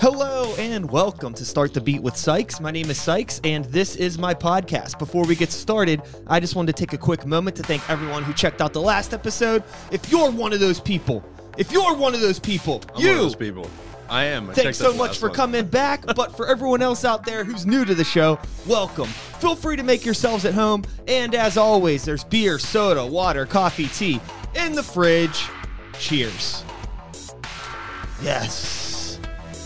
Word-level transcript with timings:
Hello 0.00 0.54
and 0.58 0.88
welcome 0.88 1.34
to 1.34 1.44
Start 1.44 1.74
the 1.74 1.80
Beat 1.80 2.00
with 2.02 2.16
Sykes. 2.16 2.60
My 2.60 2.70
name 2.70 2.88
is 2.88 3.00
Sykes 3.00 3.40
and 3.42 3.64
this 3.64 3.96
is 3.96 4.16
my 4.16 4.32
podcast. 4.32 4.96
Before 4.96 5.26
we 5.26 5.34
get 5.34 5.50
started, 5.50 6.02
I 6.28 6.38
just 6.38 6.54
wanted 6.54 6.76
to 6.76 6.80
take 6.80 6.92
a 6.92 6.98
quick 6.98 7.26
moment 7.26 7.56
to 7.56 7.64
thank 7.64 7.88
everyone 7.90 8.22
who 8.22 8.32
checked 8.32 8.60
out 8.60 8.72
the 8.72 8.80
last 8.80 9.12
episode. 9.12 9.64
If 9.90 10.08
you're 10.08 10.30
one 10.30 10.52
of 10.52 10.60
those 10.60 10.78
people, 10.78 11.24
if 11.56 11.72
you're 11.72 11.96
one 11.96 12.14
of 12.14 12.20
those 12.20 12.38
people, 12.38 12.80
I'm 12.94 13.00
you 13.00 13.08
one 13.08 13.16
of 13.16 13.22
those 13.22 13.34
people. 13.34 13.68
I 14.08 14.24
am. 14.24 14.48
I 14.48 14.54
Thanks 14.54 14.78
so 14.78 14.94
much 14.94 15.18
for 15.18 15.28
one. 15.28 15.36
coming 15.36 15.66
back. 15.66 16.04
But 16.14 16.36
for 16.36 16.46
everyone 16.46 16.80
else 16.80 17.04
out 17.04 17.26
there 17.26 17.42
who's 17.42 17.66
new 17.66 17.84
to 17.84 17.94
the 17.94 18.04
show, 18.04 18.38
welcome. 18.66 19.08
Feel 19.40 19.56
free 19.56 19.76
to 19.76 19.82
make 19.82 20.04
yourselves 20.04 20.44
at 20.44 20.54
home. 20.54 20.84
And 21.08 21.34
as 21.34 21.56
always, 21.56 22.04
there's 22.04 22.22
beer, 22.22 22.60
soda, 22.60 23.04
water, 23.04 23.46
coffee, 23.46 23.88
tea 23.88 24.20
in 24.54 24.72
the 24.72 24.82
fridge. 24.82 25.44
Cheers. 25.98 26.62
Yes. 28.22 28.77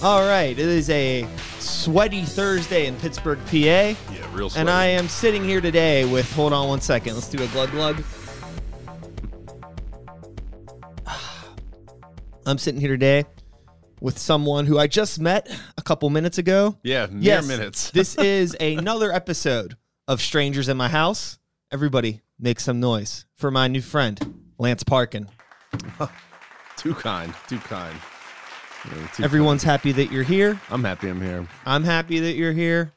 All 0.02 0.26
right. 0.26 0.50
It 0.50 0.58
is 0.58 0.90
a 0.90 1.24
sweaty 1.60 2.22
Thursday 2.22 2.86
in 2.86 2.96
Pittsburgh, 2.96 3.38
PA. 3.46 3.52
Yeah, 3.54 3.94
real. 4.32 4.50
Sweaty. 4.50 4.60
And 4.60 4.68
I 4.68 4.86
am 4.86 5.06
sitting 5.06 5.44
here 5.44 5.60
today 5.60 6.04
with, 6.04 6.30
hold 6.32 6.52
on 6.52 6.66
one 6.66 6.80
second. 6.80 7.14
Let's 7.14 7.28
do 7.28 7.40
a 7.40 7.46
glug 7.48 7.70
glug. 7.70 8.02
I'm 12.46 12.58
sitting 12.58 12.80
here 12.80 12.90
today 12.90 13.24
with 14.00 14.18
someone 14.18 14.66
who 14.66 14.76
I 14.76 14.88
just 14.88 15.20
met 15.20 15.48
a 15.78 15.82
couple 15.82 16.10
minutes 16.10 16.38
ago. 16.38 16.76
Yeah, 16.82 17.06
mere 17.06 17.22
Yes, 17.22 17.46
minutes. 17.46 17.90
this 17.92 18.16
is 18.18 18.56
another 18.58 19.12
episode 19.12 19.76
of 20.08 20.20
Strangers 20.20 20.68
in 20.68 20.76
My 20.76 20.88
House. 20.88 21.38
Everybody 21.70 22.22
make 22.40 22.58
some 22.58 22.80
noise 22.80 23.24
for 23.36 23.52
my 23.52 23.68
new 23.68 23.80
friend, 23.80 24.50
Lance 24.58 24.82
Parkin. 24.82 25.28
too 26.76 26.94
kind. 26.94 27.32
Too 27.48 27.58
kind. 27.58 27.96
Yeah, 28.84 29.24
Everyone's 29.24 29.62
happy 29.62 29.92
that 29.92 30.10
you're 30.10 30.22
here. 30.24 30.60
I'm 30.70 30.82
happy. 30.84 31.08
I'm 31.08 31.20
here. 31.20 31.46
I'm 31.66 31.84
happy 31.84 32.18
that 32.20 32.34
you're 32.34 32.52
here. 32.52 32.92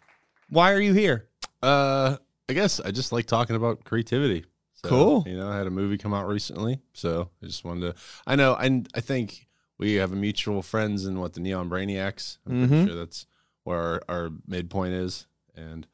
Why 0.49 0.73
are 0.73 0.79
you 0.81 0.93
here? 0.93 1.27
Uh, 1.61 2.17
I 2.49 2.53
guess 2.53 2.79
I 2.79 2.91
just 2.91 3.11
like 3.11 3.25
talking 3.25 3.55
about 3.55 3.83
creativity. 3.83 4.45
So, 4.75 4.89
Cool. 4.89 5.23
You 5.27 5.37
know, 5.37 5.49
I 5.49 5.57
had 5.57 5.67
a 5.67 5.71
movie 5.71 5.97
come 5.97 6.13
out 6.13 6.27
recently, 6.27 6.79
so 6.93 7.29
I 7.41 7.45
just 7.45 7.63
wanted 7.63 7.93
to. 7.93 8.01
I 8.27 8.35
know. 8.35 8.53
I 8.53 8.83
I 8.93 9.01
think 9.01 9.47
we 9.77 9.95
have 9.95 10.11
a 10.11 10.15
mutual 10.15 10.61
friends 10.61 11.05
in 11.05 11.19
what 11.19 11.33
the 11.33 11.39
Neon 11.39 11.69
Brainiacs. 11.69 12.37
I'm 12.47 12.67
pretty 12.67 12.83
Mhm. 12.83 12.87
sure 12.87 12.95
that's 12.95 13.25
where 13.63 13.79
our, 13.79 14.01
our 14.07 14.29
midpoint 14.47 14.93
is, 14.93 15.25
and 15.55 15.87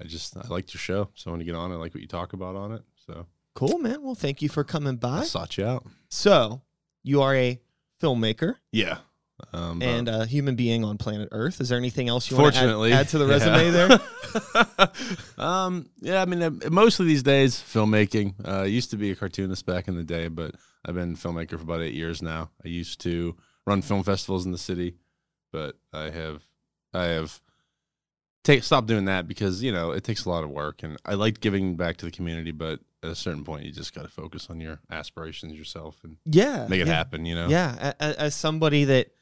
I 0.00 0.04
just 0.04 0.36
I 0.36 0.46
liked 0.48 0.74
your 0.74 0.80
show, 0.80 1.08
so 1.14 1.30
I 1.30 1.32
want 1.32 1.40
to 1.40 1.44
get 1.46 1.54
on. 1.54 1.72
I 1.72 1.76
like 1.76 1.94
what 1.94 2.02
you 2.02 2.08
talk 2.08 2.32
about 2.34 2.54
on 2.56 2.72
it, 2.72 2.82
so 3.06 3.26
Cool, 3.54 3.78
man. 3.78 4.02
Well, 4.02 4.14
thank 4.14 4.42
you 4.42 4.48
for 4.48 4.64
coming 4.64 4.96
by. 4.96 5.20
I 5.20 5.24
sought 5.24 5.56
you 5.56 5.64
out. 5.64 5.86
So, 6.10 6.62
you 7.02 7.22
are 7.22 7.34
a 7.34 7.60
filmmaker 8.02 8.56
Yeah. 8.72 8.98
Um, 9.52 9.82
uh, 9.82 9.84
and 9.84 10.08
a 10.08 10.26
human 10.26 10.54
being 10.54 10.84
on 10.84 10.96
planet 10.96 11.28
Earth. 11.32 11.60
Is 11.60 11.68
there 11.68 11.78
anything 11.78 12.08
else 12.08 12.30
you 12.30 12.36
want 12.36 12.54
to 12.54 12.60
add, 12.60 12.92
add 12.92 13.08
to 13.08 13.18
the 13.18 13.26
yeah. 13.28 13.32
resume 13.32 13.70
there? 13.70 14.88
um, 15.38 15.88
yeah, 16.00 16.22
I 16.22 16.24
mean, 16.24 16.42
uh, 16.42 16.50
mostly 16.70 17.06
these 17.06 17.22
days, 17.22 17.56
filmmaking. 17.56 18.34
Uh, 18.46 18.60
I 18.62 18.64
used 18.66 18.90
to 18.90 18.96
be 18.96 19.10
a 19.10 19.16
cartoonist 19.16 19.66
back 19.66 19.88
in 19.88 19.96
the 19.96 20.04
day, 20.04 20.28
but 20.28 20.54
I've 20.84 20.94
been 20.94 21.14
a 21.14 21.16
filmmaker 21.16 21.50
for 21.50 21.62
about 21.62 21.82
eight 21.82 21.94
years 21.94 22.22
now. 22.22 22.50
I 22.64 22.68
used 22.68 23.00
to 23.02 23.36
run 23.66 23.82
film 23.82 24.04
festivals 24.04 24.46
in 24.46 24.52
the 24.52 24.58
city, 24.58 24.96
but 25.52 25.76
I 25.92 26.10
have, 26.10 26.42
I 26.92 27.04
have 27.06 27.40
take 28.44 28.62
stop 28.62 28.86
doing 28.86 29.06
that 29.06 29.26
because 29.26 29.62
you 29.62 29.72
know 29.72 29.90
it 29.90 30.04
takes 30.04 30.26
a 30.26 30.30
lot 30.30 30.44
of 30.44 30.50
work, 30.50 30.82
and 30.82 30.96
I 31.04 31.14
like 31.14 31.40
giving 31.40 31.76
back 31.76 31.96
to 31.98 32.04
the 32.04 32.12
community, 32.12 32.52
but 32.52 32.80
at 33.02 33.10
a 33.10 33.14
certain 33.14 33.44
point, 33.44 33.64
you 33.64 33.72
just 33.72 33.94
got 33.94 34.02
to 34.02 34.08
focus 34.08 34.48
on 34.48 34.60
your 34.60 34.80
aspirations 34.90 35.52
yourself 35.54 35.98
and 36.04 36.16
Yeah. 36.24 36.66
make 36.68 36.80
it 36.80 36.86
yeah. 36.86 36.94
happen. 36.94 37.26
You 37.26 37.34
know? 37.34 37.48
Yeah, 37.48 37.92
as 38.00 38.34
somebody 38.34 38.84
that 38.84 39.13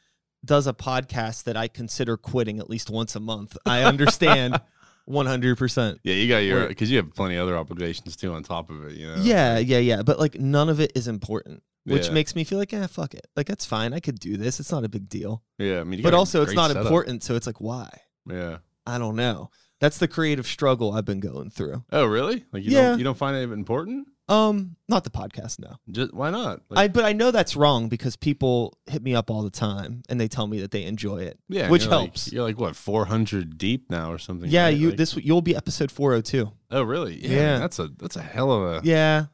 does 0.44 0.66
a 0.66 0.72
podcast 0.72 1.44
that 1.44 1.56
I 1.56 1.68
consider 1.68 2.16
quitting 2.16 2.58
at 2.58 2.68
least 2.68 2.90
once 2.90 3.14
a 3.16 3.20
month, 3.20 3.56
I 3.66 3.82
understand 3.82 4.60
100%. 5.08 5.98
Yeah, 6.02 6.14
you 6.14 6.28
got 6.28 6.38
your 6.38 6.68
because 6.68 6.90
you 6.90 6.96
have 6.98 7.14
plenty 7.14 7.36
of 7.36 7.42
other 7.42 7.56
obligations 7.56 8.16
too 8.16 8.32
on 8.32 8.42
top 8.42 8.70
of 8.70 8.84
it. 8.86 8.92
You 8.96 9.08
know? 9.08 9.16
Yeah, 9.22 9.58
yeah, 9.58 9.78
yeah. 9.78 10.02
But 10.02 10.18
like 10.18 10.38
none 10.38 10.68
of 10.68 10.80
it 10.80 10.92
is 10.94 11.08
important, 11.08 11.62
which 11.84 12.06
Yeah. 12.06 12.12
makes 12.12 12.34
me 12.34 12.44
feel 12.44 12.58
like, 12.58 12.72
ah, 12.74 12.86
fuck 12.86 13.14
it. 13.14 13.26
Like 13.36 13.46
that's 13.46 13.64
fine. 13.66 13.92
I 13.92 14.00
could 14.00 14.18
do 14.18 14.36
this. 14.36 14.60
It's 14.60 14.72
not 14.72 14.84
a 14.84 14.88
big 14.88 15.08
deal. 15.08 15.42
Yeah, 15.58 15.80
I 15.80 15.84
mean, 15.84 16.02
But 16.02 16.14
also, 16.14 16.42
it's 16.42 16.54
not 16.54 16.68
setup. 16.68 16.84
important. 16.86 17.22
So 17.22 17.34
it's 17.34 17.46
like, 17.46 17.60
why? 17.60 17.88
Yeah. 18.28 18.58
I 18.86 18.98
don't 18.98 19.16
know. 19.16 19.50
That's 19.80 19.98
the 19.98 20.08
creative 20.08 20.46
struggle 20.46 20.92
I've 20.92 21.04
been 21.04 21.20
going 21.20 21.50
through. 21.50 21.84
Oh, 21.92 22.04
really? 22.04 22.44
Like 22.52 22.62
you 22.64 22.70
Yeah. 22.70 22.90
don't 22.90 22.98
you 22.98 23.04
don't 23.04 23.16
find 23.18 23.36
it 23.36 23.52
important? 23.52 24.08
Um, 24.32 24.76
not 24.88 25.04
the 25.04 25.10
podcast, 25.10 25.58
no. 25.58 25.76
Just 25.90 26.14
why 26.14 26.30
not? 26.30 26.60
I 26.70 26.88
but 26.88 27.04
I 27.04 27.12
know 27.12 27.30
that's 27.30 27.54
wrong 27.56 27.88
because 27.88 28.16
people 28.16 28.78
hit 28.86 29.02
me 29.02 29.14
up 29.14 29.30
all 29.30 29.42
the 29.42 29.50
time 29.50 30.02
and 30.08 30.20
they 30.20 30.28
tell 30.28 30.46
me 30.46 30.60
that 30.60 30.70
they 30.70 30.84
enjoy 30.84 31.18
it. 31.18 31.38
yeah, 31.48 31.68
which 31.68 31.82
you're 31.82 31.90
like- 31.90 32.00
helps. 32.08 32.32
you're 32.32 32.42
like 32.44 32.58
what, 32.58 32.74
four 32.76 33.04
hundred 33.06 33.58
deep 33.58 33.90
now 33.90 34.10
or 34.12 34.18
something? 34.18 34.48
Yeah, 34.50 34.64
right? 34.64 34.76
you 34.76 34.88
Like- 34.88 34.96
this 34.98 35.16
you'll 35.16 35.42
be 35.42 35.54
episode 35.56 35.90
402. 35.90 36.50
Oh, 36.70 36.82
really? 36.82 37.16
Yeah, 37.22 37.30
Yeah. 37.36 37.58
That's 37.58 37.78
a 37.78 37.88
that's 37.98 38.16
a 38.16 38.22
hell 38.22 38.50
of 38.52 38.84
a. 38.84 38.86
Yeah. 38.86 39.26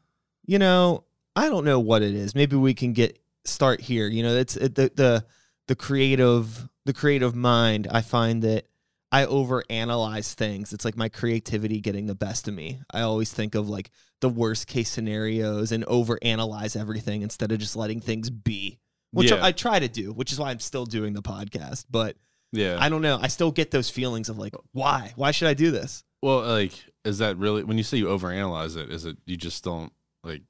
You 0.46 0.58
know, 0.58 1.04
I 1.36 1.48
don't 1.48 1.64
know 1.64 1.78
what 1.78 2.02
it 2.02 2.14
is. 2.14 2.34
Maybe 2.34 2.56
we 2.56 2.74
can 2.74 2.92
get 2.92 3.18
start 3.44 3.80
here. 3.80 4.08
You 4.08 4.22
know, 4.22 4.36
it's 4.36 4.56
it, 4.56 4.74
the 4.74 4.90
the 4.94 5.24
the 5.68 5.76
creative 5.76 6.68
the 6.84 6.92
creative 6.92 7.34
mind. 7.34 7.86
I 7.90 8.00
find 8.00 8.42
that 8.42 8.66
I 9.10 9.24
overanalyze 9.24 10.34
things. 10.34 10.72
It's 10.72 10.84
like 10.84 10.96
my 10.96 11.08
creativity 11.08 11.80
getting 11.80 12.06
the 12.06 12.14
best 12.14 12.46
of 12.48 12.54
me. 12.54 12.80
I 12.90 13.00
always 13.02 13.32
think 13.32 13.54
of 13.54 13.68
like 13.68 13.90
the 14.20 14.28
worst 14.28 14.66
case 14.66 14.90
scenarios 14.90 15.72
and 15.72 15.86
overanalyze 15.86 16.78
everything 16.78 17.22
instead 17.22 17.50
of 17.52 17.58
just 17.58 17.76
letting 17.76 18.00
things 18.00 18.28
be. 18.30 18.78
Which 19.12 19.30
Yeah. 19.30 19.36
I, 19.42 19.48
I 19.48 19.52
try 19.52 19.78
to 19.78 19.88
do, 19.88 20.12
which 20.12 20.32
is 20.32 20.38
why 20.38 20.50
I'm 20.50 20.60
still 20.60 20.84
doing 20.84 21.14
the 21.14 21.22
podcast. 21.22 21.86
But 21.90 22.16
Yeah. 22.52 22.76
I 22.78 22.90
don't 22.90 23.00
know. 23.00 23.18
I 23.20 23.28
still 23.28 23.50
get 23.50 23.70
those 23.70 23.88
feelings 23.88 24.28
of 24.28 24.36
like, 24.38 24.54
why? 24.72 25.12
Why 25.16 25.30
should 25.30 25.48
I 25.48 25.54
do 25.54 25.70
this? 25.70 26.04
well, 26.20 26.40
like, 26.42 26.72
is 27.04 27.18
that 27.18 27.38
really 27.38 27.62
when 27.64 27.78
you 27.78 27.84
say 27.84 27.96
you 27.96 28.06
overanalyze 28.06 28.76
it? 28.76 28.90
Is 28.90 29.04
it 29.06 29.16
you 29.24 29.36
just 29.36 29.64
don't 29.64 29.92
like? 30.24 30.42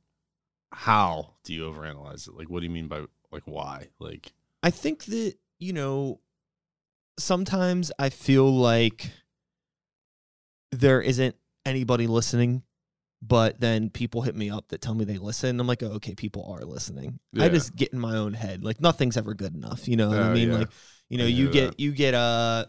How 0.73 1.35
do 1.45 1.55
you 1.55 1.63
overanalyze 1.63 2.27
it? 2.29 2.35
Like, 2.35 2.51
what 2.51 2.61
do 2.61 2.67
you 2.67 2.73
mean 2.73 2.89
by 2.89 3.05
like 3.31 3.43
why? 3.45 3.89
Like, 3.99 4.33
I 4.63 4.71
think 4.71 5.05
that, 5.05 5.35
you 5.59 5.73
know, 5.73 6.21
sometimes 7.19 7.93
I 7.99 8.09
feel 8.11 8.51
like 8.51 9.11
there 10.73 11.01
isn't 11.01 11.35
anybody 11.67 12.07
listening, 12.07 12.63
but 13.23 13.61
then 13.61 13.91
people 13.91 14.23
hit 14.23 14.37
me 14.37 14.51
up 14.51 14.69
that 14.69 14.81
tell 14.81 14.95
me 14.95 15.05
they 15.05 15.19
listen. 15.19 15.59
I'm 15.61 15.67
like, 15.67 15.83
oh, 15.83 15.93
okay, 15.95 16.15
people 16.15 16.53
are 16.57 16.65
listening. 16.65 17.19
I 17.39 17.49
just 17.49 17.75
get 17.75 17.93
in 17.93 17.99
my 17.99 18.17
own 18.17 18.35
head. 18.35 18.65
Like 18.65 18.81
nothing's 18.81 19.17
ever 19.17 19.35
good 19.35 19.55
enough. 19.55 19.89
You 19.89 19.97
know 19.97 20.09
what 20.09 20.19
I 20.19 20.31
Oh, 20.31 20.35
mean? 20.35 20.49
yeah. 20.51 20.59
Like, 20.59 20.69
you 21.09 21.19
know, 21.19 21.27
you 21.27 21.51
get 21.51 21.71
that. 21.73 21.81
you 21.81 21.93
get 21.93 22.15
uh 22.15 22.67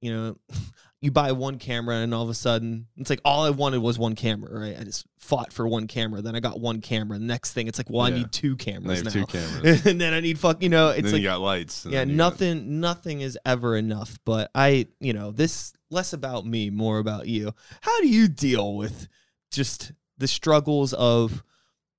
you 0.00 0.12
know, 0.14 0.38
you 1.00 1.12
buy 1.12 1.30
one 1.32 1.58
camera 1.58 1.96
and 1.96 2.12
all 2.12 2.24
of 2.24 2.28
a 2.28 2.34
sudden 2.34 2.86
it's 2.96 3.08
like 3.08 3.20
all 3.24 3.44
I 3.44 3.50
wanted 3.50 3.78
was 3.78 3.98
one 3.98 4.14
camera, 4.16 4.58
right? 4.60 4.76
I 4.78 4.82
just 4.84 5.06
fought 5.18 5.52
for 5.52 5.66
one 5.68 5.86
camera, 5.86 6.22
then 6.22 6.34
I 6.34 6.40
got 6.40 6.58
one 6.60 6.80
camera. 6.80 7.18
The 7.18 7.24
next 7.24 7.52
thing 7.52 7.68
it's 7.68 7.78
like, 7.78 7.88
well, 7.88 8.02
I 8.02 8.10
need 8.10 8.32
two 8.32 8.56
cameras 8.56 9.04
now. 9.04 9.10
two 9.10 9.26
cameras. 9.26 9.86
and 9.86 10.00
then 10.00 10.12
I 10.12 10.20
need 10.20 10.38
fuck, 10.38 10.62
you 10.62 10.68
know, 10.68 10.88
it's 10.88 11.02
then 11.02 11.12
like 11.12 11.22
you 11.22 11.28
got 11.28 11.40
lights. 11.40 11.86
yeah, 11.88 12.00
you 12.00 12.06
got- 12.06 12.14
nothing 12.16 12.80
nothing 12.80 13.20
is 13.20 13.38
ever 13.46 13.76
enough, 13.76 14.18
but 14.24 14.50
I, 14.54 14.88
you 14.98 15.12
know, 15.12 15.30
this 15.30 15.72
less 15.90 16.12
about 16.12 16.44
me, 16.46 16.68
more 16.70 16.98
about 16.98 17.28
you. 17.28 17.52
How 17.80 18.00
do 18.00 18.08
you 18.08 18.26
deal 18.28 18.74
with 18.76 19.06
just 19.52 19.92
the 20.18 20.26
struggles 20.28 20.92
of 20.94 21.42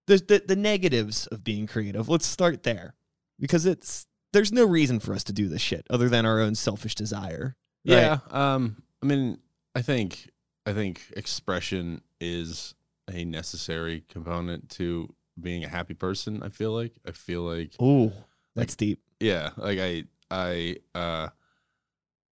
the 0.08 0.18
the, 0.18 0.44
the 0.46 0.56
negatives 0.58 1.26
of 1.28 1.44
being 1.44 1.68
creative? 1.68 2.10
Let's 2.10 2.26
start 2.28 2.64
there. 2.64 2.96
Because 3.40 3.66
it's 3.66 4.06
there's 4.34 4.52
no 4.52 4.66
reason 4.66 5.00
for 5.00 5.14
us 5.14 5.24
to 5.24 5.34
do 5.34 5.48
this 5.48 5.62
shit 5.62 5.88
other 5.90 6.10
than 6.10 6.26
our 6.26 6.42
own 6.42 6.54
selfish 6.54 6.94
desire. 6.96 7.56
right? 7.88 7.96
Yeah. 7.96 8.18
Um. 8.30 8.84
I 9.02 9.06
mean, 9.06 9.40
I 9.76 9.82
think 9.82 10.30
I 10.66 10.74
think 10.74 11.02
expression 11.16 12.02
is 12.20 12.76
a 13.12 13.26
necessary 13.26 14.04
component 14.10 14.70
to 14.70 15.14
being 15.40 15.64
a 15.64 15.70
happy 15.70 15.94
person. 15.94 16.44
I 16.44 16.50
feel 16.50 16.72
like. 16.72 16.94
I 17.08 17.12
feel 17.12 17.42
like. 17.42 17.72
Ooh, 17.82 18.12
that's 18.56 18.76
deep. 18.76 19.02
Yeah. 19.20 19.52
Like 19.58 19.80
I. 19.80 20.04
I. 20.30 20.76
Uh. 20.94 21.30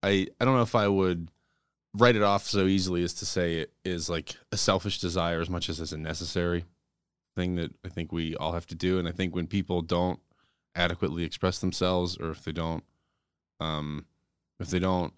I. 0.02 0.26
I 0.40 0.44
don't 0.44 0.54
know 0.56 0.62
if 0.62 0.74
I 0.74 0.88
would 0.88 1.30
write 1.94 2.16
it 2.16 2.22
off 2.22 2.44
so 2.44 2.66
easily 2.66 3.02
as 3.02 3.14
to 3.14 3.26
say 3.26 3.56
it 3.56 3.72
is 3.84 4.10
like 4.10 4.36
a 4.52 4.56
selfish 4.56 5.00
desire 5.00 5.40
as 5.40 5.48
much 5.48 5.70
as 5.70 5.80
it's 5.80 5.92
a 5.92 5.96
necessary 5.96 6.66
thing 7.34 7.54
that 7.54 7.72
I 7.84 7.88
think 7.88 8.12
we 8.12 8.36
all 8.36 8.52
have 8.52 8.66
to 8.66 8.74
do. 8.74 8.98
And 8.98 9.08
I 9.08 9.12
think 9.12 9.34
when 9.34 9.46
people 9.46 9.80
don't 9.80 10.20
adequately 10.74 11.24
express 11.24 11.58
themselves, 11.58 12.18
or 12.18 12.30
if 12.30 12.44
they 12.44 12.52
don't, 12.52 12.84
um, 13.60 14.04
if 14.60 14.68
they 14.68 14.78
don't 14.78 15.14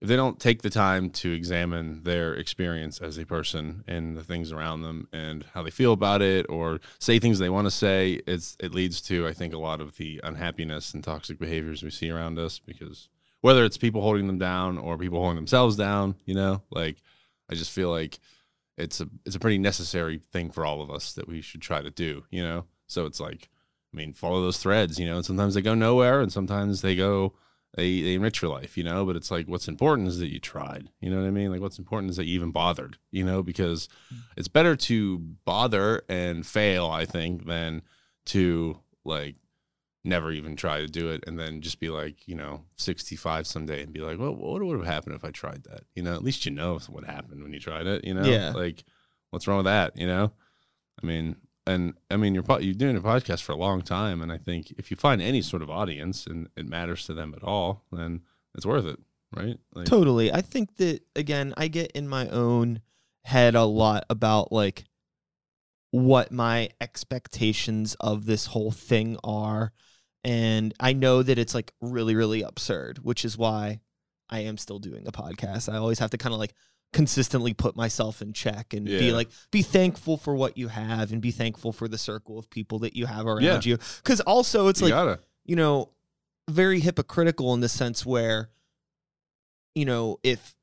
if 0.00 0.08
they 0.08 0.16
don't 0.16 0.40
take 0.40 0.62
the 0.62 0.70
time 0.70 1.10
to 1.10 1.32
examine 1.32 2.02
their 2.04 2.34
experience 2.34 3.00
as 3.00 3.18
a 3.18 3.26
person 3.26 3.84
and 3.86 4.16
the 4.16 4.24
things 4.24 4.50
around 4.50 4.82
them 4.82 5.08
and 5.12 5.44
how 5.52 5.62
they 5.62 5.70
feel 5.70 5.92
about 5.92 6.22
it 6.22 6.46
or 6.48 6.80
say 6.98 7.18
things 7.18 7.38
they 7.38 7.50
want 7.50 7.66
to 7.66 7.70
say 7.70 8.20
it's 8.26 8.56
it 8.60 8.72
leads 8.72 9.00
to 9.00 9.26
i 9.26 9.32
think 9.32 9.52
a 9.52 9.58
lot 9.58 9.80
of 9.80 9.96
the 9.96 10.20
unhappiness 10.24 10.94
and 10.94 11.04
toxic 11.04 11.38
behaviors 11.38 11.82
we 11.82 11.90
see 11.90 12.10
around 12.10 12.38
us 12.38 12.58
because 12.58 13.08
whether 13.42 13.64
it's 13.64 13.78
people 13.78 14.02
holding 14.02 14.26
them 14.26 14.38
down 14.38 14.78
or 14.78 14.98
people 14.98 15.20
holding 15.20 15.36
themselves 15.36 15.76
down 15.76 16.14
you 16.24 16.34
know 16.34 16.62
like 16.70 16.96
i 17.50 17.54
just 17.54 17.70
feel 17.70 17.90
like 17.90 18.18
it's 18.78 19.00
a 19.00 19.08
it's 19.26 19.36
a 19.36 19.40
pretty 19.40 19.58
necessary 19.58 20.20
thing 20.32 20.50
for 20.50 20.64
all 20.64 20.80
of 20.80 20.90
us 20.90 21.12
that 21.12 21.28
we 21.28 21.40
should 21.40 21.60
try 21.60 21.82
to 21.82 21.90
do 21.90 22.24
you 22.30 22.42
know? 22.42 22.64
So 22.86 23.06
it's 23.06 23.20
like 23.20 23.48
i 23.92 23.96
mean 23.96 24.12
follow 24.12 24.40
those 24.40 24.58
threads 24.58 24.98
you 24.98 25.06
know 25.06 25.16
and 25.16 25.24
sometimes 25.24 25.54
they 25.54 25.62
go 25.62 25.74
nowhere 25.74 26.20
and 26.20 26.32
sometimes 26.32 26.80
they 26.80 26.96
go 26.96 27.34
they 27.74 28.02
they 28.02 28.14
enrich 28.14 28.42
your 28.42 28.50
life, 28.50 28.76
you 28.76 28.84
know. 28.84 29.04
But 29.04 29.16
it's 29.16 29.30
like 29.30 29.46
what's 29.46 29.68
important 29.68 30.08
is 30.08 30.18
that 30.18 30.32
you 30.32 30.40
tried. 30.40 30.88
You 31.00 31.10
know 31.10 31.20
what 31.20 31.26
I 31.26 31.30
mean? 31.30 31.50
Like 31.50 31.60
what's 31.60 31.78
important 31.78 32.10
is 32.10 32.16
that 32.16 32.26
you 32.26 32.34
even 32.34 32.50
bothered. 32.50 32.98
You 33.10 33.24
know, 33.24 33.42
because 33.42 33.88
mm. 34.12 34.18
it's 34.36 34.48
better 34.48 34.76
to 34.76 35.18
bother 35.18 36.02
and 36.08 36.46
fail, 36.46 36.86
I 36.86 37.04
think, 37.04 37.46
than 37.46 37.82
to 38.26 38.78
like 39.04 39.36
never 40.04 40.32
even 40.32 40.56
try 40.56 40.80
to 40.80 40.86
do 40.86 41.10
it 41.10 41.22
and 41.26 41.38
then 41.38 41.60
just 41.60 41.78
be 41.78 41.90
like, 41.90 42.26
you 42.26 42.34
know, 42.34 42.64
65 42.76 43.46
someday 43.46 43.82
and 43.82 43.92
be 43.92 44.00
like, 44.00 44.18
well, 44.18 44.34
what 44.34 44.62
would 44.62 44.78
have 44.78 44.86
happened 44.86 45.14
if 45.14 45.24
I 45.24 45.30
tried 45.30 45.64
that? 45.64 45.82
You 45.94 46.02
know, 46.02 46.14
at 46.14 46.24
least 46.24 46.46
you 46.46 46.52
know 46.52 46.78
what 46.88 47.04
happened 47.04 47.42
when 47.42 47.52
you 47.52 47.60
tried 47.60 47.86
it, 47.86 48.04
you 48.04 48.14
know? 48.14 48.24
Yeah. 48.24 48.52
Like, 48.52 48.84
what's 49.30 49.46
wrong 49.46 49.58
with 49.58 49.66
that? 49.66 49.98
You 49.98 50.06
know? 50.06 50.32
I 51.02 51.06
mean, 51.06 51.36
and 51.70 51.94
I 52.10 52.16
mean, 52.16 52.34
you're, 52.34 52.44
you're 52.60 52.74
doing 52.74 52.96
a 52.96 53.00
podcast 53.00 53.42
for 53.42 53.52
a 53.52 53.56
long 53.56 53.82
time. 53.82 54.20
And 54.22 54.32
I 54.32 54.38
think 54.38 54.72
if 54.76 54.90
you 54.90 54.96
find 54.96 55.22
any 55.22 55.40
sort 55.40 55.62
of 55.62 55.70
audience 55.70 56.26
and 56.26 56.48
it 56.56 56.66
matters 56.66 57.06
to 57.06 57.14
them 57.14 57.32
at 57.36 57.42
all, 57.42 57.84
then 57.92 58.22
it's 58.54 58.66
worth 58.66 58.86
it. 58.86 58.98
Right. 59.34 59.58
Like, 59.72 59.86
Totally. 59.86 60.32
I 60.32 60.40
think 60.40 60.76
that 60.76 61.02
again, 61.14 61.54
I 61.56 61.68
get 61.68 61.92
in 61.92 62.08
my 62.08 62.28
own 62.28 62.80
head 63.22 63.54
a 63.54 63.64
lot 63.64 64.04
about 64.10 64.50
like 64.50 64.84
what 65.92 66.32
my 66.32 66.70
expectations 66.80 67.96
of 68.00 68.26
this 68.26 68.46
whole 68.46 68.72
thing 68.72 69.16
are. 69.22 69.72
And 70.24 70.74
I 70.80 70.92
know 70.92 71.22
that 71.22 71.38
it's 71.38 71.54
like 71.54 71.72
really, 71.80 72.16
really 72.16 72.42
absurd, 72.42 72.98
which 73.02 73.24
is 73.24 73.38
why 73.38 73.80
I 74.28 74.40
am 74.40 74.58
still 74.58 74.78
doing 74.80 75.06
a 75.06 75.12
podcast. 75.12 75.72
I 75.72 75.76
always 75.76 76.00
have 76.00 76.10
to 76.10 76.18
kind 76.18 76.32
of 76.32 76.40
like 76.40 76.54
consistently 76.92 77.54
put 77.54 77.76
myself 77.76 78.20
in 78.20 78.32
check 78.32 78.74
and 78.74 78.84
be 78.86 79.12
like, 79.12 79.28
be 79.50 79.62
thankful 79.62 80.16
for 80.16 80.34
what 80.34 80.58
you 80.58 80.68
have 80.68 81.12
and 81.12 81.20
be 81.20 81.30
thankful 81.30 81.72
for 81.72 81.86
the 81.86 81.98
circle 81.98 82.38
of 82.38 82.50
people 82.50 82.80
that 82.80 82.96
you 82.96 83.06
have 83.06 83.26
around 83.26 83.42
Yeah. 83.42 83.60
you. 83.62 83.78
Cause 84.02 84.20
also 84.20 84.68
it's 84.68 84.80
you 84.80 84.86
like, 84.88 84.94
gotta. 84.94 85.20
you 85.44 85.54
know, 85.56 85.90
very 86.50 86.80
hypocritical 86.80 87.54
in 87.54 87.60
the 87.60 87.68
sense 87.68 88.04
where, 88.04 88.50
you 89.74 89.84
know, 89.84 90.18
if 90.24 90.54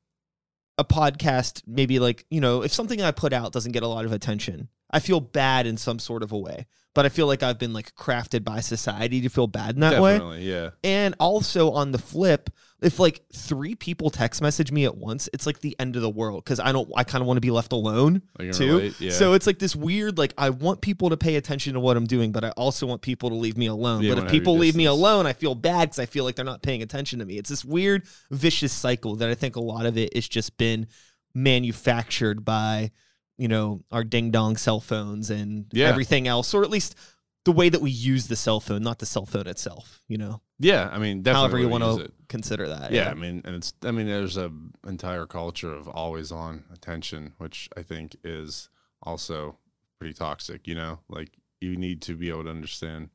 a 0.76 0.84
podcast 0.84 1.62
maybe 1.66 1.98
like, 1.98 2.26
you 2.30 2.40
know, 2.40 2.62
if 2.62 2.72
something 2.72 3.00
I 3.00 3.10
put 3.10 3.32
out 3.32 3.52
doesn't 3.52 3.72
get 3.72 3.82
a 3.82 3.88
lot 3.88 4.04
of 4.04 4.12
attention, 4.12 4.68
I 4.90 5.00
feel 5.00 5.20
bad 5.20 5.66
in 5.66 5.76
some 5.76 5.98
sort 5.98 6.22
of 6.22 6.32
a 6.32 6.38
way. 6.38 6.66
But 6.94 7.06
I 7.06 7.08
feel 7.10 7.26
like 7.26 7.42
I've 7.42 7.58
been 7.58 7.72
like 7.72 7.94
crafted 7.94 8.44
by 8.44 8.60
society 8.60 9.20
to 9.22 9.28
feel 9.28 9.46
bad 9.46 9.74
in 9.76 9.80
that 9.80 10.02
way. 10.02 10.40
Yeah. 10.42 10.70
And 10.84 11.14
also 11.20 11.70
on 11.72 11.92
the 11.92 11.98
flip, 11.98 12.50
if 12.80 13.00
like 13.00 13.22
three 13.32 13.74
people 13.74 14.08
text 14.08 14.40
message 14.40 14.70
me 14.70 14.84
at 14.84 14.96
once, 14.96 15.28
it's 15.32 15.46
like 15.46 15.60
the 15.60 15.74
end 15.80 15.96
of 15.96 16.02
the 16.02 16.08
world 16.10 16.44
because 16.44 16.60
I 16.60 16.70
don't, 16.70 16.88
I 16.96 17.02
kind 17.02 17.20
of 17.22 17.26
want 17.26 17.36
to 17.38 17.40
be 17.40 17.50
left 17.50 17.72
alone 17.72 18.22
Like, 18.38 18.52
too. 18.52 18.92
Yeah. 19.00 19.10
So 19.10 19.32
it's 19.32 19.48
like 19.48 19.58
this 19.58 19.74
weird, 19.74 20.16
like 20.16 20.32
I 20.38 20.50
want 20.50 20.80
people 20.80 21.10
to 21.10 21.16
pay 21.16 21.34
attention 21.36 21.74
to 21.74 21.80
what 21.80 21.96
I'm 21.96 22.06
doing, 22.06 22.30
but 22.30 22.44
I 22.44 22.50
also 22.50 22.86
want 22.86 23.02
people 23.02 23.30
to 23.30 23.34
leave 23.34 23.56
me 23.56 23.66
alone. 23.66 24.02
Yeah, 24.02 24.14
but 24.14 24.24
if 24.24 24.30
people 24.30 24.56
leave 24.56 24.76
me 24.76 24.84
alone, 24.84 25.26
I 25.26 25.32
feel 25.32 25.56
bad 25.56 25.88
because 25.88 25.98
I 25.98 26.06
feel 26.06 26.22
like 26.24 26.36
they're 26.36 26.44
not 26.44 26.62
paying 26.62 26.82
attention 26.82 27.18
to 27.18 27.24
me. 27.24 27.36
It's 27.36 27.50
this 27.50 27.64
weird, 27.64 28.04
vicious 28.30 28.72
cycle 28.72 29.16
that 29.16 29.28
I 29.28 29.34
think 29.34 29.56
a 29.56 29.60
lot 29.60 29.84
of 29.84 29.98
it 29.98 30.14
has 30.14 30.28
just 30.28 30.56
been 30.56 30.86
manufactured 31.34 32.44
by, 32.44 32.90
you 33.36 33.48
know, 33.48 33.80
our 33.90 34.04
ding 34.04 34.30
dong 34.30 34.56
cell 34.56 34.80
phones 34.80 35.30
and 35.30 35.66
Yeah. 35.72 35.88
everything 35.88 36.28
else, 36.28 36.54
or 36.54 36.62
at 36.62 36.70
least 36.70 36.94
the 37.44 37.52
way 37.52 37.68
that 37.68 37.80
we 37.80 37.90
use 37.90 38.28
the 38.28 38.36
cell 38.36 38.60
phone, 38.60 38.82
not 38.82 38.98
the 38.98 39.06
cell 39.06 39.26
phone 39.26 39.46
itself. 39.46 40.02
You 40.08 40.18
know, 40.18 40.40
yeah. 40.58 40.88
I 40.92 40.98
mean, 40.98 41.22
definitely. 41.22 41.40
however 41.40 41.58
you 41.58 41.68
want 41.68 42.00
to 42.00 42.12
consider 42.28 42.68
that. 42.68 42.92
yeah, 42.92 43.10
I 43.10 43.14
mean, 43.14 43.42
and 43.44 43.56
it's 43.56 43.72
I 43.82 43.90
mean, 43.90 44.06
there's 44.06 44.36
a 44.36 44.50
entire 44.86 45.26
culture 45.26 45.72
of 45.72 45.88
always 45.88 46.32
on 46.32 46.64
attention, 46.72 47.34
which 47.38 47.68
I 47.76 47.82
think 47.82 48.16
is 48.24 48.68
also 49.02 49.58
pretty 49.98 50.14
toxic. 50.14 50.66
You 50.66 50.74
know, 50.74 51.00
like 51.08 51.30
you 51.60 51.76
need 51.76 52.02
to 52.02 52.14
be 52.14 52.28
able 52.28 52.44
to 52.44 52.50
understand 52.50 53.10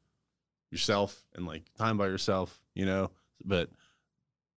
yourself 0.72 1.24
and 1.36 1.46
like 1.46 1.64
time 1.78 1.98
by 1.98 2.08
yourself. 2.08 2.62
You 2.74 2.86
know, 2.86 3.12
but 3.44 3.70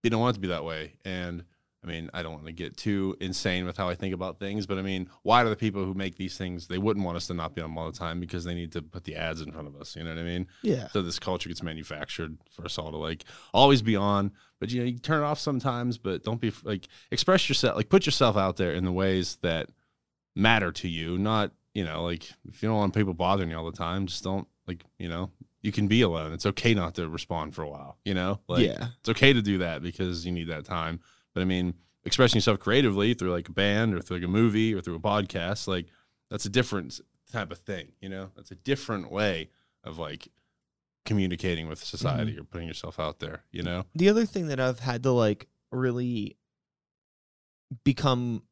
you 0.02 0.10
don't 0.10 0.20
want 0.20 0.36
it 0.36 0.38
to 0.38 0.40
be 0.40 0.48
that 0.48 0.64
way. 0.64 0.92
And 1.04 1.44
I 1.86 1.90
mean, 1.90 2.10
I 2.12 2.22
don't 2.22 2.32
want 2.32 2.46
to 2.46 2.52
get 2.52 2.76
too 2.76 3.16
insane 3.20 3.64
with 3.64 3.76
how 3.76 3.88
I 3.88 3.94
think 3.94 4.12
about 4.12 4.38
things, 4.38 4.66
but 4.66 4.78
I 4.78 4.82
mean, 4.82 5.08
why 5.22 5.42
do 5.44 5.48
the 5.48 5.56
people 5.56 5.84
who 5.84 5.94
make 5.94 6.16
these 6.16 6.36
things 6.36 6.66
they 6.66 6.78
wouldn't 6.78 7.04
want 7.04 7.16
us 7.16 7.26
to 7.28 7.34
not 7.34 7.54
be 7.54 7.60
on 7.60 7.70
them 7.70 7.78
all 7.78 7.90
the 7.90 7.98
time 7.98 8.20
because 8.20 8.44
they 8.44 8.54
need 8.54 8.72
to 8.72 8.82
put 8.82 9.04
the 9.04 9.16
ads 9.16 9.40
in 9.40 9.52
front 9.52 9.68
of 9.68 9.76
us? 9.76 9.94
You 9.94 10.04
know 10.04 10.10
what 10.10 10.18
I 10.18 10.24
mean? 10.24 10.46
yeah. 10.62 10.88
So 10.88 11.02
this 11.02 11.18
culture 11.18 11.48
gets 11.48 11.62
manufactured 11.62 12.38
for 12.50 12.64
us 12.64 12.78
all 12.78 12.90
to 12.90 12.96
like 12.96 13.24
always 13.54 13.82
be 13.82 13.96
on, 13.96 14.32
but 14.58 14.70
you 14.70 14.80
know 14.80 14.86
you 14.86 14.98
turn 14.98 15.22
it 15.22 15.26
off 15.26 15.38
sometimes. 15.38 15.98
But 15.98 16.24
don't 16.24 16.40
be 16.40 16.52
like 16.64 16.88
express 17.10 17.48
yourself, 17.48 17.76
like 17.76 17.88
put 17.88 18.06
yourself 18.06 18.36
out 18.36 18.56
there 18.56 18.72
in 18.72 18.84
the 18.84 18.92
ways 18.92 19.38
that 19.42 19.68
matter 20.34 20.72
to 20.72 20.88
you. 20.88 21.18
Not 21.18 21.52
you 21.74 21.84
know 21.84 22.04
like 22.04 22.24
if 22.48 22.62
you 22.62 22.68
don't 22.68 22.78
want 22.78 22.94
people 22.94 23.14
bothering 23.14 23.50
you 23.50 23.56
all 23.56 23.70
the 23.70 23.76
time, 23.76 24.06
just 24.06 24.24
don't 24.24 24.48
like 24.66 24.84
you 24.98 25.08
know 25.08 25.30
you 25.66 25.72
can 25.72 25.88
be 25.88 26.00
alone. 26.02 26.32
It's 26.32 26.46
okay 26.46 26.74
not 26.74 26.94
to 26.94 27.08
respond 27.08 27.54
for 27.54 27.62
a 27.62 27.68
while. 27.68 27.98
You 28.04 28.14
know, 28.14 28.38
like 28.48 28.64
yeah. 28.64 28.88
it's 29.00 29.08
okay 29.08 29.32
to 29.32 29.42
do 29.42 29.58
that 29.58 29.82
because 29.82 30.24
you 30.24 30.30
need 30.30 30.48
that 30.48 30.64
time. 30.64 31.00
But 31.36 31.42
I 31.42 31.44
mean, 31.44 31.74
expressing 32.06 32.38
yourself 32.38 32.60
creatively 32.60 33.12
through 33.12 33.30
like 33.30 33.50
a 33.50 33.52
band 33.52 33.92
or 33.92 34.00
through 34.00 34.16
like 34.16 34.24
a 34.24 34.28
movie 34.28 34.74
or 34.74 34.80
through 34.80 34.94
a 34.94 35.00
podcast, 35.00 35.68
like 35.68 35.84
that's 36.30 36.46
a 36.46 36.48
different 36.48 36.98
type 37.30 37.52
of 37.52 37.58
thing. 37.58 37.92
You 38.00 38.08
know, 38.08 38.30
that's 38.34 38.50
a 38.52 38.54
different 38.54 39.12
way 39.12 39.50
of 39.84 39.98
like 39.98 40.28
communicating 41.04 41.68
with 41.68 41.78
society 41.78 42.32
mm-hmm. 42.32 42.40
or 42.40 42.44
putting 42.44 42.68
yourself 42.68 42.98
out 42.98 43.18
there. 43.18 43.42
You 43.50 43.64
know, 43.64 43.84
the 43.94 44.08
other 44.08 44.24
thing 44.24 44.46
that 44.46 44.58
I've 44.58 44.80
had 44.80 45.02
to 45.02 45.10
like 45.10 45.46
really 45.70 46.38
become 47.84 48.44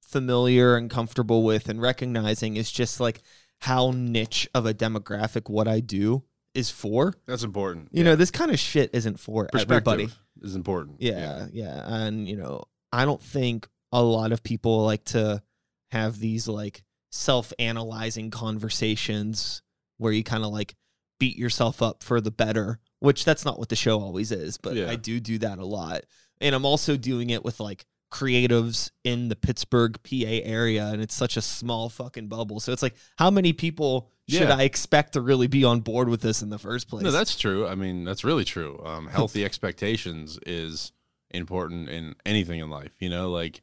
familiar 0.00 0.76
and 0.76 0.90
comfortable 0.90 1.44
with 1.44 1.68
and 1.68 1.80
recognizing 1.80 2.56
is 2.56 2.72
just 2.72 2.98
like 2.98 3.22
how 3.60 3.92
niche 3.94 4.48
of 4.52 4.66
a 4.66 4.74
demographic 4.74 5.48
what 5.48 5.68
I 5.68 5.78
do 5.78 6.24
is 6.54 6.70
for. 6.70 7.14
that's 7.26 7.42
important. 7.42 7.88
You 7.92 8.04
know, 8.04 8.16
this 8.16 8.30
kind 8.30 8.50
of 8.50 8.58
shit 8.58 8.90
isn't 8.94 9.18
for 9.20 9.48
perspective 9.52 9.88
everybody. 9.88 10.08
is 10.42 10.54
important. 10.56 10.96
Yeah, 11.00 11.46
yeah, 11.52 11.82
and 11.86 12.28
you 12.28 12.36
know, 12.36 12.64
I 12.92 13.04
don't 13.04 13.20
think 13.22 13.68
a 13.92 14.02
lot 14.02 14.32
of 14.32 14.42
people 14.42 14.84
like 14.84 15.04
to 15.06 15.42
have 15.90 16.18
these 16.18 16.48
like 16.48 16.82
self-analyzing 17.10 18.30
conversations 18.30 19.62
where 19.98 20.12
you 20.12 20.24
kind 20.24 20.44
of 20.44 20.50
like 20.52 20.74
beat 21.20 21.36
yourself 21.36 21.80
up 21.82 22.02
for 22.02 22.20
the 22.20 22.30
better, 22.30 22.78
which 23.00 23.24
that's 23.24 23.44
not 23.44 23.58
what 23.58 23.68
the 23.68 23.76
show 23.76 24.00
always 24.00 24.32
is, 24.32 24.58
but 24.58 24.74
Yeah. 24.74 24.90
I 24.90 24.96
do 24.96 25.20
do 25.20 25.38
that 25.38 25.58
a 25.58 25.64
lot. 25.64 26.02
And 26.40 26.54
I'm 26.54 26.66
also 26.66 26.96
doing 26.96 27.30
it 27.30 27.44
with 27.44 27.60
like 27.60 27.84
creatives 28.12 28.90
in 29.04 29.28
the 29.28 29.36
Pittsburgh, 29.36 29.96
PA 30.02 30.26
area 30.26 30.86
and 30.88 31.00
it's 31.02 31.14
such 31.14 31.36
a 31.36 31.42
small 31.42 31.88
fucking 31.88 32.26
bubble. 32.28 32.60
So 32.60 32.72
it's 32.72 32.82
like 32.82 32.96
how 33.16 33.30
many 33.30 33.52
people 33.52 34.10
should 34.28 34.48
Yeah. 34.48 34.56
I 34.56 34.62
expect 34.62 35.12
to 35.14 35.20
really 35.20 35.46
be 35.46 35.64
on 35.64 35.80
board 35.80 36.08
with 36.08 36.22
this 36.22 36.40
in 36.42 36.50
the 36.50 36.58
first 36.58 36.88
place? 36.88 37.02
No, 37.02 37.10
that's 37.10 37.36
true. 37.36 37.66
I 37.66 37.74
mean, 37.74 38.04
that's 38.04 38.24
really 38.24 38.44
true. 38.44 38.80
Um, 38.84 39.06
healthy 39.12 39.44
expectations 39.44 40.38
is 40.46 40.92
important 41.30 41.88
in 41.88 42.14
anything 42.24 42.60
in 42.60 42.70
life. 42.70 42.92
You 43.00 43.10
know, 43.10 43.30
like 43.30 43.60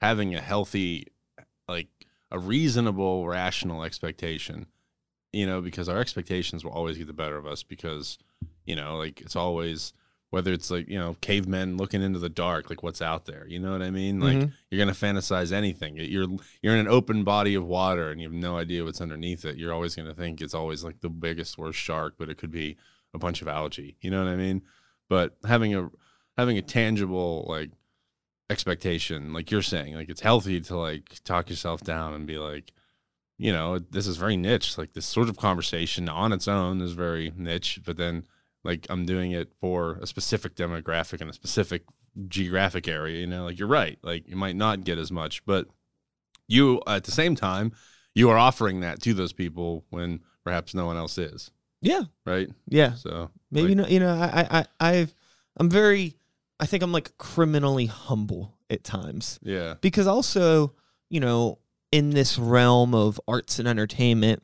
having 0.00 0.34
a 0.34 0.40
healthy, 0.40 1.08
like 1.68 1.88
a 2.30 2.38
reasonable, 2.38 3.26
rational 3.26 3.82
expectation. 3.82 4.66
You 5.32 5.46
know, 5.46 5.60
because 5.60 5.88
our 5.88 5.98
expectations 5.98 6.64
will 6.64 6.70
always 6.70 6.96
get 6.96 7.08
the 7.08 7.12
better 7.12 7.36
of 7.36 7.46
us. 7.46 7.64
Because 7.64 8.18
you 8.64 8.76
know, 8.76 8.96
like 8.96 9.20
it's 9.20 9.34
always 9.34 9.92
whether 10.34 10.52
it's 10.52 10.70
like 10.70 10.88
you 10.88 10.98
know 10.98 11.16
cavemen 11.20 11.76
looking 11.76 12.02
into 12.02 12.18
the 12.18 12.28
dark, 12.28 12.68
like 12.68 12.82
what's 12.82 13.00
out 13.00 13.24
there. 13.24 13.46
You 13.46 13.60
know 13.60 13.70
what 13.72 13.82
I 13.82 13.90
mean? 13.90 14.18
Like 14.20 14.36
Mhm. 14.36 14.52
you're 14.70 14.78
gonna 14.80 14.92
fantasize 14.92 15.52
anything. 15.52 15.96
You're 15.96 16.26
you're 16.60 16.74
in 16.74 16.80
an 16.80 16.88
open 16.88 17.22
body 17.24 17.54
of 17.54 17.64
water 17.64 18.10
and 18.10 18.20
you 18.20 18.26
have 18.28 18.34
no 18.34 18.58
idea 18.58 18.84
what's 18.84 19.00
underneath 19.00 19.44
it. 19.44 19.56
You're 19.56 19.72
always 19.72 19.94
gonna 19.94 20.12
think 20.14 20.40
it's 20.40 20.52
always 20.54 20.82
like 20.82 21.00
the 21.00 21.08
biggest 21.08 21.56
worst 21.56 21.78
shark, 21.78 22.14
but 22.18 22.28
it 22.28 22.36
could 22.36 22.50
be 22.50 22.76
a 23.14 23.18
bunch 23.18 23.42
of 23.42 23.48
algae. 23.48 23.96
You 24.00 24.10
know 24.10 24.22
what 24.24 24.30
I 24.32 24.36
mean? 24.36 24.62
But 25.08 25.36
having 25.46 25.74
a 25.74 25.90
having 26.36 26.58
a 26.58 26.62
tangible 26.62 27.46
like 27.48 27.70
expectation, 28.50 29.32
like 29.32 29.50
you're 29.50 29.62
saying, 29.62 29.94
like 29.94 30.08
it's 30.08 30.20
healthy 30.20 30.60
to 30.60 30.76
like 30.76 31.22
talk 31.24 31.48
yourself 31.48 31.82
down 31.82 32.12
and 32.12 32.26
be 32.26 32.38
like, 32.38 32.72
you 33.38 33.52
know, 33.52 33.78
this 33.78 34.06
is 34.06 34.16
very 34.16 34.36
niche. 34.36 34.76
Like 34.78 34.92
this 34.92 35.06
sort 35.06 35.28
of 35.28 35.36
conversation 35.36 36.08
on 36.08 36.32
its 36.32 36.46
own 36.48 36.80
is 36.80 36.92
very 36.92 37.32
niche, 37.36 37.80
but 37.84 37.96
then 37.96 38.24
like 38.64 38.86
I'm 38.88 39.06
doing 39.06 39.32
it 39.32 39.52
for 39.60 39.98
a 40.00 40.06
specific 40.06 40.56
demographic 40.56 41.20
and 41.20 41.30
a 41.30 41.34
specific 41.34 41.84
geographic 42.28 42.88
area, 42.88 43.20
you 43.20 43.26
know, 43.26 43.44
like 43.44 43.58
you're 43.58 43.68
right. 43.68 43.98
Like 44.02 44.28
you 44.28 44.36
might 44.36 44.56
not 44.56 44.84
get 44.84 44.98
as 44.98 45.12
much, 45.12 45.44
but 45.44 45.68
you 46.48 46.80
at 46.86 47.04
the 47.04 47.10
same 47.10 47.36
time, 47.36 47.72
you 48.14 48.30
are 48.30 48.38
offering 48.38 48.80
that 48.80 49.02
to 49.02 49.14
those 49.14 49.32
people 49.32 49.84
when 49.90 50.20
perhaps 50.44 50.74
no 50.74 50.86
one 50.86 50.96
else 50.96 51.18
is, 51.18 51.50
yeah. 51.80 52.02
right? 52.24 52.48
Yeah. 52.68 52.94
So 52.94 53.30
Maybe 53.50 53.68
like, 53.68 53.76
not. 53.76 53.90
You 53.90 54.00
know, 54.00 54.14
I, 54.14 54.40
I, 54.40 54.58
I, 54.58 54.66
I've, 54.80 55.14
I'm 55.56 55.70
very. 55.70 56.16
I 56.60 56.66
think 56.66 56.82
I'm 56.82 56.92
like 56.92 57.16
criminally 57.18 57.86
humble 57.86 58.56
at 58.70 58.84
times 58.84 59.40
yeah, 59.42 59.74
because 59.80 60.06
also, 60.06 60.72
you 61.10 61.18
know, 61.20 61.58
in 61.90 62.10
this 62.10 62.38
realm 62.38 62.94
of 62.94 63.20
arts 63.26 63.58
and 63.58 63.66
entertainment, 63.66 64.42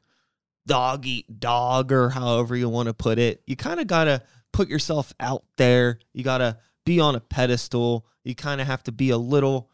dog 0.67 1.07
eat 1.07 1.41
dog 1.41 1.93
or 1.93 2.11
however 2.11 2.55
you 2.57 2.69
want 2.69 2.89
to 2.89 2.95
put 2.95 3.19
it, 3.19 3.43
you 3.47 3.57
kind 3.57 3.81
of 3.81 3.87
gotta 3.87 4.23
put 4.53 4.69
yourself 4.69 5.13
out 5.21 5.45
there. 5.57 5.99
You 6.13 6.25
gotta 6.25 6.59
be 6.85 7.01
on 7.01 7.15
a 7.15 7.21
pedestal. 7.21 8.07
You 8.25 8.35
kind 8.35 8.61
of 8.61 8.67
have 8.67 8.83
to 8.85 8.93
be 8.93 9.11
a 9.11 9.19
little. 9.19 9.71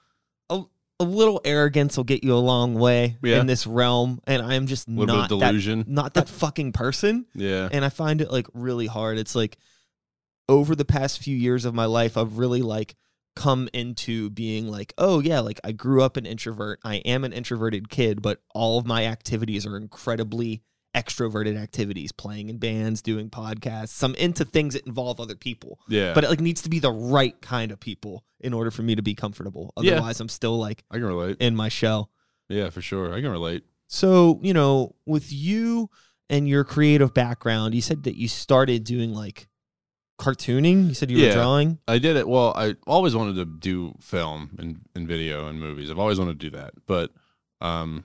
A, 0.49 0.62
a 1.00 1.05
little 1.05 1.40
arrogance 1.45 1.97
will 1.97 2.05
get 2.05 2.25
you 2.25 2.33
a 2.35 2.38
long 2.38 2.75
way 2.75 3.19
Yeah. 3.23 3.40
in 3.40 3.47
this 3.47 3.66
realm, 3.66 4.21
and 4.26 4.40
I'm 4.40 4.66
just 4.66 4.88
not 4.88 5.31
of 5.31 5.40
that 5.40 5.85
not 5.87 6.14
that 6.14 6.28
fucking 6.28 6.73
person 6.73 7.26
yeah, 7.35 7.69
and 7.71 7.85
I 7.85 7.90
find 7.90 8.21
it 8.23 8.31
like 8.33 8.47
really 8.55 8.87
hard. 8.87 9.19
It's 9.19 9.35
like 9.35 9.59
over 10.49 10.75
the 10.75 10.85
past 10.85 11.23
few 11.23 11.37
years 11.37 11.64
of 11.64 11.75
my 11.75 11.85
life, 11.87 12.16
I've 12.16 12.38
really 12.38 12.62
like 12.62 12.95
come 13.35 13.69
into 13.75 14.31
being 14.31 14.69
like, 14.69 14.95
oh 14.97 15.21
yeah, 15.21 15.40
like 15.40 15.61
I 15.64 15.73
grew 15.73 16.02
up 16.02 16.16
an 16.16 16.25
introvert. 16.25 16.78
I 16.85 16.97
am 16.97 17.25
an 17.25 17.33
introverted 17.35 17.90
kid, 17.90 18.23
but 18.23 18.40
all 18.55 18.78
of 18.78 18.87
my 18.87 19.05
activities 19.05 19.66
are 19.66 19.76
incredibly 19.76 20.62
extroverted 20.97 21.61
activities, 21.61 22.11
playing 22.11 22.49
in 22.49 22.57
bands, 22.57 23.03
doing 23.03 23.29
podcasts. 23.29 24.03
I'm 24.03 24.15
into 24.15 24.45
things 24.45 24.75
that 24.75 24.87
involve 24.87 25.21
other 25.21 25.37
people. 25.37 25.79
Yeah. 25.88 26.15
But 26.15 26.25
it 26.25 26.31
like 26.31 26.41
needs 26.41 26.62
to 26.62 26.71
be 26.71 26.79
the 26.79 26.91
right 26.91 27.38
kind 27.43 27.71
of 27.71 27.79
people 27.79 28.25
in 28.41 28.55
order 28.55 28.71
for 28.71 28.83
me 28.83 28.95
to 28.95 29.03
be 29.03 29.15
comfortable. 29.15 29.73
Yeah. 29.81 29.93
Otherwise, 29.93 30.21
I'm 30.21 30.31
still 30.31 30.59
like 30.59 30.83
I 30.91 30.95
can 30.95 31.05
relate. 31.05 31.37
in 31.38 31.55
my 31.55 31.69
shell. 31.69 32.11
Yeah, 32.49 32.71
for 32.71 32.81
sure. 32.81 33.12
I 33.12 33.21
can 33.21 33.31
relate. 33.31 33.65
So, 33.88 34.41
you 34.43 34.55
know, 34.55 34.95
with 35.05 35.31
you 35.33 35.91
and 36.31 36.49
your 36.49 36.65
creative 36.65 37.12
background, 37.12 37.75
you 37.75 37.83
said 37.83 38.05
that 38.05 38.17
you 38.17 38.26
started 38.26 38.85
doing 38.85 39.12
like 39.12 39.49
cartooning. 40.19 40.88
You 40.88 40.95
said 40.95 41.11
you 41.11 41.25
were 41.25 41.33
drawing. 41.33 41.79
I 41.87 41.99
did 41.99 42.17
it. 42.17 42.26
Well, 42.26 42.55
I 42.57 42.76
always 42.87 43.15
wanted 43.15 43.37
to 43.37 43.45
do 43.45 43.95
film 44.00 44.57
and, 44.59 44.81
and 44.95 45.07
video 45.07 45.47
and 45.49 45.61
movies. 45.61 45.91
I've 45.91 45.99
always 45.99 46.19
wanted 46.19 46.41
to 46.41 46.50
do 46.50 46.57
that. 46.57 46.73
But 46.87 47.11
um, 47.61 48.05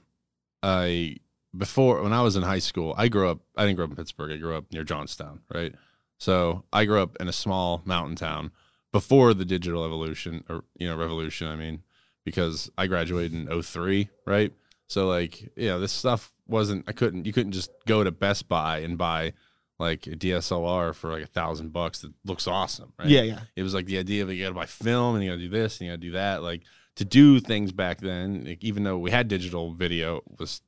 I 0.62 1.18
before 1.56 2.02
when 2.02 2.14
I 2.14 2.22
was 2.22 2.36
in 2.36 2.44
high 2.44 2.60
school, 2.60 2.94
I 2.98 3.08
grew 3.08 3.30
up. 3.30 3.40
I 3.56 3.66
didn't 3.66 3.76
grow 3.76 3.86
up 3.86 3.92
in 3.92 3.98
Pittsburgh. 3.98 4.32
I 4.32 4.38
grew 4.38 4.56
up 4.56 4.72
near 4.72 4.84
Johnstown, 4.84 5.42
right? 5.54 5.74
So 6.18 6.64
I 6.72 6.86
grew 6.86 7.02
up 7.02 7.18
in 7.20 7.28
a 7.28 7.34
small 7.34 7.82
mountain 7.86 8.16
town 8.16 8.52
before 8.92 9.34
the 9.34 9.46
digital 9.46 9.86
evolution 9.86 10.44
or 10.50 10.64
you 10.76 10.88
know 10.88 10.96
revolution. 10.96 11.48
I 11.48 11.56
mean, 11.56 11.84
because 12.24 12.70
I 12.78 12.88
graduated 12.88 13.34
in 13.34 13.62
03, 13.62 14.10
right? 14.26 14.54
So 14.88 15.08
like, 15.08 15.52
yeah, 15.56 15.78
this 15.78 15.92
stuff 15.92 16.34
wasn't. 16.48 16.86
I 16.88 16.94
couldn't. 16.94 17.26
You 17.26 17.34
couldn't 17.34 17.54
just 17.54 17.72
go 17.86 18.04
to 18.04 18.12
Best 18.12 18.48
Buy 18.48 18.80
and 18.80 18.98
buy 18.98 19.34
like 19.80 20.06
a 20.08 20.12
DSLR 20.12 20.94
for 20.94 21.12
like 21.12 21.24
a 21.24 21.28
thousand 21.28 21.74
bucks 21.74 22.02
that 22.02 22.14
looks 22.24 22.48
awesome, 22.48 22.94
right? 23.00 23.08
Yeah, 23.08 23.24
yeah. 23.24 23.40
it 23.56 23.64
was 23.64 23.74
like 23.74 23.88
the 23.88 23.98
idea 23.98 24.24
of 24.24 24.32
you 24.32 24.44
got 24.44 24.50
to 24.50 24.56
buy 24.56 24.68
film 24.68 25.16
and 25.16 25.24
you 25.24 25.32
got 25.32 25.38
to 25.38 25.42
do 25.42 25.50
this 25.50 25.80
and 25.80 25.88
you 25.88 25.92
got 25.92 26.02
to 26.02 26.08
do 26.08 26.12
that. 26.12 26.44
Like 26.44 26.62
to 26.96 27.06
do 27.06 27.40
things 27.40 27.72
back 27.72 28.00
then, 28.00 28.46
like, 28.46 28.64
even 28.64 28.84
though 28.84 28.98
we 28.98 29.12
had 29.12 29.28
digital 29.28 29.74
video, 29.74 30.22
was 30.40 30.62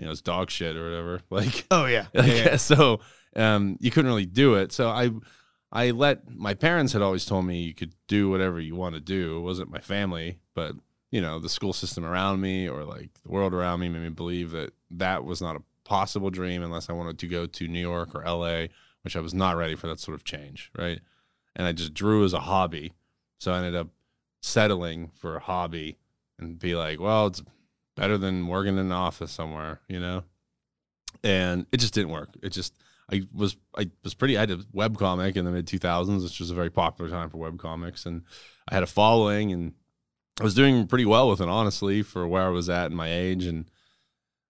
you 0.00 0.06
know 0.06 0.12
it's 0.12 0.22
dog 0.22 0.50
shit 0.50 0.76
or 0.76 0.82
whatever. 0.84 1.20
Like, 1.30 1.66
Oh 1.70 1.84
yeah. 1.84 2.06
like 2.14 2.58
so 2.58 3.00
um, 3.36 3.76
you 3.80 3.90
couldn't 3.90 4.10
really 4.10 4.26
do 4.26 4.54
it. 4.54 4.72
So 4.72 4.88
I 4.88 5.10
I 5.70 5.90
let 5.92 6.28
my 6.28 6.54
parents 6.54 6.92
had 6.94 7.02
always 7.02 7.24
told 7.26 7.44
me 7.44 7.60
you 7.62 7.74
could 7.74 7.94
do 8.08 8.30
whatever 8.30 8.58
you 8.58 8.74
want 8.74 8.94
to 8.96 9.00
do. 9.00 9.36
It 9.36 9.42
wasn't 9.42 9.70
my 9.70 9.78
family, 9.80 10.38
but 10.54 10.74
you 11.10 11.20
know 11.20 11.38
the 11.38 11.48
school 11.50 11.72
system 11.74 12.04
around 12.04 12.40
me 12.40 12.68
or 12.68 12.84
like 12.84 13.10
the 13.22 13.30
world 13.30 13.52
around 13.52 13.80
me 13.80 13.88
made 13.90 14.02
me 14.02 14.08
believe 14.08 14.50
that 14.52 14.72
that 14.92 15.24
was 15.24 15.42
not 15.42 15.56
a 15.56 15.62
possible 15.84 16.30
dream 16.30 16.62
unless 16.62 16.88
I 16.88 16.92
wanted 16.94 17.18
to 17.18 17.28
go 17.28 17.46
to 17.46 17.68
New 17.68 17.80
York 17.80 18.14
or 18.14 18.24
LA, 18.24 18.66
which 19.02 19.16
I 19.16 19.20
was 19.20 19.34
not 19.34 19.56
ready 19.56 19.74
for 19.74 19.86
that 19.88 20.00
sort 20.00 20.14
of 20.14 20.24
change, 20.24 20.70
right? 20.78 21.00
And 21.54 21.66
I 21.66 21.72
just 21.72 21.92
drew 21.94 22.24
as 22.24 22.32
a 22.32 22.40
hobby. 22.40 22.92
So 23.38 23.52
I 23.52 23.58
ended 23.58 23.74
up 23.74 23.88
settling 24.40 25.10
for 25.14 25.36
a 25.36 25.40
hobby 25.40 25.98
and 26.38 26.58
be 26.58 26.74
like, 26.74 27.00
well, 27.00 27.26
it's 27.26 27.42
better 28.00 28.16
than 28.16 28.46
working 28.46 28.74
in 28.74 28.86
an 28.86 28.92
office 28.92 29.30
somewhere, 29.30 29.80
you 29.86 30.00
know? 30.00 30.24
And 31.22 31.66
it 31.70 31.80
just 31.80 31.92
didn't 31.92 32.10
work. 32.10 32.30
It 32.42 32.48
just 32.50 32.72
I 33.12 33.22
was 33.34 33.56
I 33.76 33.90
was 34.02 34.14
pretty 34.14 34.38
I 34.38 34.46
did 34.46 34.64
web 34.72 34.96
comic 34.96 35.36
in 35.36 35.44
the 35.44 35.50
mid 35.50 35.66
2000s, 35.66 36.22
which 36.22 36.40
was 36.40 36.50
a 36.50 36.54
very 36.54 36.70
popular 36.70 37.10
time 37.10 37.28
for 37.28 37.36
web 37.36 37.58
comics 37.58 38.06
and 38.06 38.22
I 38.68 38.74
had 38.74 38.82
a 38.82 38.86
following 38.86 39.52
and 39.52 39.74
I 40.40 40.44
was 40.44 40.54
doing 40.54 40.86
pretty 40.86 41.04
well 41.04 41.28
with 41.28 41.42
it 41.42 41.48
honestly 41.48 42.02
for 42.02 42.26
where 42.26 42.46
I 42.46 42.48
was 42.48 42.70
at 42.70 42.90
in 42.90 42.96
my 42.96 43.12
age 43.12 43.44
and 43.44 43.70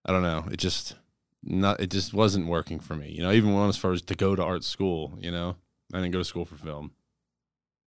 I 0.04 0.12
don't 0.12 0.22
know, 0.22 0.44
it 0.52 0.58
just 0.58 0.94
not 1.42 1.80
it 1.80 1.90
just 1.90 2.14
wasn't 2.14 2.46
working 2.46 2.78
for 2.78 2.94
me. 2.94 3.10
You 3.10 3.24
know, 3.24 3.32
even 3.32 3.52
when 3.52 3.68
as 3.68 3.76
far 3.76 3.92
as 3.92 4.02
to 4.02 4.14
go 4.14 4.36
to 4.36 4.44
art 4.44 4.62
school, 4.62 5.18
you 5.20 5.32
know. 5.32 5.56
I 5.92 5.96
didn't 5.96 6.12
go 6.12 6.18
to 6.18 6.24
school 6.24 6.44
for 6.44 6.54
film. 6.54 6.92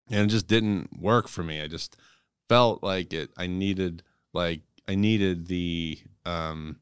And 0.10 0.30
it 0.30 0.34
just 0.34 0.48
didn't 0.48 1.00
work 1.00 1.30
for 1.30 1.42
me. 1.42 1.62
I 1.62 1.68
just 1.68 1.96
felt 2.50 2.84
like 2.84 3.14
it 3.14 3.30
I 3.38 3.48
needed 3.48 4.04
like 4.34 4.60
I 4.88 4.96
needed 4.96 5.48
the 5.48 6.00
um 6.26 6.80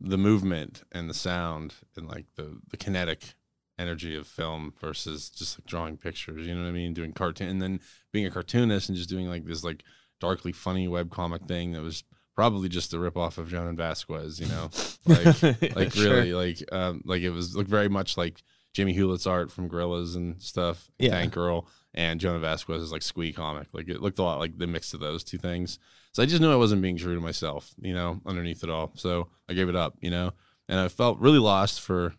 the 0.00 0.18
movement 0.18 0.82
and 0.92 1.08
the 1.10 1.14
sound 1.14 1.74
and 1.96 2.08
like 2.08 2.26
the 2.36 2.58
the 2.70 2.76
kinetic 2.76 3.34
energy 3.78 4.14
of 4.16 4.26
film 4.26 4.72
versus 4.80 5.30
just 5.30 5.58
like 5.58 5.66
drawing 5.66 5.96
pictures, 5.96 6.46
you 6.46 6.54
know 6.54 6.62
what 6.62 6.68
I 6.68 6.72
mean? 6.72 6.92
Doing 6.94 7.12
cartoon 7.12 7.48
and 7.48 7.62
then 7.62 7.80
being 8.12 8.26
a 8.26 8.30
cartoonist 8.30 8.88
and 8.88 8.96
just 8.96 9.08
doing 9.08 9.28
like 9.28 9.44
this 9.44 9.64
like 9.64 9.82
darkly 10.20 10.52
funny 10.52 10.86
webcomic 10.86 11.46
thing 11.48 11.72
that 11.72 11.80
was 11.82 12.04
probably 12.36 12.68
just 12.68 12.92
a 12.94 12.96
ripoff 12.96 13.38
of 13.38 13.48
Jhonen 13.48 13.76
Vasquez, 13.76 14.38
you 14.38 14.46
know? 14.48 14.70
Like 15.06 15.42
like 15.76 15.92
Sure. 15.92 16.14
really 16.14 16.34
like 16.34 16.62
um 16.72 17.02
like 17.04 17.22
it 17.22 17.30
was 17.30 17.56
like 17.56 17.66
very 17.66 17.88
much 17.88 18.16
like 18.16 18.42
Jimmy 18.72 18.92
Hewlett's 18.92 19.26
art 19.26 19.50
from 19.50 19.68
Gorillaz 19.68 20.14
and 20.14 20.40
stuff, 20.40 20.90
Yeah. 20.98 21.10
Tank 21.10 21.32
Girl, 21.32 21.66
and 21.92 22.20
Jhonen 22.20 22.40
Vasquez 22.40 22.82
is 22.82 22.92
like 22.92 23.02
Squee 23.02 23.32
comic. 23.32 23.68
Like 23.72 23.88
it 23.88 24.00
looked 24.00 24.18
a 24.18 24.22
lot 24.22 24.38
like 24.38 24.56
the 24.58 24.66
mix 24.66 24.94
of 24.94 25.00
those 25.00 25.24
two 25.24 25.38
things. 25.38 25.78
So 26.12 26.22
I 26.22 26.26
just 26.26 26.40
knew 26.40 26.52
I 26.52 26.56
wasn't 26.56 26.82
being 26.82 26.96
true 26.96 27.14
to 27.14 27.20
myself, 27.20 27.72
you 27.80 27.94
know, 27.94 28.20
underneath 28.26 28.64
it 28.64 28.70
all. 28.70 28.92
So 28.96 29.28
I 29.48 29.54
gave 29.54 29.68
it 29.68 29.76
up, 29.76 29.96
you 30.00 30.10
know, 30.10 30.32
and 30.68 30.80
I 30.80 30.88
felt 30.88 31.20
really 31.20 31.38
lost 31.38 31.80
for 31.80 32.14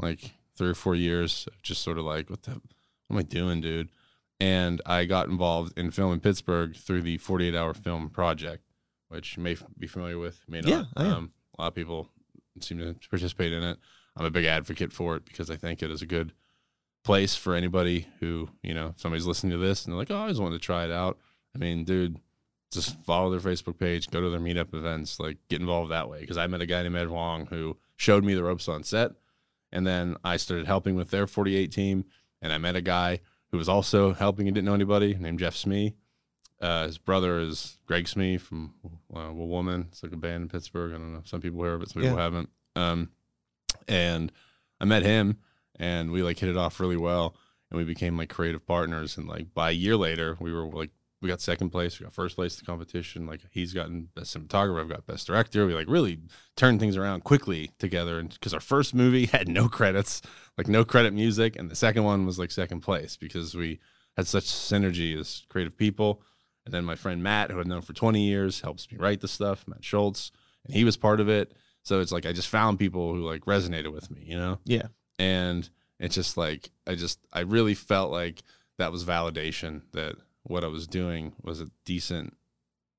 like 0.00 0.32
three 0.56 0.70
or 0.70 0.74
four 0.74 0.94
years, 0.94 1.48
just 1.62 1.82
sort 1.82 1.98
of 1.98 2.04
like, 2.04 2.28
what 2.28 2.42
the, 2.42 2.52
what 2.52 2.60
am 3.10 3.18
I 3.18 3.22
doing, 3.22 3.60
dude? 3.60 3.90
And 4.40 4.80
I 4.86 5.04
got 5.04 5.28
involved 5.28 5.78
in 5.78 5.90
film 5.90 6.12
in 6.12 6.20
Pittsburgh 6.20 6.74
through 6.74 7.02
the 7.02 7.18
48 7.18 7.54
Hour 7.54 7.74
Film 7.74 8.08
Project, 8.08 8.64
which 9.08 9.36
you 9.36 9.42
may 9.42 9.56
be 9.78 9.86
familiar 9.86 10.18
with, 10.18 10.40
may 10.48 10.60
not. 10.60 10.68
Yeah, 10.70 10.84
I 10.96 11.04
am. 11.04 11.12
Um, 11.12 11.32
a 11.58 11.62
lot 11.62 11.68
of 11.68 11.74
people 11.74 12.08
seem 12.60 12.78
to 12.78 12.96
participate 13.10 13.52
in 13.52 13.62
it. 13.62 13.78
I'm 14.16 14.26
a 14.26 14.30
big 14.30 14.44
advocate 14.44 14.92
for 14.92 15.16
it 15.16 15.24
because 15.24 15.50
I 15.50 15.56
think 15.56 15.82
it 15.82 15.90
is 15.90 16.02
a 16.02 16.06
good 16.06 16.32
place 17.04 17.36
for 17.36 17.54
anybody 17.54 18.08
who, 18.18 18.48
you 18.62 18.74
know, 18.74 18.88
if 18.88 19.00
somebody's 19.00 19.26
listening 19.26 19.52
to 19.52 19.58
this 19.58 19.84
and 19.84 19.92
they're 19.92 19.98
like, 19.98 20.10
oh, 20.10 20.16
I 20.16 20.20
always 20.22 20.40
wanted 20.40 20.60
to 20.60 20.66
try 20.66 20.84
it 20.84 20.90
out. 20.90 21.18
I 21.54 21.58
mean, 21.58 21.84
dude, 21.84 22.18
just 22.72 22.96
follow 23.04 23.30
their 23.30 23.40
Facebook 23.40 23.78
page, 23.78 24.10
go 24.10 24.20
to 24.20 24.30
their 24.30 24.40
meetup 24.40 24.74
events, 24.74 25.18
like 25.18 25.36
get 25.48 25.60
involved 25.60 25.90
that 25.90 26.08
way. 26.08 26.20
Because 26.20 26.36
I 26.36 26.46
met 26.46 26.60
a 26.60 26.66
guy 26.66 26.82
named 26.82 26.96
Ed 26.96 27.08
Wong 27.08 27.46
who 27.46 27.76
showed 27.96 28.24
me 28.24 28.34
the 28.34 28.44
ropes 28.44 28.68
on 28.68 28.82
set. 28.84 29.12
And 29.72 29.86
then 29.86 30.16
I 30.24 30.36
started 30.36 30.66
helping 30.66 30.94
with 30.96 31.10
their 31.10 31.26
48 31.26 31.70
team. 31.72 32.04
And 32.42 32.52
I 32.52 32.58
met 32.58 32.76
a 32.76 32.80
guy 32.80 33.20
who 33.50 33.58
was 33.58 33.68
also 33.68 34.14
helping 34.14 34.46
and 34.48 34.54
didn't 34.54 34.66
know 34.66 34.74
anybody 34.74 35.14
named 35.14 35.38
Jeff 35.40 35.54
Smee. 35.56 35.94
Uh, 36.60 36.86
his 36.86 36.98
brother 36.98 37.40
is 37.40 37.78
Greg 37.86 38.06
Smee 38.06 38.36
from 38.38 38.74
uh, 38.84 39.30
Well 39.32 39.48
Woman. 39.48 39.86
It's 39.90 40.02
like 40.02 40.12
a 40.12 40.16
band 40.16 40.42
in 40.42 40.48
Pittsburgh. 40.48 40.92
I 40.92 40.98
don't 40.98 41.12
know. 41.14 41.22
Some 41.24 41.40
people 41.40 41.62
hear 41.62 41.74
of 41.74 41.82
it, 41.82 41.90
some 41.90 42.02
people 42.02 42.16
Yeah. 42.18 42.22
haven't. 42.22 42.50
Um, 42.76 43.10
and 43.88 44.30
I 44.80 44.84
met 44.84 45.02
him 45.02 45.38
and 45.76 46.10
we 46.10 46.22
like 46.22 46.38
hit 46.38 46.48
it 46.50 46.56
off 46.56 46.80
really 46.80 46.96
well 46.96 47.34
and 47.70 47.78
we 47.78 47.84
became 47.84 48.16
like 48.16 48.28
creative 48.28 48.66
partners 48.66 49.16
and 49.16 49.28
like 49.28 49.52
by 49.54 49.70
a 49.70 49.74
year 49.74 49.96
later 49.96 50.36
we 50.40 50.52
were 50.52 50.66
like 50.66 50.90
we 51.22 51.28
got 51.28 51.40
second 51.40 51.70
place 51.70 51.98
we 51.98 52.04
got 52.04 52.12
first 52.12 52.34
place 52.34 52.54
in 52.54 52.64
the 52.64 52.70
competition 52.70 53.26
like 53.26 53.40
he's 53.50 53.72
gotten 53.74 54.08
best 54.14 54.36
cinematographer 54.36 54.80
i've 54.80 54.88
got 54.88 55.06
best 55.06 55.26
director 55.26 55.66
we 55.66 55.74
like 55.74 55.88
really 55.88 56.18
turned 56.56 56.80
things 56.80 56.96
around 56.96 57.24
quickly 57.24 57.70
together 57.78 58.18
and 58.18 58.30
because 58.30 58.54
our 58.54 58.60
first 58.60 58.94
movie 58.94 59.26
had 59.32 59.48
no 59.48 59.68
credits 59.68 60.22
like 60.56 60.68
no 60.68 60.84
credit 60.84 61.12
music 61.12 61.56
and 61.56 61.70
the 61.70 61.74
second 61.74 62.04
one 62.04 62.26
was 62.26 62.38
like 62.38 62.50
second 62.50 62.80
place 62.80 63.16
because 63.16 63.54
we 63.54 63.78
had 64.16 64.26
such 64.26 64.44
synergy 64.44 65.18
as 65.18 65.44
creative 65.48 65.76
people. 65.76 66.22
And 66.66 66.74
then 66.74 66.84
my 66.84 66.94
friend 66.94 67.22
matt 67.22 67.50
who 67.50 67.58
i'd 67.58 67.66
known 67.66 67.80
for 67.80 67.94
20 67.94 68.20
years 68.20 68.60
helps 68.60 68.90
me 68.90 68.98
write 68.98 69.20
the 69.20 69.28
stuff 69.28 69.66
matt 69.66 69.84
schultz 69.84 70.30
and 70.66 70.74
he 70.74 70.84
was 70.84 70.96
part 70.96 71.20
of 71.20 71.28
it. 71.28 71.52
So 71.82 72.00
it's 72.00 72.12
like 72.12 72.26
i 72.26 72.32
just 72.32 72.48
found 72.48 72.78
people 72.78 73.14
who 73.14 73.22
like 73.22 73.44
resonated 73.46 73.92
with 73.92 74.10
me 74.10 74.22
you 74.24 74.36
know? 74.36 74.58
Yeah. 74.64 74.88
and 75.18 75.68
it's 75.98 76.14
just 76.14 76.36
like 76.36 76.70
i 76.86 76.94
just 76.94 77.18
i 77.32 77.40
really 77.40 77.74
felt 77.74 78.12
like 78.12 78.42
that 78.78 78.92
was 78.92 79.04
validation 79.04 79.82
that 79.92 80.16
what 80.50 80.64
i 80.64 80.68
was 80.68 80.86
doing 80.86 81.32
was 81.42 81.60
a 81.60 81.68
decent 81.84 82.36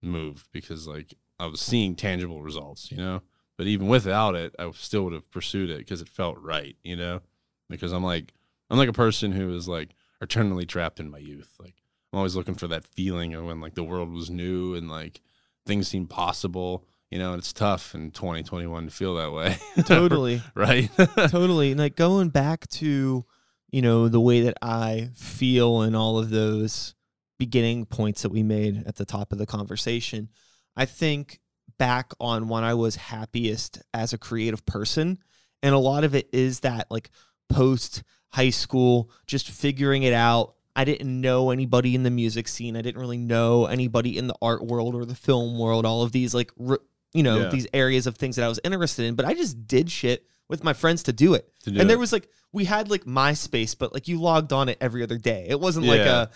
move 0.01 0.47
because 0.51 0.87
like 0.87 1.13
i 1.39 1.45
was 1.45 1.61
seeing 1.61 1.95
tangible 1.95 2.41
results 2.41 2.91
you 2.91 2.97
know? 2.97 3.21
But 3.57 3.67
even 3.67 3.87
without 3.87 4.33
it 4.35 4.55
i 4.57 4.71
still 4.71 5.03
would 5.03 5.13
have 5.13 5.29
pursued 5.29 5.69
it 5.69 5.79
because 5.79 6.01
it 6.01 6.09
felt 6.09 6.37
right 6.39 6.75
you 6.83 6.95
know? 6.95 7.21
Because 7.69 7.91
i'm 7.91 8.03
like 8.03 8.33
i'm 8.69 8.77
like 8.77 8.89
a 8.89 8.93
person 8.93 9.31
who 9.31 9.53
is 9.53 9.67
like 9.67 9.89
eternally 10.21 10.65
trapped 10.65 10.99
in 10.99 11.11
my 11.11 11.17
youth. 11.19 11.55
Like 11.59 11.75
i'm 12.11 12.17
always 12.17 12.35
looking 12.35 12.55
for 12.55 12.67
that 12.69 12.85
feeling 12.85 13.33
of 13.35 13.45
when 13.45 13.61
like 13.61 13.75
the 13.75 13.83
world 13.83 14.11
was 14.11 14.29
new 14.29 14.73
and 14.73 14.89
like 14.89 15.21
things 15.65 15.87
seemed 15.87 16.09
possible 16.09 16.85
you 17.11 17.19
know? 17.19 17.33
And 17.33 17.39
it's 17.39 17.53
tough 17.53 17.93
in 17.93 18.11
2021 18.11 18.85
to 18.85 18.91
feel 18.91 19.15
that 19.15 19.33
way. 19.33 19.57
Totally. 19.85 20.41
right? 20.55 20.89
Totally. 20.97 21.71
And 21.71 21.79
like 21.79 21.95
going 21.95 22.29
back 22.29 22.67
to, 22.69 23.25
you 23.69 23.81
know, 23.81 24.07
the 24.07 24.21
way 24.21 24.41
that 24.41 24.57
I 24.61 25.09
feel 25.13 25.81
and 25.81 25.95
all 25.95 26.17
of 26.17 26.29
those 26.29 26.95
beginning 27.45 27.85
points 27.87 28.21
that 28.21 28.29
we 28.31 28.43
made 28.43 28.83
at 28.85 28.95
the 28.97 29.03
top 29.05 29.31
of 29.31 29.39
the 29.39 29.47
conversation, 29.47 30.29
I 30.75 30.85
think 30.85 31.39
back 31.79 32.13
on 32.19 32.47
when 32.47 32.63
I 32.63 32.75
was 32.75 32.95
happiest 32.95 33.81
as 33.95 34.13
a 34.13 34.17
creative 34.19 34.63
person. 34.67 35.17
And 35.63 35.73
a 35.73 35.79
lot 35.79 36.03
of 36.03 36.13
it 36.13 36.29
is 36.31 36.59
that 36.59 36.85
like 36.91 37.09
post 37.49 38.03
high 38.29 38.51
school, 38.51 39.09
just 39.25 39.49
figuring 39.49 40.03
it 40.03 40.13
out. 40.13 40.53
I 40.75 40.85
didn't 40.85 41.19
know 41.19 41.49
anybody 41.49 41.95
in 41.95 42.03
the 42.03 42.11
music 42.11 42.47
scene. 42.47 42.77
I 42.77 42.81
didn't 42.83 43.01
really 43.01 43.17
know 43.17 43.65
anybody 43.65 44.17
in 44.19 44.27
the 44.27 44.35
art 44.41 44.63
world 44.63 44.93
or 44.93 45.03
the 45.05 45.15
film 45.15 45.57
world. 45.57 45.83
All 45.85 46.03
of 46.03 46.11
these 46.11 46.33
like 46.35 46.51
re- 46.57 46.77
you 47.13 47.23
know 47.23 47.39
Yeah. 47.41 47.49
these 47.49 47.67
areas 47.73 48.05
of 48.07 48.15
things 48.17 48.35
that 48.35 48.45
I 48.45 48.49
was 48.49 48.59
interested 48.63 49.05
in, 49.05 49.15
but 49.15 49.25
I 49.25 49.33
just 49.33 49.67
did 49.67 49.89
shit 49.91 50.25
with 50.47 50.63
my 50.63 50.73
friends 50.73 51.03
to 51.03 51.13
do 51.13 51.33
it. 51.33 51.51
To 51.63 51.71
do 51.71 51.79
and 51.79 51.89
there 51.89 51.97
was 51.97 52.13
like 52.13 52.29
we 52.53 52.65
had 52.65 52.89
like 52.91 53.05
MySpace, 53.05 53.75
but 53.77 53.93
like 53.93 54.07
you 54.07 54.21
logged 54.21 54.53
on 54.53 54.69
it 54.69 54.77
every 54.79 55.01
other 55.03 55.17
day. 55.17 55.47
It 55.49 55.59
wasn't 55.59 55.87
like 55.87 56.01
a 56.01 56.29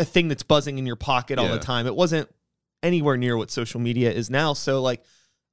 a 0.00 0.04
thing 0.04 0.28
that's 0.28 0.42
buzzing 0.42 0.78
in 0.78 0.86
your 0.86 0.96
pocket 0.96 1.38
all 1.38 1.48
the 1.48 1.58
time. 1.58 1.86
It 1.86 1.94
wasn't 1.94 2.28
anywhere 2.82 3.16
near 3.16 3.36
what 3.36 3.50
social 3.50 3.80
media 3.80 4.10
is 4.10 4.30
now. 4.30 4.54
So 4.54 4.80
like 4.80 5.02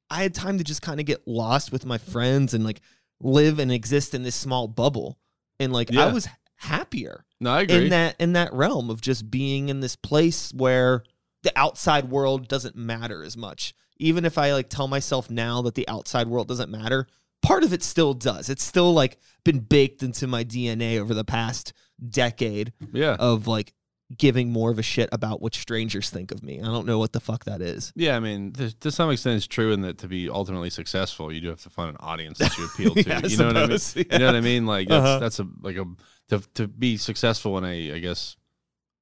I 0.10 0.24
had 0.24 0.34
time 0.34 0.58
to 0.58 0.63
just 0.63 0.82
kind 0.82 1.00
of 1.00 1.06
get 1.06 1.27
lost 1.27 1.72
with 1.72 1.86
my 1.86 1.98
friends 1.98 2.54
and 2.54 2.63
like 2.63 2.82
live 3.20 3.60
and 3.60 3.72
exist 3.72 4.13
in 4.13 4.24
this 4.24 4.36
small 4.36 4.68
bubble. 4.68 5.20
And 5.60 5.74
like 5.74 5.96
I 5.96 6.12
was 6.12 6.27
happier 6.56 7.25
no, 7.39 7.51
I 7.51 7.62
agree. 7.62 7.84
in 7.84 7.89
that 7.89 8.16
in 8.20 8.34
that 8.34 8.54
realm 8.54 8.89
of 8.89 9.01
just 9.01 9.30
being 9.30 9.70
in 9.70 9.80
this 9.80 9.96
place 9.96 10.51
where 10.54 11.04
the 11.44 11.51
outside 11.56 12.10
world 12.10 12.48
doesn't 12.48 12.75
matter 12.75 13.24
as 13.24 13.38
much. 13.38 13.75
Even 13.98 14.25
if 14.25 14.38
I 14.38 14.54
like 14.54 14.70
tell 14.70 14.88
myself 14.88 15.30
now 15.30 15.62
that 15.63 15.75
the 15.75 15.88
outside 15.88 16.27
world 16.27 16.48
doesn't 16.48 16.72
matter, 16.72 17.08
part 17.42 17.63
of 17.63 17.74
it 17.74 17.84
still 17.84 18.13
does. 18.13 18.50
It's 18.50 18.63
still 18.63 18.94
like 18.94 19.18
been 19.44 19.60
baked 19.60 20.04
into 20.04 20.27
my 20.27 20.44
DNA 20.44 21.00
over 21.00 21.13
the 21.13 21.24
past 21.24 21.74
decade 22.10 22.74
yeah. 22.94 23.16
of 23.20 23.48
like 23.48 23.74
giving 24.16 24.52
more 24.52 24.72
of 24.72 24.80
a 24.80 24.84
shit 24.84 25.10
about 25.12 25.42
what 25.42 25.54
strangers 25.54 26.10
think 26.10 26.32
of 26.32 26.42
me. 26.44 26.62
I 26.62 26.66
don't 26.66 26.86
know 26.86 26.98
what 26.98 27.12
the 27.12 27.20
fuck 27.20 27.44
that 27.46 27.62
is. 27.62 27.92
Yeah, 27.96 28.16
I 28.16 28.20
mean, 28.22 28.54
to 28.54 28.92
some 28.92 29.10
extent, 29.12 29.36
it's 29.38 29.48
true 29.48 29.74
in 29.74 29.82
that 29.82 29.98
to 29.98 30.08
be 30.08 30.30
ultimately 30.30 30.70
successful, 30.70 31.32
you 31.34 31.42
do 31.42 31.50
have 31.50 31.62
to 31.64 31.70
find 31.70 31.90
an 31.90 31.98
audience 32.00 32.38
that 32.38 32.58
you 32.58 32.66
appeal 32.66 32.94
to. 32.96 33.04
Yeah, 33.10 33.22
you 33.26 33.38
know 33.38 33.48
what 33.48 33.58
I 33.58 33.66
mean? 33.68 33.78
suppose, 33.80 34.06
You 34.12 34.20
know 34.20 34.26
what 34.28 34.36
I 34.36 34.42
mean? 34.42 34.66
Like 34.66 34.88
that's 34.88 35.04
Uh-huh. 35.06 35.20
that's 35.20 35.40
a 35.40 35.48
like 35.62 35.76
a 35.76 35.86
to 36.30 36.40
to 36.54 36.68
be 36.68 36.96
successful 36.98 37.58
in 37.58 37.66
a 37.66 37.94
I 37.94 38.00
guess 38.00 38.38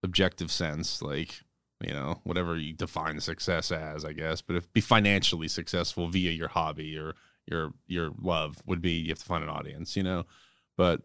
objective 0.03 0.51
sense, 0.51 1.01
like 1.01 1.41
you 1.85 1.93
know 1.93 2.19
whatever 2.23 2.55
you 2.57 2.73
define 2.73 3.19
success 3.19 3.71
as, 3.71 4.05
I 4.05 4.13
guess. 4.13 4.41
But 4.41 4.55
if 4.55 4.71
be 4.73 4.81
financially 4.81 5.47
successful 5.47 6.07
via 6.07 6.31
your 6.31 6.47
hobby 6.47 6.97
or 6.97 7.13
your 7.45 7.73
your 7.85 8.09
love 8.19 8.57
would 8.65 8.81
be 8.81 8.91
you 8.93 9.09
have 9.09 9.19
to 9.19 9.25
find 9.25 9.43
an 9.43 9.49
audience, 9.49 9.95
you 9.95 10.03
know. 10.03 10.25
But 10.77 11.01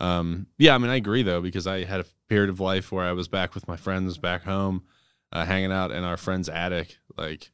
um, 0.00 0.46
yeah, 0.58 0.74
I 0.74 0.78
mean, 0.78 0.90
I 0.90 0.96
agree 0.96 1.22
though 1.22 1.40
because 1.40 1.66
I 1.66 1.84
had 1.84 2.00
a 2.00 2.06
period 2.28 2.50
of 2.50 2.60
life 2.60 2.90
where 2.90 3.04
I 3.04 3.12
was 3.12 3.28
back 3.28 3.54
with 3.54 3.68
my 3.68 3.76
friends 3.76 4.18
back 4.18 4.44
home, 4.44 4.84
uh, 5.32 5.44
hanging 5.44 5.72
out 5.72 5.90
in 5.90 6.04
our 6.04 6.16
friend's 6.16 6.48
attic, 6.48 6.98
like 7.16 7.50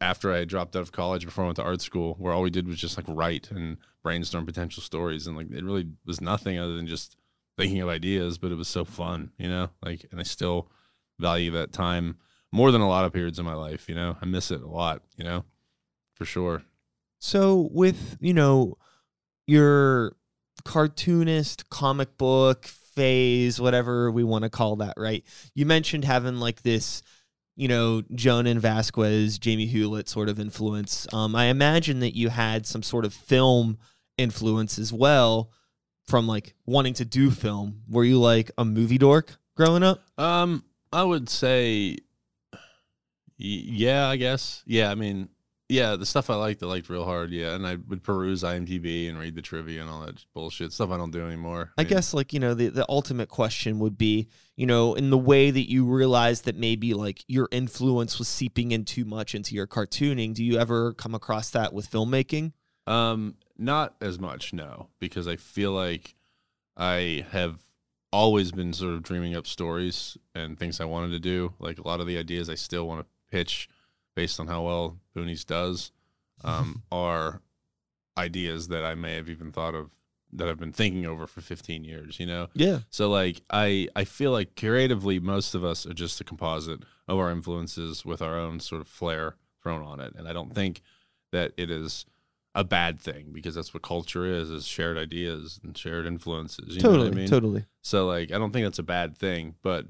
after 0.00 0.32
I 0.32 0.44
dropped 0.44 0.76
out 0.76 0.82
of 0.82 0.92
college 0.92 1.24
before 1.24 1.44
I 1.44 1.48
went 1.48 1.56
to 1.56 1.62
art 1.62 1.80
school, 1.80 2.14
where 2.18 2.32
all 2.32 2.42
we 2.42 2.50
did 2.50 2.66
was 2.66 2.78
just 2.78 2.96
like 2.96 3.06
write 3.08 3.50
and 3.50 3.78
brainstorm 4.02 4.46
potential 4.46 4.82
stories, 4.82 5.26
and 5.26 5.36
like 5.36 5.50
it 5.50 5.64
really 5.64 5.88
was 6.04 6.20
nothing 6.20 6.58
other 6.58 6.74
than 6.74 6.86
just 6.86 7.16
thinking 7.56 7.80
of 7.80 7.88
ideas, 7.88 8.38
but 8.38 8.52
it 8.52 8.56
was 8.56 8.68
so 8.68 8.84
fun, 8.84 9.30
you 9.38 9.48
know. 9.48 9.70
Like, 9.82 10.06
and 10.10 10.20
I 10.20 10.24
still 10.24 10.70
value 11.18 11.50
that 11.52 11.72
time 11.72 12.16
more 12.52 12.72
than 12.72 12.80
a 12.80 12.88
lot 12.88 13.04
of 13.04 13.12
periods 13.12 13.38
in 13.38 13.44
my 13.44 13.54
life. 13.54 13.88
You 13.88 13.94
know, 13.94 14.16
I 14.20 14.26
miss 14.26 14.50
it 14.50 14.62
a 14.62 14.68
lot. 14.68 15.02
You 15.16 15.24
know, 15.24 15.44
for 16.14 16.24
sure. 16.24 16.62
So 17.18 17.68
with, 17.72 18.16
you 18.20 18.32
know, 18.34 18.78
your 19.46 20.16
cartoonist 20.64 21.68
comic 21.70 22.16
book 22.18 22.66
phase, 22.66 23.60
whatever 23.60 24.10
we 24.10 24.24
want 24.24 24.44
to 24.44 24.50
call 24.50 24.76
that, 24.76 24.94
right? 24.96 25.24
You 25.54 25.66
mentioned 25.66 26.04
having 26.04 26.36
like 26.38 26.62
this, 26.62 27.02
you 27.56 27.68
know, 27.68 28.02
Jhonen 28.12 28.58
Vasquez, 28.58 29.38
Jamie 29.38 29.66
Hewlett 29.66 30.08
sort 30.08 30.28
of 30.28 30.40
influence. 30.40 31.06
Um, 31.12 31.34
I 31.34 31.46
imagine 31.46 32.00
that 32.00 32.16
you 32.16 32.28
had 32.28 32.66
some 32.66 32.82
sort 32.82 33.04
of 33.04 33.14
film 33.14 33.78
influence 34.18 34.78
as 34.78 34.92
well 34.92 35.50
from 36.06 36.26
like 36.26 36.54
wanting 36.66 36.94
to 36.94 37.04
do 37.04 37.30
film. 37.30 37.82
Were 37.88 38.04
you 38.04 38.18
like 38.20 38.50
a 38.58 38.64
movie 38.64 38.98
dork 38.98 39.36
growing 39.56 39.82
up? 39.82 40.02
Um, 40.18 40.64
I 40.92 41.04
would 41.04 41.28
say, 41.28 41.96
y- 42.52 42.58
yeah, 43.38 44.08
I 44.08 44.16
guess. 44.16 44.62
Yeah, 44.66 44.90
I 44.90 44.94
mean, 44.94 45.28
yeah, 45.70 45.94
the 45.94 46.04
stuff 46.04 46.30
I 46.30 46.34
liked, 46.34 46.62
I 46.64 46.66
liked 46.66 46.88
real 46.88 47.04
hard. 47.04 47.30
Yeah, 47.30 47.54
and 47.54 47.64
I 47.64 47.76
would 47.76 48.02
peruse 48.02 48.42
IMDb 48.42 49.08
and 49.08 49.18
read 49.18 49.36
the 49.36 49.42
trivia 49.42 49.80
and 49.80 49.88
all 49.88 50.00
that 50.00 50.24
bullshit 50.34 50.72
stuff. 50.72 50.90
I 50.90 50.96
don't 50.96 51.12
do 51.12 51.24
anymore. 51.24 51.72
I 51.78 51.82
mean, 51.82 51.90
guess 51.90 52.12
like 52.12 52.32
you 52.32 52.40
know 52.40 52.54
the 52.54 52.68
the 52.68 52.84
ultimate 52.88 53.28
question 53.28 53.78
would 53.78 53.96
be 53.96 54.28
you 54.56 54.66
know 54.66 54.94
in 54.94 55.10
the 55.10 55.18
way 55.18 55.52
that 55.52 55.70
you 55.70 55.86
realize 55.86 56.42
that 56.42 56.56
maybe 56.56 56.92
like 56.92 57.24
your 57.28 57.48
influence 57.52 58.18
was 58.18 58.26
seeping 58.26 58.72
in 58.72 58.84
too 58.84 59.04
much 59.04 59.34
into 59.34 59.54
your 59.54 59.68
cartooning. 59.68 60.34
Do 60.34 60.44
you 60.44 60.58
ever 60.58 60.92
come 60.92 61.14
across 61.14 61.50
that 61.50 61.72
with 61.72 61.88
filmmaking? 61.88 62.52
Um, 62.88 63.36
not 63.56 63.94
as 64.00 64.18
much, 64.18 64.52
no, 64.52 64.88
because 64.98 65.28
I 65.28 65.36
feel 65.36 65.70
like 65.70 66.16
I 66.76 67.24
have 67.30 67.60
always 68.12 68.50
been 68.50 68.72
sort 68.72 68.94
of 68.94 69.04
dreaming 69.04 69.36
up 69.36 69.46
stories 69.46 70.16
and 70.34 70.58
things 70.58 70.80
I 70.80 70.84
wanted 70.84 71.12
to 71.12 71.20
do. 71.20 71.54
Like 71.60 71.78
a 71.78 71.86
lot 71.86 72.00
of 72.00 72.08
the 72.08 72.18
ideas 72.18 72.50
I 72.50 72.56
still 72.56 72.88
want 72.88 73.02
to 73.02 73.06
pitch 73.30 73.68
based 74.14 74.40
on 74.40 74.46
how 74.46 74.62
well 74.62 74.98
Boonies 75.16 75.44
does 75.46 75.92
um, 76.44 76.82
are 76.92 77.42
ideas 78.18 78.68
that 78.68 78.84
I 78.84 78.94
may 78.94 79.14
have 79.14 79.28
even 79.28 79.52
thought 79.52 79.74
of 79.74 79.90
that 80.32 80.48
I've 80.48 80.60
been 80.60 80.72
thinking 80.72 81.06
over 81.06 81.26
for 81.26 81.40
15 81.40 81.82
years, 81.84 82.20
you 82.20 82.26
know? 82.26 82.48
Yeah, 82.54 82.80
So 82.90 83.10
like 83.10 83.42
I 83.50 83.88
I 83.96 84.04
feel 84.04 84.30
like 84.30 84.54
creatively 84.54 85.18
most 85.18 85.54
of 85.54 85.64
us 85.64 85.86
are 85.86 85.94
just 85.94 86.20
a 86.20 86.24
composite 86.24 86.80
of 87.08 87.18
our 87.18 87.30
influences 87.30 88.04
with 88.04 88.22
our 88.22 88.38
own 88.38 88.60
sort 88.60 88.80
of 88.80 88.86
flair 88.88 89.34
thrown 89.62 89.82
on 89.82 90.00
it. 90.00 90.14
And 90.16 90.28
I 90.28 90.32
don't 90.32 90.54
think 90.54 90.82
that 91.32 91.52
it 91.56 91.70
is 91.70 92.06
a 92.54 92.64
bad 92.64 92.98
thing 92.98 93.30
because 93.32 93.54
that's 93.54 93.72
what 93.74 93.82
culture 93.82 94.24
is 94.26 94.50
is 94.50 94.66
shared 94.66 94.98
ideas 94.98 95.58
and 95.64 95.76
shared 95.76 96.06
influences. 96.06 96.76
You 96.76 96.82
know 96.82 96.90
what 96.90 96.96
totally, 96.96 97.10
I 97.12 97.14
mean? 97.14 97.28
totally. 97.28 97.64
So 97.82 98.06
like 98.06 98.30
I 98.30 98.38
don't 98.38 98.52
think 98.52 98.66
that's 98.66 98.78
a 98.78 98.84
bad 98.84 99.16
thing, 99.16 99.56
but 99.62 99.86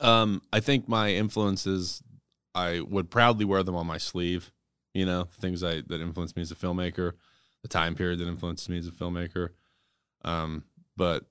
um 0.00 0.42
I 0.52 0.58
think 0.60 0.88
my 0.88 1.10
influences 1.10 2.02
I 2.54 2.80
would 2.80 3.10
proudly 3.10 3.44
wear 3.44 3.62
them 3.62 3.74
on 3.76 3.86
my 3.86 3.98
sleeve, 3.98 4.52
you 4.94 5.06
know, 5.06 5.24
things 5.40 5.62
I 5.62 5.82
that 5.86 6.00
influenced 6.00 6.36
me 6.36 6.42
as 6.42 6.50
a 6.50 6.54
filmmaker, 6.54 7.12
the 7.62 7.68
time 7.68 7.94
period 7.94 8.18
that 8.20 8.28
influenced 8.28 8.68
me 8.68 8.78
as 8.78 8.86
a 8.86 8.90
filmmaker. 8.92 9.50
Um 10.24 10.64
but 10.96 11.24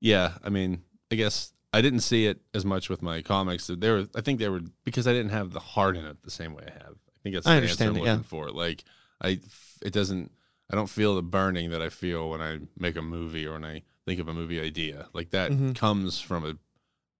yeah, 0.00 0.34
I 0.44 0.48
mean, 0.48 0.82
I 1.10 1.16
guess 1.16 1.52
I 1.72 1.80
didn't 1.82 2.00
see 2.00 2.26
it 2.26 2.40
as 2.54 2.64
much 2.64 2.88
with 2.88 3.02
my 3.02 3.20
comics. 3.22 3.66
They 3.66 3.90
were 3.90 4.06
I 4.14 4.20
think 4.20 4.38
they 4.38 4.48
were 4.48 4.62
because 4.84 5.06
I 5.08 5.12
didn't 5.12 5.32
have 5.32 5.52
the 5.52 5.60
heart 5.60 5.96
in 5.96 6.04
it 6.04 6.22
the 6.22 6.30
same 6.30 6.54
way 6.54 6.64
I 6.66 6.72
have. 6.72 6.94
I 6.94 7.18
think 7.22 7.34
that's 7.34 7.46
the 7.46 7.52
I 7.52 7.56
answer 7.56 7.84
I'm 7.84 7.90
it, 7.90 8.00
looking 8.00 8.06
yeah. 8.06 8.22
for. 8.22 8.50
Like 8.50 8.84
I 9.20 9.40
it 9.82 9.92
doesn't 9.92 10.30
I 10.70 10.76
don't 10.76 10.86
feel 10.90 11.14
the 11.16 11.22
burning 11.22 11.70
that 11.70 11.82
I 11.82 11.88
feel 11.88 12.30
when 12.30 12.40
I 12.42 12.60
make 12.78 12.96
a 12.96 13.02
movie 13.02 13.46
or 13.46 13.54
when 13.54 13.64
I 13.64 13.82
think 14.06 14.20
of 14.20 14.28
a 14.28 14.34
movie 14.34 14.60
idea. 14.60 15.08
Like 15.12 15.30
that 15.30 15.50
Mhm. 15.50 15.74
comes 15.74 16.20
from 16.20 16.44
a 16.44 16.54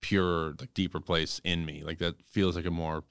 pure, 0.01 0.55
like 0.61 0.75
deeper 0.75 1.01
place 1.01 1.40
in 1.44 1.64
me. 1.64 1.83
Like 1.83 1.99
that 1.99 2.23
feels 2.27 2.57
like 2.57 2.66
a 2.66 2.71
more 2.71 3.05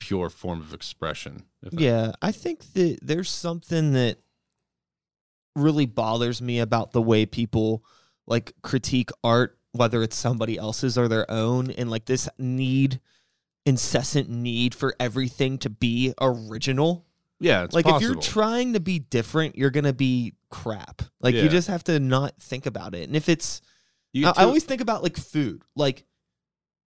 pure 0.00 0.30
form 0.30 0.60
of 0.60 0.72
expression. 0.74 1.44
Yeah, 1.70 2.12
I 2.22 2.32
think 2.32 2.72
that 2.74 2.98
there's 3.02 3.28
something 3.30 3.92
that 3.92 4.18
really 5.56 5.86
bothers 5.86 6.40
me 6.40 6.60
about 6.60 6.92
the 6.92 7.02
way 7.02 7.26
people 7.26 7.84
like 8.26 8.52
critique 8.62 9.10
art, 9.24 9.58
whether 9.72 10.02
it's 10.02 10.16
somebody 10.16 10.56
else's 10.58 10.96
or 10.96 11.08
their 11.08 11.28
own, 11.30 11.70
and 11.72 11.90
like 11.90 12.04
this 12.04 12.28
need, 12.38 13.00
incessant 13.66 14.28
need 14.28 14.74
for 14.74 14.94
everything 15.00 15.58
to 15.58 15.70
be 15.70 16.14
original. 16.20 17.04
yeah. 17.40 17.64
It's 17.64 17.74
like 17.74 17.86
if 17.86 18.00
you're 18.00 18.14
trying 18.14 18.74
to 18.74 18.80
be 18.80 18.98
different, 18.98 19.56
you're 19.56 19.70
gonna 19.70 19.92
be 19.92 20.34
crap. 20.50 21.02
Like 21.20 21.34
Yeah. 21.34 21.42
you 21.44 21.48
just 21.48 21.68
have 21.68 21.84
to 21.84 21.98
not 22.00 22.40
think 22.40 22.66
about 22.66 22.94
it. 22.94 23.06
And 23.08 23.16
if 23.16 23.28
it's, 23.28 23.60
You 24.12 24.26
I, 24.28 24.32
I 24.36 24.44
always 24.44 24.64
think 24.64 24.80
about 24.80 25.02
like 25.02 25.16
food. 25.16 25.62
Like 25.76 26.04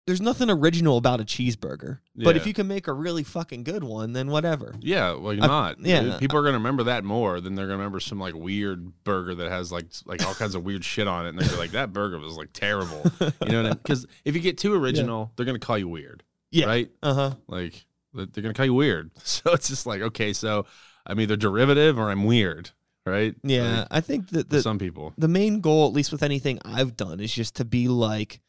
there's 0.07 0.21
nothing 0.21 0.49
original 0.49 0.97
about 0.97 1.21
a 1.21 1.23
cheeseburger, 1.23 1.99
but 2.15 2.35
if 2.35 2.47
you 2.47 2.53
can 2.53 2.67
make 2.67 2.87
a 2.87 2.93
really 2.93 3.23
fucking 3.23 3.63
good 3.63 3.83
one, 3.83 4.13
then 4.13 4.29
whatever. 4.31 4.73
yeah, 4.81 5.13
well, 5.13 5.33
you're 5.33 5.43
I- 5.43 5.47
not. 5.47 5.79
yeah. 5.79 6.17
people 6.17 6.37
are 6.39 6.43
gonna 6.43 6.57
remember 6.57 6.83
that 6.83 7.03
more 7.03 7.39
than 7.39 7.55
they're 7.55 7.65
gonna 7.67 7.77
remember 7.77 7.99
some 7.99 8.19
like 8.19 8.33
weird 8.33 9.03
burger 9.03 9.35
that 9.35 9.49
has 9.51 9.71
like 9.71 9.85
like 10.05 10.25
all 10.25 10.33
kinds 10.33 10.55
of 10.55 10.63
weird 10.63 10.83
shit 10.83 11.07
on 11.07 11.25
it, 11.25 11.29
and 11.29 11.37
they're 11.39 11.45
gonna 11.45 11.57
be 11.57 11.61
like, 11.61 11.71
"That 11.71 11.93
burger 11.93 12.17
was 12.19 12.35
like 12.35 12.51
terrible." 12.53 13.03
You 13.19 13.27
know 13.27 13.31
what 13.39 13.53
I 13.53 13.61
mean? 13.69 13.73
Because 13.73 14.05
if 14.25 14.35
you 14.35 14.41
get 14.41 14.57
too 14.57 14.73
original, 14.73 15.31
they're 15.35 15.45
gonna 15.45 15.59
call 15.59 15.77
you 15.77 15.87
weird, 15.87 16.23
Yeah. 16.51 16.65
right? 16.65 16.91
Uh 17.03 17.13
huh. 17.13 17.31
Like 17.47 17.85
they're 18.13 18.25
gonna 18.27 18.53
call 18.53 18.65
you 18.65 18.73
weird. 18.73 19.11
So 19.23 19.51
it's 19.53 19.69
just 19.69 19.85
like, 19.85 20.01
okay, 20.01 20.33
so 20.33 20.65
I'm 21.05 21.19
either 21.19 21.35
derivative 21.37 21.97
or 21.99 22.09
I'm 22.11 22.23
weird, 22.25 22.71
right? 23.05 23.35
Yeah, 23.43 23.79
Like, 23.79 23.87
I 23.91 24.01
think 24.01 24.29
that 24.29 24.49
for 24.49 24.55
the 24.57 24.61
some 24.61 24.79
people. 24.79 25.13
the 25.17 25.27
main 25.27 25.61
goal, 25.61 25.87
at 25.87 25.93
least 25.93 26.11
with 26.11 26.23
anything 26.23 26.59
I've 26.65 26.97
done, 26.97 27.19
is 27.19 27.31
just 27.33 27.55
to 27.57 27.65
be 27.65 27.87
like, 27.87 28.39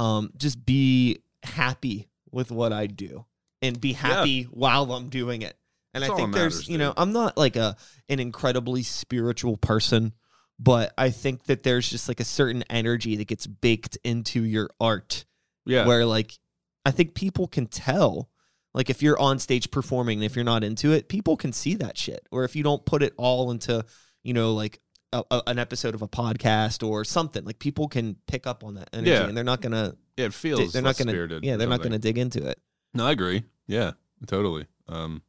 um, 0.00 0.32
just 0.36 0.64
be 0.64 1.22
happy 1.42 2.08
with 2.30 2.50
what 2.50 2.72
I 2.72 2.86
do 2.86 3.24
and 3.62 3.80
be 3.80 3.92
happy 3.92 4.44
while 4.44 4.92
I'm 4.92 5.08
doing 5.08 5.42
it. 5.42 5.56
And 5.92 6.02
That's 6.02 6.12
I 6.12 6.16
think 6.16 6.32
that 6.32 6.38
there's, 6.38 6.54
matters, 6.54 6.68
you 6.68 6.78
know, 6.78 6.88
dude. 6.90 6.98
I'm 6.98 7.12
not 7.12 7.36
like 7.36 7.56
a 7.56 7.76
an 8.08 8.20
incredibly 8.20 8.82
spiritual 8.82 9.56
person, 9.56 10.12
but 10.58 10.92
I 10.96 11.10
think 11.10 11.44
that 11.44 11.62
there's 11.62 11.88
just 11.88 12.08
like 12.08 12.20
a 12.20 12.24
certain 12.24 12.64
energy 12.70 13.16
that 13.16 13.26
gets 13.26 13.46
baked 13.46 13.98
into 14.04 14.42
your 14.44 14.70
art 14.80 15.24
Yeah. 15.66 15.86
where 15.86 16.06
like 16.06 16.38
I 16.84 16.92
think 16.92 17.14
people 17.14 17.46
can 17.46 17.66
tell. 17.66 18.30
Like 18.72 18.88
if 18.88 19.02
you're 19.02 19.18
on 19.18 19.40
stage 19.40 19.70
performing 19.72 20.18
and 20.18 20.24
if 20.24 20.36
you're 20.36 20.44
not 20.44 20.62
into 20.62 20.92
it, 20.92 21.08
people 21.08 21.36
can 21.36 21.52
see 21.52 21.74
that 21.74 21.98
shit. 21.98 22.26
Or 22.30 22.44
if 22.44 22.54
you 22.54 22.62
don't 22.62 22.86
put 22.86 23.02
it 23.02 23.12
all 23.16 23.50
into, 23.50 23.84
you 24.22 24.32
know, 24.32 24.54
like 24.54 24.80
a, 25.12 25.22
a- 25.30 25.42
an 25.48 25.58
episode 25.58 25.94
of 25.94 26.02
a 26.02 26.08
podcast 26.08 26.86
or 26.86 27.04
something, 27.04 27.44
like 27.44 27.58
people 27.58 27.88
can 27.88 28.16
pick 28.26 28.46
up 28.46 28.62
on 28.64 28.74
that 28.74 28.90
energy 28.92 29.10
Yeah. 29.10 29.24
and 29.26 29.36
they're 29.36 29.44
not 29.44 29.60
gonna 29.60 29.94
yeah, 30.16 30.26
it 30.26 30.34
feels 30.34 30.72
they're 30.72 30.82
not 30.82 30.96
gonna 30.98 31.10
spirited. 31.12 31.44
yeah 31.44 31.56
they're 31.56 31.68
not 31.68 31.82
gonna 31.82 31.98
dig 31.98 32.18
into 32.18 32.46
it. 32.46 32.58
No, 32.94 33.06
I 33.06 33.12
agree. 33.12 33.44
Yeah, 33.66 33.92
totally. 34.26 34.66
Um, 34.88 35.22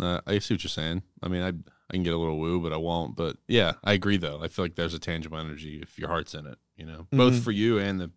Uh, 0.00 0.20
I 0.26 0.38
see 0.38 0.54
what 0.54 0.64
you're 0.64 0.68
saying. 0.70 1.02
I 1.22 1.28
mean, 1.28 1.42
I 1.42 1.48
I 1.48 1.92
can 1.92 2.02
get 2.02 2.14
a 2.14 2.18
little 2.18 2.38
woo, 2.38 2.60
but 2.60 2.72
I 2.72 2.78
won't. 2.78 3.14
But 3.16 3.36
yeah, 3.46 3.72
I 3.84 3.92
agree 3.92 4.16
though. 4.16 4.40
I 4.42 4.48
feel 4.48 4.64
like 4.64 4.74
there's 4.76 4.94
a 4.94 4.98
tangible 4.98 5.36
energy 5.38 5.80
if 5.82 5.98
your 5.98 6.08
heart's 6.08 6.32
in 6.34 6.46
it. 6.46 6.56
You 6.76 6.86
know, 6.86 7.06
both 7.12 7.34
Mhm. 7.34 7.42
for 7.44 7.50
you 7.52 7.78
and 7.78 8.00
the 8.00 8.10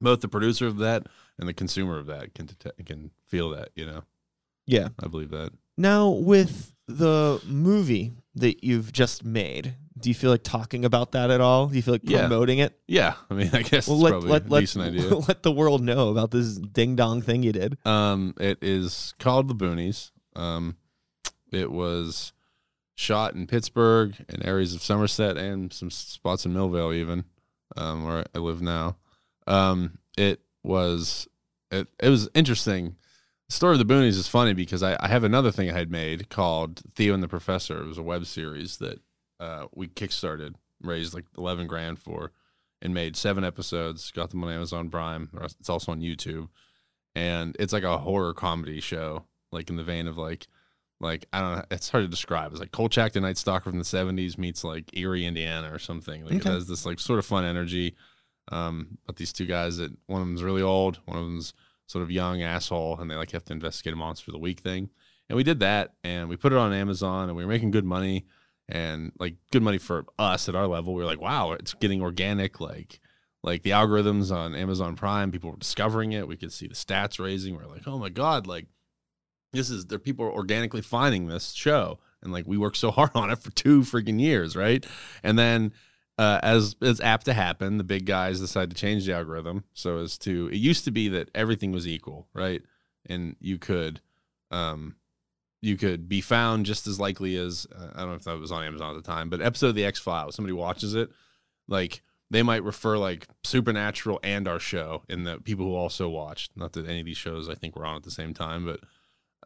both 0.00 0.20
the 0.20 0.28
producer 0.28 0.66
of 0.66 0.78
that 0.78 1.06
and 1.38 1.48
the 1.48 1.54
consumer 1.54 1.98
of 1.98 2.06
that 2.06 2.34
can 2.34 2.46
detect, 2.46 2.84
can 2.86 3.10
feel 3.26 3.50
that. 3.50 3.68
You 3.76 3.86
know, 3.86 4.02
Yeah. 4.66 4.88
I 5.02 5.06
believe 5.08 5.30
that. 5.30 5.52
Now, 5.76 6.08
with 6.10 6.74
the 6.88 7.40
movie 7.46 8.14
that 8.34 8.64
you've 8.64 8.92
just 8.92 9.24
made, 9.24 9.76
do 10.00 10.08
you 10.10 10.14
feel 10.14 10.30
like 10.30 10.42
talking 10.42 10.84
about 10.84 11.12
that 11.12 11.30
at 11.30 11.40
all? 11.40 11.66
Do 11.68 11.76
you 11.76 11.82
feel 11.82 11.94
like 11.94 12.02
Yeah. 12.04 12.20
promoting 12.20 12.58
it? 12.58 12.78
Yeah, 12.86 13.14
I 13.30 13.34
mean, 13.34 13.50
I 13.52 13.62
guess 13.62 13.86
Well, 13.88 13.96
it's 13.96 14.02
let 14.04 14.10
probably 14.10 14.30
let 14.30 14.46
a 14.46 14.48
let, 14.48 14.60
decent 14.60 14.84
idea. 14.86 15.14
let 15.28 15.42
the 15.42 15.52
world 15.52 15.82
know 15.82 16.08
about 16.10 16.30
this 16.30 16.56
ding 16.56 16.96
dong 16.96 17.22
thing 17.22 17.42
you 17.42 17.52
did. 17.52 17.78
Um, 17.86 18.34
it 18.38 18.58
is 18.62 19.14
called 19.18 19.48
The 19.48 19.54
Boonies. 19.54 20.10
Um, 20.36 20.76
it 21.52 21.70
was 21.70 22.32
shot 22.94 23.34
in 23.34 23.46
Pittsburgh 23.46 24.14
and 24.28 24.44
areas 24.44 24.74
of 24.74 24.82
Somerset 24.82 25.36
and 25.36 25.72
some 25.72 25.90
spots 25.90 26.44
in 26.44 26.52
Millvale, 26.52 26.94
even 26.94 27.24
um, 27.76 28.04
where 28.04 28.24
I 28.34 28.38
live 28.38 28.60
now. 28.62 28.96
Um, 29.46 29.98
it 30.16 30.40
was 30.62 31.28
it, 31.70 31.88
it 32.00 32.08
was 32.08 32.28
interesting. 32.34 32.96
The 33.48 33.54
story 33.54 33.72
of 33.72 33.78
the 33.78 33.94
Boonies 33.94 34.18
is 34.18 34.28
funny 34.28 34.52
because 34.52 34.82
I, 34.82 34.96
I 35.00 35.08
have 35.08 35.24
another 35.24 35.50
thing 35.50 35.70
I 35.70 35.72
had 35.78 35.90
made 35.90 36.28
called 36.28 36.82
Theo 36.94 37.14
and 37.14 37.22
the 37.22 37.28
Professor. 37.28 37.80
It 37.80 37.86
was 37.86 37.96
a 37.96 38.02
web 38.02 38.26
series 38.26 38.76
that 38.78 39.00
uh, 39.40 39.66
we 39.74 39.88
kickstarted, 39.88 40.54
raised 40.82 41.14
like 41.14 41.26
eleven 41.36 41.66
grand 41.66 41.98
for, 41.98 42.32
and 42.82 42.92
made 42.94 43.16
seven 43.16 43.44
episodes. 43.44 44.10
Got 44.10 44.30
them 44.30 44.42
on 44.44 44.52
Amazon 44.52 44.90
Prime. 44.90 45.30
It's 45.60 45.68
also 45.68 45.92
on 45.92 46.00
YouTube 46.00 46.48
and 47.14 47.56
it's 47.58 47.72
like 47.72 47.82
a 47.84 47.98
horror 47.98 48.32
comedy 48.34 48.80
show, 48.80 49.24
like 49.50 49.70
in 49.70 49.76
the 49.76 49.82
vein 49.82 50.06
of 50.06 50.16
like, 50.18 50.46
like 51.00 51.26
I 51.32 51.40
don't 51.40 51.56
know, 51.56 51.64
it's 51.70 51.88
hard 51.88 52.04
to 52.04 52.08
describe. 52.08 52.52
It's 52.52 52.60
like 52.60 52.70
Kolchak 52.70 53.12
the 53.12 53.20
Night 53.20 53.38
Stalker 53.38 53.70
from 53.70 53.78
the 53.78 53.84
'70s 53.84 54.38
meets 54.38 54.62
like 54.62 54.96
Eerie, 54.96 55.24
Indiana, 55.26 55.72
or 55.72 55.78
something. 55.78 56.22
Like 56.24 56.34
Okay. 56.34 56.50
it 56.50 56.52
has 56.52 56.66
this 56.68 56.84
like 56.86 57.00
sort 57.00 57.18
of 57.18 57.26
fun 57.26 57.44
energy. 57.44 57.96
Um, 58.52 58.98
but 59.06 59.16
these 59.16 59.32
two 59.32 59.46
guys 59.46 59.76
that 59.78 59.92
one 60.06 60.22
of 60.22 60.28
them's 60.28 60.42
really 60.42 60.62
old, 60.62 61.00
one 61.06 61.18
of 61.18 61.24
them's 61.24 61.52
sort 61.86 62.02
of 62.02 62.10
young 62.10 62.42
asshole, 62.42 62.98
and 63.00 63.10
they 63.10 63.14
like 63.14 63.30
have 63.32 63.44
to 63.46 63.52
investigate 63.52 63.94
a 63.94 63.96
monster 63.96 64.30
of 64.30 64.34
the 64.34 64.38
week 64.38 64.60
thing. 64.60 64.90
And 65.28 65.36
we 65.36 65.42
did 65.42 65.60
that, 65.60 65.94
and 66.04 66.28
we 66.28 66.36
put 66.36 66.52
it 66.52 66.58
on 66.58 66.72
Amazon, 66.72 67.28
and 67.28 67.36
we 67.36 67.44
were 67.44 67.50
making 67.50 67.70
good 67.70 67.84
money, 67.84 68.26
and 68.68 69.12
like 69.18 69.36
good 69.50 69.62
money 69.62 69.78
for 69.78 70.04
us 70.18 70.48
at 70.48 70.54
our 70.54 70.66
level. 70.66 70.94
We 70.94 71.02
were 71.02 71.06
like, 71.06 71.20
wow, 71.20 71.52
it's 71.52 71.74
getting 71.74 72.02
organic, 72.02 72.60
like 72.60 73.00
like 73.42 73.62
the 73.62 73.70
algorithms 73.70 74.34
on 74.34 74.54
Amazon 74.54 74.96
Prime, 74.96 75.30
people 75.30 75.50
were 75.50 75.56
discovering 75.56 76.12
it. 76.12 76.26
We 76.26 76.36
could 76.36 76.52
see 76.52 76.66
the 76.66 76.74
stats 76.74 77.18
raising. 77.18 77.56
We 77.56 77.62
are 77.62 77.68
like, 77.68 77.86
oh 77.86 77.98
my 77.98 78.08
god, 78.08 78.46
like 78.46 78.66
this 79.52 79.70
is 79.70 79.86
there. 79.86 79.98
People 79.98 80.26
are 80.26 80.32
organically 80.32 80.82
finding 80.82 81.26
this 81.26 81.52
show, 81.52 81.98
and 82.22 82.32
like 82.32 82.46
we 82.46 82.58
worked 82.58 82.76
so 82.76 82.90
hard 82.92 83.10
on 83.14 83.30
it 83.30 83.38
for 83.38 83.50
two 83.50 83.82
freaking 83.82 84.20
years, 84.20 84.56
right? 84.56 84.84
And 85.22 85.38
then, 85.38 85.72
uh, 86.18 86.40
as 86.42 86.76
is 86.80 87.00
apt 87.00 87.26
to 87.26 87.32
happen, 87.32 87.78
the 87.78 87.84
big 87.84 88.06
guys 88.06 88.40
decide 88.40 88.70
to 88.70 88.76
change 88.76 89.06
the 89.06 89.14
algorithm 89.14 89.64
so 89.72 89.98
as 89.98 90.18
to. 90.18 90.48
It 90.48 90.56
used 90.56 90.84
to 90.84 90.90
be 90.90 91.08
that 91.08 91.30
everything 91.34 91.72
was 91.72 91.86
equal, 91.86 92.28
right? 92.34 92.62
And 93.06 93.36
you 93.40 93.58
could, 93.58 94.00
um, 94.50 94.96
you 95.60 95.76
could 95.76 96.08
be 96.08 96.20
found 96.20 96.66
just 96.66 96.86
as 96.86 97.00
likely 97.00 97.36
as 97.36 97.66
uh, 97.74 97.88
I 97.94 98.00
don't 98.00 98.10
know 98.10 98.14
if 98.16 98.24
that 98.24 98.38
was 98.38 98.52
on 98.52 98.64
Amazon 98.64 98.96
at 98.96 99.02
the 99.02 99.10
time, 99.10 99.28
but 99.28 99.40
episode 99.40 99.68
of 99.68 99.74
the 99.74 99.84
X 99.84 99.98
Files. 99.98 100.34
Somebody 100.34 100.52
watches 100.52 100.94
it, 100.94 101.10
like 101.66 102.02
they 102.30 102.42
might 102.42 102.62
refer 102.62 102.96
like 102.98 103.26
Supernatural 103.44 104.20
and 104.22 104.46
our 104.46 104.60
show 104.60 105.02
in 105.08 105.24
the 105.24 105.38
people 105.40 105.64
who 105.66 105.74
also 105.74 106.08
watched. 106.08 106.56
Not 106.56 106.72
that 106.74 106.86
any 106.86 107.00
of 107.00 107.06
these 107.06 107.16
shows 107.16 107.48
I 107.48 107.54
think 107.54 107.74
were 107.74 107.86
on 107.86 107.96
at 107.96 108.02
the 108.02 108.10
same 108.10 108.34
time, 108.34 108.64
but 108.66 108.80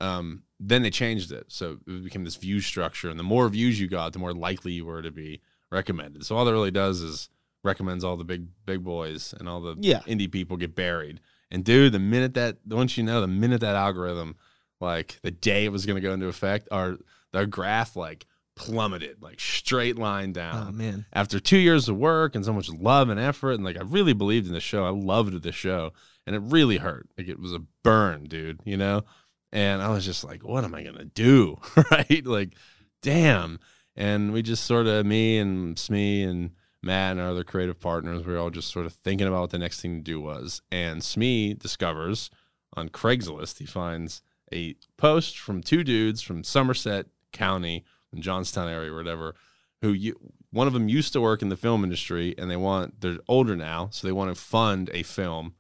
um, 0.00 0.42
then 0.58 0.82
they 0.82 0.90
changed 0.90 1.30
it. 1.32 1.44
So 1.48 1.78
it 1.86 2.04
became 2.04 2.24
this 2.24 2.36
view 2.36 2.60
structure. 2.60 3.08
And 3.08 3.18
the 3.18 3.22
more 3.24 3.48
views 3.48 3.80
you 3.80 3.88
got, 3.88 4.12
the 4.12 4.18
more 4.18 4.32
likely 4.34 4.72
you 4.72 4.84
were 4.84 5.02
to 5.02 5.10
be 5.12 5.40
recommended. 5.70 6.26
So 6.26 6.36
all 6.36 6.44
that 6.44 6.52
really 6.52 6.70
does 6.70 7.00
is 7.02 7.28
recommends 7.64 8.02
all 8.02 8.16
the 8.16 8.24
big, 8.24 8.46
big 8.66 8.82
boys 8.82 9.32
and 9.38 9.48
all 9.48 9.60
the 9.60 9.76
Yeah. 9.78 10.00
indie 10.00 10.30
people 10.30 10.56
get 10.56 10.74
buried. 10.74 11.20
And 11.50 11.64
dude, 11.64 11.92
the 11.92 11.98
minute 12.00 12.34
that, 12.34 12.58
once 12.66 12.96
you 12.96 13.04
know, 13.04 13.20
the 13.20 13.28
minute 13.28 13.60
that 13.60 13.76
algorithm, 13.76 14.34
like 14.82 15.18
the 15.22 15.30
day 15.30 15.64
it 15.64 15.72
was 15.72 15.86
going 15.86 15.96
to 15.96 16.06
go 16.06 16.12
into 16.12 16.26
effect, 16.26 16.68
our, 16.70 16.98
our 17.32 17.46
graph 17.46 17.96
like 17.96 18.26
plummeted, 18.54 19.22
like 19.22 19.40
straight 19.40 19.98
line 19.98 20.32
down. 20.32 20.68
Oh 20.68 20.72
man. 20.72 21.06
after 21.12 21.40
two 21.40 21.58
years 21.58 21.88
of 21.88 21.96
work 21.96 22.34
and 22.34 22.44
so 22.44 22.52
much 22.52 22.68
love 22.68 23.08
and 23.08 23.18
effort 23.18 23.52
and 23.52 23.64
like 23.64 23.78
i 23.78 23.82
really 23.82 24.12
believed 24.12 24.46
in 24.46 24.52
the 24.52 24.60
show. 24.60 24.84
I 24.84 24.90
loved 24.90 25.42
the 25.42 25.52
show 25.52 25.92
and 26.26 26.36
it 26.36 26.42
really 26.44 26.76
hurt. 26.76 27.08
Like 27.16 27.28
it 27.28 27.40
was 27.40 27.52
a 27.52 27.62
burn 27.82 28.24
dude 28.24 28.60
you 28.64 28.76
know? 28.76 29.04
And 29.52 29.82
i 29.82 29.88
was 29.88 30.04
just 30.04 30.24
like 30.24 30.44
what 30.44 30.64
am 30.64 30.74
i 30.74 30.82
gonna 30.82 31.04
do? 31.04 31.58
Right? 31.90 32.24
Like 32.26 32.54
damn. 33.02 33.58
And 33.96 34.32
we 34.32 34.42
just 34.42 34.64
sort 34.64 34.86
of 34.86 35.06
me 35.06 35.38
and 35.38 35.78
smee 35.78 36.22
and 36.22 36.50
matt 36.82 37.12
and 37.12 37.20
our 37.20 37.30
other 37.30 37.44
creative 37.44 37.78
partners 37.80 38.26
we 38.26 38.32
were 38.32 38.38
all 38.38 38.50
just 38.50 38.72
sort 38.72 38.86
of 38.86 38.92
thinking 38.92 39.28
about 39.28 39.42
what 39.42 39.50
the 39.50 39.58
next 39.58 39.80
thing 39.80 39.96
to 39.96 40.02
do 40.02 40.20
was. 40.20 40.60
And 40.70 41.02
smee 41.02 41.54
discovers 41.54 42.30
on 42.74 42.90
craigslist 42.90 43.58
he 43.58 43.66
finds 43.66 44.22
a 44.52 44.74
post 44.96 45.38
from 45.38 45.62
two 45.62 45.82
dudes 45.84 46.20
from 46.22 46.44
somerset 46.44 47.06
county 47.32 47.84
in 48.12 48.20
johnstown 48.22 48.68
area 48.68 48.92
or 48.92 48.96
whatever 48.96 49.34
who 49.80 49.92
you 49.92 50.14
one 50.50 50.66
of 50.66 50.72
them 50.74 50.88
used 50.88 51.12
to 51.14 51.20
work 51.20 51.40
in 51.42 51.48
the 51.48 51.56
film 51.56 51.82
industry 51.82 52.34
and 52.38 52.50
they 52.50 52.56
want 52.56 53.00
they're 53.00 53.18
older 53.28 53.56
now 53.56 53.88
so 53.90 54.06
they 54.06 54.12
want 54.12 54.34
to 54.34 54.40
fund 54.40 54.90
a 54.92 55.02
film 55.02 55.54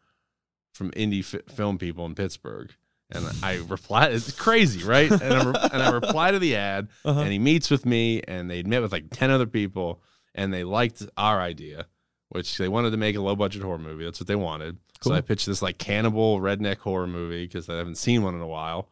from 0.72 0.90
indie 0.92 1.24
fi- 1.24 1.40
film 1.52 1.78
people 1.78 2.04
in 2.06 2.14
pittsburgh. 2.14 2.70
And 3.10 3.26
i 3.42 3.56
reply 3.68 4.06
it's 4.06 4.32
crazy 4.32 4.82
right? 4.84 5.10
And 5.10 5.22
I, 5.34 5.44
re- 5.44 5.68
and 5.72 5.82
I 5.82 5.90
reply 5.90 6.30
to 6.30 6.38
the 6.38 6.56
ad 6.56 6.88
Uh-huh. 7.04 7.20
and 7.20 7.30
he 7.32 7.38
meets 7.38 7.70
with 7.70 7.84
me 7.84 8.22
and 8.28 8.50
they 8.50 8.62
met 8.62 8.80
with 8.82 8.92
like 8.92 9.10
10 9.10 9.30
other 9.30 9.46
people 9.46 10.00
and 10.34 10.52
they 10.52 10.64
liked 10.64 11.02
our 11.16 11.40
idea 11.40 11.86
which 12.30 12.56
they 12.56 12.68
wanted 12.68 12.90
to 12.92 12.96
make 12.96 13.14
a 13.16 13.20
low 13.20 13.36
budget 13.36 13.62
horror 13.62 13.76
movie. 13.76 14.04
That's 14.04 14.18
what 14.18 14.26
they 14.26 14.34
wanted 14.36 14.78
so 15.02 15.12
i 15.14 15.20
pitched 15.20 15.46
this 15.46 15.62
like 15.62 15.78
cannibal 15.78 16.40
redneck 16.40 16.78
horror 16.78 17.06
movie 17.06 17.44
because 17.44 17.68
i 17.68 17.76
haven't 17.76 17.96
seen 17.96 18.22
one 18.22 18.34
in 18.34 18.40
a 18.40 18.46
while 18.46 18.88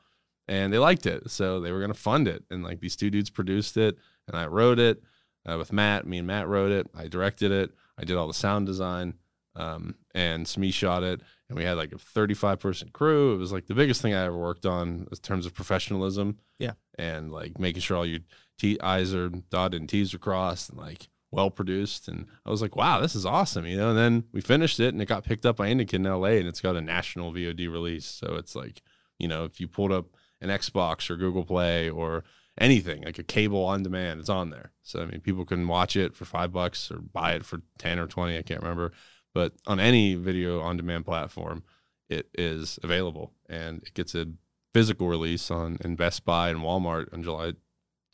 and 0.49 0.73
they 0.73 0.79
liked 0.79 1.07
it 1.07 1.31
so 1.31 1.61
they 1.61 1.73
were 1.73 1.79
going 1.81 1.93
to 1.93 1.99
fund 1.99 2.27
it 2.29 2.43
and 2.51 2.63
like 2.65 2.81
these 2.81 2.97
two 2.97 3.11
dudes 3.11 3.31
produced 3.31 3.77
it 3.77 3.97
and 4.29 4.37
i 4.37 4.47
wrote 4.47 4.79
it 4.79 5.03
uh, 5.51 5.57
with 5.57 5.73
matt. 5.73 6.07
Me 6.07 6.19
and 6.19 6.27
matt 6.27 6.47
wrote 6.49 6.71
it. 6.71 6.87
I 6.95 7.09
directed 7.09 7.51
it. 7.51 7.71
I 7.97 8.05
did 8.05 8.17
all 8.19 8.27
the 8.27 8.35
sound 8.35 8.67
design 8.67 9.15
um, 9.57 9.95
and 10.15 10.47
Smee 10.47 10.71
shot 10.71 11.03
it 11.03 11.23
and 11.49 11.57
we 11.57 11.65
had 11.65 11.79
like 11.79 11.93
a 11.93 11.99
35 11.99 12.61
person 12.61 12.91
crew. 12.93 13.35
It 13.35 13.39
was 13.39 13.51
like 13.51 13.67
the 13.67 13.75
biggest 13.75 14.03
thing 14.03 14.13
i 14.13 14.23
ever 14.27 14.37
worked 14.37 14.67
on 14.67 15.07
in 15.11 15.17
terms 15.23 15.47
of 15.47 15.55
professionalism 15.55 16.37
Yeah. 16.59 16.73
and 16.99 17.33
like 17.33 17.59
making 17.59 17.81
sure 17.81 17.97
all 17.97 18.05
your 18.07 18.21
T 18.59 18.79
I's 18.81 19.15
are 19.15 19.31
dotted 19.31 19.81
and 19.81 19.89
T's 19.89 20.13
are 20.13 20.19
crossed 20.19 20.69
and 20.69 20.79
like 20.79 21.09
well 21.31 21.51
produced. 21.51 22.09
And 22.09 22.27
I 22.45 22.51
was 22.51 22.63
like, 22.63 22.77
wow, 22.77 23.01
this 23.01 23.15
is 23.15 23.27
awesome, 23.27 23.67
you 23.67 23.77
know. 23.77 23.91
And 23.91 23.99
then 23.99 24.25
we 24.33 24.41
finished 24.41 24.81
it 24.81 24.93
and 24.93 25.01
it 25.01 25.07
got 25.07 25.25
picked 25.25 25.47
up 25.47 25.57
by 25.57 25.69
Indica 25.69 25.97
in 25.97 26.05
LA 26.05 26.39
and 26.39 26.49
it's 26.49 26.61
got 26.61 26.77
a 26.77 26.81
national 26.81 27.33
VOD 27.33 27.71
release. 27.71 28.07
So 28.07 28.35
it's 28.37 28.55
like, 28.55 28.83
you 29.19 29.29
know, 29.29 29.45
if 29.45 29.61
you 29.61 29.69
pulled 29.69 29.93
up 29.93 30.07
an 30.41 30.49
Xbox 30.49 31.11
or 31.11 31.17
Google 31.17 31.45
Play 31.45 31.89
or 31.89 32.25
anything 32.59 33.03
like 33.05 33.19
a 33.19 33.23
cable 33.23 33.65
on 33.65 33.83
demand, 33.83 34.21
it's 34.21 34.29
on 34.29 34.51
there. 34.51 34.73
So 34.83 35.03
I 35.03 35.07
mean, 35.07 35.21
people 35.21 35.45
can 35.45 35.67
watch 35.69 35.97
it 35.97 36.15
for 36.15 36.25
five 36.25 36.53
bucks 36.53 36.91
or 36.91 36.99
buy 36.99 37.35
it 37.35 37.45
for 37.45 37.61
ten 37.79 37.99
or 37.99 38.07
twenty. 38.07 38.37
I 38.37 38.43
can't 38.43 38.63
remember, 38.63 38.93
but 39.35 39.53
on 39.67 39.79
any 39.79 40.15
video 40.15 40.61
on 40.61 40.77
demand 40.77 41.05
platform, 41.05 41.63
it 42.09 42.29
is 42.35 42.79
available 42.83 43.33
and 43.49 43.83
it 43.83 43.95
gets 43.95 44.15
a 44.15 44.27
physical 44.75 45.09
release 45.09 45.51
on 45.51 45.79
in 45.85 45.97
Best 45.97 46.25
Buy 46.25 46.51
and 46.51 46.61
Walmart 46.61 47.13
on 47.13 47.23
July 47.23 47.53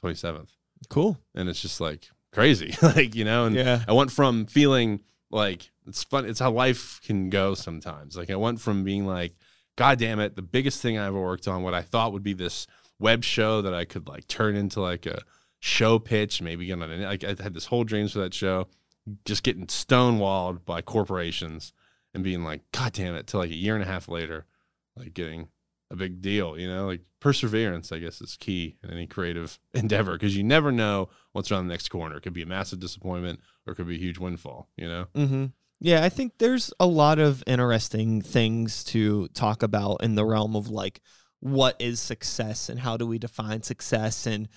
27th. 0.03 0.49
Cool. 0.89 1.19
And 1.35 1.49
it's 1.49 1.61
just 1.61 1.81
like 1.81 2.09
crazy, 2.37 2.75
like 2.83 3.15
you 3.15 3.25
know. 3.25 3.47
And 3.47 3.57
Yeah. 3.57 3.83
I 3.89 3.93
went 3.93 4.13
from 4.13 4.45
feeling 4.47 5.01
like 5.31 5.71
it's 5.87 6.05
fun. 6.05 6.27
It's 6.27 6.39
how 6.39 6.51
life 6.51 7.01
can 7.05 7.31
go 7.31 7.55
sometimes. 7.55 8.17
Like 8.17 8.31
I 8.31 8.37
went 8.37 8.61
from 8.61 8.85
being 8.85 9.07
like, 9.07 9.35
God 9.77 9.99
damn 9.99 10.21
it, 10.21 10.37
the 10.37 10.43
biggest 10.43 10.83
thing 10.83 10.99
I 10.99 11.07
ever 11.07 11.21
worked 11.21 11.49
on, 11.49 11.63
what 11.63 11.75
I 11.75 11.83
thought 11.83 12.13
would 12.13 12.23
be 12.23 12.35
this 12.35 12.67
web 12.99 13.25
show 13.25 13.63
that 13.63 13.75
I 13.75 13.85
could 13.87 14.07
like 14.07 14.29
turn 14.29 14.55
into 14.55 14.81
like 14.81 15.07
a 15.07 15.23
show 15.61 15.99
pitch, 15.99 16.43
maybe 16.43 16.67
get 16.67 16.81
on 16.81 16.91
an, 16.91 17.03
like 17.03 17.25
I 17.25 17.29
had 17.43 17.55
this 17.55 17.67
whole 17.67 17.85
dreams 17.85 18.13
for 18.13 18.19
that 18.21 18.35
show, 18.35 18.69
just 19.25 19.43
getting 19.43 19.67
stonewalled 19.67 20.65
by 20.65 20.83
corporations 20.83 21.73
and 22.15 22.23
being 22.23 22.45
like, 22.45 22.61
God 22.73 22.93
damn 22.93 23.15
it, 23.15 23.27
till 23.27 23.41
like 23.41 23.51
a 23.51 23.55
year 23.55 23.75
and 23.75 23.83
a 23.83 23.87
half 23.87 24.09
later, 24.09 24.45
like 24.95 25.15
getting 25.15 25.49
a 25.91 25.97
big 25.97 26.21
deal, 26.21 26.59
you 26.59 26.69
know, 26.69 26.87
like 26.87 27.03
perseverance, 27.21 27.93
I 27.93 27.99
guess, 27.99 28.21
is 28.21 28.37
key 28.37 28.77
in 28.83 28.91
any 28.91 29.07
creative 29.07 29.59
endeavor 29.75 30.13
because 30.13 30.37
you 30.37 30.43
never 30.43 30.73
know 30.73 31.09
what's 31.33 31.51
around 31.53 31.69
the 31.69 31.73
next 31.73 31.89
corner. 31.89 32.17
It 32.17 32.23
could 32.23 32.33
be 32.33 32.43
a 32.43 32.47
massive 32.47 32.81
disappointment 32.81 33.41
or 33.67 33.73
it 33.73 33.77
could 33.77 33.87
be 33.89 33.97
a 33.97 33.99
huge 34.01 34.19
windfall, 34.19 34.69
you 34.77 34.89
know? 34.89 35.07
Mm-hmm. 35.15 35.47
Yeah, 35.81 36.03
I 36.03 36.09
think 36.09 36.39
there's 36.39 36.73
a 36.81 36.87
lot 36.87 37.19
of 37.19 37.45
interesting 37.47 38.23
things 38.23 38.83
to 38.85 39.29
talk 39.29 39.63
about 39.63 40.03
in 40.03 40.15
the 40.15 40.25
realm 40.25 40.57
of 40.57 40.69
like 40.71 41.01
what 41.41 41.77
is 41.79 42.01
success 42.01 42.69
and 42.71 42.81
how 42.81 42.97
do 42.97 43.07
we 43.07 43.19
define 43.19 43.63
success 43.63 44.27
and 44.27 44.49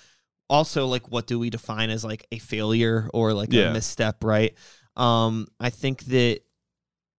also 0.49 0.87
like 0.87 1.11
what 1.11 1.27
do 1.27 1.37
we 1.37 1.49
define 1.49 1.89
as 1.89 2.03
like 2.05 2.25
a 2.31 2.39
failure 2.39 3.09
or 3.13 3.33
like 3.33 3.51
Yeah. 3.53 3.69
a 3.69 3.73
misstep, 3.73 4.23
right? 4.23 4.55
Um 4.95 5.47
I 5.59 5.69
think 5.69 6.05
that 6.05 6.39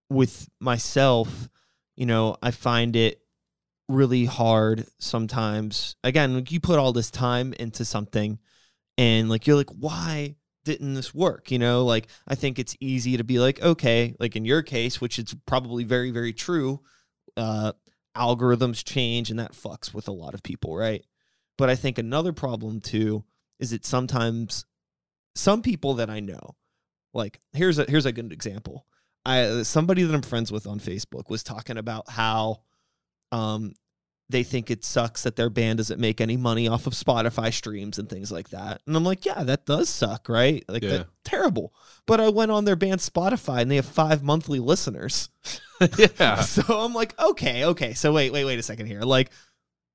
with 0.08 0.48
myself, 0.60 1.48
you 1.94 2.06
know, 2.06 2.36
I 2.42 2.50
find 2.50 2.96
it 2.96 3.20
really 3.90 4.24
hard 4.24 4.86
sometimes. 4.98 5.96
Again, 6.04 6.34
like 6.34 6.52
you 6.52 6.60
put 6.60 6.78
all 6.78 6.92
this 6.92 7.10
time 7.10 7.52
into 7.54 7.84
something 7.84 8.38
and 8.96 9.28
like 9.28 9.46
you're 9.46 9.56
like, 9.56 9.70
why 9.70 10.36
didn't 10.64 10.94
this 10.94 11.14
work? 11.14 11.50
You 11.50 11.58
know, 11.58 11.84
like 11.84 12.06
I 12.28 12.34
think 12.34 12.58
it's 12.58 12.76
easy 12.80 13.16
to 13.16 13.24
be 13.24 13.38
like, 13.38 13.60
okay, 13.62 14.14
like 14.20 14.36
in 14.36 14.44
your 14.44 14.62
case, 14.62 15.00
which 15.00 15.18
is 15.18 15.34
probably 15.46 15.84
very, 15.84 16.10
very 16.10 16.32
true, 16.32 16.80
uh, 17.36 17.72
algorithms 18.16 18.84
change 18.84 19.30
and 19.30 19.38
that 19.38 19.52
fucks 19.52 19.94
with 19.94 20.08
a 20.08 20.12
lot 20.12 20.34
of 20.34 20.42
people, 20.42 20.76
right? 20.76 21.04
But 21.56 21.70
I 21.70 21.76
think 21.76 21.98
another 21.98 22.32
problem 22.32 22.80
too 22.80 23.24
is 23.58 23.70
that 23.70 23.84
sometimes 23.84 24.64
some 25.34 25.62
people 25.62 25.94
that 25.94 26.10
I 26.10 26.20
know, 26.20 26.56
like 27.14 27.40
here's 27.52 27.78
a 27.78 27.84
here's 27.84 28.06
a 28.06 28.12
good 28.12 28.32
example. 28.32 28.86
I 29.24 29.62
somebody 29.62 30.02
that 30.02 30.14
I'm 30.14 30.22
friends 30.22 30.50
with 30.50 30.66
on 30.66 30.80
Facebook 30.80 31.28
was 31.28 31.42
talking 31.42 31.76
about 31.76 32.08
how 32.10 32.62
um 33.32 33.74
they 34.30 34.42
think 34.42 34.70
it 34.70 34.84
sucks 34.84 35.22
that 35.24 35.36
their 35.36 35.50
band 35.50 35.78
doesn't 35.78 36.00
make 36.00 36.20
any 36.20 36.36
money 36.36 36.68
off 36.68 36.86
of 36.86 36.92
Spotify 36.92 37.52
streams 37.52 37.98
and 37.98 38.08
things 38.08 38.30
like 38.30 38.50
that. 38.50 38.80
And 38.86 38.96
I'm 38.96 39.04
like, 39.04 39.24
yeah, 39.26 39.42
that 39.44 39.66
does 39.66 39.88
suck, 39.88 40.28
right? 40.28 40.64
Like 40.68 40.82
Yeah. 40.82 41.04
terrible. 41.24 41.74
But 42.06 42.20
I 42.20 42.28
went 42.28 42.50
on 42.50 42.64
their 42.64 42.76
band 42.76 43.00
Spotify 43.00 43.60
and 43.62 43.70
they 43.70 43.76
have 43.76 43.86
5 43.86 44.22
monthly 44.22 44.58
listeners. 44.60 45.28
yeah. 46.18 46.42
So 46.42 46.62
I'm 46.80 46.94
like, 46.94 47.18
okay, 47.20 47.64
okay. 47.66 47.94
So 47.94 48.12
wait, 48.12 48.32
wait, 48.32 48.44
wait 48.44 48.58
a 48.58 48.62
second 48.62 48.86
here. 48.86 49.02
Like 49.02 49.30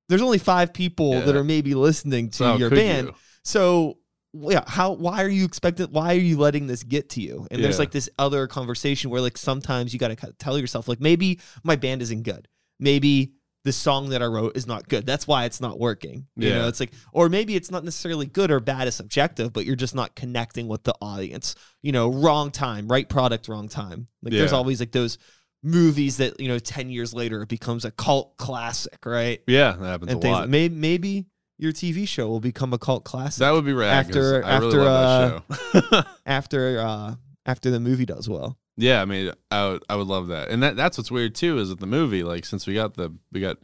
there's 0.09 0.21
only 0.21 0.37
5 0.37 0.73
people 0.73 1.21
that 1.21 1.35
are 1.35 1.43
maybe 1.43 1.73
listening 1.75 2.29
to 2.31 2.37
So 2.37 2.45
how 2.45 2.57
your 2.57 2.69
band. 2.69 3.07
you? 3.07 3.15
So 3.43 3.97
yeah, 4.33 4.63
how 4.67 4.91
why 4.91 5.23
are 5.23 5.29
you 5.29 5.45
expecting 5.45 5.87
why 5.87 6.13
are 6.13 6.19
you 6.19 6.37
letting 6.37 6.67
this 6.67 6.83
get 6.83 7.09
to 7.11 7.21
you? 7.21 7.47
And 7.51 7.63
there's 7.63 7.79
like 7.79 7.91
this 7.91 8.09
other 8.19 8.47
conversation 8.47 9.09
where 9.09 9.21
like 9.21 9.37
sometimes 9.37 9.93
you 9.93 9.99
got 9.99 10.09
to 10.17 10.33
tell 10.39 10.59
yourself 10.59 10.89
like 10.89 10.99
maybe 10.99 11.39
my 11.63 11.75
band 11.77 12.01
isn't 12.01 12.23
good. 12.23 12.47
Maybe 12.79 13.33
the 13.65 13.73
song 13.73 14.09
that 14.09 14.21
I 14.21 14.25
wrote 14.27 14.55
is 14.55 14.65
not 14.67 14.87
good. 14.87 15.05
That's 15.05 15.27
why 15.27 15.43
it's 15.43 15.59
not 15.59 15.77
working. 15.79 16.27
You 16.37 16.49
know, 16.51 16.55
Yeah. 16.61 16.67
it's 16.69 16.79
like 16.79 16.93
or 17.11 17.27
maybe 17.27 17.55
it's 17.57 17.69
not 17.69 17.83
necessarily 17.83 18.25
good 18.27 18.49
or 18.51 18.61
bad 18.61 18.87
as 18.87 18.95
subjective, 18.95 19.51
but 19.51 19.65
you're 19.65 19.75
just 19.75 19.93
not 19.95 20.15
connecting 20.15 20.67
with 20.69 20.83
the 20.85 20.95
audience. 21.01 21.55
You 21.81 21.91
know, 21.91 22.09
wrong 22.13 22.51
time, 22.51 22.87
right 22.87 23.09
product, 23.09 23.47
wrong 23.49 23.67
time. 23.67 24.07
Like 24.23 24.31
there's 24.31 24.53
always 24.53 24.79
like 24.79 24.91
those 24.93 25.17
movies 25.63 26.17
that, 26.17 26.39
you 26.39 26.47
know, 26.47 26.59
10 26.59 26.89
years 26.89 27.13
later 27.13 27.41
it 27.41 27.49
becomes 27.49 27.85
a 27.85 27.91
cult 27.91 28.37
classic, 28.37 29.03
right? 29.05 29.41
Yeah, 29.47 29.71
that 29.73 29.85
happens 29.85 30.11
and 30.11 30.19
a 30.19 30.21
things 30.21 30.31
lot. 30.31 30.47
maybe 30.49 30.75
maybe 30.75 31.25
your 31.57 31.71
TV 31.71 32.07
show 32.07 32.27
will 32.27 32.39
become 32.41 32.71
a 32.73 32.77
cult 32.77 33.03
classic 33.03 33.39
That 33.39 33.51
would 33.51 33.65
be 33.65 33.73
rad. 33.73 34.05
After- 34.05 34.21
really 34.21 34.43
after, 34.43 34.83
that 34.83 35.43
show. 35.91 36.03
after 36.25 36.79
uh 36.79 37.15
after 37.47 37.71
the 37.71 37.79
movie 37.79 38.05
does 38.05 38.29
well. 38.29 38.57
Yeah, 38.77 39.01
I 39.01 39.05
mean, 39.05 39.31
I 39.51 39.69
would, 39.69 39.83
I 39.89 39.95
would 39.95 40.07
love 40.07 40.27
that, 40.27 40.49
and 40.49 40.61
that 40.63 40.75
that's 40.75 40.97
what's 40.97 41.11
weird 41.11 41.35
too 41.35 41.57
is 41.57 41.69
that 41.69 41.79
the 41.79 41.87
movie, 41.87 42.23
like, 42.23 42.45
since 42.45 42.67
we 42.67 42.73
got 42.73 42.95
the 42.95 43.13
we 43.31 43.39
got 43.41 43.57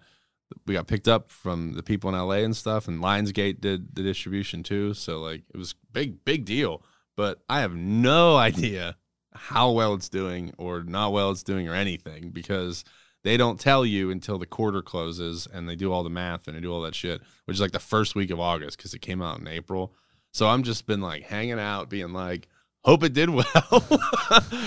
we 0.65 0.73
got 0.73 0.87
picked 0.87 1.07
up 1.07 1.29
from 1.29 1.73
the 1.73 1.83
people 1.83 2.09
in 2.09 2.15
LA 2.15 2.37
and 2.37 2.55
stuff, 2.55 2.87
and 2.87 3.01
Lionsgate 3.01 3.61
did 3.61 3.95
the 3.95 4.03
distribution 4.03 4.63
too, 4.63 4.93
so 4.93 5.19
like 5.19 5.43
it 5.53 5.57
was 5.57 5.75
big 5.91 6.23
big 6.25 6.45
deal. 6.45 6.83
But 7.17 7.41
I 7.49 7.61
have 7.61 7.75
no 7.75 8.35
idea 8.37 8.97
how 9.33 9.71
well 9.71 9.93
it's 9.93 10.09
doing 10.09 10.53
or 10.57 10.83
not 10.83 11.13
well 11.13 11.31
it's 11.31 11.43
doing 11.43 11.67
or 11.67 11.73
anything 11.73 12.31
because 12.31 12.83
they 13.23 13.37
don't 13.37 13.59
tell 13.59 13.85
you 13.85 14.09
until 14.09 14.37
the 14.37 14.45
quarter 14.45 14.81
closes 14.81 15.47
and 15.47 15.69
they 15.69 15.75
do 15.75 15.91
all 15.91 16.03
the 16.03 16.09
math 16.09 16.47
and 16.47 16.57
they 16.57 16.61
do 16.61 16.73
all 16.73 16.81
that 16.81 16.95
shit, 16.95 17.21
which 17.45 17.55
is 17.55 17.61
like 17.61 17.71
the 17.71 17.79
first 17.79 18.15
week 18.15 18.31
of 18.31 18.39
August 18.39 18.77
because 18.77 18.93
it 18.93 19.01
came 19.01 19.21
out 19.21 19.39
in 19.39 19.47
April. 19.47 19.93
So 20.33 20.47
I'm 20.47 20.63
just 20.63 20.87
been 20.87 21.01
like 21.01 21.23
hanging 21.23 21.59
out, 21.59 21.89
being 21.89 22.13
like, 22.13 22.47
hope 22.83 23.03
it 23.03 23.13
did 23.13 23.29
well, 23.29 23.43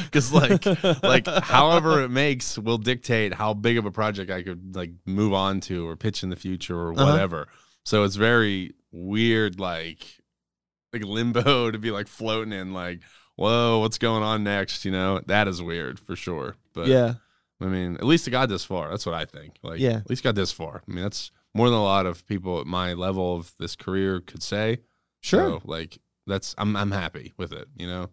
because 0.05 0.33
like 0.33 0.65
like 1.03 1.27
however 1.27 2.03
it 2.03 2.11
makes 2.11 2.59
will 2.59 2.79
dictate 2.79 3.35
how 3.35 3.55
big 3.55 3.79
of 3.79 3.87
a 3.87 3.91
project 3.91 4.31
I 4.31 4.43
could 4.43 4.75
like 4.77 4.91
move 5.07 5.33
on 5.33 5.61
to 5.63 5.87
or 5.89 5.97
pitch 5.97 6.23
in 6.23 6.31
the 6.31 6.37
future 6.37 6.79
or 6.79 6.93
Uh-huh. 6.93 7.05
whatever. 7.13 7.49
So 7.85 8.05
it's 8.05 8.17
very 8.17 8.73
weird, 8.93 9.59
like 9.61 10.05
like 10.93 11.05
limbo 11.05 11.71
to 11.73 11.79
be 11.79 11.91
like 11.91 12.07
floating 12.07 12.53
in 12.53 12.73
like, 12.73 13.01
whoa, 13.37 13.81
what's 13.81 13.99
going 13.99 14.23
on 14.23 14.45
next? 14.45 14.85
You 14.85 14.93
know, 14.93 15.21
that 15.27 15.49
is 15.49 15.61
weird 15.63 15.99
for 15.99 16.15
sure. 16.17 16.57
But 16.73 16.87
yeah. 16.89 17.15
I 17.61 17.67
mean, 17.67 17.95
at 17.97 18.05
least 18.05 18.27
it 18.29 18.33
got 18.33 18.49
this 18.49 18.65
far. 18.65 18.91
That's 18.91 19.07
what 19.07 19.15
I 19.15 19.25
think. 19.25 19.55
Like, 19.63 19.79
Yeah. 19.81 19.97
at 19.99 20.11
least 20.11 20.23
got 20.25 20.35
this 20.35 20.51
far. 20.53 20.83
I 20.87 20.93
mean, 20.93 21.03
that's 21.05 21.31
more 21.55 21.71
than 21.71 21.79
a 21.79 21.83
lot 21.83 22.05
of 22.05 22.27
people 22.27 22.61
at 22.61 22.67
my 22.67 22.93
level 22.95 23.37
of 23.37 23.55
this 23.59 23.77
career 23.77 24.21
could 24.21 24.43
say. 24.43 24.79
Sure. 25.21 25.61
So, 25.61 25.63
like, 25.65 25.99
that's 26.27 26.55
I'm 26.59 26.77
I'm 26.77 26.91
happy 26.91 27.33
with 27.37 27.53
it. 27.53 27.69
You 27.77 27.87
know. 27.87 28.11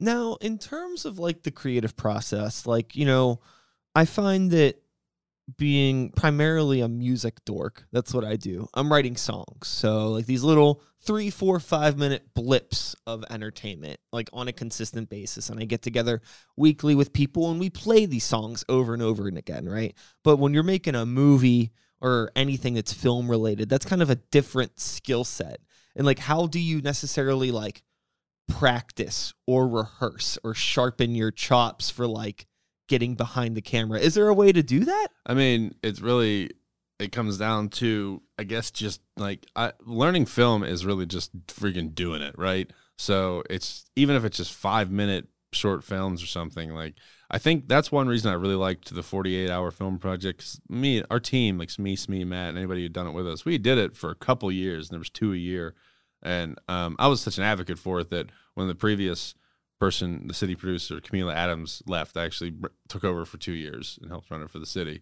Now, 0.00 0.36
in 0.40 0.58
terms 0.58 1.04
of 1.04 1.20
like 1.20 1.44
the 1.44 1.52
creative 1.52 1.96
process, 1.96 2.66
like, 2.66 2.96
you 2.96 3.06
know, 3.06 3.40
I 3.94 4.04
find 4.04 4.50
that 4.50 4.82
being 5.56 6.10
primarily 6.10 6.80
a 6.80 6.88
music 6.88 7.44
dork, 7.44 7.84
that's 7.92 8.12
what 8.12 8.24
I 8.24 8.34
do. 8.34 8.68
I'm 8.74 8.90
writing 8.90 9.16
songs. 9.16 9.68
So, 9.68 10.08
like 10.08 10.26
these 10.26 10.42
little 10.42 10.82
three, 11.02 11.30
four, 11.30 11.60
five 11.60 11.96
minute 11.96 12.34
blips 12.34 12.96
of 13.06 13.24
entertainment, 13.30 13.98
like 14.12 14.28
on 14.32 14.48
a 14.48 14.52
consistent 14.52 15.08
basis. 15.08 15.50
And 15.50 15.60
I 15.60 15.64
get 15.64 15.82
together 15.82 16.20
weekly 16.56 16.94
with 16.94 17.12
people 17.12 17.50
and 17.50 17.60
we 17.60 17.70
play 17.70 18.06
these 18.06 18.24
songs 18.24 18.64
over 18.68 18.94
and 18.94 19.02
over 19.02 19.28
and 19.28 19.38
again, 19.38 19.68
right? 19.68 19.94
But 20.22 20.38
when 20.38 20.54
you're 20.54 20.62
making 20.62 20.94
a 20.94 21.06
movie 21.06 21.72
or 22.00 22.30
anything 22.34 22.74
that's 22.74 22.92
film 22.92 23.30
related, 23.30 23.68
that's 23.68 23.86
kind 23.86 24.02
of 24.02 24.10
a 24.10 24.16
different 24.16 24.80
skill 24.80 25.24
set. 25.24 25.60
And 25.96 26.06
like, 26.06 26.18
how 26.18 26.46
do 26.46 26.60
you 26.60 26.80
necessarily 26.80 27.50
like, 27.50 27.82
practice 28.48 29.32
or 29.46 29.66
rehearse 29.66 30.38
or 30.44 30.54
sharpen 30.54 31.14
your 31.14 31.30
chops 31.30 31.90
for 31.90 32.06
like 32.06 32.46
getting 32.88 33.14
behind 33.14 33.56
the 33.56 33.62
camera. 33.62 33.98
Is 33.98 34.14
there 34.14 34.28
a 34.28 34.34
way 34.34 34.52
to 34.52 34.62
do 34.62 34.84
that? 34.84 35.08
I 35.26 35.34
mean, 35.34 35.74
it's 35.82 36.00
really 36.00 36.50
it 36.98 37.10
comes 37.10 37.38
down 37.38 37.68
to 37.70 38.22
I 38.38 38.44
guess 38.44 38.70
just 38.70 39.00
like 39.16 39.46
I, 39.56 39.72
learning 39.84 40.26
film 40.26 40.62
is 40.62 40.84
really 40.84 41.06
just 41.06 41.34
freaking 41.46 41.94
doing 41.94 42.22
it, 42.22 42.34
right? 42.36 42.70
So 42.98 43.42
it's 43.48 43.90
even 43.96 44.16
if 44.16 44.24
it's 44.24 44.36
just 44.36 44.52
five 44.52 44.90
minute 44.90 45.28
short 45.52 45.84
films 45.84 46.22
or 46.22 46.26
something 46.26 46.74
like 46.74 46.94
I 47.34 47.38
think 47.38 47.66
that's 47.66 47.90
one 47.90 48.08
reason 48.08 48.30
I 48.30 48.34
really 48.34 48.54
liked 48.54 48.94
the 48.94 49.02
48 49.02 49.50
hour 49.50 49.70
film 49.70 49.98
project. 49.98 50.60
me, 50.68 51.02
our 51.10 51.18
team, 51.18 51.56
like 51.56 51.76
me, 51.78 51.96
Smee, 51.96 52.24
Matt, 52.24 52.50
and 52.50 52.58
anybody 52.58 52.82
who'd 52.82 52.92
done 52.92 53.06
it 53.06 53.12
with 53.12 53.26
us, 53.26 53.46
we 53.46 53.56
did 53.56 53.78
it 53.78 53.96
for 53.96 54.10
a 54.10 54.14
couple 54.14 54.52
years, 54.52 54.88
and 54.88 54.94
there 54.94 55.00
was 55.00 55.08
two 55.08 55.32
a 55.32 55.36
year. 55.36 55.74
And 56.22 56.58
um, 56.68 56.94
I 56.98 57.08
was 57.08 57.22
such 57.22 57.38
an 57.38 57.44
advocate 57.44 57.78
for 57.78 58.00
it 58.00 58.10
that 58.10 58.26
when 58.54 58.68
the 58.68 58.74
previous 58.74 59.34
person, 59.80 60.26
the 60.28 60.34
city 60.34 60.54
producer, 60.54 61.00
Camila 61.00 61.34
Adams, 61.34 61.82
left, 61.86 62.18
I 62.18 62.24
actually 62.26 62.54
took 62.88 63.02
over 63.02 63.24
for 63.24 63.38
two 63.38 63.52
years 63.52 63.98
and 64.02 64.10
helped 64.10 64.30
run 64.30 64.42
it 64.42 64.50
for 64.50 64.58
the 64.58 64.66
city. 64.66 65.00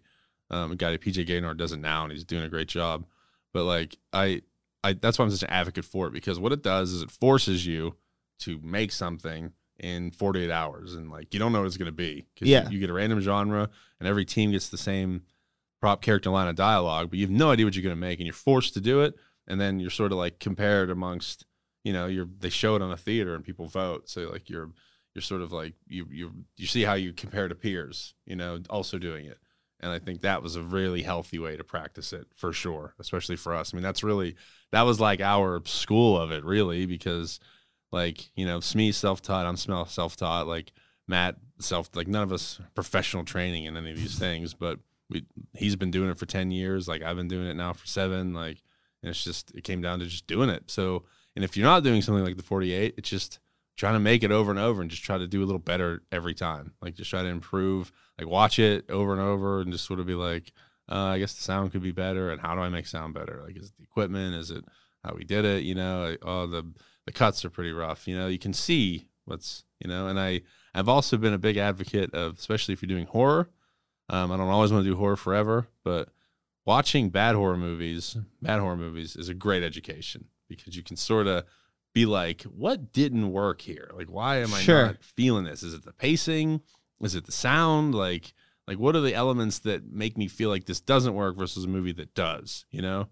Um, 0.49 0.71
a 0.71 0.75
guy, 0.77 0.95
PJ 0.95 1.27
Gaynor, 1.27 1.53
does 1.53 1.73
it 1.73 1.79
now, 1.79 2.03
and 2.03 2.13
he's 2.13 2.23
doing 2.23 2.45
a 2.45 2.49
great 2.49 2.69
job. 2.69 3.05
But 3.53 3.65
like, 3.65 3.97
I, 4.13 4.41
I, 4.85 4.93
that's 4.93 5.19
why 5.19 5.25
I'm 5.25 5.31
such 5.31 5.43
an 5.43 5.49
advocate 5.49 5.85
for 5.85 6.07
it 6.07 6.13
because 6.13 6.39
what 6.39 6.53
it 6.53 6.63
does 6.63 6.91
is 6.93 7.01
it 7.01 7.11
forces 7.11 7.67
you 7.67 7.95
to 8.39 8.59
make 8.63 8.93
something 8.93 9.51
in 9.81 10.11
48 10.11 10.51
hours, 10.51 10.95
and 10.95 11.09
like 11.09 11.33
you 11.33 11.39
don't 11.39 11.51
know 11.51 11.59
what 11.59 11.67
it's 11.67 11.77
going 11.77 11.87
to 11.87 11.91
be. 11.91 12.25
Yeah. 12.39 12.65
you, 12.65 12.75
you 12.75 12.79
get 12.79 12.89
a 12.89 12.93
random 12.93 13.19
genre, 13.19 13.69
and 13.99 14.07
every 14.07 14.23
team 14.23 14.51
gets 14.51 14.69
the 14.69 14.77
same 14.77 15.23
prop 15.81 16.01
character 16.01 16.29
line 16.29 16.47
of 16.47 16.55
dialogue, 16.55 17.09
but 17.09 17.17
you 17.17 17.25
have 17.25 17.31
no 17.31 17.51
idea 17.51 17.65
what 17.65 17.75
you're 17.75 17.83
going 17.83 17.95
to 17.95 17.99
make, 17.99 18.19
and 18.19 18.27
you're 18.27 18.33
forced 18.33 18.75
to 18.75 18.81
do 18.81 19.01
it, 19.01 19.15
and 19.47 19.59
then 19.59 19.79
you're 19.79 19.89
sort 19.89 20.11
of 20.11 20.19
like 20.19 20.39
compared 20.39 20.91
amongst, 20.91 21.45
you 21.83 21.91
know, 21.91 22.05
you're 22.05 22.27
they 22.39 22.49
show 22.49 22.75
it 22.75 22.81
on 22.81 22.91
a 22.91 22.97
theater 22.97 23.35
and 23.35 23.43
people 23.43 23.65
vote, 23.65 24.07
so 24.07 24.29
like 24.29 24.49
you're 24.49 24.69
you're 25.15 25.23
sort 25.23 25.41
of 25.41 25.51
like 25.51 25.73
you 25.87 26.05
you 26.11 26.31
you 26.57 26.67
see 26.67 26.83
how 26.83 26.93
you 26.93 27.11
compare 27.11 27.47
to 27.47 27.55
peers, 27.55 28.13
you 28.25 28.35
know, 28.35 28.59
also 28.69 28.99
doing 28.99 29.25
it. 29.25 29.39
And 29.79 29.91
I 29.91 29.97
think 29.97 30.21
that 30.21 30.43
was 30.43 30.55
a 30.55 30.61
really 30.61 31.01
healthy 31.01 31.39
way 31.39 31.57
to 31.57 31.63
practice 31.63 32.13
it 32.13 32.27
for 32.35 32.53
sure, 32.53 32.93
especially 32.99 33.35
for 33.35 33.55
us. 33.55 33.73
I 33.73 33.77
mean, 33.77 33.83
that's 33.83 34.03
really 34.03 34.35
that 34.71 34.83
was 34.83 34.99
like 34.99 35.21
our 35.21 35.59
school 35.65 36.21
of 36.21 36.29
it, 36.29 36.43
really, 36.45 36.85
because 36.85 37.39
like 37.91 38.29
you 38.35 38.45
know, 38.45 38.59
Smee 38.59 38.91
self 38.91 39.21
taught, 39.21 39.45
I'm 39.45 39.57
smell 39.57 39.85
self 39.85 40.15
taught, 40.15 40.47
like 40.47 40.71
Matt 41.07 41.37
self, 41.59 41.89
like 41.95 42.07
none 42.07 42.23
of 42.23 42.31
us 42.31 42.59
professional 42.75 43.23
training 43.23 43.65
in 43.65 43.77
any 43.77 43.91
of 43.91 43.97
these 43.97 44.17
things, 44.17 44.53
but 44.53 44.79
we 45.09 45.25
he's 45.53 45.75
been 45.75 45.91
doing 45.91 46.09
it 46.09 46.17
for 46.17 46.25
ten 46.25 46.51
years, 46.51 46.87
like 46.87 47.01
I've 47.01 47.17
been 47.17 47.27
doing 47.27 47.47
it 47.47 47.55
now 47.55 47.73
for 47.73 47.87
seven, 47.87 48.33
like 48.33 48.61
it's 49.03 49.23
just 49.23 49.51
it 49.55 49.63
came 49.63 49.81
down 49.81 49.99
to 49.99 50.05
just 50.05 50.27
doing 50.27 50.49
it. 50.49 50.69
So, 50.69 51.03
and 51.35 51.43
if 51.43 51.57
you're 51.57 51.67
not 51.67 51.83
doing 51.83 52.01
something 52.01 52.23
like 52.23 52.37
the 52.37 52.43
48, 52.43 52.95
it's 52.97 53.09
just 53.09 53.39
trying 53.77 53.93
to 53.93 53.99
make 53.99 54.23
it 54.23 54.31
over 54.31 54.51
and 54.51 54.59
over 54.59 54.81
and 54.81 54.91
just 54.91 55.03
try 55.03 55.17
to 55.17 55.27
do 55.27 55.43
a 55.43 55.45
little 55.45 55.59
better 55.59 56.03
every 56.11 56.33
time. 56.33 56.73
Like 56.81 56.95
just 56.95 57.09
try 57.09 57.23
to 57.23 57.27
improve. 57.27 57.91
Like 58.19 58.27
watch 58.27 58.59
it 58.59 58.89
over 58.89 59.11
and 59.11 59.21
over 59.21 59.61
and 59.61 59.71
just 59.71 59.85
sort 59.85 59.99
of 59.99 60.05
be 60.05 60.13
like, 60.13 60.51
uh, 60.91 60.95
I 61.05 61.19
guess 61.19 61.33
the 61.33 61.41
sound 61.41 61.71
could 61.71 61.81
be 61.81 61.91
better. 61.91 62.29
And 62.29 62.41
how 62.41 62.53
do 62.53 62.61
I 62.61 62.69
make 62.69 62.85
sound 62.85 63.13
better? 63.13 63.41
Like 63.43 63.57
is 63.57 63.69
it 63.69 63.77
the 63.77 63.83
equipment? 63.83 64.35
Is 64.35 64.51
it 64.51 64.63
how 65.03 65.15
we 65.15 65.23
did 65.23 65.45
it? 65.45 65.63
You 65.63 65.75
know, 65.75 66.09
like, 66.09 66.19
oh 66.21 66.47
the 66.47 66.71
the 67.05 67.11
cuts 67.11 67.43
are 67.45 67.49
pretty 67.49 67.71
rough. 67.71 68.07
You 68.07 68.17
know, 68.17 68.27
you 68.27 68.39
can 68.39 68.53
see 68.53 69.07
what's 69.25 69.63
you 69.79 69.87
know. 69.89 70.07
And 70.07 70.19
I 70.19 70.41
I've 70.73 70.89
also 70.89 71.17
been 71.17 71.33
a 71.33 71.37
big 71.37 71.57
advocate 71.57 72.13
of, 72.13 72.37
especially 72.37 72.73
if 72.73 72.81
you're 72.81 72.87
doing 72.87 73.07
horror. 73.07 73.49
Um, 74.09 74.31
I 74.31 74.37
don't 74.37 74.49
always 74.49 74.71
want 74.71 74.83
to 74.83 74.89
do 74.89 74.95
horror 74.97 75.15
forever, 75.15 75.67
but 75.83 76.09
watching 76.65 77.09
bad 77.09 77.35
horror 77.35 77.57
movies, 77.57 78.17
bad 78.41 78.59
horror 78.59 78.75
movies 78.77 79.15
is 79.15 79.29
a 79.29 79.33
great 79.33 79.63
education 79.63 80.25
because 80.49 80.75
you 80.75 80.83
can 80.83 80.97
sort 80.97 81.27
of 81.27 81.45
be 81.93 82.05
like, 82.05 82.43
what 82.43 82.91
didn't 82.93 83.31
work 83.31 83.61
here? 83.61 83.89
Like, 83.93 84.07
why 84.09 84.37
am 84.37 84.53
I 84.53 84.59
Sure. 84.61 84.85
not 84.87 85.03
feeling 85.03 85.45
this? 85.45 85.63
Is 85.63 85.73
it 85.73 85.83
the 85.83 85.93
pacing? 85.93 86.61
Is 87.01 87.15
it 87.15 87.25
the 87.25 87.31
sound? 87.31 87.95
Like, 87.95 88.33
like 88.67 88.77
what 88.79 88.95
are 88.95 89.01
the 89.01 89.15
elements 89.15 89.59
that 89.59 89.91
make 89.91 90.17
me 90.17 90.27
feel 90.27 90.49
like 90.49 90.65
this 90.65 90.79
doesn't 90.81 91.13
work 91.15 91.37
versus 91.37 91.63
a 91.65 91.67
movie 91.69 91.91
that 91.93 92.13
does, 92.13 92.65
you 92.69 92.81
know? 92.81 93.07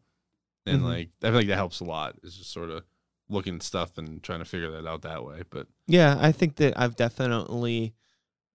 And 0.66 0.82
Mhm. 0.82 0.86
like 0.86 1.10
I 1.24 1.28
feel 1.28 1.36
like 1.36 1.48
that 1.48 1.56
helps 1.56 1.80
a 1.80 1.86
lot. 1.86 2.18
Is 2.24 2.38
just 2.38 2.52
sort 2.52 2.70
of 2.70 2.84
looking 3.30 3.62
stuff 3.62 3.98
and 3.98 4.22
trying 4.24 4.40
to 4.40 4.46
figure 4.46 4.72
that 4.72 4.88
out 4.88 5.04
that 5.04 5.24
way. 5.24 5.44
But 5.50 5.68
Yeah, 5.88 6.18
I 6.20 6.32
think 6.32 6.56
that 6.58 6.80
I've 6.80 6.96
definitely 6.96 7.94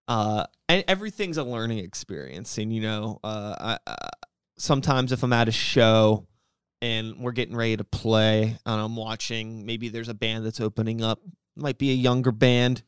uh 0.09 0.47
and 0.69 0.85
everything's 0.89 1.37
a 1.37 1.45
learning 1.45 1.79
experience 1.79 2.59
and 2.59 2.75
you 2.75 2.81
know, 2.81 3.21
uh 3.23 3.79
I 3.87 3.91
uh, 3.91 4.09
sometimes 4.59 5.13
if 5.13 5.23
I'm 5.23 5.33
at 5.33 5.49
a 5.49 5.53
show 5.53 6.27
and 6.81 7.19
we're 7.21 7.33
getting 7.33 7.57
ready 7.57 7.77
to 7.77 7.85
play 7.85 8.59
and 8.67 8.81
I'm 8.81 8.97
watching 8.97 9.65
maybe 9.67 9.89
there's 9.89 10.09
a 10.09 10.15
band 10.15 10.45
that's 10.45 10.61
opening 10.61 11.03
up, 11.03 11.21
might 11.57 11.79
be 11.79 11.91
a 11.91 11.95
younger 11.95 12.33
band, 12.33 12.83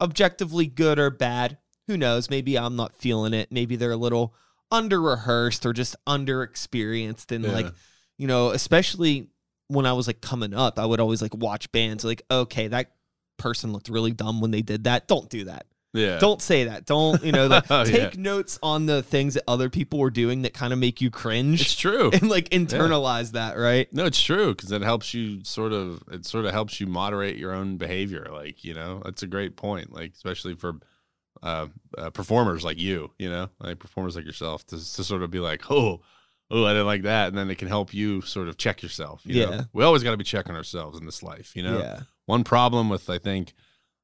objectively 0.00 0.66
good 0.66 0.98
or 0.98 1.10
bad, 1.10 1.58
who 1.86 1.96
knows, 1.96 2.28
maybe 2.28 2.58
I'm 2.58 2.76
not 2.76 2.94
feeling 2.94 3.32
it, 3.32 3.50
maybe 3.50 3.76
they're 3.76 3.92
a 3.92 3.96
little 3.96 4.34
under 4.70 5.00
rehearsed 5.00 5.64
or 5.66 5.72
just 5.72 5.96
under 6.06 6.42
experienced 6.42 7.30
and 7.30 7.44
like 7.44 7.66
you 8.18 8.26
know, 8.28 8.50
especially 8.50 9.30
when 9.72 9.86
I 9.86 9.92
was 9.92 10.06
like 10.06 10.20
coming 10.20 10.54
up, 10.54 10.78
I 10.78 10.86
would 10.86 11.00
always 11.00 11.22
like 11.22 11.34
watch 11.34 11.70
bands 11.72 12.04
like, 12.04 12.22
okay, 12.30 12.68
that 12.68 12.92
person 13.38 13.72
looked 13.72 13.88
really 13.88 14.12
dumb 14.12 14.40
when 14.40 14.50
they 14.50 14.62
did 14.62 14.84
that. 14.84 15.08
Don't 15.08 15.28
do 15.28 15.44
that. 15.44 15.66
yeah, 15.94 16.18
Don't 16.18 16.40
say 16.40 16.64
that. 16.64 16.86
Don't, 16.86 17.22
you 17.24 17.32
know, 17.32 17.48
like, 17.48 17.64
Oh, 17.70 17.80
yeah. 17.84 17.84
take 18.08 18.16
notes 18.16 18.58
on 18.62 18.86
the 18.86 19.02
things 19.02 19.34
that 19.34 19.44
other 19.48 19.68
people 19.68 19.98
were 19.98 20.10
doing 20.10 20.42
that 20.42 20.54
kind 20.54 20.72
of 20.72 20.78
make 20.78 21.00
you 21.00 21.10
cringe. 21.10 21.60
it's 21.60 21.74
true. 21.74 22.10
and 22.14 22.30
like 22.30 22.48
internalize 22.50 23.32
that, 23.32 23.58
right? 23.58 23.92
No, 23.92 24.04
it's 24.06 24.20
true 24.22 24.54
because 24.54 24.70
it 24.72 24.82
helps 24.82 25.12
you 25.12 25.42
sort 25.44 25.72
of 25.72 26.02
it 26.10 26.24
sort 26.24 26.44
of 26.44 26.52
helps 26.52 26.80
you 26.80 26.86
moderate 26.86 27.36
your 27.36 27.52
own 27.52 27.76
behavior. 27.78 28.26
Like 28.32 28.64
you 28.64 28.74
know, 28.74 29.02
that's 29.04 29.22
a 29.22 29.26
great 29.26 29.56
point. 29.56 29.92
Like 29.92 30.12
especially 30.14 30.54
for 30.54 30.74
uh, 31.42 31.66
uh, 31.98 32.10
performers 32.10 32.64
like 32.64 32.78
you, 32.78 33.10
you 33.18 33.28
know, 33.28 33.48
like 33.58 33.78
performers 33.80 34.14
like 34.16 34.24
yourself, 34.24 34.64
to 34.68 34.76
to 34.76 35.04
sort 35.04 35.22
of 35.22 35.30
be 35.30 35.40
like, 35.40 35.70
oh, 35.70 36.00
oh, 36.50 36.64
I 36.66 36.70
didn't 36.72 36.86
like 36.86 37.02
that, 37.02 37.28
and 37.28 37.38
then 37.38 37.50
it 37.50 37.56
can 37.58 37.68
help 37.68 37.94
you 37.94 38.20
sort 38.22 38.48
of 38.48 38.56
check 38.58 38.82
yourself. 38.82 39.22
You 39.24 39.44
know? 39.46 39.50
Yeah. 39.50 39.62
we 39.72 39.84
always 39.84 40.02
got 40.02 40.10
to 40.12 40.16
be 40.16 40.24
checking 40.24 40.54
ourselves 40.54 40.98
in 40.98 41.06
this 41.06 41.22
life. 41.22 41.56
You 41.56 41.62
know, 41.62 41.78
Yeah. 41.78 42.00
one 42.26 42.44
problem 42.44 42.88
with 42.88 43.08
I 43.08 43.18
think 43.18 43.54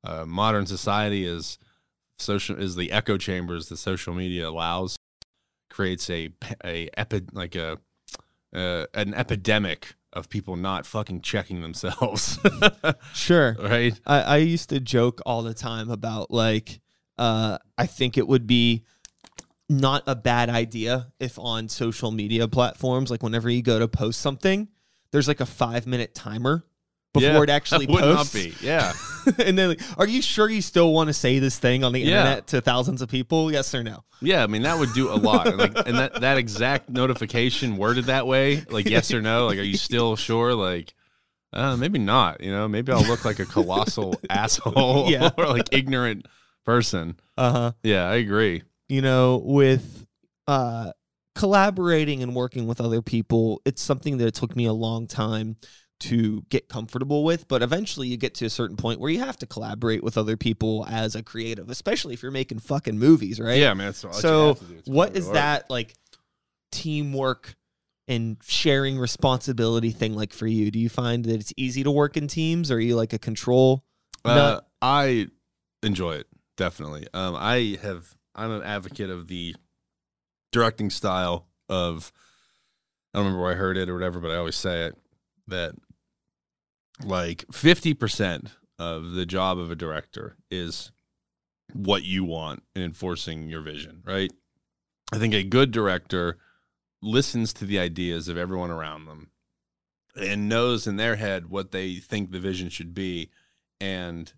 uh, 0.05 0.25
modern 0.25 0.65
society 0.67 1.25
is 1.27 1.59
social 2.19 2.59
is 2.59 2.75
the 2.77 2.91
echo 2.93 3.17
chambers 3.19 3.69
that 3.69 3.77
social 3.77 4.15
media 4.15 4.49
allows 4.49 4.97
creates 5.71 6.09
a 6.11 6.31
a 6.65 6.89
epi, 6.97 7.23
like 7.33 7.55
a 7.55 7.79
uh, 8.55 8.87
an 8.95 9.13
epidemic 9.15 9.95
of 10.15 10.29
people 10.31 10.57
not 10.57 10.87
fucking 10.87 11.21
checking 11.21 11.61
themselves 11.61 12.39
Sure. 13.15 13.55
right 13.61 14.01
I, 14.07 14.21
I 14.23 14.37
used 14.39 14.71
to 14.71 14.81
joke 14.81 15.21
all 15.27 15.43
the 15.43 15.53
time 15.53 15.91
about 15.91 16.31
like 16.31 16.81
uh 17.19 17.59
I 17.77 17.87
think 17.87 18.17
it 18.17 18.27
would 18.27 18.47
be 18.47 18.85
not 19.69 20.03
a 20.07 20.15
bad 20.17 20.49
idea 20.51 21.13
if 21.21 21.39
on 21.39 21.69
social 21.69 22.11
media 22.11 22.49
platforms, 22.49 23.11
like 23.11 23.23
whenever 23.23 23.51
you 23.51 23.63
go 23.63 23.79
to 23.79 23.89
post 23.89 24.21
something, 24.21 24.69
there's 25.13 25.29
like 25.29 25.41
a 25.41 25.47
five 25.47 25.87
minute 25.87 26.15
timer 26.15 26.65
before 27.15 27.29
Yeah, 27.29 27.43
it 27.43 27.51
actually 27.51 27.87
that 27.87 27.93
would 27.93 28.01
not 28.05 28.17
posts. 28.27 28.35
be 28.35 28.55
yeah 28.67 28.93
and 29.39 29.59
then 29.59 29.71
like, 29.71 29.81
are 29.99 30.07
you 30.07 30.21
sure 30.23 30.49
you 30.49 30.61
still 30.63 30.93
want 30.93 31.09
to 31.09 31.15
say 31.15 31.39
this 31.39 31.59
thing 31.59 31.83
on 31.85 31.93
the 31.93 32.01
Yeah. 32.01 32.19
internet 32.19 32.47
to 32.49 32.61
thousands 32.61 33.01
of 33.03 33.09
people? 33.09 33.51
Yes 33.51 33.75
or 33.75 33.83
no? 33.83 34.05
yeah 34.21 34.43
i 34.43 34.49
mean 34.49 34.63
that 34.63 34.77
would 34.77 34.93
do 34.95 35.13
a 35.13 35.15
lot 35.15 35.47
and 35.47 35.59
like 35.59 35.77
and 35.87 35.97
that 35.97 36.21
that 36.21 36.39
exact 36.39 36.89
notification 36.91 37.77
worded 37.77 38.07
that 38.07 38.27
way 38.27 38.65
like 38.69 38.85
yes 38.91 39.13
or 39.15 39.23
no 39.23 39.47
like 39.47 39.59
are 39.59 39.63
you 39.63 39.77
still 39.77 40.17
sure 40.17 40.55
like 40.55 40.93
uh 41.53 41.77
maybe 41.77 42.01
not 42.01 42.41
you 42.41 42.51
know 42.51 42.67
maybe 42.67 42.91
i'll 42.93 43.05
look 43.05 43.25
like 43.25 43.39
a 43.39 43.47
colossal 43.47 44.21
asshole 44.31 45.09
Yeah. 45.09 45.31
or 45.39 45.47
like 45.47 45.69
ignorant 45.73 46.27
person 46.65 47.17
Uh-huh. 47.37 47.71
yeah 47.85 48.09
i 48.11 48.17
agree 48.17 48.63
you 48.89 49.03
know, 49.03 49.43
with 49.45 50.07
uh, 50.47 50.93
collaborating 51.35 52.23
and 52.23 52.35
working 52.35 52.67
with 52.67 52.81
other 52.81 53.03
people, 53.03 53.61
it's 53.65 53.83
something 53.83 54.19
that 54.19 54.27
it 54.27 54.35
took 54.35 54.57
me 54.57 54.65
a 54.67 54.73
long 54.73 55.07
time 55.07 55.57
to 56.01 56.43
get 56.49 56.69
comfortable 56.69 57.25
with. 57.25 57.49
But 57.49 57.63
eventually, 57.63 58.09
you 58.09 58.17
get 58.17 58.35
to 58.37 58.47
a 58.47 58.51
certain 58.51 58.77
point 58.77 59.01
where 59.01 59.11
you 59.11 59.21
have 59.21 59.37
to 59.39 59.47
collaborate 59.47 60.03
with 60.03 60.17
other 60.17 60.37
people 60.37 60.87
as 60.89 61.15
a 61.15 61.23
creative, 61.23 61.71
especially 61.71 62.15
if 62.15 62.23
you're 62.23 62.33
making 62.33 62.61
fucking 62.61 62.99
movies, 62.99 63.41
right? 63.41 63.59
yeah 63.59 63.75
man 63.75 63.87
that's 63.87 64.05
So, 64.21 64.49
have 64.49 64.59
to 64.61 64.65
do. 64.65 64.75
It's 64.79 64.89
what 64.89 65.17
is 65.17 65.31
that 65.31 65.69
like 65.71 65.95
teamwork 66.73 67.55
and 68.07 68.39
sharing 68.47 68.99
responsibility 68.99 69.91
thing 69.91 70.15
like 70.15 70.33
for 70.33 70.47
you? 70.47 70.71
Do 70.71 70.79
you 70.79 70.89
find 70.89 71.25
that 71.25 71.35
it's 71.41 71.53
easy 71.57 71.83
to 71.83 71.91
work 71.91 72.17
in 72.17 72.27
teams? 72.27 72.71
Or 72.71 72.77
are 72.77 72.81
you 72.81 72.97
like 72.97 73.13
a 73.13 73.19
control? 73.19 73.85
Uh. 74.25 74.61
I 74.81 75.27
enjoy 75.83 76.13
it 76.13 76.29
definitely. 76.59 77.07
Um, 77.15 77.35
I 77.37 77.79
have. 77.83 78.15
I'm 78.39 78.53
an 78.53 78.63
advocate 78.63 79.11
of 79.11 79.29
the 79.29 79.55
directing 80.53 80.91
style 80.91 81.47
of. 81.69 82.13
I 83.13 83.19
don't 83.19 83.27
remember 83.27 83.43
where 83.43 83.53
I 83.53 83.57
heard 83.57 83.77
it 83.77 83.89
or 83.89 83.95
whatever, 83.95 84.21
but 84.21 84.31
I 84.31 84.37
always 84.37 84.57
say 84.57 84.87
it 84.87 84.97
that 85.49 85.75
like 87.03 87.45
fifty 87.53 87.95
percent 87.95 88.51
of 88.79 89.13
the 89.13 89.27
job 89.27 89.59
of 89.59 89.71
a 89.71 89.77
director 89.77 90.37
is 90.51 90.93
what 91.73 92.05
you 92.05 92.25
want 92.25 92.63
in 92.77 92.83
enforcing 92.83 93.49
your 93.49 93.63
vision. 93.63 94.03
Right. 94.05 94.33
I 95.13 95.19
think 95.19 95.35
a 95.35 95.43
good 95.43 95.71
director 95.71 96.39
listens 97.03 97.53
to 97.55 97.65
the 97.65 97.79
ideas 97.79 98.29
of 98.29 98.37
everyone 98.37 98.71
around 98.71 99.07
them 99.07 99.31
and 100.21 100.49
knows 100.49 100.87
in 100.87 100.97
their 100.97 101.17
head 101.17 101.49
what 101.49 101.71
they 101.71 101.97
think 101.97 102.31
the 102.31 102.41
vision 102.41 102.69
should 102.69 102.93
be 102.93 103.31
and 103.81 104.33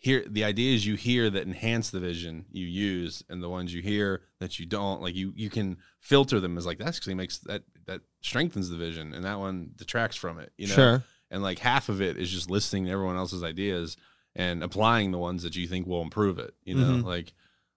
hear 0.00 0.24
the 0.28 0.44
ideas 0.44 0.86
you 0.86 0.94
hear 0.94 1.28
that 1.30 1.42
enhance 1.46 1.90
the 1.90 2.00
vision 2.00 2.44
you 2.52 2.64
use 2.66 3.22
and 3.28 3.42
the 3.42 3.48
ones 3.48 3.74
you 3.74 3.82
hear 3.82 4.22
that 4.40 4.58
you 4.58 4.66
don't 4.66 5.02
like 5.02 5.14
you 5.14 5.32
you 5.36 5.50
can 5.50 5.76
filter 6.00 6.38
them 6.40 6.56
as 6.56 6.64
like 6.66 6.78
that 6.78 6.86
actually 6.88 7.14
makes 7.14 7.38
that 7.38 7.62
that 7.86 8.00
strengthens 8.20 8.68
the 8.70 8.76
vision 8.76 9.12
and 9.14 9.24
that 9.24 9.38
one 9.38 9.70
detracts 9.76 10.16
from 10.16 10.38
it 10.38 10.52
you 10.56 10.66
know 10.68 10.74
Sure. 10.74 11.04
and 11.30 11.42
like 11.42 11.58
half 11.58 11.88
of 11.88 12.00
it 12.00 12.16
is 12.16 12.30
just 12.30 12.48
listening 12.50 12.84
to 12.86 12.90
everyone 12.92 13.16
else's 13.16 13.42
ideas 13.42 13.96
and 14.36 14.62
applying 14.62 15.10
the 15.10 15.18
ones 15.18 15.42
that 15.42 15.56
you 15.56 15.66
think 15.66 15.86
will 15.86 16.02
improve 16.02 16.38
it 16.38 16.54
you 16.64 16.74
know 16.76 17.02
Mhm. 17.02 17.04
like 17.04 17.32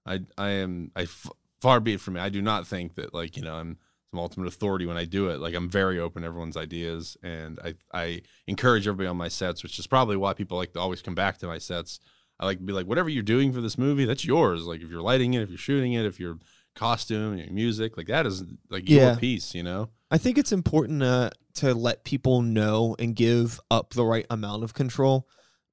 i 0.05 0.19
i 0.37 0.49
am 0.49 0.91
i 0.95 1.03
f- 1.03 1.29
far 1.59 1.79
be 1.79 1.93
it 1.93 2.01
from 2.01 2.15
me 2.15 2.19
i 2.21 2.29
do 2.29 2.41
not 2.41 2.67
think 2.67 2.95
that 2.95 3.13
like 3.13 3.35
you 3.37 3.43
know 3.43 3.55
i'm 3.55 3.77
some 4.11 4.19
ultimate 4.19 4.47
authority 4.47 4.85
when 4.85 4.97
i 4.97 5.05
do 5.05 5.29
it. 5.29 5.39
Like 5.39 5.55
i'm 5.55 5.69
very 5.69 5.99
open 5.99 6.21
to 6.21 6.27
everyone's 6.27 6.57
ideas 6.57 7.17
and 7.23 7.59
i 7.63 7.73
i 7.93 8.21
encourage 8.47 8.87
everybody 8.87 9.07
on 9.07 9.17
my 9.17 9.29
sets 9.29 9.63
which 9.63 9.79
is 9.79 9.87
probably 9.87 10.17
why 10.17 10.33
people 10.33 10.57
like 10.57 10.73
to 10.73 10.79
always 10.79 11.01
come 11.01 11.15
back 11.15 11.37
to 11.39 11.47
my 11.47 11.57
sets. 11.57 11.99
I 12.39 12.45
like 12.45 12.57
to 12.57 12.63
be 12.63 12.73
like 12.73 12.87
whatever 12.87 13.09
you're 13.09 13.23
doing 13.23 13.53
for 13.53 13.61
this 13.61 13.77
movie 13.77 14.05
that's 14.05 14.25
yours. 14.25 14.65
Like 14.65 14.81
if 14.81 14.89
you're 14.89 15.01
lighting 15.01 15.33
it 15.33 15.41
if 15.41 15.49
you're 15.49 15.57
shooting 15.57 15.93
it 15.93 16.05
if 16.05 16.19
you're 16.19 16.37
costume 16.73 17.37
your 17.37 17.51
music 17.51 17.97
like 17.97 18.07
that 18.07 18.25
is 18.25 18.45
like 18.69 18.87
your 18.87 19.15
piece 19.17 19.53
you 19.53 19.63
know? 19.63 19.89
I 20.11 20.17
think 20.17 20.37
it's 20.37 20.51
important 20.51 21.01
uh, 21.01 21.29
to 21.55 21.73
let 21.73 22.03
people 22.03 22.41
know 22.41 22.97
and 22.99 23.15
give 23.15 23.61
up 23.71 23.93
the 23.93 24.03
right 24.03 24.25
amount 24.29 24.65
of 24.65 24.73
control. 24.73 25.25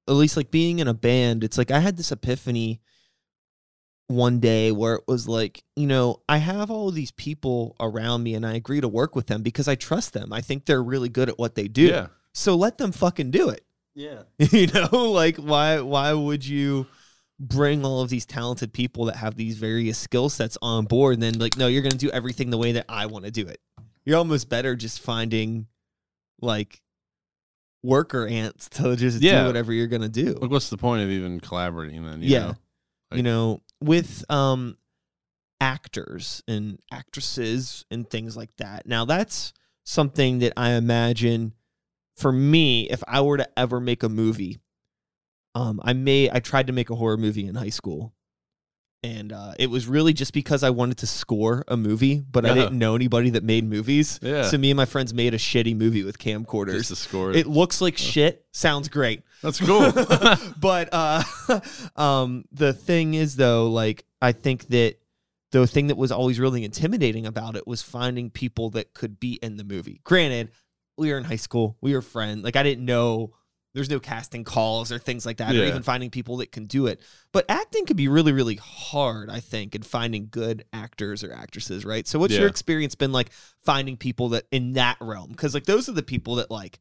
At 0.07 0.13
least, 0.13 0.37
like 0.37 0.49
being 0.49 0.79
in 0.79 0.87
a 0.87 0.93
band, 0.93 1.43
it's 1.43 1.57
like 1.57 1.71
I 1.71 1.79
had 1.79 1.97
this 1.97 2.11
epiphany 2.11 2.81
one 4.09 4.39
day 4.39 4.71
where 4.71 4.95
it 4.95 5.03
was 5.07 5.27
like, 5.27 5.63
you 5.75 5.85
know, 5.85 6.19
I 6.27 6.37
have 6.37 6.71
all 6.71 6.89
of 6.89 6.95
these 6.95 7.11
people 7.11 7.75
around 7.79 8.23
me 8.23 8.33
and 8.33 8.43
I 8.45 8.53
agree 8.55 8.81
to 8.81 8.87
work 8.87 9.15
with 9.15 9.27
them 9.27 9.43
because 9.43 9.67
I 9.67 9.75
trust 9.75 10.13
them. 10.13 10.33
I 10.33 10.41
think 10.41 10.65
they're 10.65 10.81
really 10.83 11.09
good 11.09 11.29
at 11.29 11.37
what 11.37 11.53
they 11.55 11.67
do. 11.67 11.83
yeah 11.83 12.07
So 12.33 12.55
let 12.55 12.79
them 12.79 12.91
fucking 12.91 13.29
do 13.31 13.49
it. 13.49 13.63
yeah 13.93 14.23
you 14.39 14.65
know, 14.67 14.89
like 15.11 15.37
why 15.37 15.79
why 15.81 16.11
would 16.13 16.43
you 16.45 16.87
bring 17.39 17.85
all 17.85 18.01
of 18.01 18.09
these 18.09 18.25
talented 18.25 18.73
people 18.73 19.05
that 19.05 19.15
have 19.15 19.35
these 19.35 19.57
various 19.57 19.97
skill 19.97 20.27
sets 20.27 20.57
on 20.61 20.85
board 20.85 21.13
and 21.13 21.21
then 21.23 21.37
like 21.39 21.55
no, 21.55 21.67
you're 21.67 21.83
going 21.83 21.91
to 21.91 21.97
do 21.97 22.09
everything 22.09 22.49
the 22.49 22.57
way 22.57 22.71
that 22.73 22.85
I 22.89 23.05
want 23.05 23.25
to 23.25 23.31
do 23.31 23.47
it. 23.47 23.61
You're 24.05 24.17
almost 24.17 24.49
better 24.49 24.75
just 24.75 25.01
finding 25.01 25.67
like 26.41 26.81
worker 27.83 28.25
ants 28.27 28.69
to 28.69 28.95
just 28.95 29.21
Yeah. 29.21 29.41
do 29.41 29.47
whatever 29.47 29.71
you're 29.71 29.87
going 29.87 30.01
to 30.01 30.09
do. 30.09 30.33
Like, 30.41 30.49
what's 30.51 30.69
the 30.69 30.77
point 30.77 31.03
of 31.03 31.09
even 31.09 31.39
collaborating 31.39 32.03
then? 32.05 32.21
You 32.23 32.29
Yeah. 32.29 32.39
know? 32.47 32.55
you 33.13 33.23
know, 33.23 33.61
with 33.81 34.23
um 34.29 34.77
actors 35.61 36.41
and 36.47 36.79
actresses 36.91 37.85
and 37.91 38.09
things 38.09 38.37
like 38.37 38.55
that. 38.57 38.85
Now 38.85 39.05
that's 39.05 39.53
something 39.83 40.39
that 40.39 40.53
I 40.55 40.71
imagine 40.71 41.53
for 42.15 42.31
me, 42.31 42.89
if 42.89 43.01
I 43.07 43.21
were 43.21 43.37
to 43.37 43.47
ever 43.57 43.79
make 43.79 44.03
a 44.03 44.09
movie, 44.09 44.59
um, 45.55 45.79
I 45.83 45.93
may 45.93 46.29
I 46.31 46.39
tried 46.39 46.67
to 46.67 46.73
make 46.73 46.89
a 46.89 46.95
horror 46.95 47.17
movie 47.17 47.47
in 47.47 47.55
high 47.55 47.69
school. 47.69 48.13
And 49.01 49.31
uh, 49.31 49.53
it 49.57 49.69
was 49.69 49.87
really 49.87 50.11
just 50.11 50.33
because 50.33 50.61
I 50.61 50.71
wanted 50.71 50.97
to 50.97 51.07
score 51.07 51.63
a 51.69 51.77
movie, 51.77 52.19
but 52.19 52.45
I 52.45 52.53
didn't 52.53 52.77
know 52.77 52.95
anybody 52.95 53.29
that 53.29 53.45
made 53.45 53.63
movies. 53.63 54.19
Yeah. 54.21 54.43
So 54.43 54.57
me 54.57 54.71
and 54.71 54.75
my 54.75 54.83
friends 54.83 55.13
made 55.13 55.33
a 55.33 55.37
shitty 55.37 55.73
movie 55.77 56.03
with 56.03 56.17
camcorders. 56.19 56.73
Just 56.73 56.89
to 56.89 56.95
score 56.97 57.31
It 57.31 57.47
looks 57.47 57.79
like 57.79 57.97
shit. 57.97 58.45
Sounds 58.51 58.89
great. 58.89 59.23
That's 59.41 59.59
cool. 59.59 59.91
but 60.59 60.89
uh 60.91 61.23
um 61.95 62.45
the 62.51 62.73
thing 62.73 63.13
is 63.13 63.35
though 63.35 63.69
like 63.69 64.05
i 64.21 64.31
think 64.31 64.67
that 64.67 64.95
the 65.51 65.65
thing 65.65 65.87
that 65.87 65.97
was 65.97 66.11
always 66.11 66.39
really 66.39 66.63
intimidating 66.63 67.25
about 67.25 67.55
it 67.55 67.65
was 67.65 67.81
finding 67.81 68.29
people 68.29 68.69
that 68.71 68.93
could 68.93 69.19
be 69.19 69.39
in 69.41 69.57
the 69.57 69.63
movie 69.63 70.01
granted 70.03 70.51
we 70.97 71.11
were 71.11 71.17
in 71.17 71.23
high 71.23 71.35
school 71.35 71.77
we 71.81 71.93
were 71.93 72.01
friends 72.01 72.43
like 72.43 72.55
i 72.55 72.63
didn't 72.63 72.85
know 72.85 73.33
there's 73.73 73.89
no 73.89 73.99
casting 73.99 74.43
calls 74.43 74.91
or 74.91 74.97
things 74.97 75.25
like 75.25 75.37
that, 75.37 75.55
or 75.55 75.63
even 75.63 75.83
finding 75.83 76.09
people 76.09 76.37
that 76.37 76.51
can 76.51 76.65
do 76.65 76.87
it. 76.87 76.99
But 77.31 77.45
acting 77.49 77.85
can 77.85 77.95
be 77.95 78.07
really, 78.07 78.31
really 78.31 78.55
hard, 78.55 79.29
I 79.29 79.41
think, 79.41 79.75
in 79.75 79.83
finding 79.83 80.27
good 80.31 80.65
actors 80.73 81.23
or 81.23 81.31
actresses, 81.31 81.85
right? 81.85 82.07
So 82.07 82.17
what's 82.17 82.33
your 82.39 82.47
experience 82.47 82.95
been 82.95 83.11
like 83.11 83.29
finding 83.63 83.95
people 83.95 84.29
that 84.29 84.45
in 84.51 84.73
that 84.73 84.97
realm? 84.99 85.29
Because 85.29 85.53
like 85.53 85.65
those 85.65 85.87
are 85.87 85.93
the 85.93 86.01
people 86.01 86.35
that 86.35 86.49
like 86.49 86.79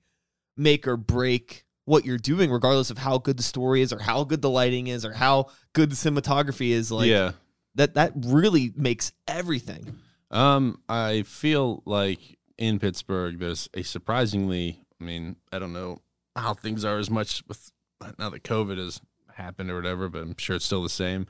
make 0.56 0.88
or 0.88 0.96
break 0.96 1.66
what 1.88 2.04
you're 2.04 2.18
doing, 2.18 2.50
regardless 2.50 2.90
of 2.90 2.98
how 2.98 3.16
good 3.18 3.38
the 3.38 3.42
story 3.42 3.80
is 3.80 3.92
or 3.92 3.98
how 3.98 4.22
good 4.22 4.42
the 4.42 4.50
lighting 4.50 4.88
is 4.88 5.06
or 5.06 5.12
how 5.12 5.46
good 5.72 5.90
the 5.90 5.96
cinematography 5.96 6.70
is. 6.70 6.92
Like 6.92 7.08
yeah. 7.08 7.32
that 7.76 7.94
that 7.94 8.12
really 8.14 8.72
makes 8.76 9.12
everything. 9.26 9.96
Um, 10.30 10.82
I 10.88 11.22
feel 11.22 11.82
like 11.86 12.38
in 12.58 12.78
Pittsburgh, 12.78 13.38
there's 13.38 13.70
a 13.72 13.82
surprisingly, 13.82 14.84
I 15.00 15.04
mean, 15.04 15.36
I 15.50 15.58
don't 15.58 15.72
know 15.72 16.02
how 16.36 16.52
things 16.52 16.84
are 16.84 16.98
as 16.98 17.08
much 17.08 17.42
with 17.48 17.72
now 18.18 18.28
that 18.28 18.44
COVID 18.44 18.76
has 18.76 19.00
happened 19.34 19.70
or 19.70 19.76
whatever, 19.76 20.10
but 20.10 20.22
I'm 20.22 20.36
sure 20.36 20.56
it's 20.56 20.66
still 20.66 20.82
the 20.82 20.90
same. 20.90 21.26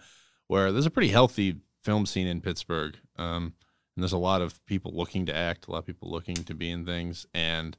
Where 0.48 0.72
there's 0.72 0.86
a 0.86 0.90
pretty 0.90 1.08
healthy 1.08 1.60
film 1.84 2.04
scene 2.04 2.26
in 2.26 2.40
Pittsburgh, 2.40 2.96
um, 3.16 3.52
and 3.94 4.02
there's 4.02 4.12
a 4.12 4.18
lot 4.18 4.42
of 4.42 4.64
people 4.66 4.92
looking 4.92 5.26
to 5.26 5.36
act, 5.36 5.68
a 5.68 5.70
lot 5.70 5.78
of 5.78 5.86
people 5.86 6.10
looking 6.10 6.34
to 6.34 6.54
be 6.54 6.70
in 6.70 6.84
things, 6.84 7.26
and 7.32 7.76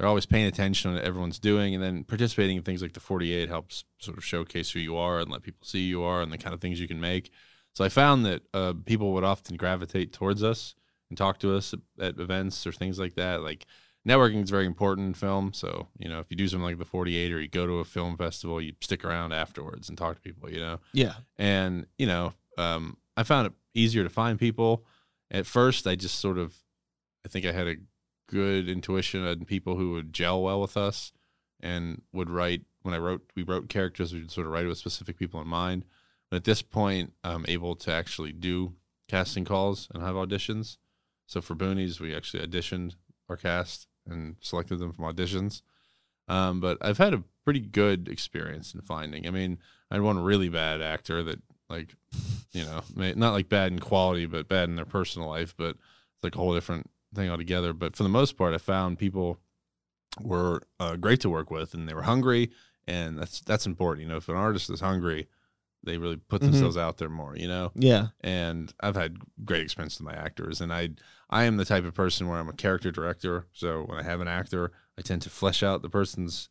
they're 0.00 0.08
always 0.08 0.24
paying 0.24 0.46
attention 0.46 0.90
to 0.92 0.96
what 0.96 1.04
everyone's 1.04 1.38
doing, 1.38 1.74
and 1.74 1.84
then 1.84 2.04
participating 2.04 2.56
in 2.56 2.62
things 2.62 2.80
like 2.80 2.94
the 2.94 3.00
48 3.00 3.50
helps 3.50 3.84
sort 3.98 4.16
of 4.16 4.24
showcase 4.24 4.70
who 4.70 4.78
you 4.80 4.96
are 4.96 5.18
and 5.20 5.30
let 5.30 5.42
people 5.42 5.60
see 5.66 5.80
who 5.80 5.88
you 5.98 6.02
are 6.02 6.22
and 6.22 6.32
the 6.32 6.38
kind 6.38 6.54
of 6.54 6.60
things 6.62 6.80
you 6.80 6.88
can 6.88 7.00
make. 7.02 7.30
So 7.74 7.84
I 7.84 7.90
found 7.90 8.24
that 8.24 8.42
uh, 8.54 8.72
people 8.86 9.12
would 9.12 9.24
often 9.24 9.56
gravitate 9.56 10.14
towards 10.14 10.42
us 10.42 10.74
and 11.10 11.18
talk 11.18 11.38
to 11.40 11.54
us 11.54 11.74
at, 11.74 11.80
at 12.02 12.18
events 12.18 12.66
or 12.66 12.72
things 12.72 12.98
like 12.98 13.14
that. 13.16 13.42
Like 13.42 13.66
networking 14.08 14.42
is 14.42 14.48
very 14.48 14.64
important 14.64 15.06
in 15.08 15.12
film. 15.12 15.52
So 15.52 15.88
you 15.98 16.08
know, 16.08 16.20
if 16.20 16.26
you 16.30 16.36
do 16.38 16.48
something 16.48 16.64
like 16.64 16.78
the 16.78 16.86
48 16.86 17.30
or 17.32 17.38
you 17.40 17.48
go 17.48 17.66
to 17.66 17.74
a 17.80 17.84
film 17.84 18.16
festival, 18.16 18.58
you 18.58 18.72
stick 18.80 19.04
around 19.04 19.32
afterwards 19.34 19.90
and 19.90 19.98
talk 19.98 20.14
to 20.16 20.22
people. 20.22 20.50
You 20.50 20.60
know, 20.60 20.80
Yeah. 20.94 21.16
and 21.38 21.86
you 21.98 22.06
know, 22.06 22.32
um, 22.56 22.96
I 23.18 23.22
found 23.22 23.48
it 23.48 23.52
easier 23.74 24.02
to 24.02 24.08
find 24.10 24.38
people. 24.38 24.86
At 25.30 25.44
first, 25.46 25.86
I 25.86 25.94
just 25.94 26.18
sort 26.20 26.38
of, 26.38 26.56
I 27.24 27.28
think 27.28 27.44
I 27.44 27.52
had 27.52 27.68
a 27.68 27.76
good 28.30 28.68
intuition 28.68 29.24
and 29.24 29.46
people 29.46 29.76
who 29.76 29.92
would 29.92 30.12
gel 30.12 30.42
well 30.42 30.60
with 30.60 30.76
us 30.76 31.12
and 31.60 32.02
would 32.12 32.30
write. 32.30 32.62
When 32.82 32.94
I 32.94 32.98
wrote, 32.98 33.30
we 33.36 33.42
wrote 33.42 33.68
characters. 33.68 34.14
We 34.14 34.20
would 34.20 34.30
sort 34.30 34.46
of 34.46 34.52
write 34.52 34.66
with 34.66 34.78
specific 34.78 35.18
people 35.18 35.40
in 35.40 35.48
mind. 35.48 35.84
But 36.30 36.38
at 36.38 36.44
this 36.44 36.62
point, 36.62 37.12
I'm 37.24 37.44
able 37.48 37.74
to 37.76 37.92
actually 37.92 38.32
do 38.32 38.74
casting 39.08 39.44
calls 39.44 39.88
and 39.92 40.02
have 40.02 40.14
auditions. 40.14 40.78
So 41.26 41.40
for 41.40 41.54
Boonies, 41.54 42.00
we 42.00 42.14
actually 42.14 42.46
auditioned 42.46 42.94
our 43.28 43.36
cast 43.36 43.88
and 44.08 44.36
selected 44.40 44.78
them 44.78 44.92
from 44.92 45.04
auditions. 45.04 45.62
Um, 46.28 46.60
but 46.60 46.78
I've 46.80 46.98
had 46.98 47.12
a 47.12 47.24
pretty 47.44 47.60
good 47.60 48.08
experience 48.08 48.72
in 48.72 48.80
finding. 48.80 49.26
I 49.26 49.30
mean, 49.30 49.58
I 49.90 49.96
had 49.96 50.02
one 50.02 50.20
really 50.20 50.48
bad 50.48 50.80
actor 50.80 51.22
that, 51.24 51.40
like, 51.68 51.94
you 52.52 52.64
know, 52.64 52.82
not 52.94 53.32
like 53.32 53.48
bad 53.48 53.72
in 53.72 53.80
quality, 53.80 54.26
but 54.26 54.48
bad 54.48 54.68
in 54.68 54.76
their 54.76 54.84
personal 54.84 55.28
life. 55.28 55.54
But 55.56 55.70
it's 55.70 56.22
like 56.22 56.36
a 56.36 56.38
whole 56.38 56.54
different 56.54 56.88
thing 57.14 57.30
altogether. 57.30 57.72
But 57.72 57.96
for 57.96 58.02
the 58.02 58.08
most 58.08 58.36
part, 58.36 58.54
I 58.54 58.58
found 58.58 58.98
people 58.98 59.38
were 60.20 60.62
uh, 60.78 60.96
great 60.96 61.20
to 61.20 61.30
work 61.30 61.50
with, 61.50 61.74
and 61.74 61.88
they 61.88 61.94
were 61.94 62.02
hungry, 62.02 62.50
and 62.86 63.18
that's 63.18 63.40
that's 63.40 63.66
important. 63.66 64.04
You 64.06 64.10
know, 64.10 64.16
if 64.18 64.28
an 64.28 64.36
artist 64.36 64.70
is 64.70 64.80
hungry, 64.80 65.28
they 65.82 65.98
really 65.98 66.16
put 66.16 66.42
Mhm. 66.42 66.46
themselves 66.52 66.76
out 66.76 66.98
there 66.98 67.08
more. 67.08 67.36
You 67.36 67.48
know, 67.48 67.72
Yeah. 67.74 68.08
and 68.20 68.72
I've 68.80 68.96
had 68.96 69.18
great 69.44 69.62
experience 69.62 69.98
with 69.98 70.06
my 70.06 70.14
actors. 70.14 70.60
And 70.60 70.72
I 70.72 70.90
I 71.30 71.44
am 71.44 71.56
the 71.58 71.64
type 71.64 71.84
of 71.84 71.94
person 71.94 72.26
where 72.26 72.38
I'm 72.38 72.48
a 72.48 72.52
character 72.52 72.90
director. 72.90 73.46
So 73.52 73.84
when 73.84 73.98
I 73.98 74.02
have 74.02 74.20
an 74.20 74.26
actor, 74.28 74.72
I 74.98 75.02
tend 75.02 75.22
to 75.22 75.30
flesh 75.30 75.62
out 75.62 75.80
the 75.82 75.88
person's 75.88 76.48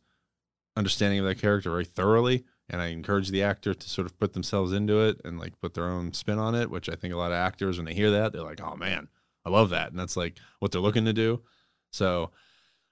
understanding 0.76 1.18
of 1.20 1.26
that 1.26 1.38
character 1.38 1.70
very 1.70 1.84
thoroughly, 1.84 2.44
and 2.68 2.80
I 2.80 2.86
encourage 2.86 3.28
the 3.28 3.42
actor 3.42 3.74
to 3.74 3.88
sort 3.88 4.06
of 4.06 4.18
put 4.18 4.32
themselves 4.32 4.72
into 4.72 5.00
it 5.00 5.20
and 5.24 5.38
like 5.38 5.60
put 5.60 5.74
their 5.74 5.84
own 5.90 6.12
spin 6.14 6.38
on 6.38 6.54
it. 6.54 6.70
Which 6.70 6.88
I 6.88 6.94
think 6.94 7.12
a 7.12 7.16
lot 7.18 7.30
of 7.32 7.36
actors, 7.36 7.76
when 7.76 7.84
they 7.84 7.94
hear 7.94 8.10
that, 8.10 8.32
they're 8.32 8.42
like, 8.42 8.60
"Oh 8.62 8.74
man, 8.76 9.08
I 9.44 9.50
love 9.50 9.70
that," 9.70 9.90
and 9.90 9.98
that's 9.98 10.16
like 10.16 10.38
what 10.58 10.72
they're 10.72 10.80
looking 10.80 11.04
to 11.06 11.12
do. 11.12 11.42
So. 11.90 12.30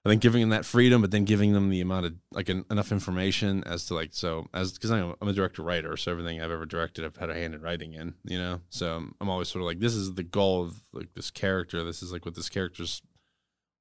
I 0.04 0.10
think 0.10 0.22
giving 0.22 0.40
them 0.40 0.50
that 0.50 0.64
freedom, 0.64 1.02
but 1.02 1.10
then 1.10 1.24
giving 1.24 1.52
them 1.52 1.70
the 1.70 1.80
amount 1.80 2.06
of 2.06 2.14
like 2.30 2.48
en- 2.48 2.64
enough 2.70 2.92
information 2.92 3.64
as 3.64 3.84
to 3.86 3.94
like 3.94 4.10
so 4.12 4.46
as 4.54 4.72
because 4.72 4.90
I'm, 4.90 5.14
I'm 5.20 5.28
a 5.28 5.32
director 5.32 5.62
writer, 5.62 5.96
so 5.96 6.12
everything 6.12 6.40
I've 6.40 6.52
ever 6.52 6.64
directed, 6.64 7.04
I've 7.04 7.16
had 7.16 7.30
a 7.30 7.34
hand 7.34 7.52
in 7.52 7.60
writing 7.60 7.94
in, 7.94 8.14
you 8.24 8.38
know. 8.38 8.60
So 8.70 8.96
I'm, 9.20 9.28
always 9.28 9.48
sort 9.48 9.60
of 9.60 9.66
like 9.66 9.80
this 9.80 9.94
is 9.94 10.14
the 10.14 10.22
goal 10.22 10.62
of 10.62 10.80
like 10.92 11.12
this 11.14 11.30
character. 11.30 11.84
This 11.84 12.02
is 12.02 12.12
like 12.12 12.24
what 12.24 12.36
this 12.36 12.48
character's 12.48 13.02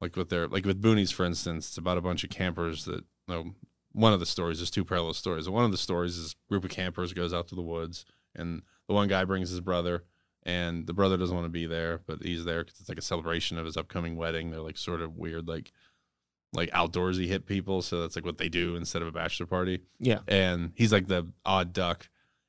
like 0.01 0.15
with 0.15 0.29
their 0.29 0.47
like 0.47 0.65
with 0.65 0.81
Boonies, 0.81 1.13
for 1.13 1.23
instance. 1.23 1.69
It's 1.69 1.77
about 1.77 1.99
a 1.99 2.01
bunch 2.01 2.23
of 2.23 2.29
campers 2.29 2.85
that 2.85 3.05
you 3.27 3.33
know, 3.33 3.51
one 3.93 4.11
of 4.11 4.19
the 4.19 4.25
stories 4.25 4.59
is 4.59 4.71
two 4.71 4.83
parallel 4.83 5.13
stories. 5.13 5.47
One 5.47 5.65
of 5.65 5.71
the 5.71 5.77
stories 5.77 6.17
is 6.17 6.35
group 6.49 6.65
of 6.65 6.71
campers 6.71 7.13
goes 7.13 7.33
out 7.33 7.47
to 7.49 7.55
the 7.55 7.61
woods, 7.61 8.05
and 8.35 8.63
the 8.87 8.93
one 8.93 9.07
guy 9.07 9.23
brings 9.23 9.49
his 9.49 9.61
brother, 9.61 10.03
and 10.47 10.87
the 10.87 10.93
brother 10.93 11.17
doesn't 11.17 11.35
want 11.35 11.45
to 11.45 11.49
be 11.49 11.65
there, 11.65 11.99
but 12.07 12.23
he's 12.23 12.45
there 12.45 12.63
because 12.63 12.79
it's 12.79 12.89
like 12.89 12.97
a 12.97 13.03
celebration 13.03 13.57
of 13.57 13.65
his 13.65 13.75
upcoming 13.75 14.15
wedding. 14.15 14.49
They're 14.49 14.61
like 14.61 14.77
sort 14.77 15.01
of 15.01 15.17
weird, 15.17 15.47
like 15.47 15.73
like 16.53 16.71
outdoorsy 16.71 17.27
hip 17.27 17.45
people, 17.45 17.81
so 17.81 18.01
that's 18.01 18.15
like 18.15 18.25
what 18.25 18.37
they 18.37 18.47
do 18.47 18.77
instead 18.77 19.01
of 19.01 19.09
a 19.09 19.11
bachelor 19.11 19.45
party. 19.45 19.81
Yeah. 19.99 20.19
And 20.25 20.71
he's 20.75 20.93
like 20.93 21.07
the 21.07 21.27
odd 21.45 21.73
duck, 21.73 22.07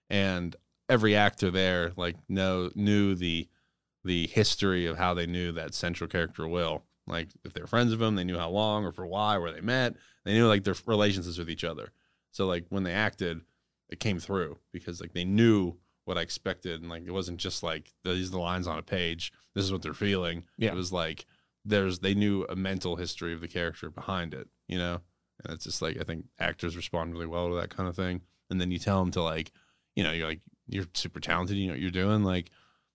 and 0.09 0.55
every 0.89 1.17
actor 1.17 1.51
there 1.51 1.93
like 1.97 2.17
know 2.29 2.71
knew 2.77 3.17
the 3.17 3.49
the 4.05 4.29
history 4.29 4.87
of 4.87 4.97
how 4.97 5.13
they 5.13 5.27
knew 5.27 5.51
that 5.53 5.75
central 5.75 6.09
character 6.09 6.47
Will. 6.47 6.85
Like 7.09 7.29
if 7.45 7.53
they're 7.53 7.67
friends 7.67 7.93
of 7.93 8.01
him, 8.01 8.15
they 8.15 8.25
knew 8.25 8.39
how 8.39 8.51
long 8.51 8.85
or 8.85 8.93
for 8.93 9.07
why, 9.07 9.39
where 9.39 9.51
they 9.51 9.61
met. 9.61 9.97
They 10.25 10.35
knew 10.35 10.47
like 10.47 10.63
their 10.63 10.77
relationships 10.87 11.37
with 11.37 11.51
each 11.51 11.65
other. 11.65 11.91
So 12.31 12.47
like 12.47 12.67
when 12.69 12.85
they 12.85 12.93
acted, 12.93 13.41
it 13.89 13.99
came 13.99 14.21
through 14.21 14.59
because 14.73 15.01
like 15.01 15.15
they 15.15 15.25
knew 15.25 15.79
what 16.09 16.17
I 16.17 16.23
expected, 16.23 16.81
and 16.81 16.91
like 16.91 17.05
it 17.07 17.13
wasn't 17.13 17.39
just 17.39 17.63
like 17.63 17.93
these 18.03 18.29
are 18.29 18.33
the 18.33 18.39
lines 18.39 18.67
on 18.67 18.79
a 18.79 18.83
page. 18.83 19.31
This 19.55 19.65
is 19.65 19.71
what 19.71 19.83
they're 19.83 19.93
feeling. 19.93 20.45
Yeah. 20.57 20.71
It 20.71 20.75
was 20.75 20.91
like 20.91 21.27
there's 21.67 21.99
they 21.99 22.15
knew 22.15 22.47
a 22.49 22.57
mental 22.57 22.97
history 22.97 23.35
of 23.35 23.43
the 23.43 23.49
character 23.49 23.91
behind 23.91 24.33
it, 24.33 24.49
you 24.67 24.79
know. 24.79 25.03
And 25.45 25.53
it's 25.53 25.65
just 25.65 25.83
like 25.83 26.01
I 26.01 26.05
think 26.05 26.25
actors 26.39 26.77
respond 26.77 27.13
really 27.13 27.27
well 27.27 27.51
to 27.51 27.57
that 27.57 27.69
kind 27.69 27.89
of 27.89 27.95
thing. 27.95 28.23
And 28.49 28.59
then 28.59 28.71
you 28.71 28.79
tell 28.79 29.01
them 29.01 29.11
to 29.13 29.23
like, 29.23 29.53
you 29.95 30.03
know, 30.03 30.13
you're 30.13 30.27
like 30.27 30.41
you're 30.67 30.87
super 30.95 31.21
talented, 31.21 31.59
you 31.59 31.67
know 31.67 31.75
what 31.75 31.81
you're 31.81 31.91
doing, 31.91 32.25
like 32.25 32.51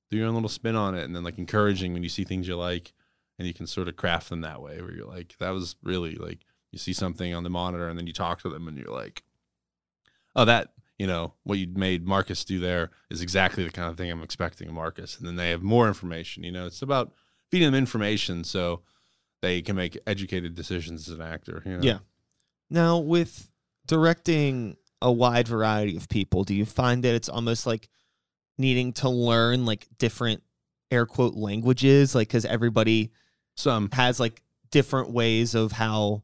do 0.09 0.18
your 0.18 0.28
own 0.28 0.34
little 0.34 0.49
spin 0.49 0.76
on 0.76 0.95
it, 0.95 1.03
and 1.03 1.16
then 1.16 1.24
like 1.24 1.38
encouraging 1.38 1.93
when 1.93 2.03
you 2.03 2.09
see 2.09 2.24
things 2.24 2.47
you 2.47 2.55
like, 2.55 2.93
and 3.38 3.47
you 3.47 3.53
can 3.53 3.68
sort 3.68 3.88
of 3.88 3.95
craft 3.95 4.30
them 4.30 4.41
that 4.41 4.61
way, 4.61 4.82
where 4.82 4.91
you're 4.91 5.07
like, 5.07 5.36
that 5.39 5.51
was 5.51 5.76
really 5.84 6.16
like 6.16 6.39
you 6.72 6.80
see 6.80 6.93
something 6.93 7.34
on 7.34 7.43
the 7.43 7.49
monitor, 7.51 7.88
and 7.88 7.99
then 7.99 8.07
you 8.07 8.14
talk 8.14 8.41
to 8.41 8.49
them, 8.49 8.68
and 8.68 8.78
you're 8.78 8.91
like, 8.91 9.22
oh, 10.36 10.45
that 10.45 10.74
you 11.03 11.07
know 11.07 11.33
what 11.43 11.59
you 11.59 11.67
made 11.67 12.07
Marcus 12.07 12.45
do 12.45 12.61
there 12.61 12.89
is 13.09 13.21
exactly 13.21 13.65
the 13.65 13.71
kind 13.71 13.89
of 13.89 13.97
thing 13.97 14.09
I'm 14.09 14.23
expecting 14.23 14.69
of 14.69 14.73
Marcus, 14.73 15.17
and 15.17 15.27
then 15.27 15.35
they 15.35 15.49
have 15.49 15.61
more 15.61 15.89
information. 15.89 16.45
You 16.45 16.53
know, 16.53 16.65
it's 16.65 16.81
about 16.81 17.11
feeding 17.51 17.67
them 17.67 17.75
information 17.77 18.45
so 18.45 18.83
they 19.41 19.61
can 19.61 19.75
make 19.75 19.99
educated 20.07 20.55
decisions 20.55 21.09
as 21.09 21.15
an 21.15 21.21
actor. 21.21 21.61
You 21.65 21.73
know? 21.73 21.83
Yeah. 21.83 21.97
Now, 22.69 22.99
with 22.99 23.51
directing 23.85 24.77
a 25.01 25.11
wide 25.11 25.45
variety 25.45 25.97
of 25.97 26.07
people, 26.07 26.45
do 26.45 26.55
you 26.55 26.63
find 26.63 27.03
that 27.03 27.15
it's 27.15 27.27
almost 27.27 27.67
like 27.67 27.89
needing 28.57 28.93
to 28.93 29.09
learn 29.09 29.65
like 29.65 29.89
different 29.97 30.41
air 30.89 31.05
quote 31.05 31.35
languages? 31.35 32.15
Like, 32.15 32.29
because 32.29 32.45
everybody 32.45 33.11
some 33.57 33.89
has 33.91 34.21
like 34.21 34.41
different 34.71 35.09
ways 35.09 35.53
of 35.53 35.73
how 35.73 36.23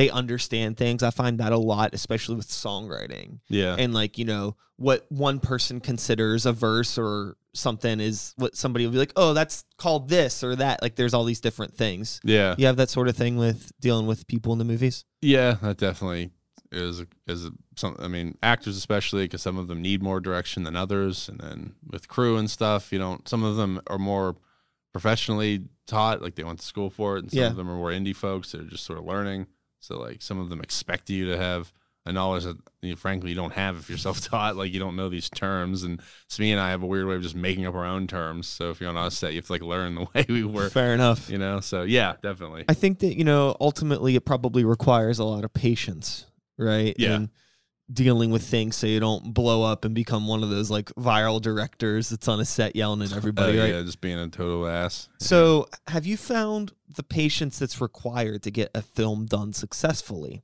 they 0.00 0.08
understand 0.08 0.76
things. 0.78 1.02
I 1.02 1.10
find 1.10 1.38
that 1.40 1.52
a 1.52 1.58
lot, 1.58 1.90
especially 1.92 2.36
with 2.36 2.48
songwriting. 2.48 3.40
yeah 3.48 3.76
And 3.78 3.92
like, 3.92 4.16
you 4.16 4.24
know, 4.24 4.56
what 4.76 5.04
one 5.10 5.40
person 5.40 5.78
considers 5.80 6.46
a 6.46 6.52
verse 6.52 6.96
or 6.96 7.36
something 7.52 8.00
is 8.00 8.32
what 8.36 8.56
somebody 8.56 8.86
will 8.86 8.92
be 8.92 8.98
like, 8.98 9.12
oh, 9.16 9.34
that's 9.34 9.64
called 9.76 10.08
this 10.08 10.42
or 10.42 10.56
that. 10.56 10.80
Like, 10.80 10.94
there's 10.96 11.12
all 11.12 11.24
these 11.24 11.40
different 11.42 11.74
things. 11.74 12.18
yeah 12.24 12.54
You 12.56 12.64
have 12.66 12.76
that 12.78 12.88
sort 12.88 13.08
of 13.08 13.16
thing 13.16 13.36
with 13.36 13.72
dealing 13.80 14.06
with 14.06 14.26
people 14.26 14.52
in 14.54 14.58
the 14.58 14.64
movies? 14.64 15.04
Yeah, 15.20 15.56
that 15.60 15.76
definitely 15.76 16.30
is 16.72 17.02
is 17.26 17.50
some. 17.76 17.96
I 17.98 18.06
mean, 18.08 18.38
actors 18.42 18.76
especially 18.76 19.24
because 19.24 19.42
some 19.42 19.58
of 19.58 19.66
them 19.68 19.82
need 19.82 20.02
more 20.02 20.20
direction 20.20 20.62
than 20.62 20.76
others, 20.76 21.28
and 21.28 21.38
then 21.40 21.74
with 21.92 22.06
crew 22.08 22.36
and 22.38 22.48
stuff, 22.48 22.92
you 22.92 22.98
don't. 22.98 23.28
Some 23.28 23.42
of 23.44 23.56
them 23.56 23.80
are 23.88 23.98
more 23.98 24.36
professionally 24.92 25.64
taught, 25.86 26.22
like 26.22 26.36
they 26.36 26.44
went 26.44 26.60
to 26.60 26.66
school 26.66 26.88
for 26.90 27.16
it, 27.16 27.22
and 27.24 27.30
some 27.32 27.40
Yeah. 27.40 27.50
of 27.50 27.56
them 27.56 27.68
are 27.68 27.74
more 27.76 27.90
indie 27.90 28.14
folks 28.16 28.52
that 28.52 28.60
are 28.60 28.70
just 28.70 28.84
sort 28.86 28.98
of 29.00 29.04
learning. 29.04 29.46
So 29.80 29.98
like 29.98 30.22
some 30.22 30.38
of 30.38 30.48
them 30.50 30.60
expect 30.60 31.10
you 31.10 31.26
to 31.30 31.36
have 31.36 31.72
a 32.06 32.12
knowledge 32.12 32.44
that 32.44 32.56
you 32.80 32.90
know, 32.90 32.96
frankly 32.96 33.30
you 33.30 33.36
don't 33.36 33.52
have 33.52 33.76
if 33.76 33.88
you're 33.88 33.98
self-taught. 34.08 34.56
Like 34.56 34.72
you 34.72 34.78
don't 34.78 34.96
know 34.96 35.08
these 35.08 35.28
terms, 35.28 35.82
and 35.82 36.00
Smee 36.28 36.52
and 36.52 36.60
I 36.60 36.70
have 36.70 36.82
a 36.82 36.86
weird 36.86 37.06
way 37.06 37.14
of 37.14 37.22
just 37.22 37.34
making 37.34 37.66
up 37.66 37.74
our 37.74 37.84
own 37.84 38.06
terms. 38.06 38.46
So 38.46 38.70
if 38.70 38.80
you're 38.80 38.90
on 38.90 38.96
a 38.96 39.10
set, 39.10 39.32
you 39.32 39.38
have 39.38 39.46
to 39.46 39.52
like 39.52 39.62
learn 39.62 39.94
the 39.94 40.06
way 40.14 40.26
we 40.28 40.44
work. 40.44 40.72
Fair 40.72 40.94
enough. 40.94 41.28
You 41.30 41.38
know, 41.38 41.60
so 41.60 41.82
yeah, 41.82 42.14
definitely. 42.22 42.64
I 42.68 42.74
think 42.74 43.00
that, 43.00 43.16
you 43.16 43.24
know, 43.24 43.56
ultimately 43.60 44.16
it 44.16 44.24
probably 44.24 44.64
requires 44.64 45.18
a 45.18 45.24
lot 45.24 45.44
of 45.44 45.52
patience, 45.52 46.26
right? 46.58 46.94
Yeah. 46.98 47.14
And 47.14 47.28
dealing 47.92 48.30
with 48.30 48.42
things 48.42 48.76
so 48.76 48.86
you 48.86 49.00
don't 49.00 49.34
blow 49.34 49.62
up 49.62 49.84
and 49.84 49.94
become 49.94 50.26
one 50.28 50.42
of 50.42 50.50
those 50.50 50.70
like 50.70 50.86
viral 50.94 51.40
directors 51.42 52.08
that's 52.08 52.28
on 52.28 52.38
a 52.40 52.44
set 52.44 52.76
yelling 52.76 53.02
at 53.02 53.12
everybody, 53.16 53.58
Uh, 53.58 53.62
right? 53.62 53.74
Yeah, 53.74 53.82
just 53.82 54.00
being 54.00 54.18
a 54.18 54.28
total 54.28 54.66
ass. 54.66 55.08
So, 55.18 55.68
have 55.88 56.06
you 56.06 56.16
found 56.16 56.72
the 56.94 57.02
patience 57.02 57.58
that's 57.58 57.80
required 57.80 58.42
to 58.44 58.50
get 58.50 58.70
a 58.74 58.82
film 58.82 59.26
done 59.26 59.52
successfully? 59.52 60.42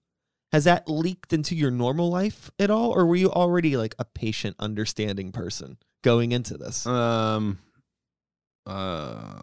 Has 0.52 0.64
that 0.64 0.88
leaked 0.88 1.32
into 1.32 1.54
your 1.54 1.70
normal 1.70 2.08
life 2.08 2.50
at 2.58 2.70
all, 2.70 2.90
or 2.90 3.04
were 3.04 3.16
you 3.16 3.30
already 3.30 3.76
like 3.76 3.94
a 3.98 4.04
patient, 4.04 4.56
understanding 4.58 5.32
person 5.32 5.76
going 6.02 6.32
into 6.32 6.56
this? 6.56 6.86
Um, 6.86 7.58
uh, 8.64 9.42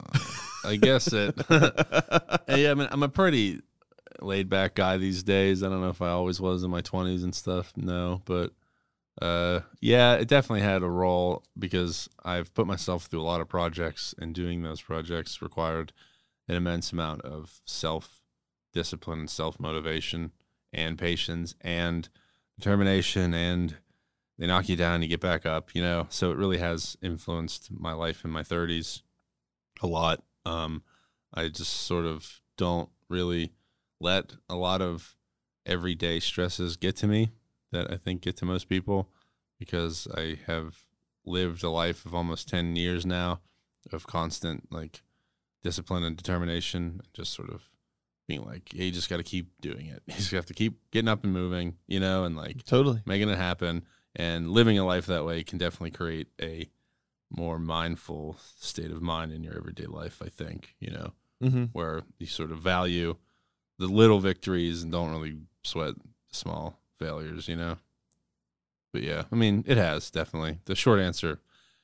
I 0.66 0.78
guess 0.78 1.12
it. 1.14 1.36
yeah, 1.50 2.72
I 2.72 2.74
mean, 2.74 2.88
I'm 2.92 3.04
a 3.04 3.10
pretty 3.10 3.62
laid 4.24 4.50
back 4.50 4.76
guy 4.76 4.98
these 4.98 5.24
days. 5.24 5.64
I 5.64 5.70
don't 5.70 5.82
know 5.82 5.90
if 5.90 6.02
I 6.02 6.10
always 6.10 6.40
was 6.40 6.64
in 6.64 6.72
my 6.72 6.82
20s 6.82 7.24
and 7.24 7.34
stuff. 7.34 7.74
No, 7.76 8.22
but 8.26 8.54
uh, 9.22 9.62
yeah, 9.80 10.16
it 10.16 10.28
definitely 10.28 10.62
had 10.62 10.84
a 10.84 10.90
role 10.90 11.44
because 11.58 12.10
I've 12.24 12.54
put 12.54 12.68
myself 12.68 13.06
through 13.06 13.22
a 13.22 13.24
lot 13.24 13.42
of 13.42 13.48
projects, 13.50 14.16
and 14.18 14.34
doing 14.34 14.64
those 14.64 14.82
projects 14.82 15.42
required 15.42 15.94
an 16.48 16.56
immense 16.56 16.92
amount 16.92 17.22
of 17.22 17.62
self 17.66 18.22
discipline 18.74 19.20
and 19.20 19.30
self 19.30 19.60
motivation 19.60 20.32
and 20.74 20.98
patience 20.98 21.56
and 21.62 22.10
determination 22.58 23.34
and 23.34 23.78
they 24.38 24.48
knock 24.48 24.68
you 24.68 24.76
down 24.76 25.02
you 25.02 25.08
get 25.08 25.20
back 25.20 25.46
up 25.46 25.74
you 25.76 25.82
know 25.82 26.08
so 26.10 26.32
it 26.32 26.38
really 26.38 26.58
has 26.58 26.98
influenced 27.02 27.70
my 27.72 27.94
life 27.94 28.26
in 28.26 28.32
my 28.32 28.42
30s 28.42 29.02
a 29.82 29.88
lot 29.88 30.24
um 30.46 30.84
i 31.34 31.48
just 31.48 31.74
sort 31.74 32.06
of 32.06 32.42
don't 32.58 32.90
really 33.10 33.52
let 34.04 34.34
a 34.50 34.56
lot 34.56 34.82
of 34.82 35.16
everyday 35.66 36.20
stresses 36.20 36.76
get 36.76 36.96
to 36.96 37.08
me 37.08 37.32
that 37.72 37.92
i 37.92 37.98
think 37.98 38.22
get 38.22 38.38
to 38.38 38.46
most 38.46 38.68
people 38.68 39.10
because 39.58 40.08
i 40.16 40.38
have 40.46 40.86
lived 41.26 41.64
a 41.64 41.70
life 41.70 42.06
of 42.06 42.14
almost 42.14 42.50
10 42.50 42.76
years 42.76 43.06
now 43.06 43.40
of 43.92 44.06
constant 44.06 44.68
like 44.72 45.02
discipline 45.64 46.04
and 46.04 46.18
determination 46.18 47.02
just 47.14 47.34
sort 47.34 47.50
of 47.50 47.70
being 48.28 48.44
like, 48.46 48.74
yeah, 48.74 48.86
you 48.86 48.92
just 48.92 49.10
got 49.10 49.18
to 49.18 49.24
keep 49.24 49.50
doing 49.62 49.88
it. 49.88 50.04
You 50.08 50.16
just 50.16 50.32
have 50.32 50.46
to 50.48 50.54
keep 50.54 50.80
getting 50.92 51.10
up 51.10 51.24
and 51.24 51.34
moving, 51.34 51.78
you 51.88 52.00
know, 52.00 52.24
and 52.24 52.36
like 52.36 52.64
totally 52.66 53.02
making 53.06 53.30
it 53.30 53.38
happen. 53.38 53.84
And 54.16 54.52
living 54.52 54.78
a 54.78 54.86
life 54.86 55.08
that 55.08 55.26
way 55.26 55.44
can 55.44 55.58
definitely 55.58 55.92
create 55.92 56.28
a 56.42 56.70
more 57.32 57.58
mindful 57.58 58.38
state 58.60 58.92
of 58.92 59.02
mind 59.02 59.32
in 59.32 59.44
your 59.44 59.58
everyday 59.58 59.88
life, 59.88 60.22
I 60.24 60.30
think, 60.30 60.76
you 60.80 60.92
know, 60.92 61.14
mm-hmm. 61.44 61.66
where 61.74 62.04
you 62.20 62.28
sort 62.28 62.52
of 62.52 62.60
value 62.60 63.16
the 63.80 63.88
little 63.88 64.20
victories 64.20 64.84
and 64.84 64.92
don't 64.92 65.12
really 65.12 65.38
sweat 65.64 65.96
small 66.32 66.80
failures, 67.00 67.48
you 67.48 67.56
know. 67.56 67.78
But 68.92 69.04
yeah, 69.04 69.24
I 69.32 69.36
mean, 69.36 69.64
it 69.68 69.78
has 69.78 70.12
definitely. 70.12 70.60
The 70.66 70.76
short 70.76 71.00
answer, 71.00 71.40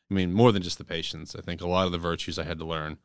I 0.09 0.13
mean, 0.13 0.31
more 0.31 0.51
than 0.51 0.61
just 0.61 0.77
the 0.77 0.83
patience. 0.83 1.35
I 1.35 1.41
think 1.41 1.61
a 1.61 1.67
lot 1.67 1.85
of 1.85 1.91
the 1.91 1.97
virtues 1.97 2.37
I 2.37 2.43
had 2.43 2.59
to 2.59 2.65
learn 2.65 2.97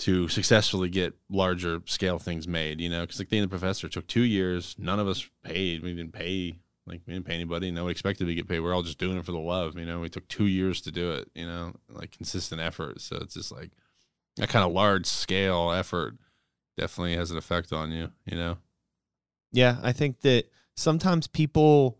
to 0.00 0.28
successfully 0.28 0.88
get 0.88 1.14
larger 1.28 1.82
scale 1.86 2.18
things 2.18 2.46
made, 2.46 2.80
you 2.80 2.88
know, 2.88 3.02
because 3.02 3.18
like 3.18 3.28
the, 3.28 3.40
the 3.40 3.48
professor 3.48 3.88
took 3.88 4.06
two 4.06 4.22
years. 4.22 4.76
None 4.78 5.00
of 5.00 5.08
us 5.08 5.28
paid. 5.44 5.82
We 5.82 5.94
didn't 5.94 6.12
pay. 6.12 6.58
Like 6.86 7.02
we 7.06 7.12
didn't 7.12 7.26
pay 7.26 7.34
anybody. 7.34 7.70
No 7.70 7.84
one 7.84 7.90
expected 7.90 8.26
to 8.26 8.34
get 8.34 8.48
paid. 8.48 8.60
We're 8.60 8.74
all 8.74 8.82
just 8.82 8.98
doing 8.98 9.18
it 9.18 9.24
for 9.24 9.32
the 9.32 9.38
love, 9.38 9.76
you 9.76 9.84
know. 9.84 10.00
We 10.00 10.08
took 10.08 10.26
two 10.28 10.46
years 10.46 10.80
to 10.82 10.90
do 10.90 11.12
it, 11.12 11.30
you 11.34 11.46
know, 11.46 11.74
like 11.88 12.12
consistent 12.12 12.60
effort. 12.60 13.00
So 13.00 13.16
it's 13.16 13.34
just 13.34 13.52
like 13.52 13.70
that 14.36 14.48
kind 14.48 14.64
of 14.64 14.72
large 14.72 15.06
scale 15.06 15.70
effort 15.72 16.14
definitely 16.78 17.16
has 17.16 17.30
an 17.30 17.36
effect 17.36 17.72
on 17.72 17.92
you, 17.92 18.10
you 18.24 18.36
know. 18.36 18.58
Yeah, 19.52 19.78
I 19.82 19.92
think 19.92 20.20
that 20.20 20.44
sometimes 20.76 21.26
people, 21.26 21.98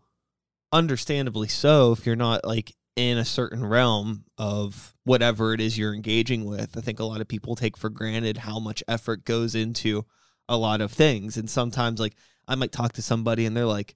understandably 0.71 1.47
so, 1.47 1.91
if 1.91 2.05
you're 2.05 2.15
not 2.15 2.45
like 2.45 2.73
in 2.95 3.17
a 3.17 3.25
certain 3.25 3.65
realm 3.65 4.25
of 4.37 4.93
whatever 5.05 5.53
it 5.53 5.61
is 5.61 5.77
you're 5.77 5.93
engaging 5.93 6.43
with. 6.45 6.77
I 6.77 6.81
think 6.81 6.99
a 6.99 7.05
lot 7.05 7.21
of 7.21 7.27
people 7.27 7.55
take 7.55 7.77
for 7.77 7.89
granted 7.89 8.37
how 8.37 8.59
much 8.59 8.83
effort 8.87 9.23
goes 9.23 9.55
into 9.55 10.05
a 10.49 10.57
lot 10.57 10.81
of 10.81 10.91
things. 10.91 11.37
And 11.37 11.49
sometimes, 11.49 11.99
like, 11.99 12.15
I 12.47 12.55
might 12.55 12.71
talk 12.73 12.93
to 12.93 13.01
somebody 13.01 13.45
and 13.45 13.55
they're 13.55 13.65
like, 13.65 13.95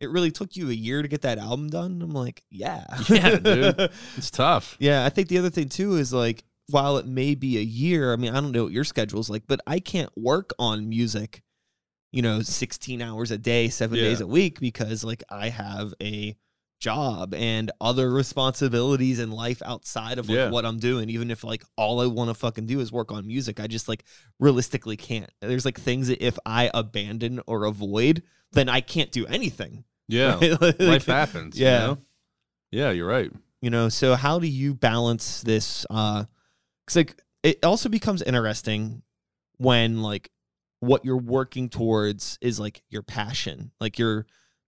it 0.00 0.10
really 0.10 0.30
took 0.30 0.56
you 0.56 0.68
a 0.68 0.74
year 0.74 1.00
to 1.02 1.08
get 1.08 1.22
that 1.22 1.38
album 1.38 1.70
done. 1.70 2.02
I'm 2.02 2.10
like, 2.10 2.42
yeah. 2.50 2.86
Yeah, 3.08 3.36
dude. 3.36 3.90
It's 4.16 4.30
tough. 4.30 4.76
yeah. 4.80 5.04
I 5.04 5.10
think 5.10 5.28
the 5.28 5.38
other 5.38 5.50
thing, 5.50 5.68
too, 5.68 5.96
is 5.96 6.12
like, 6.12 6.42
while 6.70 6.96
it 6.98 7.06
may 7.06 7.34
be 7.34 7.58
a 7.58 7.62
year, 7.62 8.12
I 8.12 8.16
mean, 8.16 8.30
I 8.34 8.40
don't 8.40 8.52
know 8.52 8.64
what 8.64 8.72
your 8.72 8.84
schedule's 8.84 9.28
like, 9.30 9.44
but 9.46 9.60
I 9.66 9.80
can't 9.80 10.10
work 10.16 10.52
on 10.58 10.88
music, 10.88 11.42
you 12.12 12.22
know, 12.22 12.42
16 12.42 13.00
hours 13.02 13.30
a 13.30 13.38
day, 13.38 13.68
seven 13.68 13.98
Yeah. 13.98 14.04
days 14.04 14.20
a 14.20 14.26
week 14.26 14.60
because, 14.60 15.04
like, 15.04 15.22
I 15.30 15.48
have 15.48 15.92
a 16.02 16.36
job 16.80 17.34
and 17.34 17.70
other 17.80 18.10
responsibilities 18.10 19.18
in 19.20 19.30
life 19.30 19.60
outside 19.66 20.18
of 20.18 20.28
like 20.30 20.36
Yeah. 20.36 20.48
what 20.50 20.64
I'm 20.64 20.78
doing. 20.78 21.10
Even 21.10 21.30
if 21.30 21.44
like 21.44 21.62
all 21.76 22.00
I 22.00 22.06
want 22.06 22.30
to 22.30 22.34
fucking 22.34 22.64
do 22.64 22.80
is 22.80 22.90
work 22.90 23.12
on 23.12 23.26
music, 23.26 23.60
I 23.60 23.66
just 23.66 23.86
like 23.86 24.02
realistically 24.38 24.96
can't. 24.96 25.30
There's 25.42 25.66
like 25.66 25.78
things 25.78 26.08
that 26.08 26.24
if 26.24 26.38
I 26.46 26.70
abandon 26.72 27.40
or 27.46 27.66
avoid, 27.66 28.22
then 28.52 28.70
I 28.70 28.80
can't 28.80 29.12
do 29.12 29.26
anything. 29.26 29.84
Yeah. 30.08 30.36
Like, 30.60 30.80
Life 30.80 31.04
happens. 31.06 31.58
you 31.58 31.66
Yeah. 31.66 31.78
know? 31.80 31.98
Yeah, 32.72 32.90
you're 32.92 33.06
right. 33.08 33.30
you 33.60 33.68
know 33.68 33.90
so 33.90 34.14
how 34.14 34.38
do 34.38 34.46
you 34.46 34.72
balance 34.72 35.42
this 35.42 35.84
uh 35.90 36.24
cuz 36.86 36.96
like 36.96 37.22
it 37.42 37.64
also 37.64 37.88
becomes 37.88 38.22
interesting 38.22 39.02
when 39.58 40.02
like 40.02 40.30
what 40.80 41.04
you're 41.04 41.16
working 41.18 41.68
towards 41.68 42.38
is 42.40 42.58
like 42.58 42.82
your 42.88 43.02
passion 43.02 43.70
like 43.80 43.98
your 43.98 44.26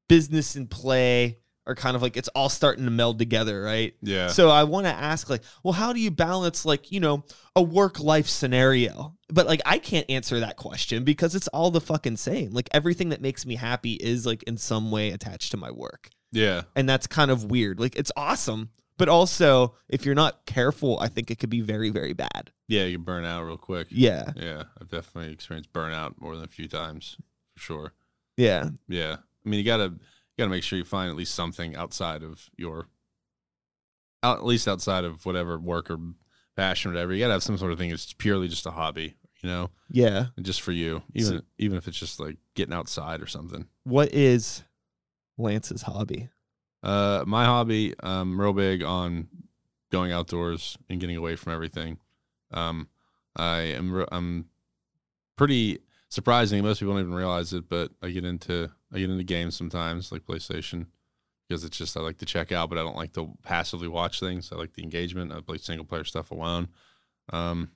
business 0.08 0.56
and 0.56 0.70
play 0.70 1.38
are 1.66 1.74
kind 1.74 1.94
of 1.96 2.02
like 2.02 2.16
it's 2.16 2.28
all 2.34 2.48
starting 2.48 2.84
to 2.84 2.90
meld 2.90 3.18
together 3.18 3.62
right 3.62 3.94
Yeah. 4.02 4.26
so 4.26 4.50
i 4.50 4.64
want 4.64 4.84
to 4.86 4.92
ask 4.92 5.30
like 5.30 5.42
well 5.62 5.72
how 5.72 5.92
do 5.92 6.00
you 6.00 6.10
balance 6.10 6.64
like 6.66 6.90
you 6.92 7.00
know 7.00 7.24
a 7.56 7.62
work 7.62 8.00
life 8.00 8.26
scenario 8.28 9.16
but 9.28 9.46
like 9.46 9.62
i 9.64 9.78
can't 9.78 10.10
answer 10.10 10.40
that 10.40 10.56
question 10.56 11.04
because 11.04 11.34
it's 11.34 11.48
all 11.48 11.70
the 11.70 11.80
fucking 11.80 12.16
same 12.16 12.50
like 12.50 12.68
everything 12.72 13.10
that 13.10 13.22
makes 13.22 13.46
me 13.46 13.54
happy 13.54 13.94
is 13.94 14.26
like 14.26 14.42
in 14.42 14.56
some 14.58 14.90
way 14.90 15.10
attached 15.12 15.52
to 15.52 15.56
my 15.56 15.70
work 15.70 16.10
yeah. 16.32 16.62
and 16.74 16.88
that's 16.88 17.06
kind 17.06 17.30
of 17.30 17.44
weird. 17.44 17.78
Like 17.78 17.94
it's 17.94 18.10
awesome, 18.16 18.70
but 18.98 19.08
also 19.08 19.74
if 19.88 20.04
you're 20.04 20.14
not 20.14 20.44
careful, 20.46 20.98
I 21.00 21.08
think 21.08 21.30
it 21.30 21.38
could 21.38 21.50
be 21.50 21.60
very 21.60 21.90
very 21.90 22.12
bad. 22.12 22.50
Yeah, 22.68 22.84
you 22.84 22.98
burn 22.98 23.24
out 23.24 23.42
real 23.44 23.56
quick. 23.58 23.88
Yeah. 23.90 24.32
Yeah, 24.36 24.64
I've 24.80 24.88
definitely 24.88 25.32
experienced 25.32 25.72
burnout 25.72 26.14
more 26.20 26.34
than 26.34 26.44
a 26.44 26.48
few 26.48 26.68
times, 26.68 27.16
for 27.54 27.60
sure. 27.60 27.92
Yeah. 28.36 28.70
Yeah, 28.88 29.16
I 29.44 29.48
mean, 29.48 29.58
you 29.58 29.64
gotta 29.64 29.84
you 29.94 29.98
gotta 30.38 30.50
make 30.50 30.62
sure 30.62 30.78
you 30.78 30.84
find 30.84 31.10
at 31.10 31.16
least 31.16 31.34
something 31.34 31.76
outside 31.76 32.22
of 32.22 32.48
your, 32.56 32.88
out, 34.22 34.38
at 34.38 34.44
least 34.44 34.66
outside 34.68 35.04
of 35.04 35.26
whatever 35.26 35.58
work 35.58 35.90
or 35.90 35.98
passion 36.56 36.90
or 36.90 36.94
whatever. 36.94 37.12
You 37.12 37.20
gotta 37.20 37.34
have 37.34 37.42
some 37.42 37.58
sort 37.58 37.72
of 37.72 37.78
thing 37.78 37.90
that's 37.90 38.12
purely 38.14 38.48
just 38.48 38.64
a 38.66 38.70
hobby, 38.70 39.16
you 39.42 39.48
know, 39.48 39.70
Yeah. 39.90 40.26
and 40.36 40.46
just 40.46 40.62
for 40.62 40.72
you, 40.72 41.02
even 41.14 41.42
even 41.58 41.76
if 41.76 41.88
it's 41.88 41.98
just 41.98 42.18
like 42.20 42.38
getting 42.54 42.72
outside 42.74 43.20
or 43.20 43.26
something. 43.26 43.66
What 43.84 44.12
is 44.14 44.62
Lance's 45.36 45.82
hobby? 45.82 46.28
Uh, 46.82 47.24
my 47.26 47.44
hobby, 47.44 47.94
um, 48.00 48.40
real 48.40 48.52
big 48.52 48.82
on 48.82 49.28
going 49.90 50.12
outdoors 50.12 50.76
and 50.88 51.00
getting 51.00 51.16
away 51.16 51.36
from 51.36 51.52
everything. 51.52 51.98
Um, 52.50 52.88
I 53.36 53.60
am 53.60 54.04
I'm 54.10 54.46
pretty 55.36 55.78
surprising. 56.08 56.62
Most 56.62 56.80
people 56.80 56.94
don't 56.94 57.02
even 57.02 57.14
realize 57.14 57.52
it, 57.52 57.68
but 57.68 57.92
I 58.02 58.10
get 58.10 58.24
into 58.24 58.70
I 58.92 58.98
get 58.98 59.10
into 59.10 59.24
games 59.24 59.56
sometimes, 59.56 60.12
like 60.12 60.26
PlayStation, 60.26 60.86
because 61.48 61.64
it's 61.64 61.78
just 61.78 61.96
I 61.96 62.00
like 62.00 62.18
to 62.18 62.26
check 62.26 62.52
out, 62.52 62.68
but 62.68 62.78
I 62.78 62.82
don't 62.82 62.96
like 62.96 63.12
to 63.14 63.32
passively 63.42 63.88
watch 63.88 64.20
things. 64.20 64.50
I 64.52 64.56
like 64.56 64.74
the 64.74 64.82
engagement. 64.82 65.32
I 65.32 65.40
play 65.40 65.58
single 65.58 65.86
player 65.86 66.04
stuff 66.04 66.30
alone. 66.30 66.68
Um, 67.32 67.70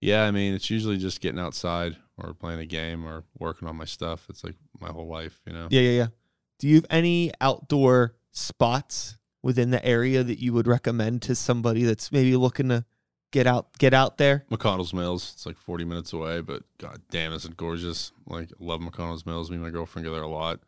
yeah, 0.00 0.24
I 0.24 0.30
mean, 0.30 0.54
it's 0.54 0.70
usually 0.70 0.96
just 0.96 1.20
getting 1.20 1.40
outside 1.40 1.96
or 2.16 2.32
playing 2.32 2.60
a 2.60 2.66
game 2.66 3.04
or 3.04 3.24
working 3.38 3.68
on 3.68 3.76
my 3.76 3.84
stuff. 3.84 4.26
It's 4.30 4.44
like 4.44 4.54
my 4.80 4.88
whole 4.88 5.08
life, 5.08 5.40
you 5.46 5.52
know. 5.52 5.68
Yeah, 5.70 5.82
yeah, 5.82 5.90
yeah. 5.90 6.06
Do 6.60 6.68
you 6.68 6.74
have 6.76 6.86
any 6.90 7.32
outdoor 7.40 8.16
spots 8.32 9.16
within 9.42 9.70
the 9.70 9.82
area 9.82 10.22
that 10.22 10.38
you 10.38 10.52
would 10.52 10.66
recommend 10.66 11.22
to 11.22 11.34
somebody 11.34 11.84
that's 11.84 12.12
maybe 12.12 12.36
looking 12.36 12.68
to 12.68 12.84
get 13.30 13.46
out 13.46 13.78
get 13.78 13.94
out 13.94 14.18
there? 14.18 14.44
McConnell's 14.50 14.92
Mills. 14.92 15.30
It's 15.32 15.46
like 15.46 15.56
40 15.56 15.86
minutes 15.86 16.12
away, 16.12 16.42
but 16.42 16.62
god 16.76 17.00
damn, 17.10 17.32
is 17.32 17.46
it 17.46 17.56
gorgeous. 17.56 18.12
Like, 18.26 18.50
love 18.58 18.80
McConnell's 18.80 19.24
Mills. 19.24 19.50
Me 19.50 19.56
and 19.56 19.64
my 19.64 19.70
girlfriend 19.70 20.04
go 20.04 20.12
there 20.12 20.22
a 20.22 20.28
lot. 20.28 20.60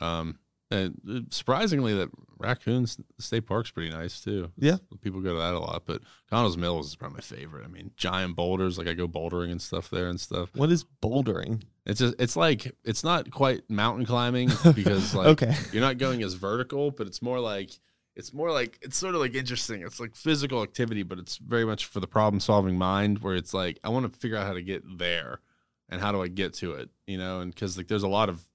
Um, 0.00 0.38
and 0.74 1.00
uh, 1.08 1.20
surprisingly, 1.30 1.94
that 1.94 2.10
Raccoons 2.38 3.00
State 3.18 3.46
Park's 3.46 3.70
pretty 3.70 3.90
nice 3.90 4.20
too. 4.20 4.50
Yeah. 4.56 4.76
People 5.00 5.20
go 5.20 5.34
to 5.34 5.38
that 5.38 5.54
a 5.54 5.58
lot, 5.58 5.84
but 5.86 6.02
McConnell's 6.30 6.56
Mills 6.56 6.88
is 6.88 6.96
probably 6.96 7.16
my 7.16 7.20
favorite. 7.20 7.64
I 7.64 7.68
mean, 7.68 7.92
giant 7.96 8.36
boulders, 8.36 8.78
like 8.78 8.86
I 8.86 8.94
go 8.94 9.08
bouldering 9.08 9.50
and 9.50 9.60
stuff 9.60 9.90
there 9.90 10.08
and 10.08 10.20
stuff. 10.20 10.50
What 10.54 10.70
is 10.70 10.84
bouldering? 11.02 11.62
It's 11.86 12.00
just, 12.00 12.14
it's 12.18 12.36
like, 12.36 12.74
it's 12.84 13.04
not 13.04 13.30
quite 13.30 13.68
mountain 13.70 14.06
climbing 14.06 14.50
because 14.74 15.14
like, 15.14 15.42
okay. 15.42 15.54
you're 15.72 15.82
not 15.82 15.98
going 15.98 16.22
as 16.22 16.34
vertical, 16.34 16.90
but 16.90 17.06
it's 17.06 17.22
more 17.22 17.40
like 17.40 17.70
it's 18.16 18.32
more 18.32 18.52
like 18.52 18.78
it's 18.80 18.96
sort 18.96 19.14
of 19.14 19.20
like 19.20 19.34
interesting. 19.34 19.82
It's 19.82 19.98
like 19.98 20.14
physical 20.14 20.62
activity, 20.62 21.02
but 21.02 21.18
it's 21.18 21.36
very 21.38 21.64
much 21.64 21.86
for 21.86 22.00
the 22.00 22.06
problem 22.06 22.40
solving 22.40 22.78
mind 22.78 23.18
where 23.18 23.34
it's 23.34 23.52
like 23.52 23.78
I 23.82 23.88
want 23.88 24.12
to 24.12 24.18
figure 24.18 24.36
out 24.36 24.46
how 24.46 24.52
to 24.52 24.62
get 24.62 24.82
there 24.98 25.40
and 25.88 26.00
how 26.00 26.12
do 26.12 26.22
I 26.22 26.28
get 26.28 26.54
to 26.54 26.74
it, 26.74 26.90
you 27.06 27.18
know? 27.18 27.40
And 27.40 27.52
because 27.52 27.76
like 27.76 27.88
there's 27.88 28.04
a 28.04 28.08
lot 28.08 28.28
of 28.28 28.46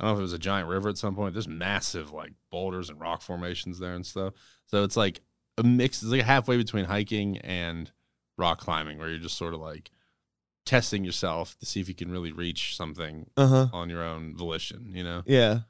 I 0.00 0.04
don't 0.04 0.10
know 0.10 0.14
if 0.14 0.18
it 0.18 0.22
was 0.22 0.32
a 0.32 0.38
giant 0.38 0.68
river 0.68 0.88
at 0.88 0.98
some 0.98 1.14
point. 1.14 1.34
There's 1.34 1.48
massive 1.48 2.12
like 2.12 2.32
boulders 2.50 2.90
and 2.90 3.00
rock 3.00 3.22
formations 3.22 3.78
there 3.78 3.94
and 3.94 4.04
stuff. 4.04 4.34
So 4.66 4.82
it's 4.84 4.96
like 4.96 5.20
a 5.56 5.62
mix. 5.62 6.02
It's 6.02 6.10
like 6.10 6.22
halfway 6.22 6.56
between 6.56 6.84
hiking 6.86 7.38
and 7.38 7.90
rock 8.36 8.58
climbing, 8.58 8.98
where 8.98 9.08
you're 9.08 9.18
just 9.18 9.38
sort 9.38 9.54
of 9.54 9.60
like 9.60 9.90
testing 10.66 11.04
yourself 11.04 11.56
to 11.58 11.66
see 11.66 11.80
if 11.80 11.88
you 11.88 11.94
can 11.94 12.10
really 12.10 12.32
reach 12.32 12.76
something 12.76 13.26
Uh 13.36 13.46
huh. 13.46 13.66
on 13.72 13.88
your 13.90 14.02
own 14.02 14.36
volition. 14.36 14.90
You 14.94 15.04
know. 15.04 15.22
Yeah. 15.26 15.60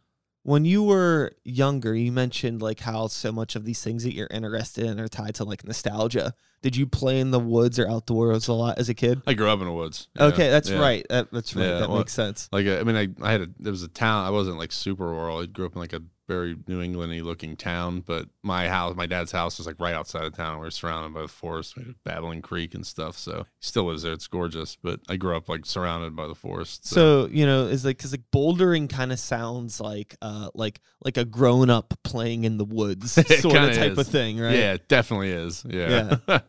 When 0.45 0.67
you 0.67 0.83
were 0.83 1.33
younger, 1.43 1.95
you 1.95 2.13
mentioned 2.13 2.61
like 2.61 2.81
how 2.81 3.07
so 3.07 3.33
much 3.33 3.57
of 3.57 3.65
these 3.65 3.83
things 3.83 4.05
that 4.05 4.15
you're 4.15 4.29
interested 4.31 4.85
in 4.85 5.01
are 5.01 5.09
tied 5.09 5.35
to 5.37 5.45
like 5.45 5.65
nostalgia. 5.65 6.35
Did 6.61 6.77
you 6.77 6.87
play 6.87 7.19
in 7.19 7.31
the 7.31 7.41
woods 7.41 7.79
or 7.79 7.89
outdoors 7.89 8.47
a 8.49 8.53
lot 8.53 8.79
as 8.79 8.91
a 8.91 8.95
kid? 8.95 9.23
I 9.27 9.33
grew 9.33 9.49
up 9.49 9.61
in 9.61 9.67
the 9.67 9.73
woods. 9.73 10.09
you 10.15 10.21
know? 10.21 10.27
Okay, 10.29 10.51
that's 10.51 10.69
Yeah. 10.69 10.81
right. 10.81 11.07
That, 11.09 11.33
that's 11.33 11.57
right. 11.57 11.65
Yeah, 11.65 11.79
that 11.81 11.89
well, 11.89 11.99
makes 11.99 12.13
sense. 12.13 12.49
Like 12.53 12.67
I 12.67 12.83
mean, 12.83 12.95
I 12.95 13.09
I 13.27 13.33
had 13.33 13.41
a 13.41 13.49
there 13.59 13.73
was 13.73 13.83
a 13.83 13.89
town. 13.89 14.27
I 14.27 14.31
wasn't 14.31 14.59
like 14.59 14.71
super 14.71 15.07
rural. 15.07 15.41
I 15.41 15.47
grew 15.47 15.65
up 15.65 15.75
in 15.75 15.81
like 15.81 15.95
a 15.95 16.03
very 16.27 16.57
New 16.67 16.81
Englandy 16.81 17.23
looking 17.23 17.57
town, 17.57 18.01
but 18.01 18.29
my 18.43 18.69
house, 18.69 18.97
my 18.97 19.07
dad's 19.07 19.33
house, 19.33 19.59
was 19.59 19.67
like 19.67 19.79
right 19.79 19.95
outside 19.95 20.25
of 20.25 20.35
town. 20.35 20.61
We 20.61 20.67
are 20.67 20.71
surrounded 20.71 21.13
by 21.13 21.23
the 21.23 21.29
forest, 21.29 21.77
we 21.77 21.85
had 21.85 21.95
Babbling 22.05 22.43
Creek 22.43 22.75
and 22.75 22.87
stuff. 22.87 23.17
So 23.19 23.45
he 23.59 23.67
still 23.67 23.85
lives 23.85 24.03
there. 24.03 24.13
It's 24.13 24.27
gorgeous, 24.27 24.77
but 24.77 25.01
I 25.09 25.17
grew 25.17 25.37
up 25.37 25.49
like 25.49 25.67
surrounded 25.67 26.17
by 26.17 26.27
the 26.27 26.35
forest. 26.35 26.87
So 26.87 27.29
you 27.31 27.47
know, 27.47 27.67
is 27.67 27.85
like 27.85 27.99
because 27.99 28.13
like 28.13 28.31
bouldering 28.33 28.89
kind 28.89 29.13
of 29.13 29.19
sounds 29.19 29.81
like 29.81 30.17
uh 30.23 30.51
like 30.55 30.81
like 31.05 31.17
a 31.17 31.25
grown 31.25 31.71
up 31.71 31.95
playing 32.05 32.45
in 32.45 32.57
the 32.57 32.65
woods 32.65 33.13
sort 33.41 33.57
of 33.57 33.75
type 33.75 33.93
is. 33.93 33.99
of 33.99 34.07
thing, 34.07 34.39
right? 34.39 34.57
yeah, 34.57 34.73
it 34.75 34.89
definitely 34.89 35.31
is. 35.31 35.65
Yeah. 35.69 36.17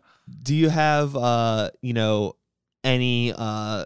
Do 0.41 0.55
you 0.55 0.69
have 0.69 1.15
uh 1.15 1.69
you 1.81 1.93
know 1.93 2.35
any 2.83 3.33
uh 3.35 3.85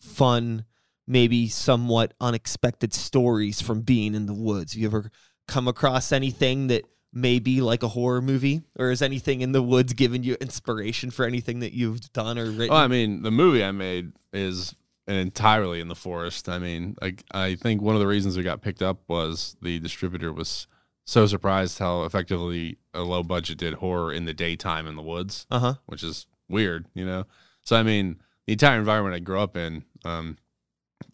fun, 0.00 0.64
maybe 1.08 1.48
somewhat 1.48 2.14
unexpected 2.20 2.92
stories 2.92 3.60
from 3.60 3.80
being 3.80 4.14
in 4.14 4.26
the 4.26 4.34
woods? 4.34 4.74
Have 4.74 4.80
you 4.80 4.86
ever 4.86 5.10
come 5.48 5.66
across 5.66 6.12
anything 6.12 6.68
that 6.68 6.84
may 7.12 7.38
be 7.38 7.60
like 7.60 7.82
a 7.82 7.88
horror 7.88 8.20
movie, 8.20 8.62
or 8.78 8.90
is 8.90 9.00
anything 9.02 9.40
in 9.40 9.52
the 9.52 9.62
woods 9.62 9.94
given 9.94 10.22
you 10.22 10.36
inspiration 10.40 11.10
for 11.10 11.24
anything 11.24 11.60
that 11.60 11.72
you've 11.72 12.12
done 12.12 12.38
or 12.38 12.44
written? 12.44 12.68
Well, 12.68 12.78
I 12.78 12.86
mean, 12.86 13.22
the 13.22 13.30
movie 13.30 13.64
I 13.64 13.72
made 13.72 14.12
is 14.32 14.74
entirely 15.06 15.80
in 15.80 15.88
the 15.88 15.94
forest. 15.94 16.48
I 16.48 16.58
mean, 16.58 16.96
like 17.00 17.24
I 17.32 17.54
think 17.54 17.80
one 17.80 17.94
of 17.94 18.00
the 18.00 18.06
reasons 18.06 18.36
we 18.36 18.42
got 18.42 18.60
picked 18.60 18.82
up 18.82 19.00
was 19.08 19.56
the 19.62 19.78
distributor 19.78 20.32
was 20.32 20.66
so 21.06 21.26
surprised 21.26 21.78
how 21.78 22.04
effectively 22.04 22.76
a 22.92 23.00
low 23.00 23.22
budget 23.22 23.56
did 23.56 23.74
horror 23.74 24.12
in 24.12 24.26
the 24.26 24.34
daytime 24.34 24.86
in 24.86 24.94
the 24.94 25.02
woods, 25.02 25.46
uh 25.50 25.58
huh. 25.58 25.74
which 25.86 26.02
is 26.02 26.26
weird, 26.48 26.86
you 26.94 27.06
know. 27.06 27.24
So 27.62 27.76
I 27.76 27.82
mean, 27.82 28.20
the 28.46 28.52
entire 28.52 28.78
environment 28.78 29.14
I 29.14 29.20
grew 29.20 29.40
up 29.40 29.56
in 29.56 29.84
um, 30.04 30.36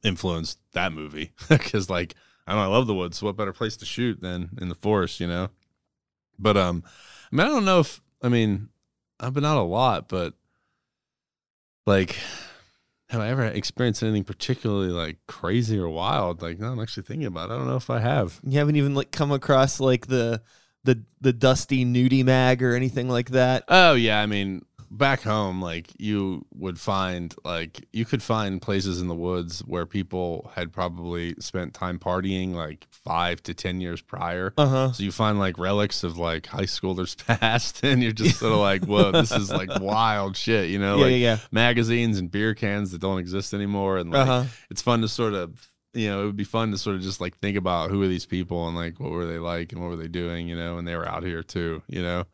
influenced 0.04 0.58
that 0.72 0.92
movie 0.92 1.32
because, 1.48 1.90
like, 1.90 2.14
I 2.46 2.52
don't 2.52 2.60
know, 2.60 2.70
I 2.72 2.76
love 2.76 2.86
the 2.86 2.94
woods. 2.94 3.22
What 3.22 3.36
better 3.36 3.52
place 3.52 3.76
to 3.78 3.86
shoot 3.86 4.20
than 4.20 4.50
in 4.60 4.68
the 4.68 4.74
forest, 4.74 5.18
you 5.18 5.26
know? 5.26 5.48
But 6.38 6.56
um, 6.56 6.84
I 7.32 7.36
mean, 7.36 7.46
I 7.46 7.48
don't 7.48 7.64
know 7.64 7.80
if 7.80 8.00
I 8.22 8.28
mean 8.28 8.68
I've 9.20 9.34
been 9.34 9.44
out 9.44 9.58
a 9.58 9.62
lot, 9.62 10.08
but 10.08 10.34
like, 11.86 12.16
have 13.08 13.20
I 13.20 13.28
ever 13.28 13.44
experienced 13.44 14.02
anything 14.02 14.24
particularly 14.24 14.88
like 14.88 15.18
crazy 15.26 15.78
or 15.78 15.88
wild? 15.88 16.42
Like, 16.42 16.58
no, 16.58 16.72
I'm 16.72 16.80
actually 16.80 17.04
thinking 17.04 17.26
about. 17.26 17.50
it. 17.50 17.54
I 17.54 17.56
don't 17.58 17.68
know 17.68 17.76
if 17.76 17.90
I 17.90 18.00
have. 18.00 18.40
You 18.42 18.58
haven't 18.58 18.76
even 18.76 18.94
like 18.94 19.10
come 19.10 19.32
across 19.32 19.80
like 19.80 20.06
the 20.06 20.42
the 20.84 21.02
the 21.20 21.32
dusty 21.32 21.84
nudie 21.84 22.24
mag 22.24 22.62
or 22.62 22.74
anything 22.74 23.08
like 23.08 23.30
that. 23.30 23.64
Oh 23.68 23.94
yeah, 23.94 24.20
I 24.20 24.26
mean, 24.26 24.64
back 24.96 25.22
home, 25.22 25.60
like 25.60 25.88
you 25.98 26.44
would 26.54 26.78
find 26.78 27.34
like 27.44 27.86
you 27.92 28.04
could 28.04 28.22
find 28.22 28.60
places 28.60 29.00
in 29.00 29.08
the 29.08 29.14
woods 29.14 29.60
where 29.60 29.86
people 29.86 30.50
had 30.54 30.72
probably 30.72 31.34
spent 31.38 31.74
time 31.74 31.98
partying 31.98 32.54
like 32.54 32.86
five 32.90 33.42
to 33.44 33.54
ten 33.54 33.80
years 33.80 34.00
prior. 34.00 34.54
Uh 34.56 34.66
huh. 34.66 34.92
So 34.92 35.02
you 35.02 35.12
find 35.12 35.38
like 35.38 35.58
relics 35.58 36.04
of 36.04 36.18
like 36.18 36.46
high 36.46 36.62
schoolers 36.62 37.16
past, 37.40 37.82
and 37.82 38.02
you're 38.02 38.12
just 38.12 38.38
sort 38.38 38.52
of 38.52 38.58
like, 38.58 38.84
whoa, 38.86 39.12
this 39.12 39.32
is 39.32 39.50
like 39.50 39.80
wild 39.80 40.36
shit, 40.36 40.70
you 40.70 40.78
know? 40.78 40.96
Yeah, 40.96 41.02
like 41.02 41.10
yeah, 41.12 41.16
yeah. 41.16 41.38
magazines 41.50 42.18
and 42.18 42.30
beer 42.30 42.54
cans 42.54 42.92
that 42.92 43.00
don't 43.00 43.18
exist 43.18 43.54
anymore, 43.54 43.98
and 43.98 44.14
uh-huh. 44.14 44.44
it's 44.70 44.82
fun 44.82 45.00
to 45.02 45.08
sort 45.08 45.34
of 45.34 45.68
you 45.94 46.08
know 46.08 46.22
it 46.22 46.26
would 46.26 46.36
be 46.36 46.44
fun 46.44 46.72
to 46.72 46.78
sort 46.78 46.96
of 46.96 47.02
just 47.02 47.20
like 47.20 47.36
think 47.38 47.56
about 47.56 47.90
who 47.90 48.02
are 48.02 48.08
these 48.08 48.26
people 48.26 48.66
and 48.66 48.76
like 48.76 48.98
what 48.98 49.12
were 49.12 49.26
they 49.26 49.38
like 49.38 49.72
and 49.72 49.80
what 49.80 49.88
were 49.88 49.96
they 49.96 50.08
doing 50.08 50.48
you 50.48 50.56
know 50.56 50.76
and 50.76 50.86
they 50.86 50.96
were 50.96 51.08
out 51.08 51.22
here 51.22 51.42
too 51.42 51.82
you 51.86 52.02
know 52.02 52.24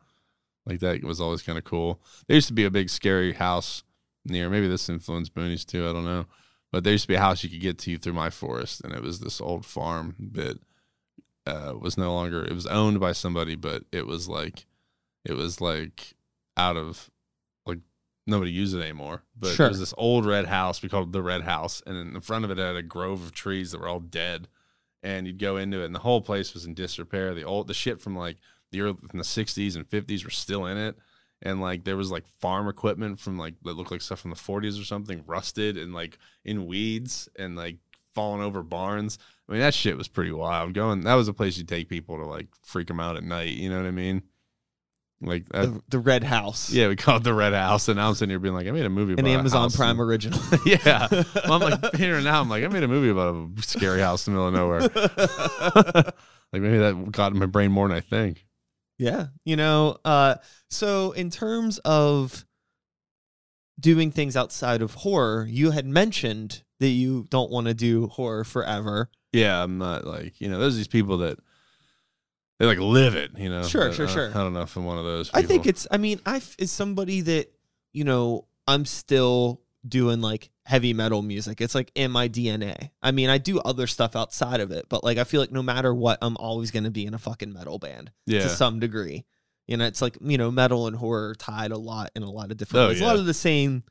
like 0.65 0.79
that 0.79 1.03
was 1.03 1.19
always 1.21 1.41
kind 1.41 1.57
of 1.57 1.63
cool. 1.63 2.01
There 2.27 2.35
used 2.35 2.47
to 2.47 2.53
be 2.53 2.65
a 2.65 2.71
big 2.71 2.89
scary 2.89 3.33
house 3.33 3.83
near 4.25 4.49
maybe 4.49 4.67
this 4.67 4.87
influenced 4.87 5.33
boonies 5.33 5.65
too 5.65 5.89
i 5.89 5.93
don't 5.93 6.05
know. 6.05 6.25
But 6.71 6.83
there 6.83 6.93
used 6.93 7.05
to 7.05 7.07
be 7.09 7.15
a 7.15 7.19
house 7.19 7.43
you 7.43 7.49
could 7.49 7.59
get 7.59 7.77
to 7.79 7.97
through 7.97 8.13
my 8.13 8.29
forest 8.29 8.81
and 8.83 8.93
it 8.93 9.01
was 9.01 9.19
this 9.19 9.41
old 9.41 9.65
farm 9.65 10.15
that 10.33 10.59
uh, 11.47 11.73
was 11.79 11.97
no 11.97 12.13
longer 12.13 12.43
it 12.45 12.53
was 12.53 12.67
owned 12.67 12.99
by 12.99 13.11
somebody 13.13 13.55
but 13.55 13.83
it 13.91 14.05
was 14.05 14.29
like 14.29 14.67
it 15.25 15.33
was 15.33 15.59
like 15.59 16.13
out 16.55 16.77
of 16.77 17.09
like 17.65 17.79
nobody 18.27 18.51
used 18.51 18.75
it 18.75 18.81
anymore. 18.81 19.23
But 19.35 19.55
Sure. 19.55 19.65
it 19.65 19.69
was 19.69 19.79
this 19.79 19.93
old 19.97 20.25
red 20.25 20.45
house 20.45 20.81
we 20.83 20.89
called 20.89 21.09
it 21.09 21.11
the 21.13 21.23
red 21.23 21.41
house 21.41 21.81
and 21.87 21.97
in 21.97 22.13
the 22.13 22.21
front 22.21 22.45
of 22.45 22.51
it 22.51 22.57
had 22.59 22.75
a 22.75 22.83
grove 22.83 23.23
of 23.23 23.31
trees 23.33 23.71
that 23.71 23.81
were 23.81 23.87
all 23.87 23.99
dead. 23.99 24.47
And 25.03 25.25
you'd 25.25 25.39
go 25.39 25.57
into 25.57 25.81
it 25.81 25.85
and 25.85 25.95
the 25.95 25.99
whole 25.99 26.21
place 26.21 26.53
was 26.53 26.65
in 26.65 26.75
disrepair. 26.75 27.33
The 27.33 27.43
old 27.43 27.67
the 27.67 27.73
shit 27.73 27.99
from 27.99 28.15
like 28.15 28.37
the 28.71 28.81
early 28.81 28.95
from 29.09 29.19
the 29.19 29.25
60s 29.25 29.75
and 29.75 29.87
50s 29.87 30.23
were 30.23 30.29
still 30.29 30.65
in 30.65 30.77
it. 30.77 30.95
And 31.43 31.59
like 31.59 31.83
there 31.83 31.97
was 31.97 32.11
like 32.11 32.25
farm 32.39 32.67
equipment 32.67 33.19
from 33.19 33.37
like 33.37 33.55
that 33.63 33.73
looked 33.73 33.91
like 33.91 34.01
stuff 34.01 34.19
from 34.19 34.29
the 34.31 34.37
40s 34.37 34.79
or 34.79 34.85
something 34.85 35.23
rusted 35.25 35.77
and 35.77 35.93
like 35.93 36.17
in 36.45 36.67
weeds 36.67 37.27
and 37.37 37.55
like 37.55 37.77
falling 38.13 38.41
over 38.43 38.61
barns. 38.63 39.17
I 39.49 39.53
mean 39.53 39.61
that 39.61 39.73
shit 39.73 39.97
was 39.97 40.07
pretty 40.07 40.31
wild. 40.31 40.73
Going 40.73 41.01
that 41.01 41.15
was 41.15 41.27
a 41.27 41.33
place 41.33 41.57
you 41.57 41.63
take 41.63 41.89
people 41.89 42.17
to 42.17 42.25
like 42.25 42.47
freak 42.63 42.87
them 42.87 42.99
out 42.99 43.17
at 43.17 43.23
night 43.23 43.49
you 43.55 43.69
know 43.69 43.77
what 43.77 43.87
i 43.87 43.91
mean? 43.91 44.21
Like 45.23 45.47
that, 45.49 45.65
The, 45.73 45.81
the 45.89 45.99
red 45.99 46.23
house. 46.23 46.71
yeah 46.71 46.87
we 46.87 46.95
called 46.95 47.21
it 47.21 47.23
the 47.25 47.33
red 47.33 47.53
house 47.53 47.87
and 47.87 47.97
now 47.97 48.07
i'm 48.09 48.15
sitting 48.15 48.29
here 48.31 48.39
being 48.39 48.53
like 48.55 48.67
i 48.67 48.71
made 48.71 48.85
a 48.85 48.89
movie 48.89 49.13
An 49.17 49.25
Amazon 49.27 49.69
Prime 49.71 49.95
in- 49.99 50.01
original. 50.05 50.39
yeah. 50.65 51.07
Well, 51.11 51.53
i'm 51.53 51.59
like 51.61 51.95
here 51.95 52.19
now 52.21 52.39
i'm 52.41 52.49
like 52.49 52.63
i 52.63 52.67
made 52.67 52.83
a 52.83 52.87
movie 52.87 53.09
about 53.09 53.35
a 53.57 53.61
scary 53.63 53.99
house 54.01 54.27
in 54.27 54.33
the 54.35 54.39
middle 54.39 54.47
of 54.49 54.89
nowhere. 54.89 56.13
Like 56.53 56.61
maybe 56.63 56.77
that 56.79 57.11
got 57.11 57.31
in 57.31 57.39
my 57.39 57.45
brain 57.45 57.71
more 57.71 57.87
than 57.87 57.95
i 57.97 58.01
think 58.01 58.45
Yeah. 59.01 59.27
You 59.43 59.55
know, 59.55 59.97
uh 60.05 60.35
so 60.69 61.11
in 61.11 61.29
terms 61.31 61.79
of 61.79 62.45
doing 63.79 64.11
things 64.11 64.37
outside 64.37 64.81
of 64.83 64.93
horror, 64.93 65.47
you 65.49 65.71
had 65.71 65.87
mentioned 65.87 66.61
that 66.79 66.89
you 66.89 67.25
don't 67.29 67.49
want 67.49 67.65
to 67.67 67.73
do 67.73 68.07
horror 68.07 68.43
forever. 68.43 69.09
yeah, 69.33 69.61
I'm 69.63 69.79
not 69.79 70.05
like 70.05 70.39
you 70.39 70.49
know. 70.49 70.59
There's 70.59 70.77
these 70.77 70.87
people 70.87 71.17
that 71.19 71.39
they 72.59 72.67
like 72.67 72.77
live 72.77 73.15
it. 73.15 73.31
You 73.37 73.49
know. 73.49 73.63
Sure, 73.63 73.87
but 73.87 73.95
sure, 73.95 74.07
I, 74.07 74.11
sure. 74.11 74.29
I 74.29 74.33
don't 74.33 74.53
know 74.53 74.61
if 74.61 74.75
I'm 74.75 74.85
one 74.85 74.99
of 74.99 75.03
those. 75.05 75.31
I 75.33 75.41
think 75.41 75.65
it's 75.65 75.87
I 75.89 75.97
mean, 75.97 76.19
I 76.25 76.41
is 76.59 76.71
somebody 76.71 77.21
that, 77.21 77.51
you 77.93 78.03
know, 78.03 78.45
I'm 78.67 78.85
still 78.85 79.60
doing 79.87 80.21
like 80.21 80.49
heavy 80.65 80.93
metal 80.93 81.21
music. 81.21 81.61
It's 81.61 81.75
like 81.75 81.91
in 81.95 82.11
my 82.11 82.29
DNA. 82.29 82.91
I 83.01 83.11
mean, 83.11 83.29
I 83.29 83.37
do 83.37 83.59
other 83.59 83.87
stuff 83.87 84.15
outside 84.15 84.59
of 84.59 84.71
it, 84.71 84.87
but 84.89 85.03
like 85.03 85.17
I 85.17 85.23
feel 85.23 85.41
like 85.41 85.51
no 85.51 85.63
matter 85.63 85.93
what, 85.93 86.19
I'm 86.21 86.37
always 86.37 86.71
going 86.71 86.83
to 86.83 86.91
be 86.91 87.05
in 87.05 87.13
a 87.13 87.19
fucking 87.19 87.51
metal 87.51 87.79
band 87.79 88.11
yeah. 88.25 88.43
to 88.43 88.49
some 88.49 88.79
degree. 88.79 89.25
You 89.67 89.77
know, 89.77 89.85
it's 89.85 90.01
like, 90.01 90.17
you 90.21 90.37
know, 90.37 90.51
metal 90.51 90.87
and 90.87 90.95
horror 90.95 91.35
tied 91.35 91.71
a 91.71 91.77
lot 91.77 92.11
in 92.15 92.23
a 92.23 92.29
lot 92.29 92.51
of 92.51 92.57
different 92.57 92.85
Oh, 92.85 92.87
ways. 92.89 93.01
A 93.01 93.05
lot 93.05 93.15
of 93.15 93.25
the 93.25 93.33
same 93.33 93.83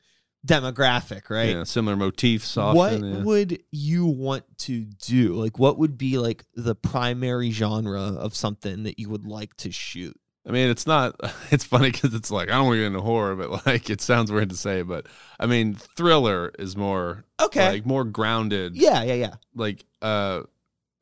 demographic, 0.47 1.31
right? 1.31 1.57
Yeah, 1.57 1.65
similar 1.65 1.97
motifs. 1.97 2.57
Often, 2.57 2.77
what 2.77 3.01
yeah. 3.01 3.23
would 3.23 3.63
you 3.71 4.07
want 4.07 4.45
to 4.59 4.85
do? 4.85 5.35
Like, 5.35 5.59
what 5.59 5.79
would 5.79 5.97
be 5.97 6.19
like 6.19 6.45
the 6.55 6.75
primary 6.75 7.51
genre 7.51 8.01
of 8.01 8.35
something 8.35 8.83
that 8.85 8.99
you 8.99 9.09
would 9.09 9.27
like 9.27 9.57
to 9.59 9.71
shoot? 9.71 10.19
I 10.51 10.53
mean, 10.53 10.69
it's 10.69 10.85
not. 10.87 11.15
It's 11.53 11.65
funny 11.65 11.91
because 11.93 12.13
it's 12.15 12.31
like 12.31 12.49
I 12.49 12.53
don't 12.53 12.67
want 12.67 12.75
to 12.77 12.81
get 12.81 12.87
into 12.89 13.01
horror, 13.01 13.37
but 13.37 13.67
like 13.67 13.89
it 13.91 14.01
sounds 14.01 14.31
weird 14.33 14.51
to 14.51 14.57
say, 14.57 14.83
but 14.83 15.07
I 15.39 15.47
mean, 15.47 15.75
thriller 15.75 16.51
is 16.59 16.77
more 16.77 17.25
Okay. 17.41 17.69
like 17.71 17.87
more 17.87 18.05
grounded. 18.05 18.77
yeah, 18.77 19.03
yeah, 19.03 19.15
yeah. 19.15 19.35
like 19.55 19.85
uh 20.03 20.43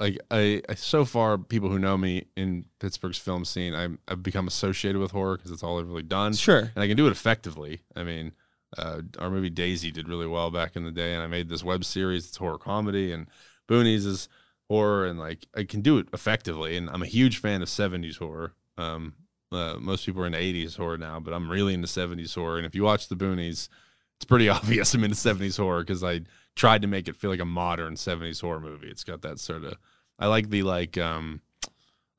like 0.01 0.19
I, 0.31 0.63
I 0.69 0.75
so 0.75 1.05
far 1.05 1.39
people 1.39 1.69
who 1.71 1.79
know 1.79 1.97
me 1.99 2.27
in 2.37 2.67
Pittsburgh's 2.79 3.19
film 3.19 3.45
scene 3.45 3.75
I'm, 3.75 3.99
I've 4.07 4.23
become 4.23 4.47
associated 4.47 5.01
with 5.01 5.11
horror 5.11 5.37
because 5.37 5.51
it's 5.51 5.63
all 5.63 5.81
I've 5.81 5.89
really 5.89 6.03
done 6.05 6.35
Sure. 6.35 6.71
and 6.75 6.83
I 6.85 6.87
can 6.87 6.97
do 6.97 7.07
it 7.07 7.11
effectively 7.11 7.81
I 7.97 8.05
mean 8.05 8.33
uh, 8.79 9.01
our 9.19 9.29
movie 9.31 9.51
Daisy 9.51 9.91
did 9.91 10.09
really 10.09 10.27
well 10.29 10.51
back 10.51 10.77
in 10.77 10.85
the 10.85 10.93
day 10.93 11.15
and 11.15 11.23
I 11.23 11.27
made 11.27 11.49
this 11.49 11.65
web 11.65 11.85
series 11.85 12.29
it's 12.29 12.37
horror 12.37 12.59
comedy 12.59 13.11
and 13.13 13.27
Boonies 13.69 14.07
is 14.07 14.29
horror 14.69 15.05
and 15.07 15.19
like 15.19 15.47
I 15.57 15.65
can 15.65 15.81
do 15.83 15.99
it 15.99 16.07
effectively 16.13 16.77
and 16.77 16.89
I'm 16.91 17.03
a 17.03 17.07
huge 17.07 17.39
fan 17.39 17.61
of 17.63 17.69
70s 17.69 18.19
horror 18.19 18.55
um 18.79 19.15
uh, 19.53 19.77
most 19.81 20.05
people 20.07 20.23
are 20.23 20.27
into 20.27 20.39
80s 20.39 20.77
horror 20.77 20.99
now 20.99 21.19
but 21.21 21.33
I'm 21.35 21.51
really 21.51 21.75
into 21.75 21.87
70s 21.89 22.35
horror 22.35 22.57
and 22.59 22.67
if 22.67 22.75
you 22.75 22.83
watch 22.83 23.09
the 23.09 23.17
Boonies 23.17 23.69
it's 24.17 24.25
pretty 24.27 24.49
obvious 24.59 24.93
I'm 24.95 25.05
into 25.05 25.17
70s 25.17 25.57
horror 25.57 25.81
because 25.83 26.03
I 26.05 26.23
tried 26.57 26.83
to 26.83 26.89
make 26.89 27.09
it 27.09 27.17
feel 27.17 27.31
like 27.31 27.41
a 27.41 27.45
modern 27.45 27.95
70s 27.95 28.41
horror 28.41 28.59
movie. 28.61 28.89
It's 28.89 29.05
got 29.05 29.23
that 29.23 29.39
sort 29.39 29.65
of 29.65 29.75
I 30.19 30.27
like 30.27 30.51
the 30.51 30.65
like 30.65 30.99
um 30.99 31.41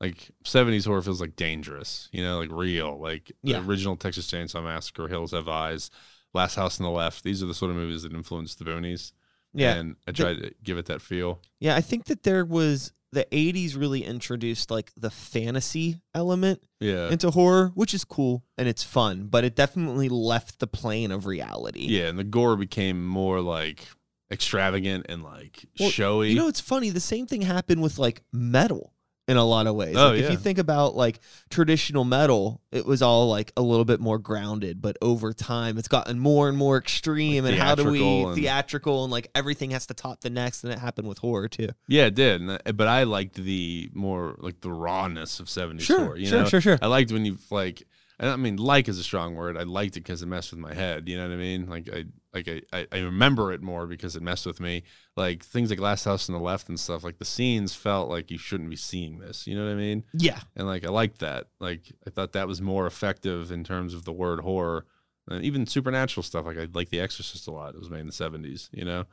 like 0.00 0.30
70s 0.44 0.86
horror 0.86 1.02
feels 1.02 1.20
like 1.20 1.36
dangerous, 1.36 2.08
you 2.10 2.22
know, 2.22 2.38
like 2.38 2.50
real, 2.50 2.98
like 2.98 3.30
Yeah. 3.42 3.60
the 3.60 3.66
original 3.68 3.96
Texas 3.96 4.30
Chainsaw 4.30 4.64
Massacre, 4.64 5.08
Hills 5.08 5.32
Have 5.32 5.46
Eyes, 5.46 5.90
Last 6.32 6.54
House 6.54 6.80
on 6.80 6.84
the 6.84 6.90
Left. 6.90 7.22
These 7.22 7.42
are 7.42 7.46
the 7.46 7.52
sort 7.54 7.70
of 7.70 7.76
movies 7.76 8.02
that 8.04 8.14
influenced 8.14 8.58
the 8.58 8.64
Boonies. 8.64 9.12
Yeah. 9.52 9.74
and 9.74 9.96
I 10.06 10.12
tried 10.12 10.38
to 10.42 10.52
give 10.62 10.78
it 10.78 10.86
that 10.86 11.02
feel. 11.02 11.40
Yeah, 11.58 11.74
I 11.76 11.80
think 11.80 12.04
that 12.06 12.22
there 12.22 12.44
was 12.44 12.92
the 13.12 13.26
80s 13.32 13.76
really 13.76 14.04
introduced 14.04 14.70
like 14.70 14.92
the 14.96 15.10
fantasy 15.10 16.00
element 16.14 16.62
Yeah, 16.78 17.08
into 17.10 17.30
horror, 17.32 17.72
which 17.74 17.92
is 17.92 18.04
cool 18.04 18.44
and 18.56 18.68
it's 18.68 18.84
fun, 18.84 19.26
but 19.28 19.42
it 19.44 19.56
definitely 19.56 20.08
left 20.08 20.60
the 20.60 20.68
plane 20.68 21.10
of 21.10 21.26
reality. 21.26 21.86
yeah, 21.88 22.06
and 22.08 22.16
the 22.18 22.22
gore 22.24 22.56
became 22.56 23.04
more 23.04 23.40
like 23.40 23.84
extravagant 24.30 25.06
and 25.08 25.22
like 25.24 25.64
Well, 25.78 25.90
showy. 25.90 26.30
You 26.30 26.36
know, 26.36 26.48
it's 26.48 26.60
funny. 26.60 26.90
The 26.90 27.00
same 27.00 27.26
thing 27.26 27.42
happened 27.42 27.82
with 27.82 27.98
like 27.98 28.22
metal 28.32 28.92
in 29.30 29.36
a 29.36 29.44
lot 29.44 29.66
of 29.68 29.76
ways. 29.76 29.96
Oh, 29.96 30.08
like, 30.10 30.18
If 30.20 30.30
you 30.30 30.36
think 30.36 30.58
about 30.58 30.96
like 30.96 31.20
traditional 31.50 32.04
metal, 32.04 32.60
it 32.72 32.84
was 32.84 33.00
all 33.00 33.28
like 33.28 33.52
a 33.56 33.62
little 33.62 33.84
bit 33.84 34.00
more 34.00 34.18
grounded, 34.18 34.82
but 34.82 34.96
over 35.00 35.32
time 35.32 35.78
it's 35.78 35.88
gotten 35.88 36.18
more 36.18 36.48
and 36.48 36.58
more 36.58 36.76
extreme. 36.76 37.44
Like 37.44 37.52
and 37.54 37.62
how 37.62 37.74
do 37.76 37.84
we 37.84 37.98
theatrical 37.98 38.28
and- 38.28 38.36
theatrical 38.36 39.04
and 39.04 39.12
like 39.12 39.30
everything 39.34 39.70
has 39.70 39.86
to 39.86 39.94
top 39.94 40.20
the 40.20 40.30
next? 40.30 40.64
And 40.64 40.72
it 40.72 40.78
happened 40.78 41.06
with 41.08 41.18
horror 41.18 41.48
too. 41.48 41.68
yeah, 41.86 42.06
it 42.06 42.14
did, 42.14 42.40
and, 42.40 42.76
but 42.76 42.88
I 42.88 43.04
liked 43.04 43.36
the 43.36 43.88
more 43.94 44.34
like 44.38 44.60
the 44.60 44.72
rawness 44.72 45.38
of 45.40 45.46
'70s 45.46 45.86
horror. 45.86 46.16
You 46.16 46.26
sure, 46.26 46.40
know, 46.40 46.48
sure, 46.48 46.60
sure. 46.60 46.78
I 46.82 46.86
liked 46.88 47.12
when 47.12 47.24
you 47.24 47.38
like. 47.50 47.84
I 48.22 48.36
mean, 48.36 48.56
like 48.56 48.86
is 48.88 48.98
a 48.98 49.02
strong 49.02 49.34
word. 49.34 49.56
I 49.56 49.62
liked 49.62 49.96
it 49.96 50.00
because 50.00 50.20
it 50.20 50.26
messed 50.26 50.50
with 50.50 50.60
my 50.60 50.74
head. 50.74 51.08
You 51.08 51.16
know 51.16 51.26
what 51.26 51.32
I 51.32 51.36
mean? 51.36 51.66
Like 51.70 51.88
I, 51.90 52.04
like 52.32 52.48
I, 52.72 52.86
I, 52.92 52.98
remember 53.00 53.52
it 53.52 53.60
more 53.60 53.86
because 53.86 54.14
it 54.14 54.22
messed 54.22 54.46
with 54.46 54.60
me. 54.60 54.84
Like 55.16 55.44
things 55.44 55.70
like 55.70 55.80
Last 55.80 56.04
House 56.04 56.28
on 56.28 56.34
the 56.34 56.40
Left 56.40 56.68
and 56.68 56.78
stuff. 56.78 57.02
Like 57.02 57.18
the 57.18 57.24
scenes 57.24 57.74
felt 57.74 58.08
like 58.08 58.30
you 58.30 58.38
shouldn't 58.38 58.70
be 58.70 58.76
seeing 58.76 59.18
this. 59.18 59.46
You 59.46 59.56
know 59.56 59.64
what 59.64 59.72
I 59.72 59.76
mean? 59.76 60.04
Yeah. 60.12 60.40
And 60.54 60.66
like 60.66 60.84
I 60.84 60.90
liked 60.90 61.18
that. 61.20 61.48
Like 61.58 61.92
I 62.06 62.10
thought 62.10 62.32
that 62.32 62.46
was 62.46 62.62
more 62.62 62.86
effective 62.86 63.50
in 63.50 63.64
terms 63.64 63.94
of 63.94 64.04
the 64.04 64.12
word 64.12 64.40
horror, 64.40 64.86
and 65.28 65.44
even 65.44 65.66
supernatural 65.66 66.22
stuff. 66.22 66.46
Like 66.46 66.58
I 66.58 66.68
like 66.72 66.90
The 66.90 67.00
Exorcist 67.00 67.48
a 67.48 67.50
lot. 67.50 67.74
It 67.74 67.80
was 67.80 67.90
made 67.90 68.00
in 68.00 68.06
the 68.06 68.12
seventies. 68.12 68.70
You 68.72 68.84
know, 68.84 69.04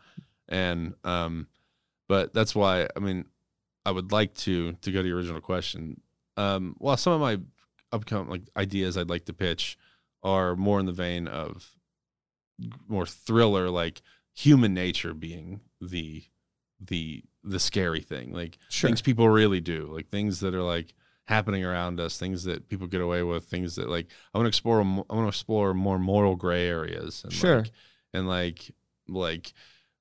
and 0.48 0.94
um, 1.04 1.48
but 2.08 2.34
that's 2.34 2.54
why 2.54 2.88
I 2.96 3.00
mean, 3.00 3.26
I 3.84 3.92
would 3.92 4.12
like 4.12 4.36
to 4.36 4.74
to 4.74 4.92
go 4.92 5.02
to 5.02 5.08
your 5.08 5.18
original 5.18 5.42
question. 5.42 6.02
Um, 6.38 6.76
well, 6.80 6.98
some 6.98 7.14
of 7.14 7.22
my 7.22 7.40
upcoming 7.92 8.30
like 8.30 8.44
ideas 8.56 8.96
I'd 8.96 9.10
like 9.10 9.26
to 9.26 9.34
pitch 9.34 9.76
are 10.22 10.56
more 10.56 10.80
in 10.80 10.86
the 10.86 10.92
vein 10.92 11.28
of 11.28 11.77
more 12.88 13.06
thriller, 13.06 13.70
like 13.70 14.02
human 14.34 14.74
nature 14.74 15.14
being 15.14 15.62
the 15.82 16.24
the 16.80 17.24
the 17.44 17.60
scary 17.60 18.02
thing, 18.02 18.34
like 18.34 18.58
Sure. 18.70 18.90
things 18.90 19.02
people 19.02 19.30
really 19.30 19.62
do, 19.62 19.90
like 19.94 20.10
things 20.10 20.40
that 20.42 20.54
are 20.54 20.62
like 20.64 20.94
happening 21.28 21.64
around 21.66 22.00
us, 22.00 22.18
things 22.18 22.44
that 22.46 22.70
people 22.70 22.88
get 22.88 23.02
away 23.02 23.24
with, 23.24 23.46
things 23.46 23.76
that 23.76 23.90
like 23.90 24.08
I 24.34 24.38
want 24.38 24.46
to 24.46 24.50
explore. 24.50 24.82
I 24.82 24.84
want 24.84 25.08
to 25.10 25.28
explore 25.28 25.74
more 25.74 26.00
moral 26.00 26.36
gray 26.36 26.68
areas. 26.68 27.24
And 27.24 27.34
Sure. 27.34 27.58
like, 27.60 27.72
and 28.14 28.28
like 28.28 28.72
like 29.08 29.54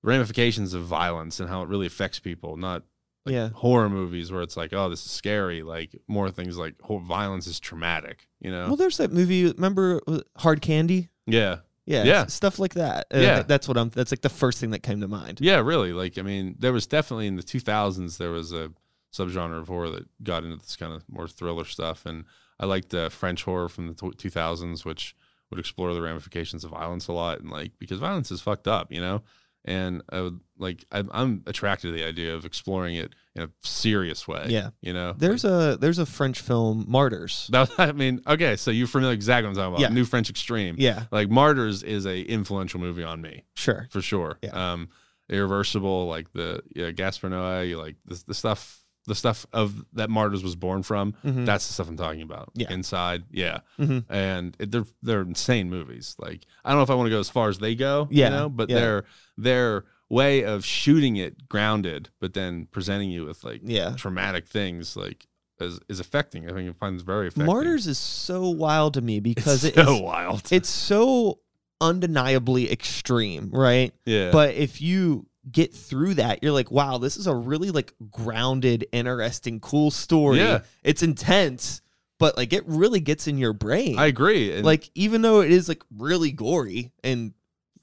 ramifications 0.03 0.75
of 0.75 0.85
violence 0.85 1.41
and 1.41 1.49
how 1.49 1.63
it 1.63 1.69
really 1.69 1.87
affects 1.87 2.19
people, 2.21 2.57
not 2.57 2.83
like 3.25 3.33
Yeah. 3.35 3.49
horror 3.51 3.89
movies 3.89 4.31
where 4.31 4.43
it's 4.43 4.57
like, 4.57 4.73
oh, 4.73 4.89
this 4.89 5.05
is 5.05 5.11
scary. 5.11 5.63
Like 5.63 5.97
more 6.07 6.31
things 6.31 6.57
like 6.57 6.75
violence 6.89 7.47
is 7.47 7.59
traumatic. 7.59 8.29
You 8.41 8.51
know? 8.51 8.67
Well, 8.69 8.77
there's 8.77 8.99
that 8.99 9.13
movie. 9.13 9.47
Remember 9.51 10.01
uh, 10.07 10.21
Hard 10.37 10.61
Candy? 10.61 11.09
yeah, 11.27 11.59
Yeah. 11.87 12.05
Yeah. 12.05 12.27
Stuff 12.27 12.59
like 12.59 12.75
that. 12.75 13.07
Uh, 13.15 13.19
Yeah. 13.19 13.43
That's 13.43 13.69
what 13.69 13.77
I'm. 13.79 13.91
That's 13.91 14.11
like 14.13 14.23
the 14.23 14.29
first 14.29 14.59
thing 14.59 14.71
that 14.71 14.83
came 14.83 15.01
to 15.01 15.09
mind. 15.09 15.41
yeah, 15.41 15.59
really. 15.61 15.93
Like 15.93 16.19
I 16.19 16.23
mean, 16.23 16.57
there 16.59 16.73
was 16.73 16.87
definitely 16.87 17.27
in 17.29 17.37
the 17.37 17.43
2000s 17.43 18.19
there 18.19 18.31
was 18.31 18.53
a 18.53 18.73
subgenre 19.15 19.59
of 19.61 19.69
horror 19.69 19.89
that 19.91 20.05
got 20.23 20.45
into 20.45 20.57
this 20.57 20.77
kind 20.77 20.93
of 20.93 21.05
more 21.09 21.29
thriller 21.29 21.65
stuff, 21.65 22.05
and 22.05 22.25
I 22.61 22.67
liked 22.67 22.91
the 22.91 23.09
French 23.09 23.45
horror 23.45 23.69
from 23.69 23.87
the 23.89 23.95
tw 23.95 24.17
2000s, 24.19 24.85
which 24.85 25.15
would 25.51 25.61
explore 25.61 25.95
the 25.95 26.03
ramifications 26.03 26.65
of 26.65 26.73
violence 26.73 27.07
a 27.09 27.13
lot, 27.13 27.41
and 27.41 27.51
like 27.51 27.73
because 27.79 27.99
violence 28.01 28.31
is 28.31 28.41
fucked 28.43 28.67
up, 28.69 28.93
you 28.93 29.01
know. 29.01 29.23
And 29.67 30.03
I 30.11 30.21
would 30.21 30.41
like 30.59 30.85
I'm, 30.93 31.11
I'm 31.13 31.43
attracted 31.47 31.89
to 31.89 31.93
the 31.93 32.05
idea 32.05 32.35
of 32.35 32.45
exploring 32.45 32.95
it 32.95 33.13
in 33.35 33.43
a 33.43 33.51
serious 33.63 34.27
way. 34.29 34.47
Yeah. 34.49 34.71
you 34.81 34.93
know. 34.93 35.13
There's 35.13 35.45
a 35.45 35.77
there's 35.81 35.99
a 35.99 36.07
French 36.07 36.41
film 36.41 36.85
Martyrs. 36.89 37.49
That, 37.53 37.71
I 37.79 37.93
mean, 37.93 38.21
okay, 38.27 38.57
so 38.57 38.71
you're 38.71 38.87
familiar 38.87 39.13
exactly 39.15 39.49
what 39.49 39.51
I'm 39.51 39.57
talking 39.57 39.75
about. 39.75 39.81
Yeah. 39.81 39.95
New 39.95 40.05
French 40.05 40.31
Extreme. 40.31 40.77
Yeah. 40.79 41.05
Like 41.11 41.29
Martyrs 41.31 41.83
is 41.83 42.07
a 42.07 42.21
influential 42.23 42.81
movie 42.81 43.03
on 43.05 43.21
me 43.21 43.43
Sure. 43.55 43.89
for 43.91 44.01
sure. 44.01 44.39
Yeah. 44.43 44.73
Um, 44.73 44.89
Irreversible, 45.29 46.07
like 46.07 46.33
the 46.33 46.63
yeah, 46.75 46.93
Gaspar 46.93 47.29
Noé, 47.29 47.77
like 47.77 47.97
the, 48.07 48.23
the 48.29 48.35
stuff, 48.35 48.79
the 49.07 49.15
stuff 49.15 49.47
of 49.53 49.85
that 49.93 50.11
Martyrs 50.11 50.43
was 50.43 50.57
born 50.57 50.83
from. 50.83 51.15
Mhm. 51.25 51.47
That's 51.47 51.67
the 51.67 51.73
stuff 51.73 51.89
I'm 51.89 51.97
talking 51.97 52.23
about. 52.23 52.51
Yeah. 52.55 52.73
Inside, 52.73 53.25
yeah, 53.31 53.61
Mhm. 53.79 54.05
and 54.09 54.57
it, 54.59 54.71
they're 54.71 54.87
they're 55.03 55.23
insane 55.23 55.71
movies. 55.71 56.17
Like 56.19 56.45
I 56.65 56.71
don't 56.71 56.79
know 56.79 56.83
if 56.83 56.91
I 56.91 56.95
want 56.95 57.07
to 57.07 57.11
go 57.11 57.21
as 57.21 57.31
far 57.31 57.49
as 57.49 57.59
they 57.59 57.75
go. 57.75 58.09
Yeah, 58.11 58.27
you 58.27 58.31
know, 58.37 58.49
but 58.49 58.69
yeah. 58.71 58.77
their 58.81 59.05
their 59.39 59.85
way 60.09 60.45
of 60.45 60.65
shooting 60.65 61.17
it 61.17 61.49
grounded, 61.49 62.09
but 62.21 62.33
then 62.35 62.67
presenting 62.71 63.11
you 63.11 63.25
with 63.25 63.43
like 63.45 63.61
Yeah. 63.65 63.95
traumatic 63.97 64.47
things, 64.47 64.97
like 64.97 65.27
is, 65.61 65.81
is 65.89 66.01
affecting. 66.01 66.49
I 66.49 66.53
think 66.53 66.69
it 66.69 66.77
finds 66.77 67.03
very 67.03 67.29
effective. 67.29 67.47
Martyrs 67.47 67.87
is 67.87 67.99
so 67.99 68.49
wild 68.51 68.95
to 68.95 69.01
me 69.01 69.21
because 69.21 69.65
it's 69.65 69.77
it 69.77 69.85
so 69.85 69.97
is, 69.97 70.03
wild. 70.03 70.43
it's 70.53 70.69
so 70.69 71.41
undeniably 71.81 72.71
extreme, 72.71 73.51
right? 73.53 73.93
yeah, 74.05 74.31
But 74.31 74.55
if 74.55 74.81
you 74.81 75.27
get 75.51 75.73
through 75.75 76.15
that, 76.15 76.43
you're 76.43 76.53
like, 76.53 76.71
wow, 76.71 76.99
this 76.99 77.17
is 77.17 77.27
a 77.27 77.35
really 77.35 77.71
like 77.71 77.93
grounded, 78.11 78.87
interesting, 78.93 79.61
cool 79.61 79.91
story. 79.91 80.39
Yeah. 80.39 80.61
It's 80.83 81.03
intense, 81.03 81.83
but 82.19 82.37
like 82.37 82.53
it 82.53 82.65
really 82.67 83.01
gets 83.01 83.29
in 83.29 83.39
your 83.39 83.53
brain. 83.53 83.99
I 83.99 84.07
agree. 84.07 84.53
And 84.53 84.65
like 84.65 84.91
even 84.95 85.23
though 85.23 85.41
it 85.43 85.51
is 85.53 85.69
like 85.69 85.83
really 85.97 86.33
gory 86.33 86.91
and 87.05 87.33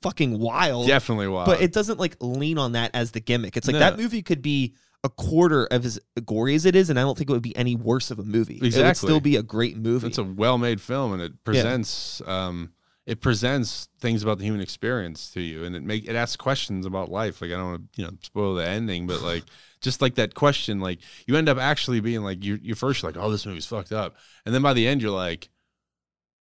fucking 0.01 0.37
wild, 0.37 0.87
definitely 0.87 1.29
wild. 1.29 1.45
but 1.47 1.61
it 1.61 1.71
doesn't 1.71 1.99
like 1.99 2.17
lean 2.19 2.57
on 2.57 2.73
that 2.73 2.91
as 2.93 3.11
the 3.11 3.21
gimmick. 3.21 3.55
It's 3.55 3.67
like 3.67 3.75
No. 3.75 3.79
that 3.79 3.97
movie 3.97 4.21
could 4.21 4.41
be 4.41 4.73
a 5.05 5.09
quarter 5.09 5.65
of 5.65 5.85
as 5.85 5.99
gory 6.25 6.55
as 6.55 6.65
it 6.65 6.75
is, 6.75 6.89
and 6.89 6.97
I 6.99 7.03
don't 7.03 7.17
think 7.17 7.29
it 7.29 7.33
would 7.33 7.41
be 7.41 7.55
any 7.55 7.75
worse 7.77 8.11
of 8.11 8.19
a 8.19 8.23
movie. 8.23 8.55
Exactly. 8.61 8.81
It 8.81 8.85
would 8.87 8.97
still 8.97 9.19
be 9.21 9.35
a 9.37 9.43
great 9.43 9.77
movie. 9.77 10.07
it's 10.07 10.17
a 10.17 10.23
well-made 10.23 10.81
film 10.81 11.13
and 11.13 11.21
it 11.21 11.43
presents 11.45 12.21
um 12.25 12.72
it 13.05 13.19
presents 13.19 13.89
things 13.99 14.23
about 14.23 14.37
the 14.37 14.45
human 14.45 14.61
experience 14.61 15.29
to 15.31 15.41
you 15.41 15.65
and 15.65 15.75
it 15.75 15.83
make 15.83 16.07
it 16.07 16.15
asks 16.15 16.37
questions 16.37 16.85
about 16.85 17.11
life. 17.11 17.41
Like 17.41 17.51
i 17.51 17.55
don't 17.55 17.71
want 17.71 17.93
to 17.93 18.01
you 18.01 18.07
know 18.07 18.13
spoil 18.21 18.55
the 18.55 18.67
ending 18.67 19.07
but 19.07 19.21
like 19.21 19.43
just 19.81 20.01
like 20.01 20.15
that 20.15 20.33
question 20.33 20.79
like 20.79 20.99
you 21.27 21.35
end 21.35 21.49
up 21.49 21.57
actually 21.57 21.99
being 21.99 22.21
like 22.21 22.43
you 22.43 22.59
you 22.61 22.75
first 22.75 23.03
like 23.03 23.17
oh 23.17 23.29
this 23.29 23.45
movie's 23.45 23.65
fucked 23.65 23.91
up. 23.91 24.15
And 24.45 24.55
then 24.55 24.61
by 24.61 24.73
the 24.73 24.87
end 24.87 25.01
you're 25.01 25.11
like 25.11 25.49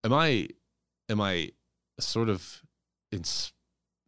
am 0.04 0.12
i 0.12 0.48
am 1.08 1.20
i 1.20 1.50
sort 1.98 2.28
of 2.28 2.62
it's 3.10 3.52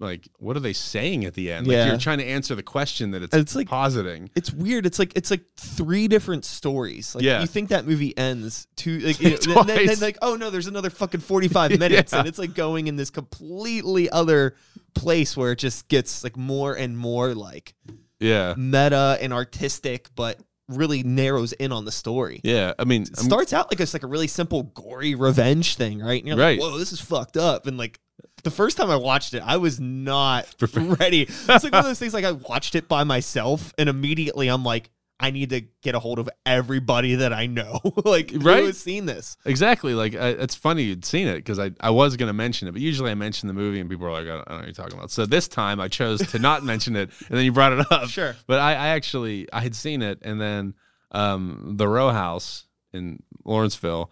like 0.01 0.29
what 0.39 0.57
are 0.57 0.61
they 0.61 0.73
saying 0.73 1.25
at 1.25 1.35
the 1.35 1.53
end 1.53 1.67
like 1.69 1.75
Yeah. 1.75 1.87
you're 1.87 1.99
trying 1.99 2.19
to 2.19 2.25
answer 2.25 2.55
the 2.57 2.65
question 2.65 3.13
that 3.13 3.23
it's, 3.23 3.35
It's 3.35 3.55
like- 3.55 3.69
positing 3.69 4.29
it's 4.35 4.53
weird. 4.53 4.87
It's 4.87 4.99
like 4.99 5.13
it's 5.15 5.31
like 5.31 5.43
three 5.57 6.09
different 6.09 6.45
stories. 6.45 7.15
Like 7.15 7.23
Yeah. 7.25 7.41
you 7.41 7.47
think 7.47 7.69
that 7.69 7.87
movie 7.87 8.17
ends 8.19 8.67
two 8.77 8.99
like 8.99 9.21
you 9.21 9.31
know, 9.31 9.61
and 9.61 9.69
then, 9.69 9.87
then, 9.87 10.01
like 10.01 10.19
oh 10.21 10.35
no, 10.37 10.51
there's 10.51 10.67
another 10.67 10.91
fucking 10.91 11.21
45 11.21 11.79
minutes 11.79 12.13
Yeah. 12.13 12.19
and 12.19 12.29
it's 12.29 12.39
like 12.39 12.55
going 12.55 12.89
in 12.89 12.97
this 12.97 13.11
completely 13.11 14.11
other 14.11 14.57
place 14.95 15.37
where 15.37 15.53
it 15.53 15.59
just 15.61 15.87
gets 15.89 16.25
like 16.25 16.37
more 16.37 16.75
and 16.75 16.97
more 16.99 17.35
like 17.35 17.75
yeah 18.21 18.55
meta 18.57 19.17
and 19.21 19.33
artistic 19.33 20.09
but 20.15 20.41
really 20.69 21.03
narrows 21.03 21.53
in 21.53 21.73
on 21.73 21.85
the 21.85 21.93
story. 21.93 22.41
yeah 22.43 22.73
i 22.79 22.85
mean 22.85 23.03
It 23.03 23.11
I'm- 23.19 23.27
starts 23.27 23.53
out 23.53 23.71
like 23.71 23.81
it's 23.81 23.93
like 23.93 24.03
a 24.03 24.07
really 24.07 24.29
simple 24.29 24.63
gory 24.65 25.15
revenge 25.15 25.77
thing, 25.77 25.99
right? 26.01 26.21
And 26.21 26.27
you're 26.29 26.37
Right. 26.37 26.59
like, 26.59 26.71
whoa, 26.73 26.79
this 26.79 26.91
is 26.93 27.01
fucked 27.01 27.37
up. 27.37 27.67
And 27.67 27.77
like 27.77 28.01
the 28.43 28.51
first 28.51 28.77
time 28.77 28.91
I 28.91 28.97
watched 28.97 29.35
it, 29.35 29.43
I 29.45 29.57
was 29.57 29.81
not 29.81 30.47
ready. 30.77 31.23
It's 31.23 31.49
like 31.49 31.63
one 31.65 31.75
of 31.75 31.85
those 31.85 31.99
things 31.99 32.15
like 32.15 32.25
I 32.25 32.33
watched 32.33 32.75
it 32.75 32.89
by 32.89 33.05
myself 33.05 33.73
and 33.79 33.89
immediately 33.89 34.49
I'm 34.49 34.65
like, 34.65 34.91
I 35.21 35.31
need 35.31 35.51
to 35.51 35.63
get 35.83 35.95
a 35.95 36.01
hold 36.01 36.19
of 36.19 36.29
everybody 36.45 37.15
that 37.15 37.33
I 37.33 37.47
know. 37.47 37.81
like 38.05 38.33
Right? 38.35 38.61
who 38.61 38.67
has 38.67 38.79
seen 38.79 39.07
this. 39.07 39.37
Exactly. 39.47 39.95
Like 39.95 40.15
I, 40.17 40.31
it's 40.31 40.55
funny 40.57 40.83
you'd 40.83 41.05
seen 41.05 41.29
it 41.29 41.37
because 41.37 41.59
I, 41.59 41.71
I 41.81 41.91
was 41.91 42.17
going 42.17 42.27
to 42.27 42.33
mention 42.35 42.67
it, 42.69 42.73
but 42.73 42.81
usually 42.81 43.11
I 43.13 43.15
mention 43.15 43.47
the 43.47 43.55
movie 43.55 43.81
and 43.81 43.89
people 43.89 44.07
are 44.07 44.13
like, 44.13 44.25
I 44.25 44.37
don't, 44.37 44.41
I 44.41 44.43
don't 44.43 44.49
know 44.49 44.57
what 44.57 44.67
you're 44.67 44.73
talking 44.75 44.99
about. 44.99 45.11
So 45.13 45.25
this 45.25 45.49
time 45.49 45.81
I 45.81 45.89
chose 45.89 46.19
to 46.33 46.39
not 46.39 46.65
mention 46.73 46.97
it, 46.97 47.11
and 47.29 47.39
then 47.39 47.45
you 47.45 47.53
brought 47.53 47.73
it 47.73 47.87
up. 47.93 48.09
Sure. 48.09 48.35
But 48.47 48.59
I, 48.59 48.73
I 48.73 48.89
actually 48.89 49.51
I 49.53 49.61
had 49.61 49.75
seen 49.77 50.03
it, 50.03 50.19
and 50.23 50.41
then 50.41 50.75
um, 51.13 51.75
the 51.77 51.89
Row 51.89 52.11
House 52.11 52.67
in 52.93 53.23
Lawrenceville, 53.45 54.11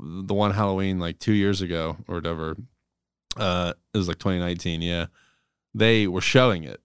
the 0.00 0.34
one 0.34 0.52
Halloween 0.52 0.98
like 0.98 1.18
two 1.18 1.32
years 1.32 1.62
ago 1.62 1.96
or 2.06 2.16
whatever, 2.16 2.56
uh, 3.36 3.72
it 3.94 3.98
was 3.98 4.08
like 4.08 4.18
2019. 4.18 4.82
Yeah, 4.82 5.06
they 5.74 6.06
were 6.06 6.20
showing 6.20 6.64
it. 6.64 6.81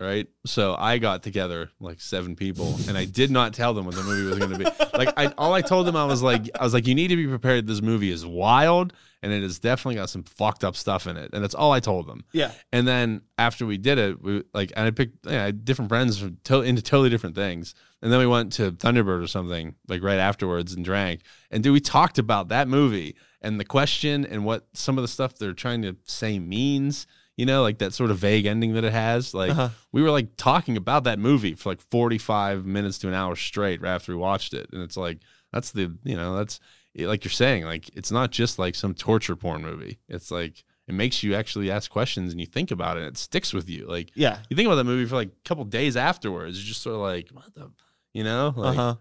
Right, 0.00 0.28
so 0.46 0.76
I 0.78 0.98
got 0.98 1.24
together 1.24 1.70
like 1.80 2.00
seven 2.00 2.36
people, 2.36 2.76
and 2.86 2.96
I 2.96 3.04
did 3.04 3.32
not 3.32 3.52
tell 3.52 3.74
them 3.74 3.84
what 3.84 3.96
the 3.96 4.04
movie 4.04 4.28
was 4.28 4.38
going 4.38 4.52
to 4.52 4.58
be. 4.58 4.64
Like, 4.96 5.12
I 5.16 5.32
all 5.36 5.54
I 5.54 5.60
told 5.60 5.88
them 5.88 5.96
I 5.96 6.04
was 6.04 6.22
like, 6.22 6.48
I 6.58 6.62
was 6.62 6.72
like, 6.72 6.86
you 6.86 6.94
need 6.94 7.08
to 7.08 7.16
be 7.16 7.26
prepared. 7.26 7.66
This 7.66 7.82
movie 7.82 8.12
is 8.12 8.24
wild, 8.24 8.92
and 9.22 9.32
it 9.32 9.42
has 9.42 9.58
definitely 9.58 9.96
got 9.96 10.08
some 10.08 10.22
fucked 10.22 10.62
up 10.62 10.76
stuff 10.76 11.08
in 11.08 11.16
it, 11.16 11.30
and 11.32 11.42
that's 11.42 11.54
all 11.54 11.72
I 11.72 11.80
told 11.80 12.06
them. 12.06 12.24
Yeah. 12.32 12.52
And 12.72 12.86
then 12.86 13.22
after 13.38 13.66
we 13.66 13.76
did 13.76 13.98
it, 13.98 14.22
we 14.22 14.44
like 14.54 14.72
and 14.76 14.86
I 14.86 14.92
picked 14.92 15.26
yeah, 15.26 15.42
I 15.42 15.46
had 15.46 15.64
different 15.64 15.88
friends 15.88 16.20
from 16.20 16.38
to, 16.44 16.62
into 16.62 16.80
totally 16.80 17.10
different 17.10 17.34
things. 17.34 17.74
And 18.00 18.12
then 18.12 18.20
we 18.20 18.26
went 18.26 18.52
to 18.54 18.70
Thunderbird 18.70 19.22
or 19.22 19.26
something 19.26 19.74
like 19.88 20.04
right 20.04 20.18
afterwards 20.18 20.74
and 20.74 20.84
drank. 20.84 21.22
And 21.50 21.64
dude, 21.64 21.72
we 21.72 21.80
talked 21.80 22.18
about 22.18 22.48
that 22.48 22.68
movie 22.68 23.16
and 23.42 23.58
the 23.58 23.64
question 23.64 24.24
and 24.24 24.44
what 24.44 24.68
some 24.74 24.96
of 24.96 25.02
the 25.02 25.08
stuff 25.08 25.34
they're 25.34 25.52
trying 25.52 25.82
to 25.82 25.96
say 26.04 26.38
means. 26.38 27.06
You 27.38 27.46
know, 27.46 27.62
like 27.62 27.78
that 27.78 27.94
sort 27.94 28.10
of 28.10 28.18
vague 28.18 28.44
ending 28.44 28.74
that 28.74 28.84
it 28.84 28.92
has. 28.92 29.32
Like 29.32 29.52
Uh-huh. 29.52 29.68
we 29.92 30.02
were 30.02 30.10
like 30.10 30.36
talking 30.36 30.76
about 30.76 31.04
that 31.04 31.18
movie 31.18 31.54
for 31.54 31.70
like 31.70 31.80
45 31.90 32.66
minutes 32.66 32.98
to 32.98 33.08
an 33.08 33.14
hour 33.14 33.34
straight 33.36 33.80
right 33.80 33.94
after 33.94 34.12
we 34.12 34.18
watched 34.18 34.52
it. 34.52 34.68
And 34.72 34.82
it's 34.82 34.96
like, 34.96 35.20
that's 35.52 35.70
the, 35.70 35.96
you 36.04 36.16
know, 36.16 36.36
that's 36.36 36.60
like 36.96 37.24
you're 37.24 37.30
saying, 37.30 37.64
like, 37.64 37.88
it's 37.96 38.10
not 38.10 38.30
just 38.32 38.58
like 38.58 38.74
some 38.74 38.92
torture 38.92 39.36
porn 39.36 39.62
movie. 39.62 39.98
It's 40.08 40.30
like, 40.30 40.64
it 40.88 40.94
makes 40.94 41.22
you 41.22 41.34
actually 41.34 41.70
ask 41.70 41.90
questions 41.90 42.32
and 42.32 42.40
you 42.40 42.46
think 42.46 42.70
about 42.72 42.96
it 42.96 43.00
and 43.00 43.10
it 43.10 43.18
sticks 43.18 43.52
with 43.54 43.68
you. 43.70 43.86
Like, 43.86 44.10
Yeah. 44.14 44.38
you 44.50 44.56
think 44.56 44.66
about 44.66 44.76
that 44.76 44.84
movie 44.84 45.06
for 45.08 45.14
like 45.16 45.28
a 45.28 45.48
couple 45.48 45.64
days 45.64 45.96
afterwards. 45.96 46.58
It's 46.58 46.66
just 46.66 46.82
sort 46.82 46.96
of 46.96 47.02
like, 47.02 47.28
what 47.30 47.54
the, 47.54 47.70
you 48.14 48.24
know? 48.24 48.52
Like, 48.56 48.76
huh. 48.76 48.96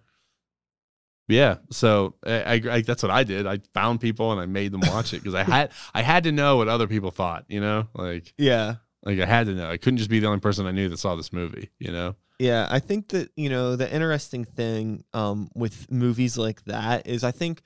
Yeah. 1.28 1.58
So 1.72 2.16
I, 2.26 2.62
I, 2.70 2.82
that's 2.82 3.04
what 3.04 3.12
I 3.12 3.24
did. 3.24 3.46
I 3.48 3.60
found 3.74 4.00
people 4.02 4.32
and 4.32 4.40
I 4.42 4.46
made 4.46 4.72
them 4.72 4.82
watch 4.82 5.14
it 5.14 5.18
because 5.24 5.36
I 5.36 5.44
had, 5.44 5.72
I 5.94 6.02
had 6.02 6.24
to 6.26 6.32
know 6.32 6.58
what 6.58 6.68
other 6.68 6.88
people 6.88 7.12
thought, 7.12 7.46
you 7.48 7.60
know? 7.62 7.88
Like, 7.94 8.34
Yeah. 8.38 8.76
like 9.04 9.20
I 9.20 9.26
had 9.26 9.48
to 9.48 9.54
know. 9.54 9.70
I 9.70 9.78
couldn't 9.78 9.98
just 9.98 10.10
be 10.10 10.20
the 10.20 10.28
only 10.28 10.40
person 10.40 10.66
I 10.68 10.72
knew 10.72 10.90
that 10.90 10.98
saw 10.98 11.16
this 11.16 11.32
movie, 11.34 11.70
you 11.80 11.92
know? 11.92 12.16
Yeah, 12.40 12.68
I 12.70 12.78
think 12.80 13.08
that 13.10 13.32
you 13.36 13.50
know 13.50 13.76
the 13.76 13.92
interesting 13.92 14.46
thing 14.46 15.04
um, 15.14 15.50
with 15.56 15.90
movies 15.92 16.38
like 16.38 16.64
that 16.66 17.08
is 17.08 17.24
I 17.24 17.32
think 17.32 17.64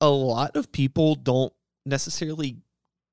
a 0.00 0.08
lot 0.08 0.54
of 0.56 0.70
people 0.70 1.16
don't 1.16 1.52
necessarily 1.84 2.58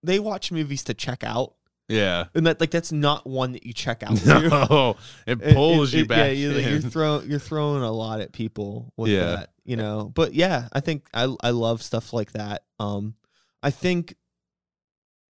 they 0.03 0.19
watch 0.19 0.51
movies 0.51 0.83
to 0.83 0.93
check 0.93 1.23
out, 1.23 1.53
Yeah. 1.87 2.25
and 2.35 2.45
that 2.45 2.59
like 2.59 2.69
that's 2.71 2.91
not 2.91 3.25
one 3.25 3.53
that 3.53 3.65
you 3.65 3.73
check 3.73 4.03
out. 4.03 4.23
No, 4.25 4.97
it 5.25 5.41
It- 5.41 5.53
pulls 5.55 5.93
it- 5.93 5.97
you 5.97 6.03
it- 6.03 6.09
back. 6.09 6.17
Yeah, 6.17 6.31
you, 6.33 6.51
you're 6.51 6.79
throwing 6.81 7.29
you're 7.29 7.39
throwing 7.39 7.81
a 7.81 7.91
lot 7.91 8.21
at 8.21 8.31
people 8.33 8.91
with 8.97 9.11
Yeah. 9.11 9.25
that, 9.37 9.49
you 9.65 9.75
know. 9.75 10.11
But 10.13 10.33
yeah, 10.33 10.67
I 10.73 10.79
think 10.79 11.07
I 11.13 11.33
I 11.41 11.51
love 11.51 11.81
stuff 11.81 12.13
like 12.13 12.31
that. 12.33 12.63
Um, 12.79 13.15
I 13.61 13.71
think 13.71 14.15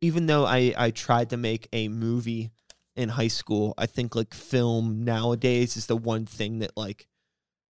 even 0.02 0.26
though 0.26 0.46
I 0.46 0.74
I 0.78 0.92
tried 0.92 1.30
to 1.32 1.38
make 1.38 1.68
a 1.74 1.88
movie 1.88 2.52
in 2.96 3.10
high 3.10 3.28
school, 3.30 3.74
I 3.78 3.86
think 3.86 4.16
like 4.16 4.34
film 4.34 5.04
nowadays 5.04 5.78
is 5.78 5.88
the 5.88 5.98
one 5.98 6.26
thing 6.26 6.60
that 6.60 6.72
like 6.76 7.08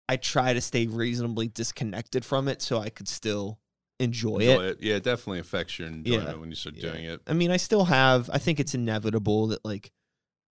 I 0.09 0.17
try 0.17 0.53
to 0.53 0.61
stay 0.61 0.87
reasonably 0.87 1.47
disconnected 1.47 2.25
from 2.25 2.47
it 2.47 2.61
so 2.61 2.79
I 2.79 2.89
could 2.89 3.07
still 3.07 3.59
enjoy, 3.99 4.37
Enjoy 4.39 4.63
it. 4.63 4.69
it. 4.71 4.77
Yeah, 4.81 4.95
it 4.95 5.03
definitely 5.03 5.39
affects 5.39 5.77
your 5.79 5.87
enjoyment 5.87 6.27
Yeah. 6.29 6.33
when 6.35 6.49
you 6.49 6.55
start 6.55 6.75
Yeah. 6.75 6.91
doing 6.91 7.05
it. 7.05 7.21
I 7.27 7.33
mean, 7.33 7.51
I 7.51 7.57
still 7.57 7.85
have. 7.85 8.29
I 8.33 8.37
think 8.39 8.59
it's 8.59 8.73
inevitable 8.73 9.47
that 9.47 9.63
like 9.63 9.91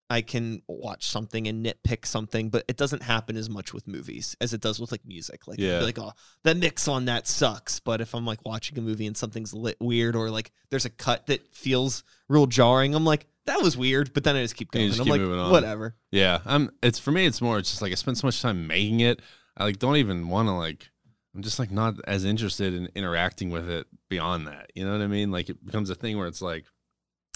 I 0.09 0.21
can 0.23 0.63
watch 0.69 1.07
something 1.09 1.49
and 1.49 1.67
nitpick 1.67 2.07
something, 2.07 2.49
but 2.51 2.65
it 2.69 2.77
doesn't 2.77 3.03
happen 3.03 3.37
as 3.37 3.51
much 3.51 3.75
with 3.75 3.89
movies 3.89 4.37
as 4.41 4.53
it 4.55 4.61
does 4.61 4.79
with 4.79 4.93
like 4.93 5.05
music. 5.05 5.49
Like, 5.49 5.59
Yeah. 5.59 5.81
like 5.81 5.99
oh, 5.99 6.13
the 6.45 6.55
mix 6.55 6.87
on 6.87 7.07
that 7.07 7.27
sucks. 7.27 7.81
But 7.81 8.01
if 8.01 8.15
I'm 8.15 8.25
like 8.25 8.39
watching 8.45 8.79
a 8.79 8.83
movie 8.83 9.07
and 9.09 9.17
something's 9.17 9.53
lit 9.53 9.77
weird 9.81 10.15
or 10.15 10.31
like 10.31 10.53
there's 10.71 10.85
a 10.85 10.91
cut 10.91 11.27
that 11.27 11.53
feels 11.55 12.05
real 12.29 12.47
jarring, 12.47 12.95
I'm 12.95 13.05
like 13.05 13.27
that 13.47 13.61
was 13.63 13.77
weird. 13.77 14.13
But 14.15 14.23
then 14.25 14.37
I 14.37 14.43
just 14.43 14.57
keep 14.57 14.71
going. 14.71 14.87
just 14.89 15.01
I'm 15.01 15.07
keep 15.07 15.13
like 15.13 15.21
on. 15.23 15.51
whatever. 15.51 15.97
Yeah, 16.13 16.39
I'm. 16.47 16.71
It's 16.83 16.99
for 16.99 17.11
me. 17.13 17.27
It's 17.27 17.41
more. 17.43 17.59
It's 17.59 17.71
just 17.71 17.83
like 17.83 17.93
I 17.93 17.97
spent 17.97 18.19
so 18.19 18.27
much 18.29 18.41
time 18.43 18.67
making 18.67 19.01
it. 19.01 19.21
I 19.57 19.65
like 19.65 19.79
don't 19.79 19.97
even 19.97 20.29
want 20.29 20.49
to 20.49 20.53
like. 20.53 20.89
I'm 21.35 21.43
just 21.43 21.59
like 21.59 21.71
not 21.71 21.95
as 22.07 22.25
interested 22.25 22.75
in 22.75 22.89
interacting 22.95 23.51
with 23.51 23.69
it 23.69 23.87
beyond 24.09 24.47
that. 24.47 24.71
You 24.75 24.85
know 24.87 24.93
what 24.93 25.01
I 25.03 25.07
mean? 25.07 25.31
Like 25.31 25.49
it 25.51 25.65
becomes 25.67 25.91
a 25.91 25.95
thing 25.95 26.17
where 26.17 26.27
it's 26.29 26.41
like 26.43 26.65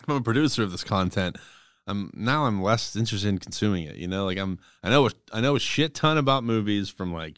I'm 0.09 0.17
a 0.17 0.21
producer 0.23 0.63
of 0.63 0.71
this 0.71 0.85
content. 0.85 1.37
I'm 1.87 2.11
now 2.15 2.45
I'm 2.47 2.63
less 2.63 2.95
interested 2.95 3.29
in 3.29 3.39
consuming 3.39 3.85
it. 3.85 3.97
You 3.97 4.07
know, 4.09 4.25
like 4.25 4.39
I'm. 4.39 4.59
I 4.83 4.91
know. 4.91 5.07
a- 5.09 5.11
I 5.33 5.41
know 5.41 5.57
a 5.57 5.61
shit 5.61 5.95
ton 5.95 6.19
about 6.19 6.45
movies 6.45 6.89
from 6.91 7.13
like 7.13 7.37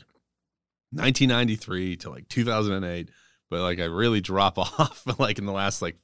1993 0.91 1.97
to 1.99 2.11
like 2.11 2.29
2008, 2.29 3.09
but 3.51 3.61
like 3.61 3.81
I 3.81 3.85
really 3.85 4.21
drop 4.21 4.59
off 4.59 5.05
like 5.19 5.39
in 5.39 5.47
the 5.47 5.53
last 5.53 5.81
like 5.83 5.97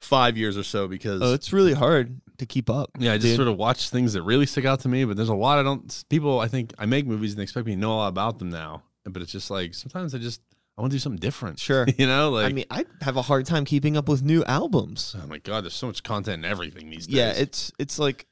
five 0.00 0.36
years 0.36 0.58
or 0.58 0.64
so 0.64 0.88
because 0.88 1.22
Oh, 1.22 1.32
it's 1.32 1.52
really 1.52 1.72
hard 1.72 2.20
to 2.38 2.46
keep 2.46 2.68
up. 2.68 2.90
yeah, 2.98 3.12
I 3.12 3.16
just 3.16 3.28
dude. 3.28 3.36
sort 3.36 3.48
of 3.48 3.56
watch 3.56 3.88
things 3.90 4.12
that 4.14 4.22
really 4.22 4.46
stick 4.46 4.64
out 4.64 4.80
to 4.80 4.88
me, 4.88 5.04
but 5.04 5.16
there's 5.16 5.28
a 5.28 5.34
lot 5.34 5.58
I 5.58 5.62
don't. 5.62 6.04
People, 6.10 6.40
I 6.40 6.48
think 6.48 6.74
I 6.78 6.86
make 6.86 7.06
movies 7.06 7.32
and 7.32 7.38
they 7.38 7.44
expect 7.44 7.66
me 7.66 7.74
to 7.74 7.78
know 7.80 7.92
all 7.92 8.08
about 8.08 8.38
them 8.38 8.50
now, 8.50 8.82
but 9.04 9.22
it's 9.22 9.32
just 9.32 9.50
like 9.50 9.74
sometimes 9.74 10.14
I 10.14 10.18
just 10.18 10.40
I 10.76 10.80
want 10.80 10.90
to 10.90 10.94
do 10.96 11.00
something 11.00 11.18
different. 11.20 11.58
Sure. 11.68 11.86
you 11.98 12.06
know, 12.06 12.30
like 12.30 12.46
I 12.50 12.52
mean, 12.54 12.64
I 12.70 12.84
have 13.02 13.16
a 13.16 13.22
hard 13.22 13.46
time 13.46 13.64
keeping 13.64 13.96
up 13.96 14.08
with 14.08 14.22
new 14.22 14.42
albums. 14.44 15.14
oh 15.22 15.26
my 15.26 15.38
god, 15.38 15.64
there's 15.64 15.74
so 15.74 15.86
much 15.86 16.02
content 16.02 16.44
and 16.44 16.46
everything 16.46 16.88
these 16.90 17.06
days. 17.06 17.16
yeah 17.16 17.30
it's 17.36 17.72
it's 17.78 17.98
like 17.98 18.26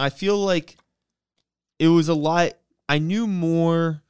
i 0.00 0.10
feel 0.10 0.36
like 0.38 0.76
it 1.78 1.88
was 1.88 2.08
a 2.08 2.14
lot 2.14 2.52
i 2.88 2.98
knew 2.98 3.26
more 3.26 4.02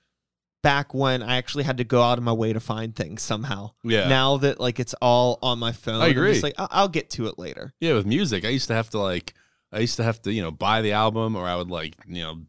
back 0.63 0.95
when 0.95 1.23
i 1.23 1.37
actually 1.37 1.65
had 1.65 1.77
to 1.79 1.85
go 1.85 2.03
out 2.03 2.19
of 2.19 2.25
my 2.25 2.33
way 2.33 2.53
to 2.53 2.61
find 2.61 2.95
things 2.97 3.21
somehow 3.21 3.71
yeah, 3.85 4.09
now 4.09 4.37
that 4.39 4.59
like 4.61 4.79
it's 4.81 4.95
all 5.03 5.39
on 5.43 5.59
my 5.59 5.73
phone 5.73 6.01
I 6.01 6.07
I'm 6.07 6.11
agree. 6.13 6.33
just 6.33 6.43
like 6.43 6.55
I- 6.59 6.69
i'll 6.71 6.89
get 6.89 7.11
to 7.11 7.27
it 7.27 7.39
later 7.39 7.75
yeah. 7.81 7.95
With 7.95 8.07
music, 8.07 8.45
I 8.45 8.49
used 8.49 8.69
to 8.69 8.75
have 8.75 8.91
to 8.91 8.99
like 8.99 9.35
I 9.73 9.81
used 9.81 9.97
to 9.97 10.05
have 10.05 10.21
to 10.23 10.33
you 10.33 10.41
know 10.43 10.51
buy 10.51 10.83
the 10.83 10.93
album 10.93 11.35
or 11.37 11.47
I 11.47 11.57
would 11.57 11.71
like 11.71 11.95
you 12.07 12.23
know 12.23 12.41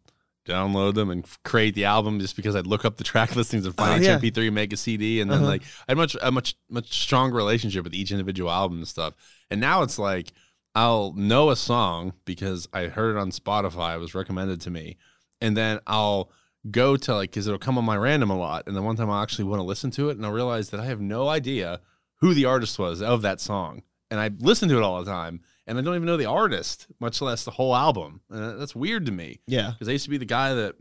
download 0.46 0.94
them 0.96 1.10
and 1.10 1.26
create 1.44 1.74
the 1.76 1.86
album 1.86 2.20
just 2.20 2.36
because 2.36 2.56
I'd 2.56 2.68
look 2.68 2.84
up 2.86 2.98
the 2.98 3.04
track 3.04 3.36
listings 3.36 3.66
and 3.66 3.76
find 3.76 4.04
Oh, 4.04 4.08
yeah. 4.08 4.18
MP3 4.20 4.48
and 4.48 4.56
make 4.56 4.74
a 4.74 4.78
CD 4.78 5.22
and 5.22 5.30
then 5.32 5.40
Uh-huh. 5.40 5.48
like 5.48 5.62
I 5.88 5.92
had 5.92 5.98
much 5.98 6.16
a 6.22 6.32
much 6.32 6.56
much 6.70 7.02
stronger 7.02 7.36
relationship 7.38 7.84
with 7.84 7.94
each 7.94 8.12
individual 8.12 8.52
album 8.52 8.80
and 8.80 8.88
stuff. 8.88 9.14
And 9.50 9.62
now 9.62 9.84
it's 9.84 9.98
like 10.00 10.32
I'll 10.76 11.14
know 11.14 11.50
a 11.50 11.56
song 11.56 12.14
because 12.26 12.68
I 12.74 12.88
heard 12.88 13.16
it 13.16 13.20
on 13.20 13.32
Spotify, 13.32 13.96
it 13.96 14.00
was 14.00 14.16
recommended 14.16 14.60
to 14.62 14.72
me, 14.72 14.98
and 15.40 15.56
then 15.56 15.80
I'll 15.86 16.32
go 16.72 16.96
to 16.98 17.14
like 17.16 17.30
because 17.32 17.46
it'll 17.48 17.60
come 17.60 17.78
on 17.78 17.86
my 17.86 17.96
random 17.98 18.30
a 18.32 18.38
lot, 18.38 18.64
and 18.68 18.76
then 18.76 18.84
one 18.84 18.96
time 18.96 19.10
I'll 19.10 19.22
actually 19.22 19.44
want 19.46 19.60
to 19.60 19.64
listen 19.66 19.92
to 19.92 20.10
it, 20.10 20.18
and 20.18 20.26
I'll 20.26 20.32
realize 20.32 20.72
that 20.72 20.80
I 20.80 20.86
have 20.86 21.00
no 21.00 21.28
idea 21.30 21.80
who 22.22 22.34
the 22.34 22.46
artist 22.46 22.80
was 22.80 23.02
of 23.04 23.22
that 23.22 23.40
song, 23.40 23.84
and 24.10 24.20
I 24.20 24.32
listen 24.40 24.68
to 24.70 24.78
it 24.78 24.82
all 24.82 25.04
the 25.04 25.12
time, 25.12 25.42
and 25.68 25.78
I 25.78 25.82
don't 25.82 25.96
even 25.96 26.06
know 26.06 26.18
the 26.18 26.26
artist, 26.26 26.88
much 27.00 27.22
less 27.22 27.44
the 27.46 27.52
whole 27.52 27.76
album. 27.76 28.22
And 28.30 28.60
that's 28.60 28.76
weird 28.76 29.06
to 29.08 29.12
me 29.12 29.40
yeah 29.48 29.72
because 29.72 29.88
I 29.90 29.92
used 29.94 30.06
to 30.06 30.10
be 30.10 30.18
the 30.18 30.26
guy 30.26 30.54
that 30.54 30.76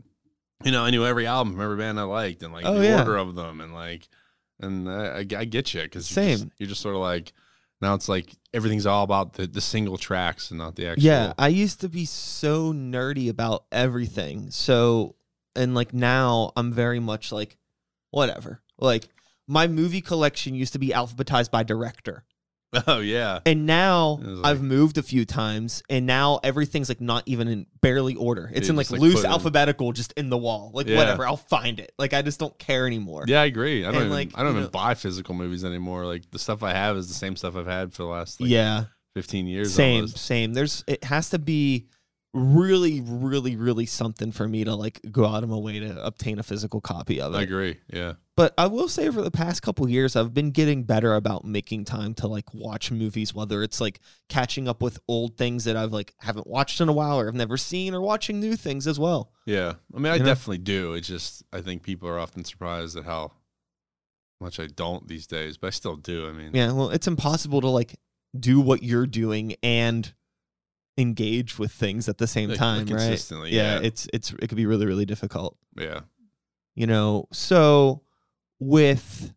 you 0.63 0.71
know 0.71 0.83
I 0.83 0.89
knew 0.91 1.05
every 1.05 1.25
album 1.27 1.53
from 1.53 1.61
every 1.61 1.77
band 1.77 1.99
I 1.99 2.03
liked 2.03 2.43
and 2.43 2.53
like 2.53 2.65
Oh, 2.65 2.79
the 2.79 2.85
yeah. 2.85 2.99
order 2.99 3.17
of 3.17 3.35
them 3.35 3.61
and 3.61 3.73
like 3.73 4.07
and 4.59 4.89
I, 4.89 5.05
I, 5.05 5.17
I 5.19 5.45
get 5.45 5.73
you 5.73 5.81
because 5.83 6.15
you're 6.15 6.25
just, 6.25 6.39
Same. 6.41 6.51
you're 6.57 6.69
just 6.69 6.81
sort 6.81 6.95
of 6.95 7.01
like 7.01 7.33
now 7.81 7.95
it's 7.95 8.07
like 8.07 8.31
everything's 8.53 8.85
all 8.85 9.03
about 9.03 9.33
the, 9.33 9.45
the 9.47 9.59
single 9.59 9.97
tracks 9.97 10.51
and 10.51 10.57
not 10.59 10.75
the 10.75 10.87
actual 10.87 11.03
yeah 11.03 11.33
i 11.37 11.47
used 11.49 11.81
to 11.81 11.89
be 11.89 12.05
so 12.05 12.71
nerdy 12.71 13.29
about 13.29 13.65
everything 13.73 14.49
so 14.51 15.15
and 15.55 15.75
like 15.75 15.93
now 15.93 16.51
i'm 16.55 16.71
very 16.71 16.99
much 16.99 17.31
like 17.31 17.57
whatever 18.11 18.61
like 18.77 19.09
my 19.47 19.67
movie 19.67 19.99
collection 20.01 20.55
used 20.55 20.71
to 20.71 20.79
be 20.79 20.89
alphabetized 20.89 21.51
by 21.51 21.61
director 21.63 22.23
oh 22.87 22.99
yeah 22.99 23.39
And 23.45 23.65
now 23.65 24.19
like- 24.21 24.45
I've 24.45 24.61
moved 24.61 24.97
a 24.97 25.03
few 25.03 25.25
times, 25.25 25.83
and 25.89 26.05
now 26.05 26.39
everything's 26.43 26.89
like 26.89 27.01
not 27.01 27.23
even 27.25 27.47
in 27.47 27.65
barely 27.81 28.15
order. 28.15 28.49
It's 28.53 28.69
in 28.69 28.75
like 28.75 28.89
like, 28.91 28.99
loose 29.01 29.15
put 29.15 29.25
in- 29.25 29.31
alphabetical, 29.31 29.91
just 29.91 30.13
in 30.13 30.29
the 30.29 30.37
wall. 30.37 30.71
Like 30.73 30.87
Yeah. 30.87 30.97
whatever, 30.97 31.25
I'll 31.25 31.37
find 31.37 31.79
it. 31.79 31.91
Like 31.99 32.13
I 32.13 32.21
just 32.21 32.39
don't 32.39 32.57
care 32.57 32.87
anymore. 32.87 33.25
yeah 33.27 33.41
I 33.41 33.45
agree 33.45 33.83
I 33.85 33.91
don't 33.91 33.95
And, 33.95 34.05
even, 34.05 34.11
like, 34.11 34.31
I 34.35 34.43
don't 34.43 34.51
even 34.51 34.63
know- 34.63 34.69
buy 34.69 34.93
physical 34.95 35.35
movies 35.35 35.63
anymore 35.65 36.05
like 36.05 36.29
the 36.31 36.39
stuff 36.39 36.63
I 36.63 36.71
have 36.73 36.97
is 36.97 37.07
the 37.07 37.13
same 37.13 37.35
stuff 37.35 37.55
I've 37.55 37.67
had 37.67 37.93
for 37.93 38.03
the 38.03 38.09
last 38.09 38.41
like 38.41 38.49
yeah, 38.49 38.85
15 39.15 39.47
years 39.47 39.73
same, 39.73 39.95
almost. 39.97 40.17
same. 40.17 40.53
There's 40.53 40.83
it 40.87 41.03
has 41.03 41.29
to 41.31 41.39
be 41.39 41.87
really, 42.33 43.01
really, 43.01 43.55
really 43.55 43.85
something 43.85 44.31
for 44.31 44.47
me 44.47 44.63
to 44.63 44.73
like 44.75 44.99
go 45.11 45.25
out 45.25 45.43
of 45.43 45.49
my 45.49 45.55
way 45.57 45.79
to 45.79 46.03
obtain 46.03 46.39
a 46.39 46.43
physical 46.43 46.81
copy 46.81 47.21
of 47.21 47.33
it. 47.33 47.37
I 47.37 47.41
agree 47.43 47.77
yeah 47.93 48.13
But 48.35 48.55
I 48.57 48.65
will 48.65 48.87
say, 48.87 49.09
for 49.11 49.21
the 49.21 49.29
past 49.29 49.61
couple 49.61 49.87
years, 49.87 50.15
I've 50.15 50.33
been 50.33 50.49
getting 50.49 50.83
better 50.83 51.13
about 51.13 51.45
making 51.45 51.85
time 51.85 52.15
to 52.15 52.27
like 52.27 52.51
watch 52.53 52.89
movies, 52.89 53.35
whether 53.35 53.61
it's 53.61 53.79
like 53.79 53.99
catching 54.29 54.67
up 54.67 54.81
with 54.81 54.97
old 55.07 55.37
things 55.37 55.65
that 55.65 55.75
I've 55.77 55.93
like 55.93 56.15
haven't 56.19 56.47
watched 56.47 56.81
in 56.81 56.89
a 56.89 56.93
while 56.93 57.19
or 57.19 57.25
have 57.27 57.35
never 57.35 57.55
seen, 57.57 57.93
or 57.93 58.01
watching 58.01 58.39
new 58.39 58.55
things 58.55 58.87
as 58.87 58.99
well. 58.99 59.31
yeah 59.45 59.73
I 59.95 59.99
mean 59.99 60.11
I 60.11 60.15
You 60.15 60.19
know? 60.21 60.25
definitely 60.25 60.57
do 60.57 60.93
it's 60.93 61.07
just 61.07 61.43
I 61.53 61.61
think 61.61 61.83
people 61.83 62.09
are 62.09 62.17
often 62.17 62.43
surprised 62.43 62.97
at 62.97 63.05
how 63.05 63.33
much 64.41 64.59
I 64.59 64.65
don't 64.67 65.07
these 65.07 65.27
days 65.27 65.57
but 65.57 65.67
I 65.67 65.69
still 65.69 65.95
do 65.97 66.27
I 66.27 66.31
mean 66.31 66.51
Yeah, 66.53 66.71
well, 66.71 66.89
it's 66.89 67.07
impossible 67.07 67.61
to 67.61 67.69
like 67.69 67.95
do 68.37 68.59
what 68.59 68.81
you're 68.81 69.05
doing 69.07 69.55
and 69.61 70.11
engage 70.97 71.57
with 71.57 71.71
things 71.71 72.07
at 72.07 72.17
the 72.19 72.27
same 72.27 72.49
Like, 72.49 72.59
time, 72.59 72.79
right? 72.81 72.87
consistently 72.87 73.51
Yeah, 73.55 73.79
yeah 73.79 73.87
it's 73.87 74.07
it's 74.13 74.31
it 74.33 74.47
could 74.47 74.57
be 74.57 74.65
really 74.65 74.85
really 74.85 75.05
difficult. 75.05 75.57
yeah 75.77 76.01
You 76.75 76.87
know, 76.87 77.27
so 77.31 78.01
with 78.59 79.33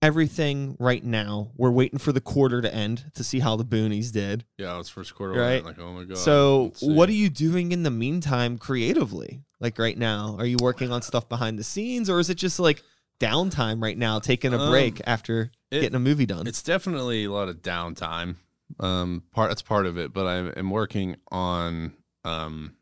everything 0.00 0.76
right 0.78 1.02
now, 1.02 1.50
we're 1.56 1.70
waiting 1.72 1.98
for 1.98 2.12
the 2.12 2.20
quarter 2.20 2.62
to 2.62 2.72
end 2.72 3.10
to 3.14 3.24
see 3.24 3.40
how 3.40 3.56
the 3.56 3.64
boonies 3.64 4.12
did. 4.12 4.44
Yeah, 4.56 4.78
it's 4.78 4.88
first 4.88 5.14
quarter. 5.14 5.32
Right. 5.34 5.56
Right. 5.56 5.64
Like, 5.64 5.78
oh 5.80 5.92
my 5.92 6.04
god. 6.04 6.18
So, 6.18 6.72
what 6.80 7.08
are 7.08 7.12
you 7.12 7.28
doing 7.30 7.72
in 7.72 7.82
the 7.82 7.90
meantime 7.90 8.58
creatively? 8.58 9.42
Like 9.60 9.78
right 9.78 9.98
now, 9.98 10.36
are 10.38 10.46
you 10.46 10.56
working 10.60 10.92
on 10.92 11.02
stuff 11.10 11.28
behind 11.28 11.58
the 11.58 11.64
scenes, 11.64 12.08
or 12.08 12.20
is 12.20 12.30
it 12.30 12.36
just 12.36 12.60
like 12.60 12.82
downtime 13.20 13.82
right 13.82 13.98
now, 13.98 14.20
taking 14.20 14.54
a 14.54 14.58
Um, 14.58 14.70
break 14.70 15.00
after 15.06 15.50
it- 15.70 15.80
getting 15.80 15.96
a 15.96 16.00
movie 16.00 16.26
done? 16.26 16.46
It's 16.46 16.62
definitely 16.62 17.24
a 17.24 17.32
lot 17.32 17.48
of 17.48 17.56
downtime. 17.62 18.36
Um, 18.80 19.22
part 19.32 19.50
that's 19.50 19.62
part 19.62 19.86
of 19.86 19.98
it, 19.98 20.12
but 20.12 20.26
I 20.26 20.58
am 20.58 20.70
working 20.70 21.16
on 21.30 21.94
um, 22.24 22.74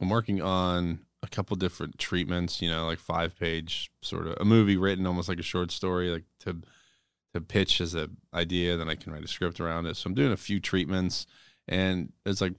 I'm 0.00 0.08
working 0.08 0.40
on 0.40 1.00
a 1.22 1.28
couple 1.28 1.56
different 1.56 1.98
treatments. 1.98 2.62
You 2.62 2.70
know, 2.70 2.86
like 2.86 2.98
five 2.98 3.38
page 3.38 3.90
sort 4.02 4.26
of 4.26 4.36
a 4.40 4.44
movie 4.44 4.76
written 4.76 5.06
almost 5.06 5.28
like 5.28 5.40
a 5.40 5.44
short 5.44 5.70
story, 5.70 6.10
like 6.10 6.24
to 6.40 6.62
to 7.34 7.40
pitch 7.40 7.80
as 7.80 7.94
a 7.94 8.08
idea. 8.32 8.76
Then 8.76 8.88
I 8.88 8.94
can 8.94 9.12
write 9.12 9.24
a 9.24 9.28
script 9.28 9.60
around 9.60 9.86
it. 9.86 9.96
So 9.96 10.08
I'm 10.08 10.14
doing 10.14 10.32
a 10.32 10.36
few 10.36 10.60
treatments, 10.60 11.26
and 11.66 12.12
it's 12.24 12.40
like 12.40 12.54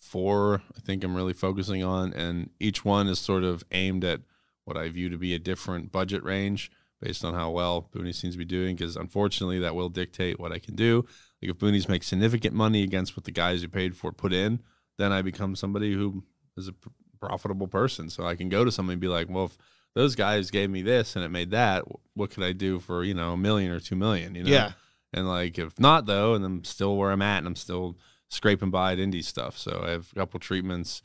four 0.00 0.62
I 0.76 0.80
think 0.80 1.02
I'm 1.02 1.16
really 1.16 1.32
focusing 1.32 1.82
on, 1.82 2.12
and 2.12 2.50
each 2.60 2.84
one 2.84 3.08
is 3.08 3.18
sort 3.18 3.44
of 3.44 3.64
aimed 3.72 4.04
at 4.04 4.20
what 4.64 4.76
I 4.76 4.88
view 4.88 5.08
to 5.10 5.18
be 5.18 5.34
a 5.34 5.38
different 5.38 5.92
budget 5.92 6.22
range 6.22 6.70
based 7.00 7.24
on 7.24 7.34
how 7.34 7.50
well 7.50 7.88
Booney 7.92 8.14
seems 8.14 8.34
to 8.34 8.38
be 8.38 8.44
doing. 8.44 8.76
Because 8.76 8.96
unfortunately, 8.96 9.58
that 9.58 9.74
will 9.74 9.88
dictate 9.88 10.38
what 10.38 10.52
I 10.52 10.58
can 10.58 10.74
do. 10.74 11.04
Like 11.44 11.50
if 11.54 11.58
Boonies 11.58 11.88
make 11.88 12.02
significant 12.02 12.54
money 12.54 12.82
against 12.82 13.16
what 13.16 13.24
the 13.24 13.30
guys 13.30 13.60
who 13.60 13.68
paid 13.68 13.96
for 13.96 14.12
put 14.12 14.32
in, 14.32 14.60
then 14.96 15.12
I 15.12 15.20
become 15.20 15.54
somebody 15.56 15.92
who 15.92 16.24
is 16.56 16.68
a 16.68 16.72
pr- 16.72 16.88
profitable 17.20 17.68
person. 17.68 18.08
So 18.08 18.24
I 18.24 18.34
can 18.34 18.48
go 18.48 18.64
to 18.64 18.72
somebody 18.72 18.94
and 18.94 19.00
be 19.00 19.08
like, 19.08 19.28
well, 19.28 19.46
if 19.46 19.58
those 19.94 20.14
guys 20.14 20.50
gave 20.50 20.70
me 20.70 20.80
this 20.80 21.16
and 21.16 21.24
it 21.24 21.30
made 21.30 21.50
that, 21.50 21.84
what 22.14 22.30
could 22.30 22.44
I 22.44 22.52
do 22.52 22.80
for 22.80 23.04
you 23.04 23.12
know 23.12 23.32
a 23.32 23.36
million 23.36 23.72
or 23.72 23.78
two 23.80 23.94
million? 23.94 24.34
You 24.34 24.44
know, 24.44 24.50
Yeah. 24.50 24.72
And 25.12 25.28
like 25.28 25.58
if 25.58 25.78
not 25.78 26.06
though, 26.06 26.34
and 26.34 26.44
I'm 26.44 26.64
still 26.64 26.96
where 26.96 27.10
I'm 27.10 27.22
at, 27.22 27.38
and 27.38 27.46
I'm 27.46 27.56
still 27.56 27.98
scraping 28.30 28.70
by 28.70 28.92
at 28.92 28.98
indie 28.98 29.22
stuff. 29.22 29.58
So 29.58 29.84
I 29.86 29.90
have 29.90 30.08
a 30.12 30.20
couple 30.20 30.40
treatments 30.40 31.02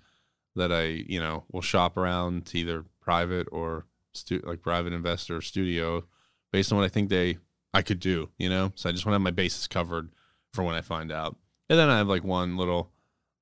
that 0.56 0.72
I 0.72 0.84
you 0.86 1.20
know 1.20 1.44
will 1.52 1.62
shop 1.62 1.98
around 1.98 2.46
to 2.48 2.60
either 2.60 2.86
private 3.02 3.48
or 3.52 3.86
stu- 4.14 4.44
like 4.46 4.62
private 4.62 4.94
investor 4.94 5.42
studio 5.42 6.06
based 6.54 6.72
on 6.72 6.78
what 6.78 6.86
I 6.86 6.90
think 6.90 7.10
they 7.10 7.38
I 7.74 7.82
could 7.82 8.00
do. 8.00 8.30
You 8.38 8.50
know, 8.50 8.72
so 8.76 8.88
I 8.88 8.94
just 8.94 9.06
want 9.06 9.12
to 9.12 9.16
have 9.16 9.22
my 9.22 9.32
bases 9.32 9.68
covered 9.68 10.10
for 10.54 10.64
when 10.64 10.76
I 10.76 10.82
find 10.82 11.12
out. 11.12 11.36
And 11.70 11.78
then 11.78 11.90
I 11.90 11.98
have 11.98 12.08
like 12.08 12.24
one 12.24 12.58
little, 12.58 12.92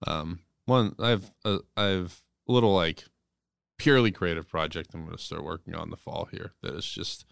um, 0.06 0.40
one 0.66 0.96
I 1.00 1.10
have 1.10 1.32
a, 1.46 1.60
I 1.76 1.84
have 1.86 2.20
a 2.48 2.52
little 2.52 2.74
like 2.76 3.06
purely 3.78 4.12
creative 4.12 4.48
project 4.50 4.94
I'm 4.94 5.06
going 5.06 5.16
to 5.16 5.24
start 5.24 5.44
working 5.44 5.76
on 5.76 5.90
the 5.90 5.98
fall 5.98 6.28
here. 6.32 6.54
That 6.64 6.76
is 6.76 6.86
just 6.86 7.26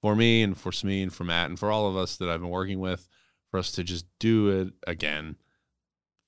for 0.00 0.16
me 0.16 0.42
and 0.42 0.56
for 0.56 0.72
Smee 0.72 1.02
and 1.02 1.12
for 1.12 1.24
Matt 1.24 1.48
and 1.50 1.58
for 1.58 1.70
all 1.70 1.88
of 1.88 1.96
us 1.96 2.16
that 2.16 2.28
I've 2.28 2.40
been 2.40 2.50
working 2.50 2.80
with, 2.80 3.08
for 3.50 3.58
us 3.58 3.70
to 3.72 3.84
just 3.84 4.06
do 4.18 4.48
it 4.48 4.72
again 4.86 5.36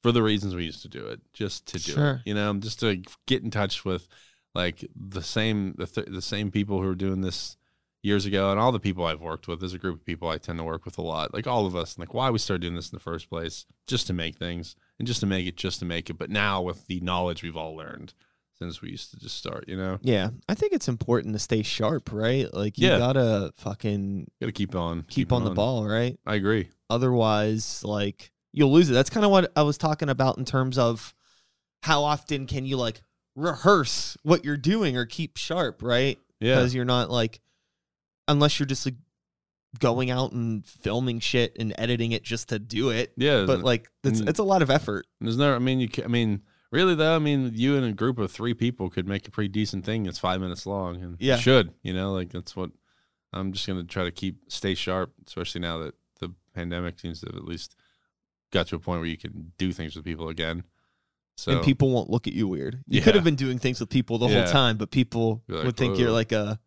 for 0.03 0.13
the 0.13 0.23
reasons 0.23 0.55
we 0.55 0.65
used 0.67 0.83
to 0.83 0.89
do 0.89 1.07
it, 1.07 1.21
just 1.33 1.67
to 1.69 1.79
do 1.79 1.93
Sure. 1.93 2.15
it. 2.25 2.29
You 2.29 2.35
know, 2.35 2.53
just 2.55 2.81
to 2.81 3.03
get 3.27 3.43
in 3.43 3.51
touch 3.51 3.85
with 3.85 4.07
like 4.55 4.85
the 4.95 5.23
same 5.23 5.75
the 5.79 5.87
th- 5.87 6.09
the 6.11 6.23
same 6.23 6.51
people 6.51 6.81
who 6.81 6.89
are 6.89 6.95
doing 6.95 7.23
this 7.23 7.57
years 8.05 8.27
ago 8.27 8.51
and 8.51 8.61
all 8.61 8.71
the 8.71 8.79
people 8.79 9.05
I've 9.05 9.23
worked 9.23 9.49
with. 9.49 9.61
There's 9.61 9.73
a 9.75 9.79
group 9.79 9.95
of 10.01 10.05
people 10.05 10.29
I 10.29 10.37
tend 10.39 10.59
to 10.59 10.65
work 10.65 10.85
with 10.85 10.99
a 10.99 11.03
lot, 11.03 11.33
like 11.33 11.47
all 11.47 11.65
of 11.67 11.75
us, 11.75 11.95
and 11.95 12.01
like 12.03 12.13
why 12.13 12.29
we 12.31 12.39
started 12.39 12.61
doing 12.61 12.75
this 12.75 12.91
in 12.91 12.97
the 12.97 13.01
first 13.03 13.31
place, 13.31 13.65
just 13.87 14.07
to 14.09 14.13
make 14.13 14.37
things 14.37 14.77
and 14.99 15.09
just 15.09 15.21
to 15.21 15.27
make 15.27 15.47
it, 15.47 15.57
just 15.57 15.79
to 15.79 15.85
make 15.87 16.11
it. 16.11 16.19
But 16.19 16.29
now 16.31 16.61
with 16.61 16.87
the 16.87 17.01
knowledge 17.01 17.43
we've 17.43 17.57
all 17.57 17.75
learned 17.75 18.13
since 18.59 18.81
we 18.83 18.91
used 18.91 19.11
to 19.11 19.17
just 19.19 19.37
start, 19.37 19.65
you 19.69 19.77
know, 19.77 19.99
Yeah. 20.03 20.31
I 20.49 20.55
think 20.55 20.73
it's 20.75 20.87
important 20.87 21.35
to 21.35 21.39
stay 21.41 21.63
sharp, 21.63 22.13
right? 22.13 22.53
Like 22.55 22.79
you 22.79 22.89
Yeah. 22.89 22.99
gotta 22.99 23.53
fucking 23.57 24.31
got 24.41 24.47
to 24.47 24.53
keep 24.53 24.77
on, 24.77 25.03
keep 25.09 25.33
on 25.33 25.43
the 25.45 25.51
ball, 25.51 25.85
right? 25.87 26.19
I 26.27 26.35
agree. 26.37 26.69
Otherwise, 26.91 27.83
like 27.85 28.31
you'll 28.53 28.71
lose 28.73 28.91
it. 28.91 28.93
That's 28.93 29.11
kind 29.11 29.25
of 29.25 29.33
what 29.33 29.51
I 29.57 29.63
was 29.63 29.77
talking 29.79 30.09
about 30.09 30.39
in 30.39 30.45
terms 30.45 30.79
of 30.79 31.15
how 31.83 32.05
often 32.05 32.47
can 32.47 32.65
you 32.67 32.77
like 32.77 33.03
rehearse 33.35 34.17
what 34.23 34.45
you're 34.45 34.57
doing 34.57 34.97
or 34.97 35.05
keep 35.07 35.37
sharp, 35.37 35.83
right? 35.83 36.19
Yeah, 36.41 36.57
Because 36.57 36.75
you're 36.75 36.85
not 36.85 37.11
like 37.11 37.41
unless 38.29 38.59
you're 38.59 38.67
just 38.67 38.87
like 38.87 38.95
going 39.81 40.11
out 40.11 40.33
and 40.33 40.65
filming 40.67 41.19
shit 41.19 41.57
and 41.59 41.75
editing 41.79 42.13
it 42.13 42.23
just 42.23 42.49
to 42.51 42.59
do 42.59 42.91
it. 42.91 43.13
yeah. 43.17 43.45
But 43.47 43.61
like 43.61 43.89
it's 44.05 44.21
it's 44.21 44.39
a 44.39 44.45
lot 44.45 44.63
of 44.63 44.71
effort. 44.71 45.07
There's 45.21 45.37
no, 45.37 45.55
I 45.55 45.59
mean, 45.59 45.81
you, 45.81 45.89
ca- 45.89 46.05
I 46.05 46.09
mean, 46.09 46.43
really 46.71 46.95
though, 46.95 47.17
I 47.17 47.19
mean, 47.19 47.51
you 47.55 47.77
and 47.77 47.85
a 47.85 47.93
group 47.93 48.19
of 48.19 48.31
three 48.31 48.55
people 48.55 48.89
could 48.91 49.09
make 49.09 49.27
a 49.27 49.31
pretty 49.31 49.49
decent 49.49 49.85
thing 49.85 50.05
that's 50.05 50.19
five 50.19 50.41
minutes 50.41 50.65
long, 50.67 51.03
and 51.03 51.17
you 51.19 51.37
should, 51.39 51.73
you 51.83 51.93
know, 51.93 52.13
like 52.13 52.31
that's 52.31 52.55
what 52.55 52.71
I'm 53.33 53.53
just 53.53 53.67
gonna 53.67 53.85
try 53.85 54.05
to 54.05 54.13
keep 54.13 54.43
stay 54.49 54.75
sharp, 54.75 55.13
especially 55.27 55.61
now 55.61 55.79
that 55.79 55.95
the 56.21 56.33
pandemic 56.55 57.01
seems 57.01 57.21
to 57.21 57.27
have 57.27 57.37
at 57.37 57.45
least 57.45 57.75
got 58.53 58.69
to 58.69 58.77
a 58.77 58.79
point 58.79 59.01
where 59.01 59.09
you 59.09 59.19
can 59.19 59.53
do 59.59 59.73
things 59.73 59.97
with 59.97 60.05
people 60.05 60.29
again. 60.29 60.63
So 61.37 61.51
and 61.51 61.65
people 61.65 61.91
won't 61.91 62.09
look 62.11 62.29
at 62.29 62.33
you 62.33 62.47
weird. 62.47 62.85
You 62.87 62.99
Yeah. 63.01 63.05
could 63.05 63.17
have 63.17 63.25
been 63.25 63.35
doing 63.35 63.59
things 63.59 63.81
with 63.81 63.89
people 63.89 64.19
the 64.19 64.29
Yeah. 64.29 64.45
whole 64.45 64.53
time, 64.53 64.77
but 64.77 64.93
people 64.93 65.43
like, 65.49 65.65
would 65.65 65.77
think 65.77 65.99
you're 65.99 66.13
like 66.13 66.31
a 66.31 66.61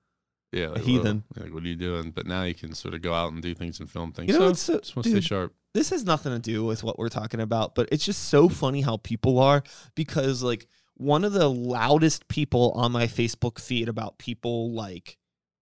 yeah, 0.58 0.68
like, 0.70 0.82
heathen. 0.82 1.24
whoa, 1.36 1.44
like 1.44 1.54
what 1.54 1.64
are 1.64 1.68
you 1.68 1.76
doing? 1.76 2.12
But 2.12 2.26
now 2.26 2.44
you 2.44 2.54
can 2.54 2.74
sort 2.74 2.94
of 2.94 3.02
go 3.02 3.14
out 3.14 3.32
and 3.32 3.42
do 3.42 3.54
things 3.54 3.80
and 3.80 3.90
film 3.90 4.12
things. 4.12 4.32
You 4.32 4.40
know, 4.40 4.46
so 4.46 4.50
it's 4.50 4.62
so- 4.88 5.02
to 5.02 5.02
stay 5.04 5.14
dude, 5.14 5.24
sharp. 5.24 5.54
this 5.74 5.90
has 5.90 6.04
nothing 6.06 6.32
to 6.34 6.40
do 6.40 6.66
with 6.66 6.84
what 6.84 6.98
we're 6.98 7.10
talking 7.10 7.40
about, 7.40 7.76
but 7.76 7.90
it's 7.92 8.06
just 8.06 8.30
so 8.30 8.50
funny 8.50 8.82
how 8.82 8.98
people 8.98 9.40
are 9.40 9.64
because 9.96 10.42
like 10.44 10.68
one 10.96 11.24
of 11.24 11.34
the 11.34 11.50
loudest 11.50 12.28
people 12.28 12.72
on 12.76 12.92
my 12.92 13.06
Facebook 13.06 13.60
feed 13.60 13.88
about 13.88 14.18
people 14.18 14.74
like 14.74 15.18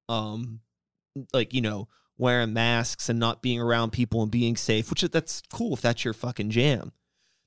um 0.08 0.62
like 1.34 1.54
you 1.54 1.62
know 1.62 1.88
wearing 2.18 2.54
masks 2.54 3.10
and 3.10 3.20
not 3.20 3.42
being 3.42 3.60
around 3.60 3.92
people 3.92 4.22
and 4.22 4.32
being 4.32 4.56
safe, 4.56 4.90
which 4.90 5.02
that's 5.02 5.42
cool 5.52 5.74
if 5.74 5.82
that's 5.82 6.06
your 6.06 6.14
fucking 6.14 6.50
jam. 6.50 6.92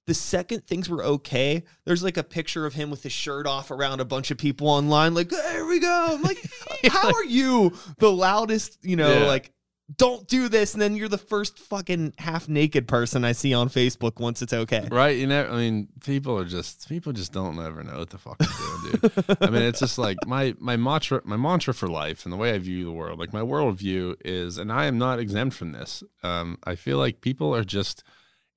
The 0.08 0.14
second 0.14 0.66
things 0.66 0.88
were 0.88 1.04
okay, 1.04 1.62
there's 1.84 2.02
like 2.02 2.16
a 2.16 2.22
picture 2.24 2.64
of 2.66 2.72
him 2.74 2.90
with 2.90 3.02
his 3.02 3.12
shirt 3.12 3.46
off 3.46 3.70
around 3.70 4.00
a 4.00 4.04
bunch 4.04 4.30
of 4.30 4.38
people 4.38 4.66
online, 4.68 5.12
like, 5.14 5.28
there 5.28 5.66
we 5.66 5.78
go. 5.80 6.06
I'm 6.12 6.22
like, 6.22 6.38
how 6.90 7.12
are 7.12 7.24
you 7.24 7.72
the 7.98 8.10
loudest, 8.10 8.78
you 8.82 8.96
know, 8.96 9.20
Yeah. 9.20 9.26
like 9.26 9.52
don't 9.96 10.28
do 10.28 10.48
this 10.50 10.74
and 10.74 10.82
then 10.82 10.94
you're 10.96 11.08
the 11.08 11.16
first 11.16 11.58
fucking 11.58 12.12
half 12.18 12.46
naked 12.46 12.86
person 12.86 13.24
i 13.24 13.32
see 13.32 13.54
on 13.54 13.70
facebook 13.70 14.20
once 14.20 14.42
it's 14.42 14.52
okay 14.52 14.86
Right? 14.90 15.16
You 15.16 15.26
know, 15.26 15.46
I 15.50 15.56
mean, 15.56 15.88
people 16.04 16.38
are 16.38 16.44
just 16.44 16.86
people 16.90 17.14
just 17.14 17.32
don't 17.32 17.58
ever 17.58 17.82
know 17.82 17.98
what 17.98 18.10
the 18.10 18.18
fuck 18.18 18.36
they're 18.38 18.48
doing, 18.98 19.12
dude. 19.26 19.36
I 19.40 19.48
mean, 19.48 19.62
it's 19.62 19.80
just 19.80 19.96
like 19.96 20.18
my 20.26 20.54
my 20.58 20.76
mantra 20.76 21.22
my 21.24 21.36
mantra 21.38 21.72
for 21.72 21.88
life 21.88 22.24
and 22.26 22.32
the 22.34 22.36
way 22.36 22.52
I 22.54 22.58
view 22.58 22.84
the 22.84 22.92
world. 22.92 23.18
Like 23.18 23.32
my 23.32 23.40
worldview 23.40 24.16
is, 24.24 24.58
and 24.58 24.70
I 24.70 24.84
am 24.84 24.98
not 24.98 25.18
exempt 25.20 25.56
from 25.56 25.72
this. 25.72 26.02
Um, 26.22 26.58
I 26.64 26.74
feel 26.74 26.98
like 26.98 27.22
people 27.22 27.54
are 27.54 27.64
just 27.64 28.04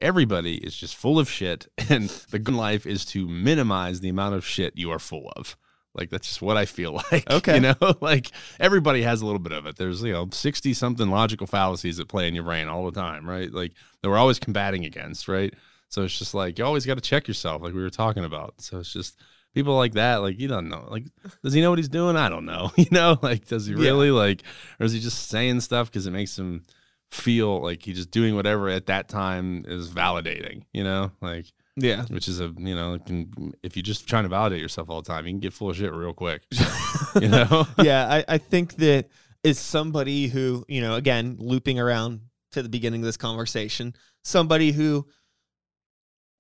everybody 0.02 0.56
is 0.56 0.76
just 0.76 0.95
full 0.95 1.20
of 1.20 1.30
shit, 1.30 1.68
and 1.89 2.10
the 2.32 2.39
good 2.39 2.56
life 2.56 2.86
is 2.86 3.06
to 3.06 3.28
minimize 3.28 3.99
the 3.99 4.10
amount 4.10 4.36
of 4.36 4.45
shit 4.45 4.78
you 4.78 4.91
are 4.91 4.99
full 4.99 5.32
of. 5.36 5.56
Like 5.93 6.10
that's 6.10 6.28
just 6.28 6.41
what 6.41 6.56
I 6.58 6.66
feel 6.66 6.93
like. 7.12 7.30
Okay. 7.30 7.56
you 7.56 7.60
know, 7.62 7.76
like 8.02 8.32
everybody 8.60 9.02
has 9.02 9.22
a 9.22 9.26
little 9.26 9.39
bit 9.39 9.52
of 9.52 9.66
it. 9.66 9.76
There's 9.76 10.02
you 10.04 10.14
know 10.14 10.28
sixty 10.32 10.74
something 10.74 11.10
logical 11.10 11.47
fallacies 11.47 11.97
that 11.97 12.08
play 12.08 12.28
in 12.28 12.36
your 12.36 12.45
brain 12.45 12.68
all 12.68 12.86
the 12.89 12.99
time, 12.99 13.28
right? 13.30 13.52
Like 13.52 13.74
that 14.02 14.10
we're 14.10 14.18
always 14.18 14.39
combating 14.39 14.86
against, 14.86 15.28
right? 15.28 15.54
So 15.89 16.04
it's 16.04 16.18
just 16.18 16.34
like 16.34 16.58
you 16.58 16.64
always 16.66 16.86
got 16.86 16.95
to 16.95 17.02
check 17.02 17.28
yourself, 17.28 17.62
like 17.62 17.74
we 17.74 17.82
were 17.82 17.89
talking 17.89 18.24
about. 18.24 18.54
So 18.62 18.80
it's 18.80 18.93
just 18.93 19.20
people 19.54 19.76
like 19.76 19.91
that, 19.95 20.22
like 20.22 20.39
you 20.39 20.47
don't 20.47 20.70
know, 20.70 20.88
like 20.89 21.04
does 21.43 21.52
he 21.52 21.60
know 21.60 21.70
what 21.72 21.80
he's 21.80 21.89
doing? 21.89 22.16
I 22.16 22.30
don't 22.30 22.45
know, 22.45 22.72
you 22.78 22.86
know, 22.91 23.18
like 23.22 23.47
does 23.47 23.66
he 23.66 23.74
Yeah. 23.74 23.80
really 23.89 24.12
like, 24.12 24.43
or 24.80 24.86
is 24.86 24.93
he 24.93 25.02
just 25.02 25.28
saying 25.28 25.60
stuff 25.60 25.91
because 25.91 26.08
it 26.08 26.12
makes 26.12 26.39
him 26.39 26.64
feel 27.12 27.62
like 27.62 27.84
he's 27.84 27.97
just 27.97 28.12
doing 28.12 28.36
whatever 28.36 28.70
at 28.70 28.88
that 28.88 29.07
time 29.07 29.66
is 29.68 29.89
validating, 29.89 30.64
you 30.74 30.84
know, 30.84 31.12
like 31.22 31.45
yeah 31.78 32.03
which 32.09 32.28
is 32.28 32.41
a 32.41 32.53
you 32.57 32.76
know, 32.76 32.97
can, 32.99 33.53
if 33.64 33.76
you're 33.76 33.84
just 33.84 34.07
trying 34.07 34.24
to 34.24 34.30
validate 34.30 34.62
yourself 34.62 34.89
all 34.89 35.01
the 35.01 35.07
time, 35.07 35.26
you 35.26 35.34
can 35.34 35.39
get 35.39 35.53
full 35.53 35.70
of 35.70 35.78
shit 35.78 35.93
real 35.93 36.14
quick, 36.14 36.43
you 37.22 37.28
know. 37.28 37.68
yeah 37.84 38.07
I, 38.09 38.36
I 38.36 38.38
think 38.38 38.76
that 38.78 39.09
is 39.43 39.59
somebody 39.59 40.28
who 40.28 40.66
you 40.68 40.82
know 40.82 40.95
again 40.95 41.38
looping 41.39 41.80
around 41.80 42.22
to 42.51 42.64
the 42.64 42.70
beginning 42.70 43.01
of 43.01 43.05
this 43.05 43.18
conversation 43.18 43.95
somebody 44.24 44.72
who 44.72 45.07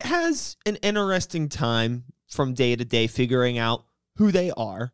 has 0.01 0.57
an 0.65 0.75
interesting 0.77 1.49
time 1.49 2.03
from 2.27 2.53
day 2.53 2.75
to 2.75 2.85
day 2.85 3.07
figuring 3.07 3.57
out 3.57 3.85
who 4.17 4.31
they 4.31 4.51
are 4.51 4.93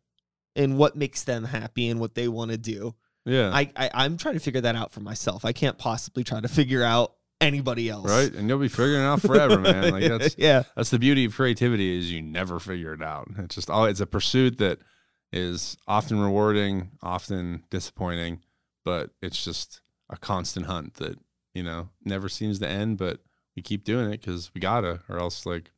and 0.56 0.76
what 0.76 0.96
makes 0.96 1.24
them 1.24 1.44
happy 1.44 1.88
and 1.88 2.00
what 2.00 2.14
they 2.14 2.28
want 2.28 2.50
to 2.50 2.58
do 2.58 2.94
yeah. 3.28 3.50
I, 3.52 3.70
I 3.76 3.90
i'm 3.94 4.16
trying 4.16 4.34
to 4.34 4.40
figure 4.40 4.62
that 4.62 4.74
out 4.74 4.92
for 4.92 5.00
myself 5.00 5.44
i 5.44 5.52
can't 5.52 5.78
possibly 5.78 6.24
try 6.24 6.40
to 6.40 6.48
figure 6.48 6.82
out 6.82 7.14
anybody 7.40 7.88
else 7.88 8.10
right, 8.10 8.32
and 8.32 8.48
you'll 8.48 8.58
be 8.58 8.68
figuring 8.68 9.02
it 9.02 9.06
out 9.06 9.20
forever, 9.20 9.58
man. 9.58 9.92
Like 9.92 10.08
that's 10.08 10.34
yeah 10.38 10.64
that's 10.76 10.90
the 10.90 10.98
beauty 10.98 11.24
of 11.24 11.34
creativity 11.34 11.98
is 11.98 12.10
you 12.12 12.22
never 12.22 12.58
figure 12.58 12.92
it 12.94 13.02
out. 13.02 13.28
It's 13.38 13.54
just 13.54 13.70
all 13.70 13.84
it's 13.84 14.00
a 14.00 14.06
pursuit 14.06 14.58
that 14.58 14.78
is 15.32 15.76
often 15.86 16.20
rewarding, 16.20 16.90
often 17.02 17.64
disappointing, 17.70 18.40
but 18.84 19.10
it's 19.22 19.44
just 19.44 19.80
a 20.10 20.16
constant 20.16 20.66
hunt 20.66 20.94
that 20.94 21.18
you 21.54 21.62
know 21.62 21.90
never 22.04 22.28
seems 22.28 22.58
to 22.58 22.68
end. 22.68 22.98
But 22.98 23.20
we 23.54 23.62
keep 23.62 23.84
doing 23.84 24.06
it 24.10 24.20
because 24.20 24.52
we 24.54 24.60
gotta, 24.60 25.00
or 25.08 25.18
else 25.18 25.46
like, 25.46 25.70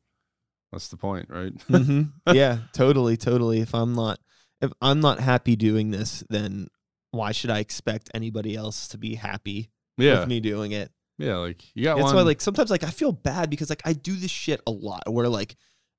what's 0.69 0.87
the 0.87 0.97
point, 0.97 1.27
right? 1.29 1.53
hmm 1.63 2.01
yeah, 2.33 2.59
totally, 2.73 3.17
totally. 3.17 3.59
If 3.59 3.75
I'm 3.75 3.93
not 3.93 4.19
if 4.61 4.71
I'm 4.81 4.99
not 4.99 5.19
happy 5.19 5.55
doing 5.55 5.91
this, 5.91 6.23
then 6.29 6.67
why 7.11 7.31
should 7.31 7.49
I 7.49 7.59
expect 7.59 8.09
anybody 8.13 8.55
else 8.55 8.87
to 8.89 8.97
be 8.97 9.15
happy 9.15 9.69
yeah, 9.97 10.19
with 10.19 10.27
me 10.29 10.39
doing 10.39 10.71
it? 10.71 10.91
yeah. 11.17 11.35
Like 11.37 11.63
you 11.75 11.83
got 11.83 11.95
That's 11.97 12.07
one. 12.07 12.15
why 12.15 12.21
like 12.23 12.41
sometimes 12.41 12.69
like 12.71 12.83
I 12.83 12.89
feel 12.89 13.11
bad 13.11 13.49
because 13.49 13.69
like 13.69 13.81
I 13.85 13.93
do 13.93 14.15
this 14.15 14.31
shit 14.31 14.61
a 14.65 14.71
lot 14.71 15.03
where 15.07 15.27
like 15.29 15.55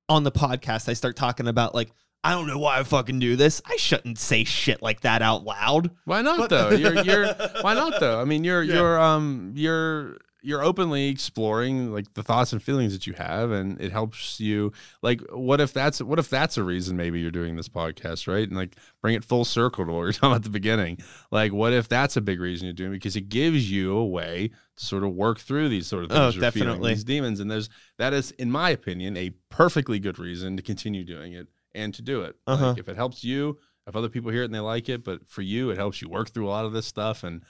on 0.09 0.25
the 0.25 0.33
podcast 0.33 0.89
I 0.89 0.95
start 0.95 1.17
talking 1.17 1.47
about 1.49 1.75
like 1.75 1.91
I 2.25 2.33
don't 2.33 2.47
know 2.47 2.59
why 2.59 2.79
I 2.79 2.83
fucking 2.85 3.19
do 3.19 3.35
this. 3.37 3.61
I 3.67 3.77
shouldn't 3.77 4.17
say 4.19 4.45
shit 4.45 4.81
like 4.81 5.01
that 5.01 5.23
out 5.23 5.45
loud. 5.45 5.91
why 6.05 6.23
not 6.23 6.39
But- 6.39 6.51
though? 6.51 6.71
You're 6.71 7.03
you're 7.05 7.27
why 7.63 7.75
not 7.75 7.99
though? 8.01 8.21
I 8.21 8.25
mean, 8.25 8.45
you're 8.45 8.63
Yeah. 8.63 8.75
you're 8.75 9.01
um 9.01 9.53
you're 9.57 10.19
you're 10.45 10.63
openly 10.63 11.09
exploring 11.09 11.93
like 11.93 12.13
the 12.15 12.23
thoughts 12.23 12.53
and 12.53 12.63
feelings 12.63 12.93
that 12.93 13.07
you 13.07 13.13
have 13.13 13.51
and 13.53 13.81
it 13.81 13.93
helps 13.93 14.41
you 14.41 14.73
like 15.01 15.21
what 15.33 15.61
if 15.61 15.73
that's 15.73 16.03
what 16.03 16.19
if 16.19 16.29
that's 16.29 16.57
a 16.57 16.63
reason 16.65 16.97
maybe 16.97 17.21
you're 17.21 17.31
doing 17.31 17.55
this 17.57 17.69
podcast 17.69 18.27
right 18.27 18.49
and 18.49 18.57
like 18.57 18.77
bring 19.01 19.15
it 19.15 19.25
full 19.25 19.45
circle 19.45 19.87
to 19.87 19.93
what 19.93 20.01
you're 20.03 20.13
talking 20.13 20.29
about 20.31 20.37
at 20.37 20.43
the 20.43 20.51
beginning 20.51 20.99
like 21.31 21.53
what 21.53 21.73
if 21.73 21.89
that's 21.89 22.17
a 22.17 22.21
big 22.21 22.41
reason 22.41 22.67
you're 22.67 22.73
doing 22.73 22.91
it? 22.91 22.95
because 22.95 23.15
it 23.17 23.29
gives 23.29 23.71
you 23.71 23.97
a 23.97 24.05
way 24.07 24.51
to 24.77 24.85
sort 24.85 25.05
of 25.05 25.13
work 25.13 25.39
through 25.39 25.69
these 25.69 25.87
sort 25.87 26.03
of 26.05 26.11
things 26.11 26.19
Oh, 26.21 26.25
you're 26.41 26.51
feeling, 26.51 26.69
definitely. 26.69 26.93
these 26.95 27.05
demons 27.05 27.39
and 27.41 27.51
there's 27.51 27.69
that 27.99 28.13
is 28.13 28.33
in 28.33 28.51
my 28.51 28.71
opinion 28.71 29.17
a 29.17 29.31
perfectly 29.49 29.99
good 29.99 30.19
reason 30.19 30.57
to 30.57 30.63
continue 30.63 31.05
doing 31.05 31.33
it 31.35 31.47
and 31.75 31.95
to 31.95 32.03
do 32.03 32.23
it 32.23 32.37
Uh-huh. 32.47 32.69
like 32.71 32.79
if 32.79 32.89
it 32.89 32.97
helps 32.97 33.23
you 33.23 33.59
if 33.87 33.97
other 33.97 34.09
people 34.09 34.31
hear 34.31 34.43
it 34.43 34.47
and 34.47 34.55
they 34.55 34.61
like 34.61 34.89
it 34.89 35.05
but 35.05 35.27
for 35.29 35.43
you 35.43 35.71
it 35.71 35.77
helps 35.77 36.03
you 36.03 36.09
work 36.09 36.31
through 36.31 36.47
a 36.47 36.51
lot 36.51 36.65
of 36.65 36.73
this 36.73 36.87
stuff 36.87 37.23
and 37.25 37.43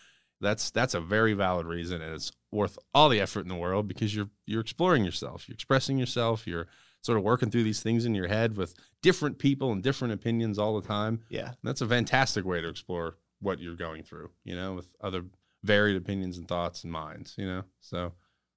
that's 0.43 0.71
that's 0.71 0.95
a 0.95 1.01
very 1.01 1.33
valid 1.33 1.67
reason 1.67 2.03
and 2.03 2.15
it's 2.15 2.33
worth 2.51 2.79
all 2.93 3.09
the 3.09 3.21
effort 3.21 3.41
in 3.41 3.49
the 3.49 3.57
world 3.57 3.89
because 3.89 4.15
you're 4.15 4.29
you're 4.45 4.61
exploring 4.61 5.05
yourself. 5.05 5.49
You're 5.49 5.55
expressing 5.55 5.97
yourself. 5.99 6.47
You're 6.47 6.67
sort 7.01 7.17
of 7.17 7.25
working 7.25 7.51
through 7.51 7.65
these 7.65 7.83
things 7.83 8.05
in 8.05 8.15
your 8.15 8.29
head 8.29 8.57
with 8.57 8.75
different 9.01 9.39
people 9.39 9.73
and 9.73 9.83
different 9.83 10.15
opinions 10.15 10.59
all 10.59 10.79
the 10.79 10.87
time. 10.87 11.21
Yeah. 11.29 11.47
and 11.47 11.57
that's 11.63 11.81
a 11.81 11.87
fantastic 11.87 12.45
way 12.45 12.61
to 12.61 12.69
explore 12.69 13.17
what 13.41 13.59
you're 13.59 13.75
going 13.77 14.03
through 14.03 14.31
you 14.45 14.55
know 14.55 14.75
with 14.75 14.95
other 15.01 15.25
varied 15.65 15.97
opinions 15.97 16.39
and 16.39 16.47
thoughts 16.47 16.85
and 16.85 16.93
minds 16.93 17.35
you 17.39 17.47
know? 17.47 17.63
So 17.81 18.13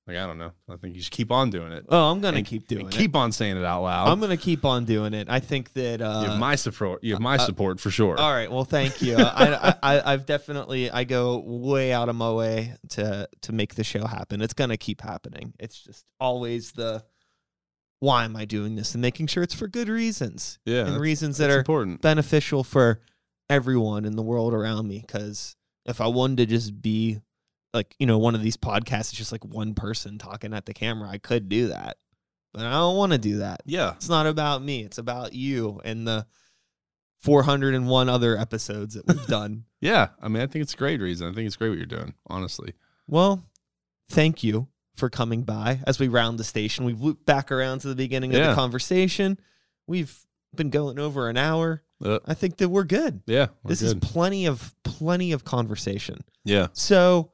like 0.08 0.18
i 0.18 0.26
don't 0.28 0.38
know 0.38 0.52
i 0.70 0.76
think 0.76 0.96
you 0.96 1.02
should 1.02 1.12
keep 1.12 1.32
on 1.32 1.50
doing 1.50 1.72
it 1.72 1.86
Oh, 1.90 2.12
I'm 2.12 2.22
gonna 2.22 2.38
And- 2.38 2.46
keep 2.46 2.68
doing 2.68 2.88
it. 2.88 2.92
keep 2.92 3.16
on 3.16 3.32
saying 3.32 3.58
it 3.58 3.64
out 3.66 3.82
loud 3.84 4.08
I'm 4.10 4.20
gonna 4.20 4.38
keep 4.38 4.64
on 4.66 4.86
doing 4.86 5.14
it. 5.14 5.28
I 5.30 5.40
think 5.40 5.74
that 5.74 6.02
uh, 6.02 6.22
you 6.24 6.30
have 6.32 6.40
my 6.40 6.56
support 6.56 7.04
you 7.04 7.14
have 7.14 7.22
my 7.22 7.36
uh, 7.36 7.46
support 7.46 7.80
for 7.80 7.90
sure 7.90 8.18
All 8.20 8.32
right. 8.32 8.52
Well, 8.52 8.66
thank 8.66 9.02
you. 9.02 9.16
I, 9.18 9.76
I, 9.82 10.14
I've 10.14 10.26
definitely 10.26 10.90
I 10.92 11.04
go 11.06 11.40
way 11.40 11.92
out 11.94 12.10
of 12.10 12.16
my 12.16 12.32
way 12.32 12.74
to 12.90 13.28
to 13.42 13.52
make 13.54 13.76
the 13.76 13.84
show 13.84 14.06
happen. 14.06 14.42
It's 14.42 14.54
gonna 14.54 14.78
keep 14.78 15.02
happening. 15.02 15.54
It's 15.60 15.80
just 15.84 16.06
always 16.20 16.72
the 16.74 17.04
why 18.00 18.26
am 18.26 18.36
I 18.36 18.46
doing 18.46 18.76
this 18.76 18.94
and 18.94 19.02
making 19.02 19.28
sure 19.28 19.42
it's 19.42 19.54
for 19.56 19.68
good 19.68 19.88
reasons 19.90 20.60
yeah 20.66 20.86
and 20.86 21.00
reasons 21.00 21.38
that 21.38 21.50
are 21.50 21.60
important 21.60 22.02
beneficial 22.02 22.64
for 22.64 23.00
everyone 23.50 24.06
in 24.06 24.16
the 24.16 24.24
world 24.24 24.54
around 24.54 24.88
me. 24.88 25.00
Because 25.00 25.56
if 25.86 26.02
I 26.02 26.08
wanted 26.08 26.38
to 26.38 26.46
just 26.46 26.80
be 26.82 27.20
like 27.76 27.96
you 28.00 28.08
know 28.08 28.18
one 28.18 28.34
of 28.36 28.42
these 28.42 28.58
podcasts, 28.58 29.12
is 29.12 29.20
just 29.20 29.32
like 29.32 29.46
one 29.46 29.76
person 29.76 30.18
talking 30.18 30.54
at 30.54 30.66
the 30.66 30.74
camera, 30.74 31.08
I 31.10 31.18
could 31.20 31.48
do 31.50 31.68
that, 31.68 31.98
but 32.54 32.64
I 32.66 32.72
don't 32.72 32.98
want 32.98 33.12
to 33.12 33.18
do 33.20 33.38
that. 33.40 33.62
yeah 33.66 33.94
It's 33.96 34.10
not 34.10 34.26
about 34.26 34.64
me. 34.64 34.84
It's 34.84 34.98
about 34.98 35.34
you 35.34 35.80
and 35.86 36.08
the 36.08 36.26
401 37.20 38.10
other 38.10 38.38
episodes 38.38 38.96
that 38.96 39.08
we've 39.08 39.26
done. 39.28 39.66
Yeah, 39.82 40.10
I 40.22 40.28
mean, 40.28 40.42
I 40.44 40.48
think 40.48 40.64
it's 40.64 40.74
a 40.74 40.78
great 40.78 41.02
reason. 41.02 41.28
I 41.30 41.34
think 41.34 41.48
it's 41.48 41.56
great 41.56 41.70
what 41.70 41.78
you're 41.78 41.86
doing, 41.88 42.14
honestly. 42.28 42.74
Well, 43.08 43.44
thank 44.10 44.44
you 44.44 44.68
for 44.96 45.10
coming 45.10 45.44
by 45.44 45.80
as 45.88 46.00
we 46.00 46.08
round 46.08 46.40
the 46.40 46.44
station. 46.44 46.86
We've 46.86 47.02
looped 47.02 47.26
back 47.26 47.52
around 47.52 47.80
to 47.80 47.88
the 47.90 47.96
beginning 47.96 48.34
of 48.36 48.42
the 48.50 48.56
conversation. 48.56 49.40
We've 49.88 50.18
been 50.56 50.70
going 50.70 51.00
over 51.00 51.30
an 51.30 51.38
hour. 51.38 51.84
Uh, 52.04 52.20
I 52.26 52.34
think 52.34 52.58
that 52.58 52.70
we're 52.70 52.84
good. 52.84 53.22
yeah, 53.26 53.48
we're 53.64 53.70
this 53.70 53.82
good. 53.82 53.88
is 54.04 54.10
plenty 54.10 54.46
of 54.46 54.74
plenty 54.84 55.32
of 55.32 55.44
conversation. 55.46 56.20
yeah, 56.44 56.68
So 56.74 57.32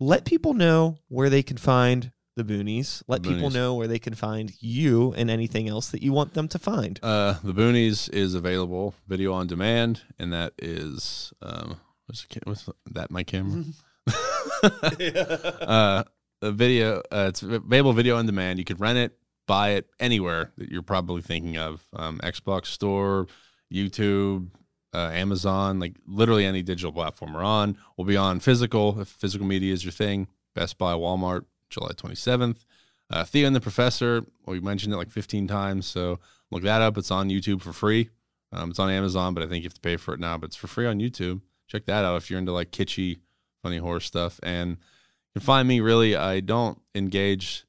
let 0.00 0.24
people 0.24 0.54
know 0.54 0.98
where 1.08 1.30
they 1.30 1.42
can 1.42 1.56
find 1.56 2.12
the 2.36 2.44
boonies. 2.44 3.02
Let 3.08 3.22
The 3.22 3.34
people 3.34 3.50
know 3.50 3.74
where 3.74 3.88
they 3.88 3.98
can 3.98 4.14
find 4.14 4.52
you 4.60 5.12
and 5.14 5.30
anything 5.30 5.68
else 5.68 5.90
that 5.90 6.02
you 6.02 6.12
want 6.12 6.34
them 6.34 6.48
to 6.48 6.58
find. 6.58 6.98
Uh, 7.02 7.34
the 7.42 7.52
Boonies 7.52 8.08
is 8.12 8.34
available 8.34 8.94
video 9.06 9.32
on 9.32 9.46
demand, 9.46 10.02
and 10.18 10.32
that 10.32 10.54
is 10.58 11.32
um, 11.42 11.80
what's, 12.06 12.24
the, 12.24 12.40
what's 12.44 12.68
that? 12.92 13.10
My 13.10 13.24
camera. 13.24 13.64
uh, 14.62 16.04
the 16.40 16.52
video. 16.52 17.02
Uh, 17.10 17.26
it's 17.28 17.42
available 17.42 17.92
video 17.92 18.16
on 18.16 18.26
demand. 18.26 18.58
You 18.58 18.64
could 18.64 18.80
rent 18.80 18.98
it, 18.98 19.18
buy 19.46 19.70
it 19.70 19.86
anywhere 19.98 20.52
that 20.56 20.70
you're 20.70 20.82
probably 20.82 21.22
thinking 21.22 21.58
of. 21.58 21.84
Um, 21.92 22.18
Xbox 22.22 22.66
Store, 22.66 23.26
YouTube, 23.72 24.48
uh, 24.94 25.10
Amazon, 25.12 25.78
like 25.78 25.94
literally 26.06 26.44
any 26.44 26.62
digital 26.62 26.92
platform 26.92 27.34
we're 27.34 27.42
on. 27.42 27.76
We'll 27.96 28.06
be 28.06 28.16
on 28.16 28.40
physical 28.40 29.00
if 29.00 29.08
physical 29.08 29.46
media 29.46 29.72
is 29.72 29.84
your 29.84 29.92
thing. 29.92 30.28
Best 30.54 30.78
Buy, 30.78 30.94
Walmart, 30.94 31.44
July 31.70 31.90
27th. 31.90 32.64
Uh, 33.10 33.24
Theo 33.24 33.46
and 33.46 33.56
the 33.56 33.60
Professor. 33.60 34.24
Well, 34.44 34.54
we 34.54 34.60
mentioned 34.60 34.92
it 34.92 34.96
like 34.96 35.10
15 35.10 35.46
times, 35.46 35.86
so 35.86 36.18
look 36.50 36.62
that 36.62 36.82
up. 36.82 36.98
It's 36.98 37.10
on 37.10 37.28
YouTube 37.28 37.62
for 37.62 37.72
free. 37.72 38.10
Um, 38.52 38.70
it's 38.70 38.78
on 38.78 38.90
Amazon, 38.90 39.34
but 39.34 39.42
I 39.42 39.46
think 39.46 39.62
you 39.62 39.66
have 39.66 39.74
to 39.74 39.80
pay 39.80 39.96
for 39.96 40.14
it 40.14 40.20
now. 40.20 40.38
But 40.38 40.48
it's 40.48 40.56
for 40.56 40.66
free 40.66 40.86
on 40.86 40.98
YouTube. 40.98 41.40
Check 41.66 41.84
that 41.86 42.04
out 42.04 42.16
if 42.16 42.30
you're 42.30 42.38
into 42.38 42.52
like 42.52 42.70
kitschy, 42.70 43.18
funny 43.62 43.78
horror 43.78 44.00
stuff. 44.00 44.40
And 44.42 44.70
you 44.70 45.40
can 45.40 45.42
find 45.42 45.68
me. 45.68 45.80
Really, 45.80 46.16
I 46.16 46.40
don't 46.40 46.80
engage 46.94 47.66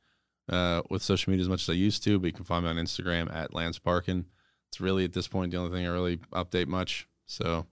uh, 0.50 0.82
with 0.90 1.02
social 1.02 1.32
media 1.32 1.44
as 1.44 1.50
much 1.50 1.64
as 1.64 1.70
I 1.70 1.74
used 1.74 2.04
to, 2.04 2.20
but 2.20 2.28
you 2.28 2.34
can 2.34 2.46
find 2.46 2.64
me 2.64 2.72
on 2.72 2.78
Instagram 2.78 3.34
at 3.34 3.54
Lance 3.54 3.78
Parkin. 3.78 4.26
It's 4.70 4.80
really 4.80 5.04
at 5.04 5.14
this 5.14 5.28
point 5.28 5.52
the 5.52 5.58
only 5.58 5.76
thing 5.76 5.86
I 5.86 5.92
really 5.92 6.18
update 6.34 6.68
much. 6.68 7.08
So, 7.30 7.68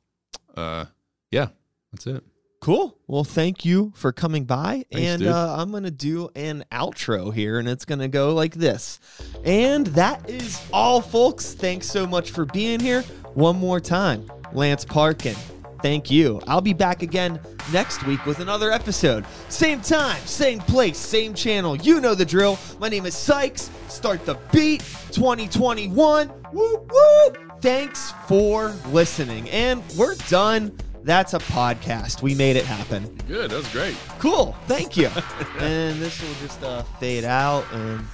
uh, 0.55 0.85
yeah, 1.31 1.47
that's 1.91 2.05
it. 2.05 2.23
Cool. 2.61 2.97
Well, 3.07 3.23
thank 3.23 3.65
you 3.65 3.91
for 3.95 4.11
coming 4.11 4.45
by. 4.45 4.85
Thanks, 4.91 5.23
and 5.23 5.27
uh, 5.27 5.55
I'm 5.57 5.71
going 5.71 5.83
to 5.83 5.91
do 5.91 6.29
an 6.35 6.63
outro 6.71 7.33
here, 7.33 7.57
and 7.57 7.67
it's 7.67 7.83
going 7.83 7.99
to 7.99 8.07
go 8.07 8.33
like 8.35 8.53
this. 8.53 8.99
And 9.43 9.87
that 9.87 10.29
is 10.29 10.63
all, 10.71 11.01
folks. 11.01 11.53
Thanks 11.53 11.87
so 11.87 12.05
much 12.05 12.31
for 12.31 12.45
being 12.45 12.79
here. 12.79 13.01
One 13.33 13.57
more 13.57 13.79
time, 13.79 14.31
Lance 14.53 14.85
Parkin. 14.85 15.35
Thank 15.81 16.11
you. 16.11 16.39
I'll 16.47 16.61
be 16.61 16.73
back 16.73 17.01
again 17.01 17.39
next 17.71 18.05
week 18.05 18.25
with 18.25 18.39
another 18.39 18.71
episode. 18.71 19.25
Same 19.49 19.81
time, 19.81 20.19
same 20.25 20.59
place, 20.59 20.97
same 20.97 21.33
channel. 21.33 21.75
You 21.75 21.99
know 21.99 22.15
the 22.15 22.25
drill. 22.25 22.59
My 22.79 22.89
name 22.89 23.05
is 23.05 23.15
Sykes. 23.15 23.71
Start 23.87 24.25
the 24.25 24.37
beat 24.51 24.81
2021. 25.11 26.31
Woo 26.53 26.87
woo. 26.89 27.46
Thanks 27.61 28.11
for 28.27 28.69
listening. 28.87 29.49
And 29.49 29.83
we're 29.97 30.15
done. 30.29 30.77
That's 31.03 31.33
a 31.33 31.39
podcast. 31.39 32.21
We 32.21 32.35
made 32.35 32.55
it 32.55 32.65
happen. 32.65 33.05
Good. 33.27 33.51
That 33.51 33.57
was 33.57 33.71
great. 33.71 33.95
Cool. 34.19 34.55
Thank 34.67 34.97
you. 34.97 35.07
and 35.59 35.99
this 35.99 36.21
will 36.21 36.33
just 36.41 36.61
uh, 36.63 36.83
fade 36.99 37.23
out 37.23 37.65
and 37.71 38.05